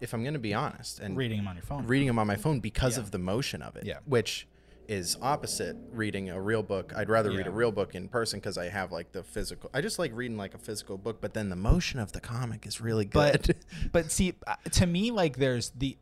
if 0.00 0.12
I'm 0.14 0.22
going 0.22 0.34
to 0.34 0.40
be 0.40 0.54
honest, 0.54 1.00
and 1.00 1.16
Reading 1.16 1.38
them 1.38 1.48
on 1.48 1.56
your 1.56 1.62
phone. 1.64 1.86
reading 1.86 2.06
them 2.08 2.18
on 2.18 2.26
my 2.26 2.36
phone 2.36 2.60
because 2.60 2.96
Yeah. 2.96 3.02
of 3.04 3.10
the 3.10 3.18
motion 3.18 3.62
of 3.62 3.76
it. 3.76 3.84
Yeah. 3.84 3.98
Which 4.06 4.46
is 4.86 5.16
opposite 5.22 5.76
reading 5.92 6.28
a 6.28 6.38
real 6.40 6.62
book. 6.62 6.92
I'd 6.94 7.08
rather 7.08 7.30
read 7.30 7.46
a 7.46 7.50
real 7.50 7.72
book 7.72 7.94
in 7.94 8.06
person 8.08 8.38
because 8.38 8.58
I 8.58 8.68
have 8.68 8.92
like 8.92 9.12
the 9.12 9.22
physical. 9.22 9.70
I 9.72 9.80
just 9.80 9.98
like 9.98 10.12
reading 10.14 10.36
like 10.36 10.52
a 10.54 10.58
physical 10.58 10.98
book, 10.98 11.22
but 11.22 11.32
then 11.32 11.48
the 11.48 11.56
motion 11.56 11.98
of 12.00 12.12
the 12.12 12.20
comic 12.20 12.66
is 12.66 12.82
really 12.82 13.06
good. 13.06 13.46
but 13.46 13.56
but 13.92 14.12
see 14.12 14.34
uh, 14.46 14.56
to 14.72 14.86
me 14.86 15.10
like 15.10 15.38
there's 15.38 15.70
the 15.70 15.96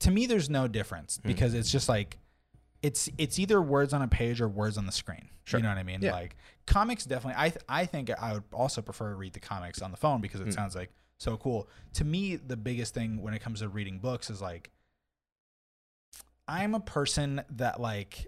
to 0.00 0.10
me 0.10 0.26
there's 0.26 0.50
no 0.50 0.66
difference 0.66 1.20
Hmm. 1.22 1.28
because 1.28 1.54
it's 1.54 1.70
just 1.70 1.88
like 1.88 2.18
it's 2.82 3.08
it's 3.18 3.38
either 3.38 3.62
words 3.62 3.92
on 3.92 4.02
a 4.02 4.08
page 4.08 4.40
or 4.40 4.48
words 4.48 4.76
on 4.76 4.86
the 4.86 4.90
screen 4.92 5.28
Sure. 5.44 5.60
you 5.60 5.62
know 5.62 5.68
what 5.68 5.78
i 5.78 5.84
mean 5.84 6.00
Yeah. 6.02 6.10
like 6.10 6.34
comics 6.66 7.04
definitely 7.04 7.34
i 7.40 7.48
th- 7.48 7.64
i 7.68 7.84
think 7.86 8.10
i 8.20 8.32
would 8.34 8.44
also 8.52 8.80
prefer 8.82 9.10
to 9.10 9.16
read 9.16 9.32
the 9.32 9.40
comics 9.40 9.82
on 9.82 9.90
the 9.90 9.96
phone 9.96 10.20
because 10.20 10.40
it 10.40 10.44
Hmm. 10.44 10.50
sounds 10.50 10.74
like 10.76 10.90
so 11.18 11.36
cool 11.36 11.68
to 11.94 12.04
me 12.04 12.36
the 12.36 12.56
biggest 12.56 12.94
thing 12.94 13.20
when 13.22 13.34
it 13.34 13.40
comes 13.40 13.60
to 13.60 13.68
reading 13.68 13.98
books 13.98 14.30
is 14.30 14.40
like 14.42 14.70
i'm 16.48 16.74
a 16.74 16.80
person 16.80 17.42
that 17.50 17.80
like 17.80 18.26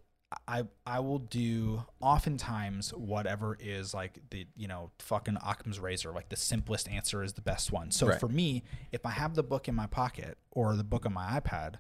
I 0.49 0.65
I 0.85 0.99
will 0.99 1.21
do 1.21 1.85
oftentimes 2.01 2.93
whatever 2.93 3.57
is 3.61 3.95
like 3.95 4.19
the 4.31 4.49
you 4.57 4.67
know 4.67 4.91
fucking 4.99 5.37
Occam's 5.47 5.79
razor 5.79 6.11
like 6.11 6.29
the 6.29 6.35
simplest 6.37 6.89
answer 6.89 7.23
is 7.23 7.35
the 7.35 7.41
best 7.41 7.71
one. 7.71 7.93
So 7.93 8.09
Right. 8.09 8.19
for 8.19 8.29
me, 8.29 8.65
if 8.91 9.07
I 9.07 9.11
have 9.11 9.37
the 9.37 9.45
book 9.45 9.69
in 9.69 9.77
my 9.77 9.87
pocket 9.87 10.37
or 10.51 10.75
the 10.75 10.83
book 10.83 11.07
on 11.07 11.13
my 11.13 11.39
iPad, 11.39 11.75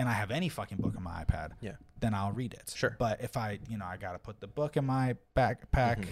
and 0.00 0.08
I 0.08 0.12
have 0.14 0.30
any 0.30 0.48
fucking 0.48 0.78
book 0.78 0.94
on 0.96 1.02
my 1.02 1.24
iPad, 1.24 1.52
Yeah. 1.60 1.72
then 2.00 2.14
I'll 2.14 2.32
read 2.32 2.54
it. 2.54 2.72
Sure. 2.74 2.96
But 2.98 3.20
if 3.20 3.36
I 3.36 3.58
you 3.68 3.78
know 3.78 3.84
I 3.84 3.96
got 3.96 4.12
to 4.12 4.18
put 4.18 4.40
the 4.40 4.46
book 4.48 4.76
in 4.76 4.84
my 4.86 5.16
backpack. 5.36 5.98
Mhm. 5.98 6.08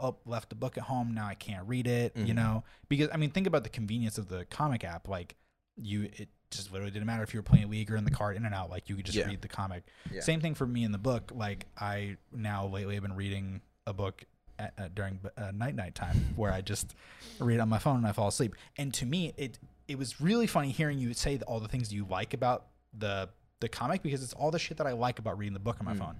Oh, 0.00 0.16
left 0.26 0.48
the 0.48 0.54
book 0.54 0.78
at 0.78 0.84
home. 0.84 1.12
Now 1.12 1.26
I 1.26 1.34
can't 1.34 1.66
read 1.66 1.88
it. 1.88 2.16
You 2.16 2.32
Mhm. 2.32 2.36
know, 2.36 2.64
because 2.88 3.08
I 3.12 3.16
mean, 3.16 3.30
think 3.30 3.46
about 3.48 3.64
the 3.64 3.68
convenience 3.68 4.16
of 4.16 4.28
the 4.28 4.44
comic 4.44 4.84
app. 4.84 5.08
Like, 5.08 5.34
you, 5.76 6.04
it 6.16 6.28
just 6.52 6.70
literally 6.72 6.92
didn't 6.92 7.06
matter 7.06 7.24
if 7.24 7.34
you 7.34 7.38
were 7.40 7.42
playing 7.44 7.68
League 7.68 7.90
or 7.90 7.96
in 7.96 8.04
the 8.04 8.10
car, 8.12 8.32
in 8.32 8.44
and 8.44 8.54
out. 8.54 8.70
Like, 8.70 8.88
you 8.88 8.94
could 8.96 9.04
just 9.06 9.18
Yeah. 9.18 9.26
read 9.26 9.42
the 9.42 9.48
comic. 9.48 9.82
Yeah. 10.10 10.20
Same 10.20 10.40
thing 10.40 10.54
for 10.54 10.66
me 10.68 10.84
in 10.84 10.92
the 10.92 10.98
book. 10.98 11.32
Like 11.34 11.66
I 11.76 12.16
now 12.32 12.64
lately 12.66 12.94
have 12.94 13.02
been 13.02 13.16
reading 13.16 13.60
a 13.88 13.92
book 13.92 14.24
at, 14.60 14.72
uh, 14.78 14.86
during 14.94 15.18
uh, 15.36 15.50
night 15.50 15.74
night 15.74 15.94
time 15.96 16.16
where 16.36 16.52
I 16.52 16.60
just 16.60 16.94
read 17.40 17.58
on 17.58 17.68
my 17.68 17.78
phone 17.78 17.96
and 17.96 18.06
I 18.06 18.12
fall 18.12 18.28
asleep. 18.28 18.54
And 18.76 18.94
to 18.94 19.04
me, 19.04 19.32
it 19.36 19.58
it 19.88 19.98
was 19.98 20.20
really 20.20 20.46
funny 20.46 20.70
hearing 20.70 20.98
you 21.00 21.12
say 21.12 21.38
all 21.46 21.58
the 21.58 21.68
things 21.68 21.92
you 21.92 22.04
like 22.04 22.34
about 22.34 22.66
the 22.96 23.28
the 23.60 23.68
comic 23.68 24.02
because 24.02 24.22
it's 24.22 24.34
all 24.34 24.50
the 24.52 24.58
shit 24.58 24.76
that 24.76 24.86
I 24.86 24.92
like 24.92 25.18
about 25.18 25.36
reading 25.36 25.52
the 25.54 25.58
book 25.58 25.76
on 25.80 25.86
my 25.86 25.94
Mm. 25.94 25.98
phone. 25.98 26.16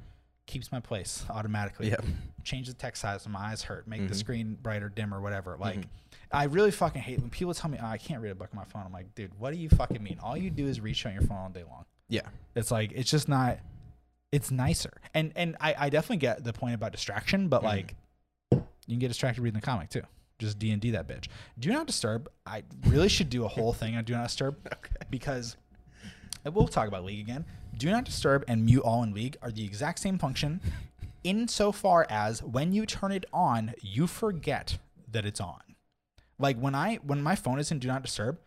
Keeps 0.46 0.72
my 0.72 0.80
place 0.80 1.24
automatically. 1.30 1.90
Yeah. 1.90 1.96
Change 2.42 2.66
the 2.66 2.72
text 2.74 3.02
size 3.02 3.24
when 3.24 3.32
my 3.32 3.50
eyes 3.50 3.62
hurt. 3.62 3.86
Make 3.86 4.08
the 4.08 4.14
Mhm. 4.14 4.18
screen 4.18 4.54
brighter, 4.60 4.88
dimmer, 4.88 5.20
whatever. 5.20 5.56
Like, 5.56 5.82
Mhm. 5.82 5.88
I 6.32 6.44
really 6.44 6.70
fucking 6.72 7.02
hate 7.02 7.20
when 7.20 7.30
people 7.30 7.54
tell 7.54 7.70
me 7.70 7.78
oh, 7.80 7.86
I 7.86 7.96
can't 7.98 8.20
read 8.22 8.30
a 8.30 8.34
book 8.34 8.48
on 8.52 8.56
my 8.56 8.64
phone. 8.64 8.82
I'm 8.84 8.92
like, 8.92 9.14
dude, 9.14 9.38
what 9.38 9.52
do 9.52 9.58
you 9.58 9.68
fucking 9.68 10.02
mean? 10.02 10.18
All 10.20 10.36
you 10.36 10.50
do 10.50 10.66
is 10.66 10.80
reach 10.80 11.06
on 11.06 11.12
your 11.12 11.22
phone 11.22 11.36
all 11.38 11.48
day 11.50 11.62
long. 11.64 11.84
Yeah. 12.08 12.28
It's 12.56 12.70
like 12.70 12.90
it's 12.92 13.10
just 13.10 13.28
not. 13.28 13.58
It's 14.32 14.50
nicer, 14.50 15.00
and 15.14 15.32
and 15.36 15.56
I, 15.60 15.74
I 15.78 15.88
definitely 15.90 16.18
get 16.18 16.44
the 16.44 16.52
point 16.52 16.74
about 16.74 16.92
distraction, 16.92 17.48
but 17.48 17.60
Mhm. 17.62 17.64
like 17.64 17.96
you 18.50 18.62
can 18.88 18.98
get 18.98 19.08
distracted 19.08 19.42
reading 19.42 19.60
the 19.60 19.64
comic 19.64 19.90
too. 19.90 20.02
Just 20.38 20.58
D 20.58 20.70
and 20.70 20.80
D 20.82 20.90
that 20.92 21.06
bitch. 21.06 21.28
Do 21.58 21.70
not 21.72 21.86
disturb. 21.86 22.28
I 22.46 22.64
really 22.86 23.08
should 23.08 23.30
do 23.30 23.44
a 23.44 23.48
whole 23.48 23.72
thing 23.74 23.96
on 23.96 24.04
do 24.04 24.12
not 24.14 24.24
disturb 24.24 24.56
Okay. 24.72 24.92
because 25.10 25.56
we'll 26.54 26.68
talk 26.68 26.88
about 26.88 27.04
League 27.04 27.20
again. 27.20 27.44
Do 27.76 27.90
not 27.90 28.04
disturb 28.04 28.44
and 28.48 28.64
mute 28.64 28.80
all 28.82 29.02
in 29.02 29.12
League 29.14 29.36
are 29.42 29.50
the 29.50 29.64
exact 29.64 29.98
same 30.00 30.18
function, 30.18 30.60
insofar 31.24 32.06
as 32.08 32.42
when 32.42 32.72
you 32.72 32.86
turn 32.86 33.12
it 33.12 33.24
on, 33.32 33.74
you 33.82 34.06
forget 34.06 34.78
that 35.10 35.24
it's 35.24 35.40
on. 35.40 35.60
Like 36.38 36.58
when 36.58 36.74
I 36.74 36.96
when 36.96 37.22
my 37.22 37.34
phone 37.34 37.58
is 37.58 37.70
in 37.70 37.78
do 37.78 37.88
not 37.88 38.02
disturb, 38.02 38.38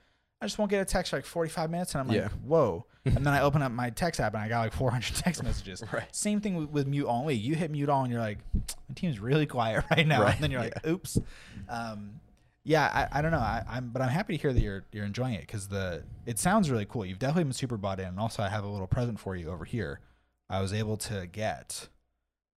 I 0.42 0.46
just 0.46 0.58
won't 0.58 0.72
get 0.72 0.82
a 0.82 0.86
text 0.86 1.12
for 1.12 1.18
like 1.18 1.26
45 1.26 1.70
minutes 1.70 1.94
and 1.94 2.02
I'm 2.02 2.08
like, 2.08 2.18
Yeah. 2.18 2.30
whoa. 2.46 2.86
and 3.06 3.26
then 3.26 3.34
I 3.34 3.42
open 3.42 3.62
up 3.62 3.72
my 3.72 3.90
text 3.90 4.20
app 4.20 4.34
and 4.36 4.44
I 4.44 4.48
got 4.48 4.62
like 4.62 4.74
400 4.74 5.16
text 5.16 5.44
messages. 5.44 5.84
Right. 5.92 6.14
Same 6.16 6.40
thing 6.40 6.56
with, 6.56 6.70
with 6.70 6.88
mute 6.88 7.06
all 7.08 7.22
in 7.22 7.28
League. 7.28 7.42
You 7.42 7.56
hit 7.56 7.72
mute 7.72 7.90
all 7.90 8.04
and 8.04 8.12
you're 8.12 8.22
like, 8.22 8.38
my 8.54 8.94
team's 8.96 9.20
really 9.20 9.46
quiet 9.46 9.84
right 9.92 10.06
now. 10.08 10.22
Right, 10.24 10.36
And 10.36 10.44
then 10.44 10.52
you're 10.52 10.62
like, 10.62 10.86
oops. 10.88 11.20
Um, 11.68 12.20
yeah, 12.64 13.08
I, 13.12 13.20
I 13.20 13.22
don't 13.22 13.32
know. 13.32 13.38
I, 13.40 13.64
I'm, 13.68 13.90
but 13.90 14.02
I'm 14.02 14.10
happy 14.10 14.36
to 14.38 14.42
hear 14.42 14.54
that 14.54 14.62
you're 14.62 14.86
you're 14.92 15.06
enjoying 15.06 15.34
it 15.36 15.42
because 15.42 15.68
the 15.68 16.04
it 16.26 16.38
sounds 16.40 16.70
really 16.70 16.86
cool. 16.86 17.06
You've 17.06 17.20
definitely 17.20 17.46
been 17.46 17.54
super 17.54 17.78
bought 17.78 18.00
in, 18.00 18.08
and 18.08 18.20
also 18.20 18.44
I 18.44 18.50
have 18.50 18.64
a 18.64 18.68
little 18.68 18.88
present 18.88 19.20
for 19.20 19.36
you 19.36 19.50
over 19.50 19.66
here. 19.66 20.00
I 20.50 20.62
was 20.62 20.74
able 20.74 20.98
to 20.98 21.28
get 21.28 21.88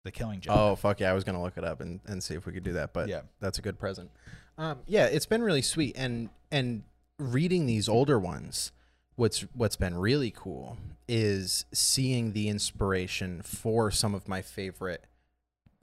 the 0.03 0.11
Killing 0.11 0.41
Joke. 0.41 0.53
Oh 0.55 0.75
fuck 0.75 0.99
yeah! 0.99 1.09
I 1.09 1.13
was 1.13 1.23
gonna 1.23 1.41
look 1.41 1.57
it 1.57 1.63
up 1.63 1.79
and, 1.79 1.99
and 2.05 2.21
see 2.23 2.33
if 2.35 2.45
we 2.45 2.51
could 2.53 2.63
do 2.63 2.73
that, 2.73 2.91
but 2.93 3.07
Yeah. 3.07 3.21
that's 3.39 3.59
a 3.59 3.61
good 3.61 3.79
present. 3.79 4.11
Um, 4.57 4.79
yeah, 4.85 5.05
it's 5.05 5.25
been 5.25 5.41
really 5.41 5.61
sweet, 5.61 5.95
and 5.97 6.29
and 6.51 6.83
reading 7.19 7.65
these 7.65 7.87
older 7.87 8.19
ones, 8.19 8.71
what's 9.15 9.41
what's 9.53 9.75
been 9.75 9.95
really 9.97 10.31
cool 10.35 10.77
is 11.07 11.65
seeing 11.73 12.33
the 12.33 12.47
inspiration 12.49 13.41
for 13.41 13.91
some 13.91 14.13
of 14.15 14.27
my 14.27 14.41
favorite, 14.41 15.05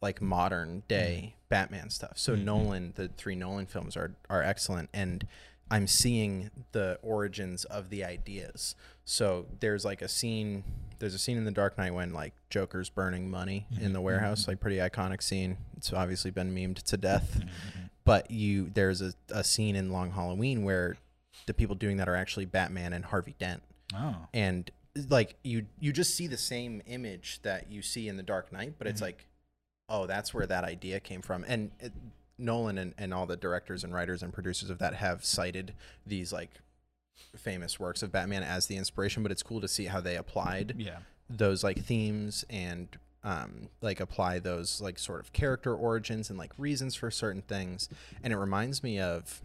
like 0.01 0.21
modern 0.23 0.83
day 0.89 1.35
Batman 1.49 1.91
stuff. 1.91 2.13
So 2.17 2.35
Mhm. 2.37 2.45
Nolan, 2.45 2.93
the 2.97 3.09
three 3.09 3.35
Nolan 3.35 3.67
films 3.67 3.97
are 3.97 4.15
are 4.29 4.43
excellent, 4.43 4.89
and 4.93 5.27
I'm 5.71 5.87
seeing 5.87 6.51
the 6.73 6.99
origins 7.03 7.65
of 7.65 7.91
the 7.91 8.05
ideas. 8.05 8.75
So 9.05 9.47
there's 9.61 9.85
like 9.85 10.03
a 10.03 10.09
scene. 10.09 10.65
There's 10.99 11.15
a 11.15 11.19
scene 11.19 11.37
in 11.37 11.45
The 11.45 11.51
Dark 11.51 11.79
Knight 11.79 11.95
when 11.95 12.13
like 12.13 12.35
Joker's 12.51 12.89
burning 12.91 13.31
money 13.31 13.67
in 13.81 13.93
the 13.93 14.01
Mhm. 14.01 14.05
warehouse, 14.05 14.49
like 14.49 14.61
pretty 14.61 14.77
iconic 14.79 15.23
scene. 15.23 15.59
It's 15.77 15.93
obviously 15.93 16.31
been 16.31 16.55
memed 16.55 16.83
to 16.83 16.97
death. 16.97 17.41
Mhm. 17.41 17.49
But 18.05 18.31
you, 18.31 18.71
there's 18.71 19.01
a, 19.03 19.13
a 19.31 19.45
scene 19.45 19.77
in 19.77 19.91
Long 19.93 20.11
Halloween 20.13 20.65
where 20.65 20.97
the 21.47 21.55
people 21.55 21.75
doing 21.77 21.99
that 21.99 22.09
are 22.09 22.17
actually 22.17 22.47
Batman 22.47 22.93
and 22.93 23.05
Harvey 23.05 23.35
Dent, 23.39 23.63
Oh. 23.95 24.27
and 24.35 24.71
like 25.09 25.37
you, 25.45 25.67
you 25.79 25.93
just 25.93 26.15
see 26.15 26.27
the 26.27 26.37
same 26.37 26.83
image 26.87 27.41
that 27.43 27.71
you 27.71 27.81
see 27.83 28.09
in 28.09 28.17
The 28.17 28.23
Dark 28.23 28.53
Knight, 28.53 28.75
but 28.79 28.87
it's 28.89 29.01
like, 29.01 29.27
oh, 29.91 30.07
that's 30.07 30.33
where 30.33 30.47
that 30.47 30.65
idea 30.65 31.01
came 31.01 31.21
from, 31.23 31.45
and. 31.47 31.71
It, 31.81 31.93
Nolan 32.43 32.79
and, 32.79 32.95
and 32.97 33.13
all 33.13 33.27
the 33.27 33.37
directors 33.37 33.85
and 33.85 33.93
writers 33.93 34.23
and 34.23 34.33
producers 34.33 34.71
of 34.71 34.79
that 34.79 34.95
have 34.95 35.23
cited 35.23 35.75
these 36.07 36.33
like 36.33 36.49
famous 37.37 37.79
works 37.79 38.03
of 38.03 38.11
Batman 38.11 38.43
as 38.43 38.65
the 38.67 38.79
inspiration, 38.79 39.23
but 39.23 39.31
it's 39.31 39.43
cool 39.43 39.61
to 39.61 39.69
see 39.69 39.85
how 39.85 40.01
they 40.01 40.17
applied 40.17 40.75
Yeah. 40.79 41.01
those 41.29 41.63
like 41.63 41.85
themes 41.85 42.47
and 42.49 42.89
um, 43.25 43.69
like 43.83 44.01
apply 44.01 44.39
those 44.39 44.81
like 44.81 44.99
sort 44.99 45.21
of 45.21 45.35
character 45.35 45.75
origins 45.75 46.31
and 46.31 46.39
like 46.39 46.53
reasons 46.57 46.95
for 46.95 47.11
certain 47.11 47.43
things. 47.43 47.91
And 48.25 48.33
it 48.33 48.39
reminds 48.39 48.83
me 48.83 48.99
of 48.99 49.43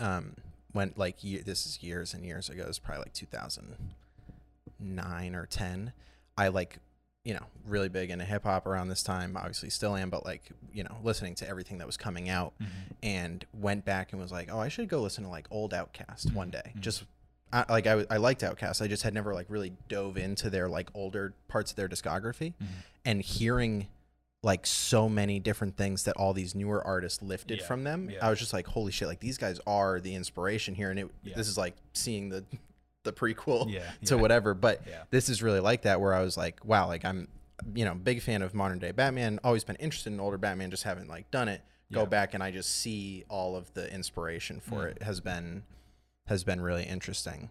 um, 0.00 0.34
when 0.72 0.92
like 0.96 1.22
ye- 1.22 1.38
this 1.38 1.66
is 1.66 1.84
years 1.84 2.14
and 2.14 2.24
years 2.24 2.50
ago. 2.50 2.64
It's 2.66 2.80
probably 2.80 3.02
like 3.04 3.12
2009 3.12 5.34
or 5.36 5.46
10. 5.46 5.92
I 6.36 6.48
like 6.48 6.80
you 7.26 7.34
know 7.34 7.44
really 7.66 7.88
big 7.88 8.10
into 8.10 8.24
hip 8.24 8.44
hop 8.44 8.66
around 8.66 8.88
this 8.88 9.02
time. 9.02 9.36
Obviously 9.36 9.68
still 9.68 9.96
am, 9.96 10.10
but 10.10 10.24
like 10.24 10.48
you 10.72 10.84
know 10.84 10.96
listening 11.02 11.34
to 11.34 11.48
everything 11.48 11.78
that 11.78 11.86
was 11.86 11.96
coming 11.96 12.28
out 12.28 12.54
Mhm. 12.62 12.66
and 13.02 13.44
went 13.52 13.84
back 13.84 14.12
and 14.12 14.22
was 14.22 14.30
like, 14.30 14.48
oh, 14.52 14.60
I 14.60 14.68
should 14.68 14.88
go 14.88 15.00
listen 15.02 15.24
to 15.24 15.30
like 15.30 15.48
old 15.50 15.72
OutKast 15.72 16.32
one 16.32 16.50
day. 16.50 16.72
Mhm. 16.76 16.80
Just 16.80 17.04
I, 17.52 17.64
like 17.68 17.86
I, 17.88 18.04
I 18.10 18.16
liked 18.18 18.42
OutKast. 18.42 18.80
I 18.80 18.86
just 18.86 19.02
had 19.02 19.12
never 19.12 19.34
like 19.34 19.46
really 19.48 19.72
dove 19.88 20.16
into 20.16 20.48
their 20.50 20.68
like 20.68 20.88
older 20.94 21.34
parts 21.48 21.72
of 21.72 21.76
their 21.76 21.88
discography 21.88 22.54
Mhm. 22.62 22.66
and 23.04 23.22
hearing 23.22 23.88
like 24.44 24.64
so 24.64 25.08
many 25.08 25.40
different 25.40 25.76
things 25.76 26.04
that 26.04 26.16
all 26.16 26.32
these 26.32 26.54
newer 26.54 26.84
artists 26.86 27.20
lifted 27.22 27.58
Yeah, 27.60 27.66
from 27.66 27.82
them. 27.82 28.08
yeah. 28.10 28.24
I 28.24 28.30
was 28.30 28.38
just 28.38 28.52
like, 28.52 28.68
holy 28.68 28.92
shit! 28.92 29.08
Like 29.08 29.18
these 29.18 29.38
guys 29.38 29.58
are 29.66 29.98
the 30.00 30.14
inspiration 30.14 30.76
here, 30.76 30.90
and 30.90 31.00
it 31.00 31.10
Yeah. 31.24 31.34
this 31.34 31.48
is 31.48 31.58
like 31.58 31.74
seeing 31.92 32.28
the 32.28 32.44
the 33.06 33.12
prequel 33.14 33.72
Yeah. 33.72 33.80
to 34.04 34.14
yeah. 34.16 34.20
whatever. 34.20 34.52
But 34.52 34.82
Yeah. 34.86 35.04
this 35.10 35.30
is 35.30 35.42
really 35.42 35.60
like 35.60 35.82
that 35.82 35.98
where 36.02 36.12
I 36.12 36.20
was 36.20 36.36
like, 36.36 36.62
wow, 36.64 36.86
like 36.88 37.04
I'm 37.06 37.28
you 37.74 37.86
know 37.86 37.94
big 37.94 38.20
fan 38.20 38.42
of 38.42 38.52
modern 38.52 38.78
day 38.78 38.90
Batman. 38.92 39.40
Always 39.42 39.64
been 39.64 39.76
interested 39.76 40.12
in 40.12 40.20
older 40.20 40.36
Batman, 40.36 40.70
just 40.70 40.82
haven't 40.82 41.08
like 41.08 41.30
done 41.30 41.48
it. 41.48 41.62
Go 41.92 42.04
back 42.04 42.34
and 42.34 42.42
I 42.42 42.50
just 42.50 42.68
see 42.82 43.24
all 43.28 43.54
of 43.56 43.72
the 43.74 43.90
inspiration 43.94 44.58
for 44.60 44.86
Mm. 44.86 44.90
it 44.90 45.02
has 45.04 45.20
been 45.20 45.62
has 46.26 46.42
been 46.44 46.60
really 46.60 46.82
interesting. 46.84 47.48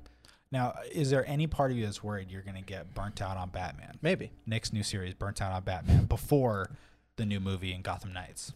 Now, 0.52 0.76
is 0.92 1.10
there 1.10 1.26
any 1.28 1.48
part 1.48 1.72
of 1.72 1.78
you 1.78 1.86
that's 1.86 2.04
worried 2.04 2.30
you're 2.30 2.42
going 2.44 2.56
to 2.58 2.62
get 2.62 2.94
burnt 2.94 3.22
out 3.22 3.36
on 3.38 3.50
Batman? 3.50 3.98
Maybe 4.02 4.32
Nick's 4.46 4.72
new 4.72 4.84
series, 4.84 5.14
Burnt 5.14 5.42
Out 5.42 5.52
on 5.54 5.64
Batman, 5.64 6.06
before 6.06 6.70
the 7.16 7.26
new 7.26 7.40
movie 7.40 7.74
in 7.74 7.82
Gotham 7.82 8.14
Knights. 8.14 8.52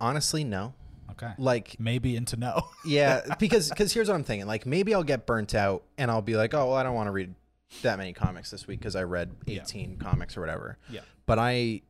honestly, 0.00 0.44
no. 0.44 0.74
Okay. 1.12 1.32
Like 1.38 1.76
Maybe 1.78 2.16
into 2.16 2.36
no. 2.36 2.62
yeah, 2.84 3.22
because 3.38 3.68
because 3.68 3.92
here's 3.92 4.08
what 4.08 4.14
I'm 4.14 4.24
thinking. 4.24 4.46
Like 4.46 4.66
maybe 4.66 4.94
I'll 4.94 5.04
get 5.04 5.26
burnt 5.26 5.54
out 5.54 5.84
and 5.98 6.10
I'll 6.10 6.22
be 6.22 6.36
like, 6.36 6.54
oh, 6.54 6.66
well, 6.68 6.74
I 6.74 6.82
don't 6.82 6.94
want 6.94 7.06
to 7.06 7.12
read 7.12 7.34
that 7.82 7.98
many 7.98 8.12
comics 8.12 8.50
this 8.50 8.66
week 8.66 8.80
because 8.80 8.96
I 8.96 9.02
read 9.04 9.30
Yeah. 9.46 9.62
18 9.62 9.96
comics 9.98 10.36
or 10.36 10.40
whatever. 10.40 10.78
Yeah. 10.88 11.00
But 11.26 11.38
I, 11.38 11.82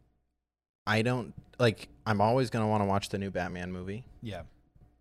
I 0.87 1.03
don't 1.03 1.35
like. 1.59 1.89
I'm 2.07 2.21
always 2.21 2.51
gonna 2.51 2.69
want 2.69 2.83
to 2.83 2.87
watch 2.87 3.09
the 3.09 3.19
new 3.19 3.31
Batman 3.31 3.73
movie. 3.73 4.05
Yeah. 4.23 4.43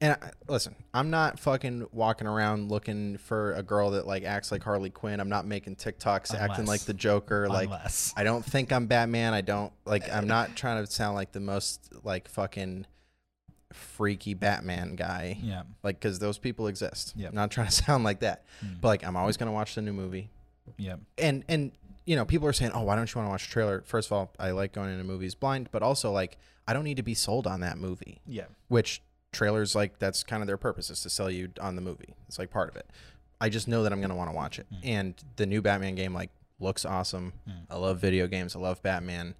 And 0.01 0.17
I, 0.21 0.31
listen, 0.49 0.75
I'm 0.93 1.09
not 1.11 1.39
fucking 1.39 1.87
walking 1.93 2.27
around 2.27 2.69
looking 2.69 3.17
for 3.17 3.53
a 3.53 3.63
girl 3.63 3.91
that 3.91 4.05
like 4.05 4.23
acts 4.25 4.51
like 4.51 4.61
Harley 4.61 4.89
Quinn. 4.89 5.21
I'm 5.21 5.29
not 5.29 5.45
making 5.45 5.77
TikToks 5.77 6.35
acting 6.35 6.65
like 6.65 6.81
the 6.81 6.93
Joker. 6.93 7.47
Like 7.47 7.67
Unless. 7.67 8.13
I 8.17 8.25
don't 8.25 8.43
think 8.43 8.73
I'm 8.73 8.87
Batman. 8.87 9.33
I 9.33 9.39
don't 9.41 9.71
like. 9.85 10.11
I'm 10.13 10.27
not 10.37 10.57
trying 10.57 10.83
to 10.85 10.91
sound 10.91 11.15
like 11.15 11.31
the 11.31 11.39
most 11.39 11.89
like 12.03 12.27
fucking 12.27 12.85
freaky 13.73 14.33
Batman 14.33 14.95
guy. 14.95 15.37
yeah. 15.41 15.63
Like, 15.83 15.99
because 15.99 16.19
those 16.19 16.37
people 16.37 16.67
exist. 16.67 17.13
I'm 17.17 17.35
not 17.35 17.51
trying 17.51 17.67
to 17.67 17.73
sound 17.85 18.03
like 18.03 18.19
that. 18.21 18.45
Mm. 18.63 18.81
But 18.81 18.87
like, 18.87 19.05
I'm 19.05 19.15
always 19.15 19.37
gonna 19.37 19.51
watch 19.51 19.75
the 19.75 19.81
new 19.81 19.93
movie. 19.93 20.29
Yeah. 20.77 20.95
And 21.17 21.43
and 21.47 21.71
you 22.05 22.15
know, 22.15 22.25
people 22.25 22.47
are 22.47 22.53
saying, 22.53 22.71
"Oh, 22.73 22.83
why 22.83 22.95
don't 22.95 23.13
you 23.13 23.19
want 23.19 23.27
to 23.27 23.31
watch 23.31 23.47
a 23.47 23.49
trailer?" 23.49 23.83
First 23.85 24.09
of 24.09 24.13
all, 24.13 24.31
I 24.39 24.51
like 24.51 24.73
going 24.73 24.89
into 24.91 25.03
movies 25.03 25.35
blind, 25.35 25.69
but 25.71 25.81
also 25.81 26.11
like, 26.11 26.37
I 26.67 26.73
don't 26.73 26.83
need 26.83 26.97
to 26.97 27.03
be 27.03 27.13
sold 27.13 27.47
on 27.47 27.61
that 27.61 27.77
movie. 27.77 28.21
Yeah. 28.27 28.45
Which 28.67 29.01
trailers 29.31 29.73
like 29.75 29.99
that's 29.99 30.23
kind 30.23 30.41
of 30.43 30.47
their 30.47 30.57
purpose 30.57 30.89
is 30.89 31.01
to 31.01 31.09
sell 31.09 31.29
you 31.29 31.49
on 31.59 31.75
the 31.75 31.81
movie. 31.81 32.15
It's 32.27 32.37
like 32.39 32.51
part 32.51 32.69
of 32.69 32.75
it. 32.75 32.89
I 33.41 33.49
just 33.49 33.67
know 33.67 33.83
that 33.83 33.91
I'm 33.91 34.01
gonna 34.01 34.15
want 34.15 34.29
to 34.29 34.35
watch 34.35 34.59
it. 34.59 34.67
Mm. 34.73 34.79
And 34.83 35.23
the 35.35 35.45
new 35.45 35.61
Batman 35.61 35.95
game 35.95 36.13
like 36.13 36.29
looks 36.59 36.85
awesome. 36.85 37.33
Mm. 37.49 37.53
I 37.69 37.77
love 37.77 37.99
video 37.99 38.27
games. 38.27 38.55
I 38.55 38.59
love 38.59 38.81
Batman. 38.81 39.35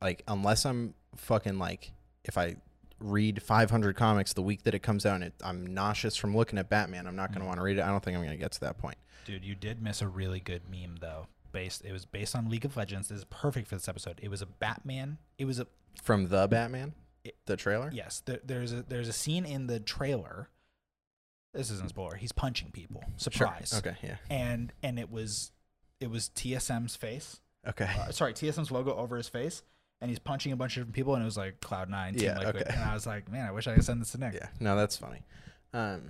Like 0.00 0.22
unless 0.28 0.64
I'm 0.64 0.94
fucking 1.16 1.58
like 1.58 1.92
if 2.24 2.38
I 2.38 2.56
read 3.00 3.42
500 3.42 3.94
comics 3.96 4.32
the 4.32 4.42
week 4.42 4.64
that 4.64 4.74
it 4.74 4.80
comes 4.80 5.06
out 5.06 5.16
and 5.16 5.24
it, 5.24 5.34
I'm 5.42 5.66
nauseous 5.72 6.16
from 6.16 6.36
looking 6.36 6.58
at 6.58 6.68
Batman, 6.68 7.06
I'm 7.06 7.16
not 7.16 7.30
going 7.30 7.40
to 7.40 7.44
Mm. 7.44 7.48
want 7.48 7.58
to 7.58 7.62
read 7.62 7.78
it. 7.78 7.82
I 7.82 7.88
don't 7.88 8.02
think 8.02 8.16
I'm 8.16 8.22
going 8.24 8.36
to 8.36 8.42
get 8.42 8.52
to 8.52 8.60
that 8.60 8.78
point. 8.78 8.98
Dude, 9.24 9.44
you 9.44 9.54
did 9.54 9.80
miss 9.82 10.02
a 10.02 10.08
really 10.08 10.40
good 10.40 10.62
meme 10.70 10.96
though. 11.00 11.26
Based, 11.52 11.84
it 11.84 11.92
was 11.92 12.04
based 12.04 12.34
on 12.36 12.48
League 12.50 12.64
of 12.64 12.76
Legends. 12.76 13.08
This 13.08 13.18
is 13.18 13.24
perfect 13.24 13.68
for 13.68 13.76
this 13.76 13.88
episode. 13.88 14.18
It 14.22 14.28
was 14.30 14.42
a 14.42 14.46
Batman. 14.46 15.18
It 15.38 15.44
was 15.46 15.58
a 15.60 15.66
From 16.02 16.28
the 16.28 16.46
Batman, 16.48 16.92
It- 17.24 17.36
the 17.46 17.56
trailer. 17.56 17.90
yes. 17.92 18.20
There, 18.26 18.40
there's 18.44 18.72
a 18.72 18.82
there's 18.82 19.08
a 19.08 19.12
scene 19.12 19.44
in 19.46 19.66
the 19.66 19.80
trailer. 19.80 20.48
This 21.54 21.70
isn't 21.70 21.88
spoiler. 21.88 22.16
He's 22.16 22.32
punching 22.32 22.70
people. 22.72 23.00
Sure. 23.02 23.30
Surprise. 23.32 23.72
Okay. 23.76 23.96
Yeah. 24.02 24.16
And 24.30 24.72
and 24.82 24.98
it 24.98 25.10
was 25.10 25.50
it 26.00 26.10
was 26.10 26.28
TSM's 26.34 26.96
face. 26.96 27.40
Okay. 27.66 27.88
Uh, 27.98 28.12
sorry, 28.12 28.32
TSM's 28.34 28.70
logo 28.70 28.94
over 28.94 29.16
his 29.16 29.28
face, 29.28 29.62
and 30.00 30.10
he's 30.10 30.18
punching 30.18 30.52
a 30.52 30.56
bunch 30.56 30.76
of 30.76 30.82
different 30.82 30.94
people, 30.94 31.14
and 31.14 31.22
it 31.22 31.24
was 31.24 31.36
like 31.36 31.60
Cloud 31.60 31.88
Nine. 31.90 32.14
Team 32.14 32.24
Yeah, 32.24 32.38
Liquid. 32.38 32.62
okay. 32.68 32.74
And 32.74 32.84
I 32.84 32.94
was 32.94 33.06
like, 33.06 33.30
man, 33.30 33.46
I 33.46 33.50
wish 33.52 33.66
I 33.66 33.74
could 33.74 33.84
send 33.84 34.00
this 34.00 34.12
to 34.12 34.18
Nick. 34.18 34.34
yeah. 34.34 34.48
No, 34.60 34.76
that's 34.76 34.96
funny. 34.96 35.22
Um, 35.72 36.02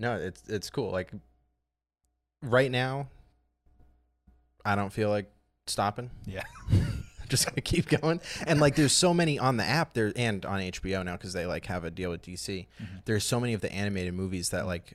no, 0.00 0.16
it's 0.16 0.42
it's 0.48 0.70
cool. 0.70 0.90
Like 0.90 1.12
right 2.42 2.70
now, 2.70 3.08
I 4.64 4.74
don't 4.74 4.92
feel 4.92 5.08
like 5.10 5.30
stopping. 5.66 6.10
Yeah. 6.26 6.42
just 7.28 7.46
gonna 7.46 7.60
keep 7.62 7.88
going. 7.88 8.20
And 8.46 8.60
like, 8.60 8.76
there's 8.76 8.92
so 8.92 9.14
many 9.14 9.38
on 9.38 9.56
the 9.56 9.64
app 9.64 9.94
there 9.94 10.12
and 10.14 10.44
on 10.44 10.60
HBO 10.60 11.04
now 11.04 11.12
because 11.16 11.32
they 11.32 11.46
like 11.46 11.66
have 11.66 11.84
a 11.84 11.90
deal 11.90 12.10
with 12.10 12.22
DC. 12.22 12.66
Mhm. 12.82 12.86
There's 13.04 13.24
so 13.24 13.40
many 13.40 13.54
of 13.54 13.60
the 13.60 13.72
animated 13.72 14.14
movies 14.14 14.50
that 14.50 14.66
like 14.66 14.94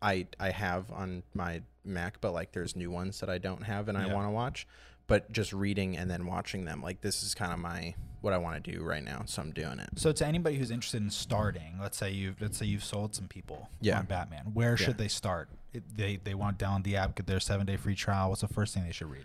I 0.00 0.26
I 0.40 0.50
have 0.50 0.90
on 0.90 1.22
my 1.34 1.62
Mac, 1.84 2.20
but 2.20 2.32
like 2.32 2.52
there's 2.52 2.74
new 2.76 2.90
ones 2.90 3.20
that 3.20 3.30
I 3.30 3.38
don't 3.38 3.62
have 3.64 3.88
and 3.88 3.96
I 3.98 4.12
want 4.12 4.26
to 4.26 4.30
watch. 4.30 4.66
But 5.06 5.30
just 5.32 5.52
reading 5.52 5.96
and 5.96 6.10
then 6.10 6.26
watching 6.26 6.64
them, 6.64 6.82
like 6.82 7.00
this 7.00 7.22
is 7.22 7.34
kind 7.34 7.52
of 7.52 7.58
my 7.58 7.94
what 8.20 8.32
I 8.32 8.38
want 8.38 8.62
to 8.62 8.70
do 8.72 8.82
right 8.84 9.02
now. 9.02 9.22
So 9.26 9.42
I'm 9.42 9.50
doing 9.50 9.80
it. 9.80 9.90
So 9.96 10.12
to 10.12 10.26
anybody 10.26 10.56
who's 10.56 10.70
interested 10.70 11.02
in 11.02 11.10
starting, 11.10 11.78
let's 11.80 11.96
say 11.96 12.10
you've 12.12 12.40
let's 12.40 12.56
say 12.56 12.66
you've 12.66 12.84
sold 12.84 13.14
some 13.14 13.26
people 13.28 13.68
Yeah. 13.80 13.98
on 13.98 14.06
Batman. 14.06 14.50
Where 14.54 14.70
Yeah. 14.70 14.76
should 14.86 14.98
they 14.98 15.08
start? 15.08 15.48
It, 15.72 15.82
they 15.96 16.16
they 16.16 16.34
want 16.34 16.58
to 16.58 16.64
download 16.64 16.84
the 16.84 16.96
app, 16.96 17.16
get 17.16 17.26
their 17.26 17.40
seven 17.40 17.66
day 17.66 17.76
free 17.76 17.94
trial. 17.96 18.28
What's 18.28 18.42
the 18.42 18.48
first 18.48 18.74
thing 18.74 18.84
they 18.84 18.92
should 18.92 19.10
read? 19.10 19.24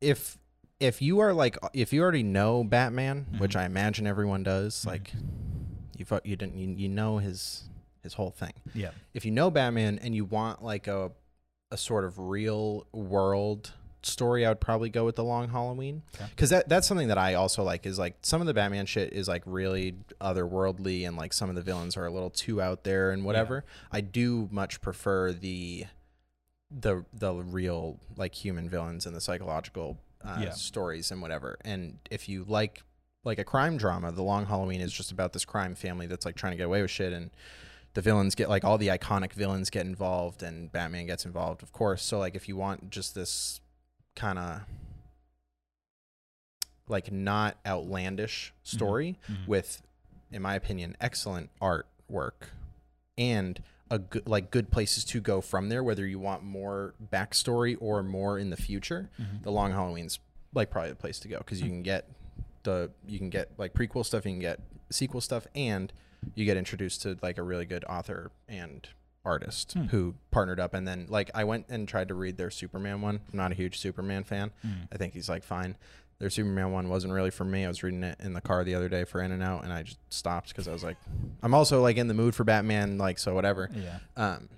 If 0.00 0.38
if 0.78 1.02
you 1.02 1.18
are 1.18 1.34
like 1.34 1.58
if 1.74 1.92
you 1.92 2.00
already 2.02 2.22
know 2.22 2.62
Batman, 2.64 3.26
which 3.38 3.52
Mhm. 3.54 3.60
I 3.60 3.64
imagine 3.64 4.06
everyone 4.06 4.42
does, 4.44 4.82
Mhm. 4.84 4.86
like 4.86 5.12
you 5.96 6.06
you 6.24 6.36
didn't 6.36 6.56
you, 6.56 6.68
you 6.68 6.88
know 6.88 7.18
his 7.18 7.64
his 8.02 8.14
whole 8.14 8.30
thing. 8.30 8.52
Yeah. 8.74 8.92
if 9.12 9.24
you 9.26 9.30
know 9.32 9.50
Batman 9.50 9.98
and 9.98 10.14
you 10.14 10.24
want 10.24 10.62
like 10.62 10.86
a 10.86 11.10
a 11.72 11.76
sort 11.76 12.04
of 12.04 12.18
real 12.18 12.86
world 12.92 13.72
story, 14.06 14.44
I 14.46 14.48
would 14.50 14.60
probably 14.60 14.88
go 14.90 15.04
with 15.04 15.16
the 15.16 15.24
Long 15.24 15.48
Halloween 15.50 16.02
because 16.30 16.50
that 16.50 16.68
that's 16.68 16.86
something 16.86 17.08
that 17.08 17.18
I 17.18 17.34
also 17.34 17.62
like. 17.62 17.86
Is 17.86 17.98
like 17.98 18.16
some 18.22 18.40
of 18.40 18.46
the 18.46 18.54
Batman 18.54 18.86
shit 18.86 19.12
is 19.12 19.28
like 19.28 19.42
really 19.46 19.96
otherworldly 20.20 21.06
and 21.06 21.16
like 21.16 21.32
some 21.32 21.48
of 21.48 21.54
the 21.56 21.62
villains 21.62 21.96
are 21.96 22.06
a 22.06 22.10
little 22.10 22.30
too 22.30 22.60
out 22.62 22.84
there 22.84 23.10
and 23.10 23.24
whatever. 23.24 23.64
I 23.92 24.00
do 24.00 24.48
much 24.50 24.80
prefer 24.80 25.32
the 25.32 25.86
the 26.70 27.04
the 27.12 27.34
real 27.34 27.98
like 28.16 28.34
human 28.34 28.68
villains 28.68 29.06
and 29.06 29.14
the 29.14 29.20
psychological 29.20 29.98
uh, 30.24 30.38
Yeah. 30.42 30.50
stories 30.50 31.10
and 31.10 31.20
whatever. 31.22 31.56
And 31.64 31.98
if 32.10 32.28
you 32.28 32.44
like 32.46 32.82
like 33.24 33.38
a 33.38 33.44
crime 33.44 33.76
drama, 33.76 34.12
The 34.12 34.22
Long 34.22 34.46
Halloween 34.46 34.80
is 34.80 34.92
just 34.92 35.12
about 35.12 35.32
this 35.32 35.44
crime 35.44 35.74
family 35.74 36.06
that's 36.06 36.24
like 36.24 36.36
trying 36.36 36.52
to 36.52 36.56
get 36.56 36.64
away 36.66 36.80
with 36.82 36.90
shit 36.90 37.12
and 37.12 37.30
the 37.94 38.00
villains 38.00 38.34
get 38.36 38.48
like 38.48 38.64
all 38.64 38.78
the 38.78 38.86
iconic 38.88 39.32
villains 39.32 39.68
get 39.68 39.84
involved 39.84 40.42
and 40.44 40.70
Batman 40.70 41.06
gets 41.06 41.24
involved, 41.26 41.62
of 41.62 41.72
course. 41.72 42.02
So 42.04 42.18
like 42.20 42.36
if 42.36 42.48
you 42.48 42.56
want 42.56 42.88
just 42.90 43.14
this 43.16 43.60
kind 44.20 44.38
of 44.38 44.60
like 46.88 47.10
not 47.12 47.56
outlandish 47.66 48.52
story 48.62 49.18
Mhm. 49.28 49.46
with 49.46 49.82
in 50.30 50.42
my 50.42 50.54
opinion 50.54 50.96
excellent 51.00 51.50
artwork 51.60 52.50
and 53.16 53.62
a 53.90 53.98
good 53.98 54.26
like 54.28 54.50
good 54.50 54.70
places 54.70 55.04
to 55.04 55.20
go 55.20 55.40
from 55.40 55.68
there 55.68 55.82
whether 55.82 56.06
you 56.06 56.18
want 56.18 56.42
more 56.42 56.94
backstory 57.12 57.76
or 57.80 58.02
more 58.02 58.38
in 58.38 58.50
the 58.50 58.56
future 58.56 59.08
Mhm. 59.18 59.42
the 59.42 59.50
long 59.52 59.70
halloween's 59.72 60.18
like 60.52 60.70
probably 60.70 60.90
the 60.90 60.96
place 60.96 61.18
to 61.20 61.28
go 61.28 61.38
because 61.38 61.60
you 61.60 61.68
can 61.68 61.82
get 61.82 62.08
the 62.64 62.90
you 63.06 63.18
can 63.18 63.30
get 63.30 63.50
like 63.58 63.72
prequel 63.72 64.04
stuff 64.04 64.24
you 64.26 64.32
can 64.32 64.38
get 64.40 64.60
sequel 64.90 65.20
stuff 65.20 65.46
and 65.54 65.92
you 66.34 66.44
get 66.44 66.56
introduced 66.56 67.02
to 67.02 67.16
like 67.22 67.38
a 67.38 67.42
really 67.42 67.64
good 67.64 67.84
author 67.84 68.30
and 68.48 68.88
artist 69.24 69.72
Hmm. 69.74 69.84
who 69.86 70.14
partnered 70.30 70.58
up 70.60 70.72
and 70.74 70.88
then 70.88 71.06
like 71.08 71.30
i 71.34 71.44
went 71.44 71.66
and 71.68 71.86
tried 71.86 72.08
to 72.08 72.14
read 72.14 72.36
their 72.38 72.50
superman 72.50 73.02
one 73.02 73.20
i'm 73.32 73.36
not 73.36 73.52
a 73.52 73.54
huge 73.54 73.78
superman 73.78 74.24
fan 74.24 74.50
Mhm. 74.66 74.88
i 74.92 74.96
think 74.96 75.12
he's 75.12 75.28
like 75.28 75.44
fine 75.44 75.76
their 76.18 76.30
superman 76.30 76.72
one 76.72 76.88
wasn't 76.88 77.12
really 77.12 77.30
for 77.30 77.44
me 77.44 77.64
i 77.64 77.68
was 77.68 77.82
reading 77.82 78.02
it 78.02 78.16
in 78.20 78.32
the 78.32 78.40
car 78.40 78.64
the 78.64 78.74
other 78.74 78.88
day 78.88 79.04
for 79.04 79.20
in 79.20 79.30
and 79.30 79.42
out 79.42 79.62
and 79.64 79.72
i 79.74 79.82
just 79.82 79.98
stopped 80.08 80.48
because 80.48 80.66
i 80.66 80.72
was 80.72 80.82
like 80.82 80.96
i'm 81.42 81.52
also 81.52 81.82
like 81.82 81.96
in 81.98 82.08
the 82.08 82.14
mood 82.14 82.34
for 82.34 82.44
batman 82.44 82.96
like 82.96 83.18
so 83.18 83.34
whatever 83.34 83.68
Yeah. 83.74 83.98
um, 84.16 84.48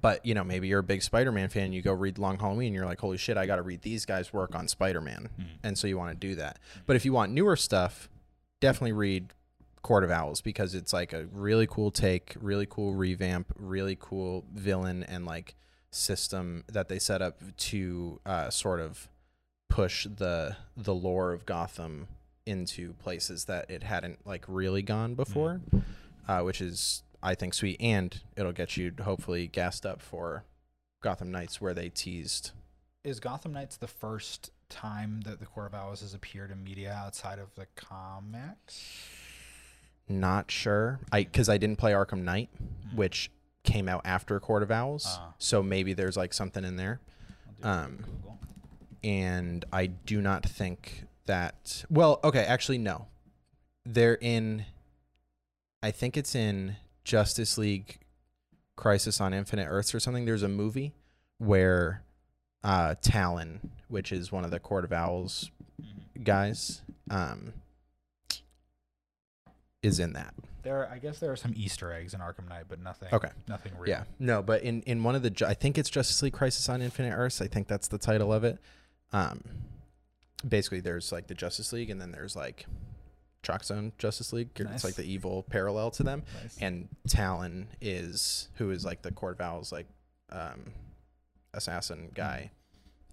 but 0.00 0.24
you 0.24 0.34
know, 0.34 0.44
maybe 0.44 0.66
you're 0.68 0.78
a 0.80 0.82
big 0.84 1.02
Spider-Man 1.02 1.50
fan. 1.50 1.74
You 1.74 1.82
go 1.82 1.92
read 1.92 2.16
Long 2.16 2.38
Halloween. 2.38 2.72
You're 2.72 2.86
like, 2.86 3.00
holy 3.00 3.18
shit, 3.18 3.36
I 3.36 3.44
got 3.44 3.56
to 3.56 3.62
read 3.62 3.82
these 3.82 4.06
guys' 4.06 4.32
work 4.32 4.54
on 4.54 4.66
Spider-Man, 4.66 5.28
Mhm. 5.38 5.44
and 5.62 5.76
so 5.76 5.86
you 5.86 5.98
want 5.98 6.18
to 6.18 6.26
do 6.28 6.34
that. 6.36 6.58
But 6.86 6.96
if 6.96 7.04
you 7.04 7.12
want 7.12 7.32
newer 7.32 7.54
stuff, 7.54 8.08
definitely 8.60 8.92
read 8.92 9.34
Court 9.84 10.02
of 10.02 10.10
Owls 10.10 10.40
because 10.40 10.74
it's 10.74 10.94
like 10.94 11.12
a 11.12 11.26
really 11.30 11.66
cool 11.66 11.90
take, 11.90 12.34
really 12.40 12.64
cool 12.64 12.94
revamp, 12.94 13.52
really 13.54 13.96
cool 14.00 14.46
villain 14.50 15.04
and 15.04 15.26
like 15.26 15.54
system 15.90 16.64
that 16.72 16.88
they 16.88 16.98
set 16.98 17.20
up 17.20 17.38
to 17.56 18.18
uh, 18.24 18.48
sort 18.48 18.80
of 18.80 19.08
push 19.68 20.06
the 20.06 20.56
the 20.74 20.94
lore 20.94 21.32
of 21.32 21.44
Gotham 21.44 22.08
into 22.46 22.94
places 22.94 23.44
that 23.44 23.70
it 23.70 23.82
hadn't 23.82 24.26
like 24.26 24.46
really 24.48 24.80
gone 24.80 25.14
before, 25.14 25.60
uh, 26.26 26.40
which 26.40 26.62
is 26.62 27.02
I 27.22 27.34
think 27.34 27.52
sweet, 27.52 27.76
and 27.78 28.18
it'll 28.38 28.52
get 28.52 28.78
you 28.78 28.90
hopefully 29.02 29.46
gassed 29.48 29.84
up 29.84 30.00
for 30.00 30.44
Gotham 31.02 31.30
Knights, 31.30 31.60
where 31.60 31.74
they 31.74 31.90
teased. 31.90 32.52
Is 33.04 33.20
Gotham 33.20 33.52
Knights 33.52 33.76
the 33.76 33.86
first 33.86 34.50
time 34.70 35.20
that 35.26 35.40
the 35.40 35.46
Court 35.46 35.66
of 35.66 35.74
Owls 35.74 36.00
has 36.00 36.14
appeared 36.14 36.50
in 36.50 36.64
media 36.64 36.90
outside 36.90 37.38
of 37.38 37.54
the 37.54 37.66
comics? 37.76 39.23
Not 40.08 40.50
sure, 40.50 41.00
I 41.12 41.24
because 41.24 41.48
I 41.48 41.56
didn't 41.58 41.76
play 41.76 41.92
Arkham 41.92 42.22
Knight, 42.22 42.50
which 42.94 43.30
came 43.62 43.88
out 43.88 44.02
after 44.04 44.38
Court 44.40 44.62
of 44.62 44.70
Owls, 44.70 45.04
Ah. 45.08 45.34
so 45.38 45.62
maybe 45.62 45.94
there's 45.94 46.16
like 46.16 46.34
something 46.34 46.62
in 46.64 46.76
there. 46.76 47.00
I'll 47.62 47.62
do 47.62 47.68
a 47.68 47.84
Um, 47.84 47.96
quick 47.96 48.06
Google. 48.12 48.38
and 49.02 49.64
I 49.72 49.86
do 49.86 50.20
not 50.20 50.44
think 50.44 51.04
that. 51.26 51.84
Well, 51.88 52.20
okay, 52.22 52.44
actually, 52.44 52.78
no. 52.78 53.06
They're 53.86 54.16
in. 54.20 54.66
I 55.82 55.90
think 55.90 56.16
it's 56.18 56.34
in 56.34 56.76
Justice 57.04 57.56
League 57.58 57.98
Crisis 58.76 59.20
on 59.20 59.32
Infinite 59.32 59.66
Earths 59.68 59.94
or 59.94 60.00
something. 60.00 60.24
There's 60.26 60.42
a 60.42 60.48
movie 60.48 60.92
where 61.38 62.02
uh, 62.62 62.94
Talon, 63.02 63.70
which 63.88 64.10
is 64.10 64.32
one 64.32 64.42
of 64.44 64.50
the 64.50 64.58
Court 64.58 64.84
of 64.84 64.92
Owls 64.92 65.50
Mhm. 65.82 66.24
guys, 66.24 66.80
um, 67.10 67.52
is 69.84 70.00
in 70.00 70.12
that. 70.14 70.34
There, 70.62 70.88
I 70.90 70.98
guess 70.98 71.18
there 71.18 71.30
are 71.30 71.36
some 71.36 71.52
Easter 71.56 71.92
eggs 71.92 72.14
in 72.14 72.20
Arkham 72.20 72.48
Knight, 72.48 72.64
but 72.68 72.80
nothing. 72.80 73.08
Okay. 73.12 73.28
Nothing 73.48 73.72
real. 73.78 73.90
Yeah, 73.90 74.04
no, 74.18 74.42
but 74.42 74.62
in 74.62 74.82
in 74.82 75.02
one 75.02 75.14
of 75.14 75.22
the, 75.22 75.46
I 75.46 75.54
think 75.54 75.76
it's 75.76 75.90
Justice 75.90 76.22
League 76.22 76.32
Crisis 76.32 76.68
on 76.68 76.80
Infinite 76.80 77.14
Earths. 77.14 77.42
I 77.42 77.48
think 77.48 77.68
that's 77.68 77.88
the 77.88 77.98
title 77.98 78.32
of 78.32 78.44
it. 78.44 78.58
Um, 79.12 79.42
basically, 80.46 80.80
there's 80.80 81.12
like 81.12 81.26
the 81.26 81.34
Justice 81.34 81.72
League, 81.72 81.90
and 81.90 82.00
then 82.00 82.12
there's 82.12 82.34
like 82.34 82.66
Chalk 83.42 83.62
Zone 83.62 83.92
Justice 83.98 84.32
League. 84.32 84.50
It's 84.56 84.84
like 84.84 84.94
the 84.94 85.04
evil 85.04 85.42
parallel 85.42 85.90
to 85.92 86.02
them. 86.02 86.22
Nice. 86.42 86.56
And 86.60 86.88
Talon 87.06 87.68
is 87.80 88.48
who 88.54 88.70
is 88.70 88.84
like 88.84 89.02
the 89.02 89.12
Court 89.12 89.34
of 89.34 89.40
Owls, 89.42 89.70
like 89.70 89.86
um, 90.32 90.72
assassin 91.52 92.10
guy 92.14 92.50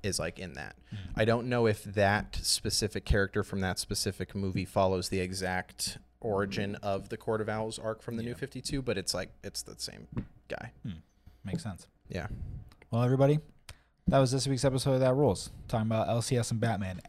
is 0.04 0.20
like 0.20 0.40
in 0.40 0.54
that. 0.54 0.76
Mm. 0.94 0.98
I 1.16 1.26
don't 1.26 1.48
know 1.48 1.68
if 1.68 1.84
that 1.84 2.40
specific 2.42 3.06
character 3.06 3.44
from 3.44 3.60
that 3.62 3.78
specific 3.78 4.34
movie 4.34 4.66
follows 4.66 5.10
the 5.10 5.20
exact 5.20 5.98
origin 6.22 6.74
mm-hmm. 6.74 6.86
of 6.86 7.10
the 7.10 7.18
Court 7.18 7.42
of 7.42 7.50
Owls 7.50 7.78
arc 7.80 8.02
from 8.02 8.16
the 8.16 8.24
New 8.24 8.36
52, 8.36 8.82
but 8.82 8.98
it's 8.98 9.14
like 9.14 9.32
it's 9.44 9.64
the 9.64 9.76
same 9.78 10.08
guy. 10.48 10.72
Hmm. 10.84 11.00
Makes 11.44 11.64
sense. 11.64 11.88
Yeah. 12.08 12.28
Well, 12.92 13.04
everybody, 13.04 13.40
that 14.08 14.20
was 14.20 14.32
this 14.32 14.48
week's 14.48 14.66
episode 14.66 14.94
of 14.94 15.00
That 15.00 15.16
Rules, 15.16 15.52
talking 15.68 15.88
about 15.88 16.08
LCS 16.08 16.52
and 16.52 16.60
Batman. 16.60 17.02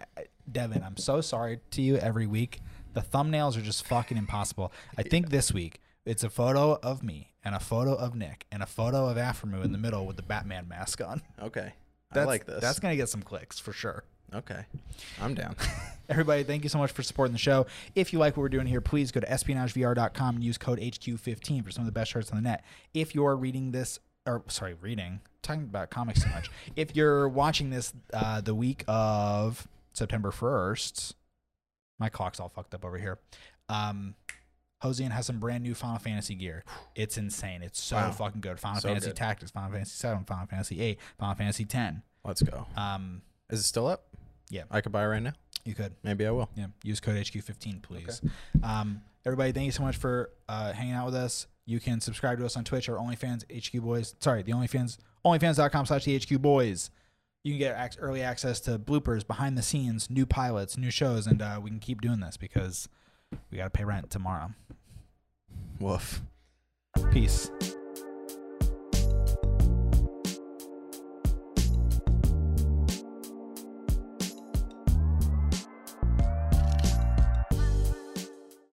Devin, 0.51 0.83
I'm 0.83 0.97
so 0.97 1.21
sorry 1.21 1.61
to 1.73 1.83
you 1.83 1.97
every 1.97 2.27
week. 2.27 2.61
The 2.95 3.01
thumbnails 3.01 3.57
are 3.57 3.63
just 3.63 3.87
fucking 3.87 4.17
impossible. 4.17 4.73
I 4.97 5.03
think 5.03 5.31
this 5.31 5.53
week 5.53 5.81
it's 6.05 6.25
a 6.25 6.31
photo 6.31 6.79
of 6.83 7.03
me 7.03 7.35
and 7.45 7.55
a 7.55 7.61
photo 7.61 7.95
of 7.95 8.15
Nick 8.15 8.47
and 8.53 8.63
a 8.63 8.67
photo 8.67 9.09
of 9.09 9.17
Aphromoo 9.17 9.65
in 9.65 9.73
the 9.73 9.79
middle 9.79 10.07
with 10.07 10.17
the 10.17 10.23
Batman 10.23 10.69
mask 10.69 11.01
on. 11.01 11.23
Okay. 11.41 11.73
That's, 12.13 12.25
I 12.25 12.29
like 12.29 12.47
this. 12.47 12.61
That's 12.61 12.79
gonna 12.79 12.97
get 12.97 13.09
some 13.09 13.23
clicks 13.23 13.59
for 13.59 13.73
sure. 13.73 14.05
Okay. 14.35 14.65
I'm 15.21 15.35
down. 15.35 15.57
Everybody, 16.09 16.43
thank 16.43 16.63
you 16.63 16.69
so 16.69 16.79
much 16.79 16.91
for 16.93 17.03
supporting 17.03 17.33
the 17.33 17.39
show. 17.39 17.67
If 17.95 18.13
you 18.13 18.19
like 18.19 18.37
what 18.37 18.43
we're 18.43 18.49
doing 18.49 18.67
here, 18.67 18.81
please 18.81 19.11
go 19.13 19.21
to 19.21 19.27
espionagevr.com 19.27 20.35
and 20.37 20.45
use 20.45 20.59
code 20.59 20.79
HQ15 20.81 21.65
for 21.65 21.71
some 21.71 21.83
of 21.83 21.87
the 21.87 21.93
best 21.93 22.11
shirts 22.11 22.31
on 22.31 22.37
the 22.37 22.43
net. 22.43 22.65
If 22.93 23.15
you're 23.15 23.37
reading 23.37 23.71
this, 23.73 23.99
or 24.27 24.43
sorry, 24.49 24.75
reading, 24.75 25.21
talking 25.43 25.63
about 25.63 25.91
comics 25.91 26.23
too 26.23 26.31
much. 26.31 26.51
if 26.77 26.95
you're 26.95 27.29
watching 27.29 27.71
this 27.71 27.93
uh, 28.13 28.41
the 28.41 28.55
week 28.55 28.85
of 28.89 29.67
September 29.93 30.31
1st, 30.31 31.15
my 31.99 32.09
clock's 32.09 32.41
all 32.41 32.49
fucked 32.49 32.75
up 32.75 32.85
over 32.85 32.99
here. 32.99 33.19
Um, 33.69 34.15
Hosian 34.83 35.13
has 35.13 35.27
some 35.27 35.39
brand 35.39 35.63
new 35.63 35.75
Final 35.75 35.99
Fantasy 35.99 36.35
gear. 36.35 36.65
It's 36.97 37.17
insane. 37.17 37.63
It's 37.63 37.81
so 37.81 37.97
Wow. 37.97 38.11
fucking 38.11 38.41
good. 38.41 38.59
Final 38.59 38.81
So 38.81 38.89
Fantasy 38.89 39.09
good. 39.09 39.17
Tactics, 39.17 39.53
Final 39.53 39.71
Fantasy 39.71 39.93
7, 39.97 40.25
Final 40.25 40.47
Fantasy 40.47 40.81
8, 40.81 40.99
Final 41.19 41.35
Fantasy 41.37 41.65
10. 41.65 42.03
Let's 42.25 42.43
go. 42.43 42.67
Um, 42.77 43.23
Is 43.49 43.61
it 43.61 43.65
still 43.65 43.87
up? 43.87 44.07
Yeah. 44.53 44.65
I 44.71 44.81
could 44.83 44.93
buy 44.93 45.03
it 45.03 45.07
right 45.07 45.23
now. 45.23 45.33
you 45.65 45.75
could. 45.75 45.95
Maybe 46.05 46.27
I 46.27 46.31
will. 46.31 46.49
Yeah, 46.55 46.67
use 46.85 47.01
code 47.01 47.17
HQ15, 47.17 47.81
please. 47.83 48.21
Um, 48.63 49.01
everybody, 49.25 49.51
thank 49.53 49.65
you 49.67 49.73
so 49.73 49.83
much 49.83 49.97
for 49.97 50.31
uh, 50.49 50.73
hanging 50.73 50.93
out 50.95 51.07
with 51.07 51.15
us. 51.15 51.47
You 51.65 51.81
can 51.81 52.01
subscribe 52.01 52.39
to 52.39 52.45
us 52.45 52.57
on 52.57 52.65
Twitch 52.65 52.89
or 52.89 52.97
OnlyFans 52.97 53.45
HQ 53.51 53.83
Boys. 53.83 54.15
Sorry, 54.21 54.43
the 54.43 54.53
OnlyFans, 54.53 54.99
OnlyFans.com 55.25 55.87
slash 55.87 56.05
the 56.05 56.19
HQ 56.19 56.43
Boys. 56.43 56.91
You 57.45 57.53
can 57.53 57.59
get 57.59 57.77
ac- 57.79 57.99
early 57.99 58.21
access 58.23 58.61
to 58.61 58.79
bloopers, 58.79 59.27
behind 59.27 59.57
the 59.57 59.63
scenes, 59.63 60.11
new 60.11 60.27
pilots, 60.27 60.77
new 60.77 60.91
shows, 60.91 61.27
and 61.27 61.41
uh, 61.41 61.59
we 61.63 61.71
can 61.71 61.79
keep 61.81 62.01
doing 62.03 62.21
this 62.21 62.37
because 62.37 62.89
we 63.51 63.57
got 63.59 63.65
to 63.65 63.71
pay 63.71 63.85
rent 63.85 64.11
tomorrow. 64.11 64.51
Woof. 65.81 66.21
Peace. 67.11 67.51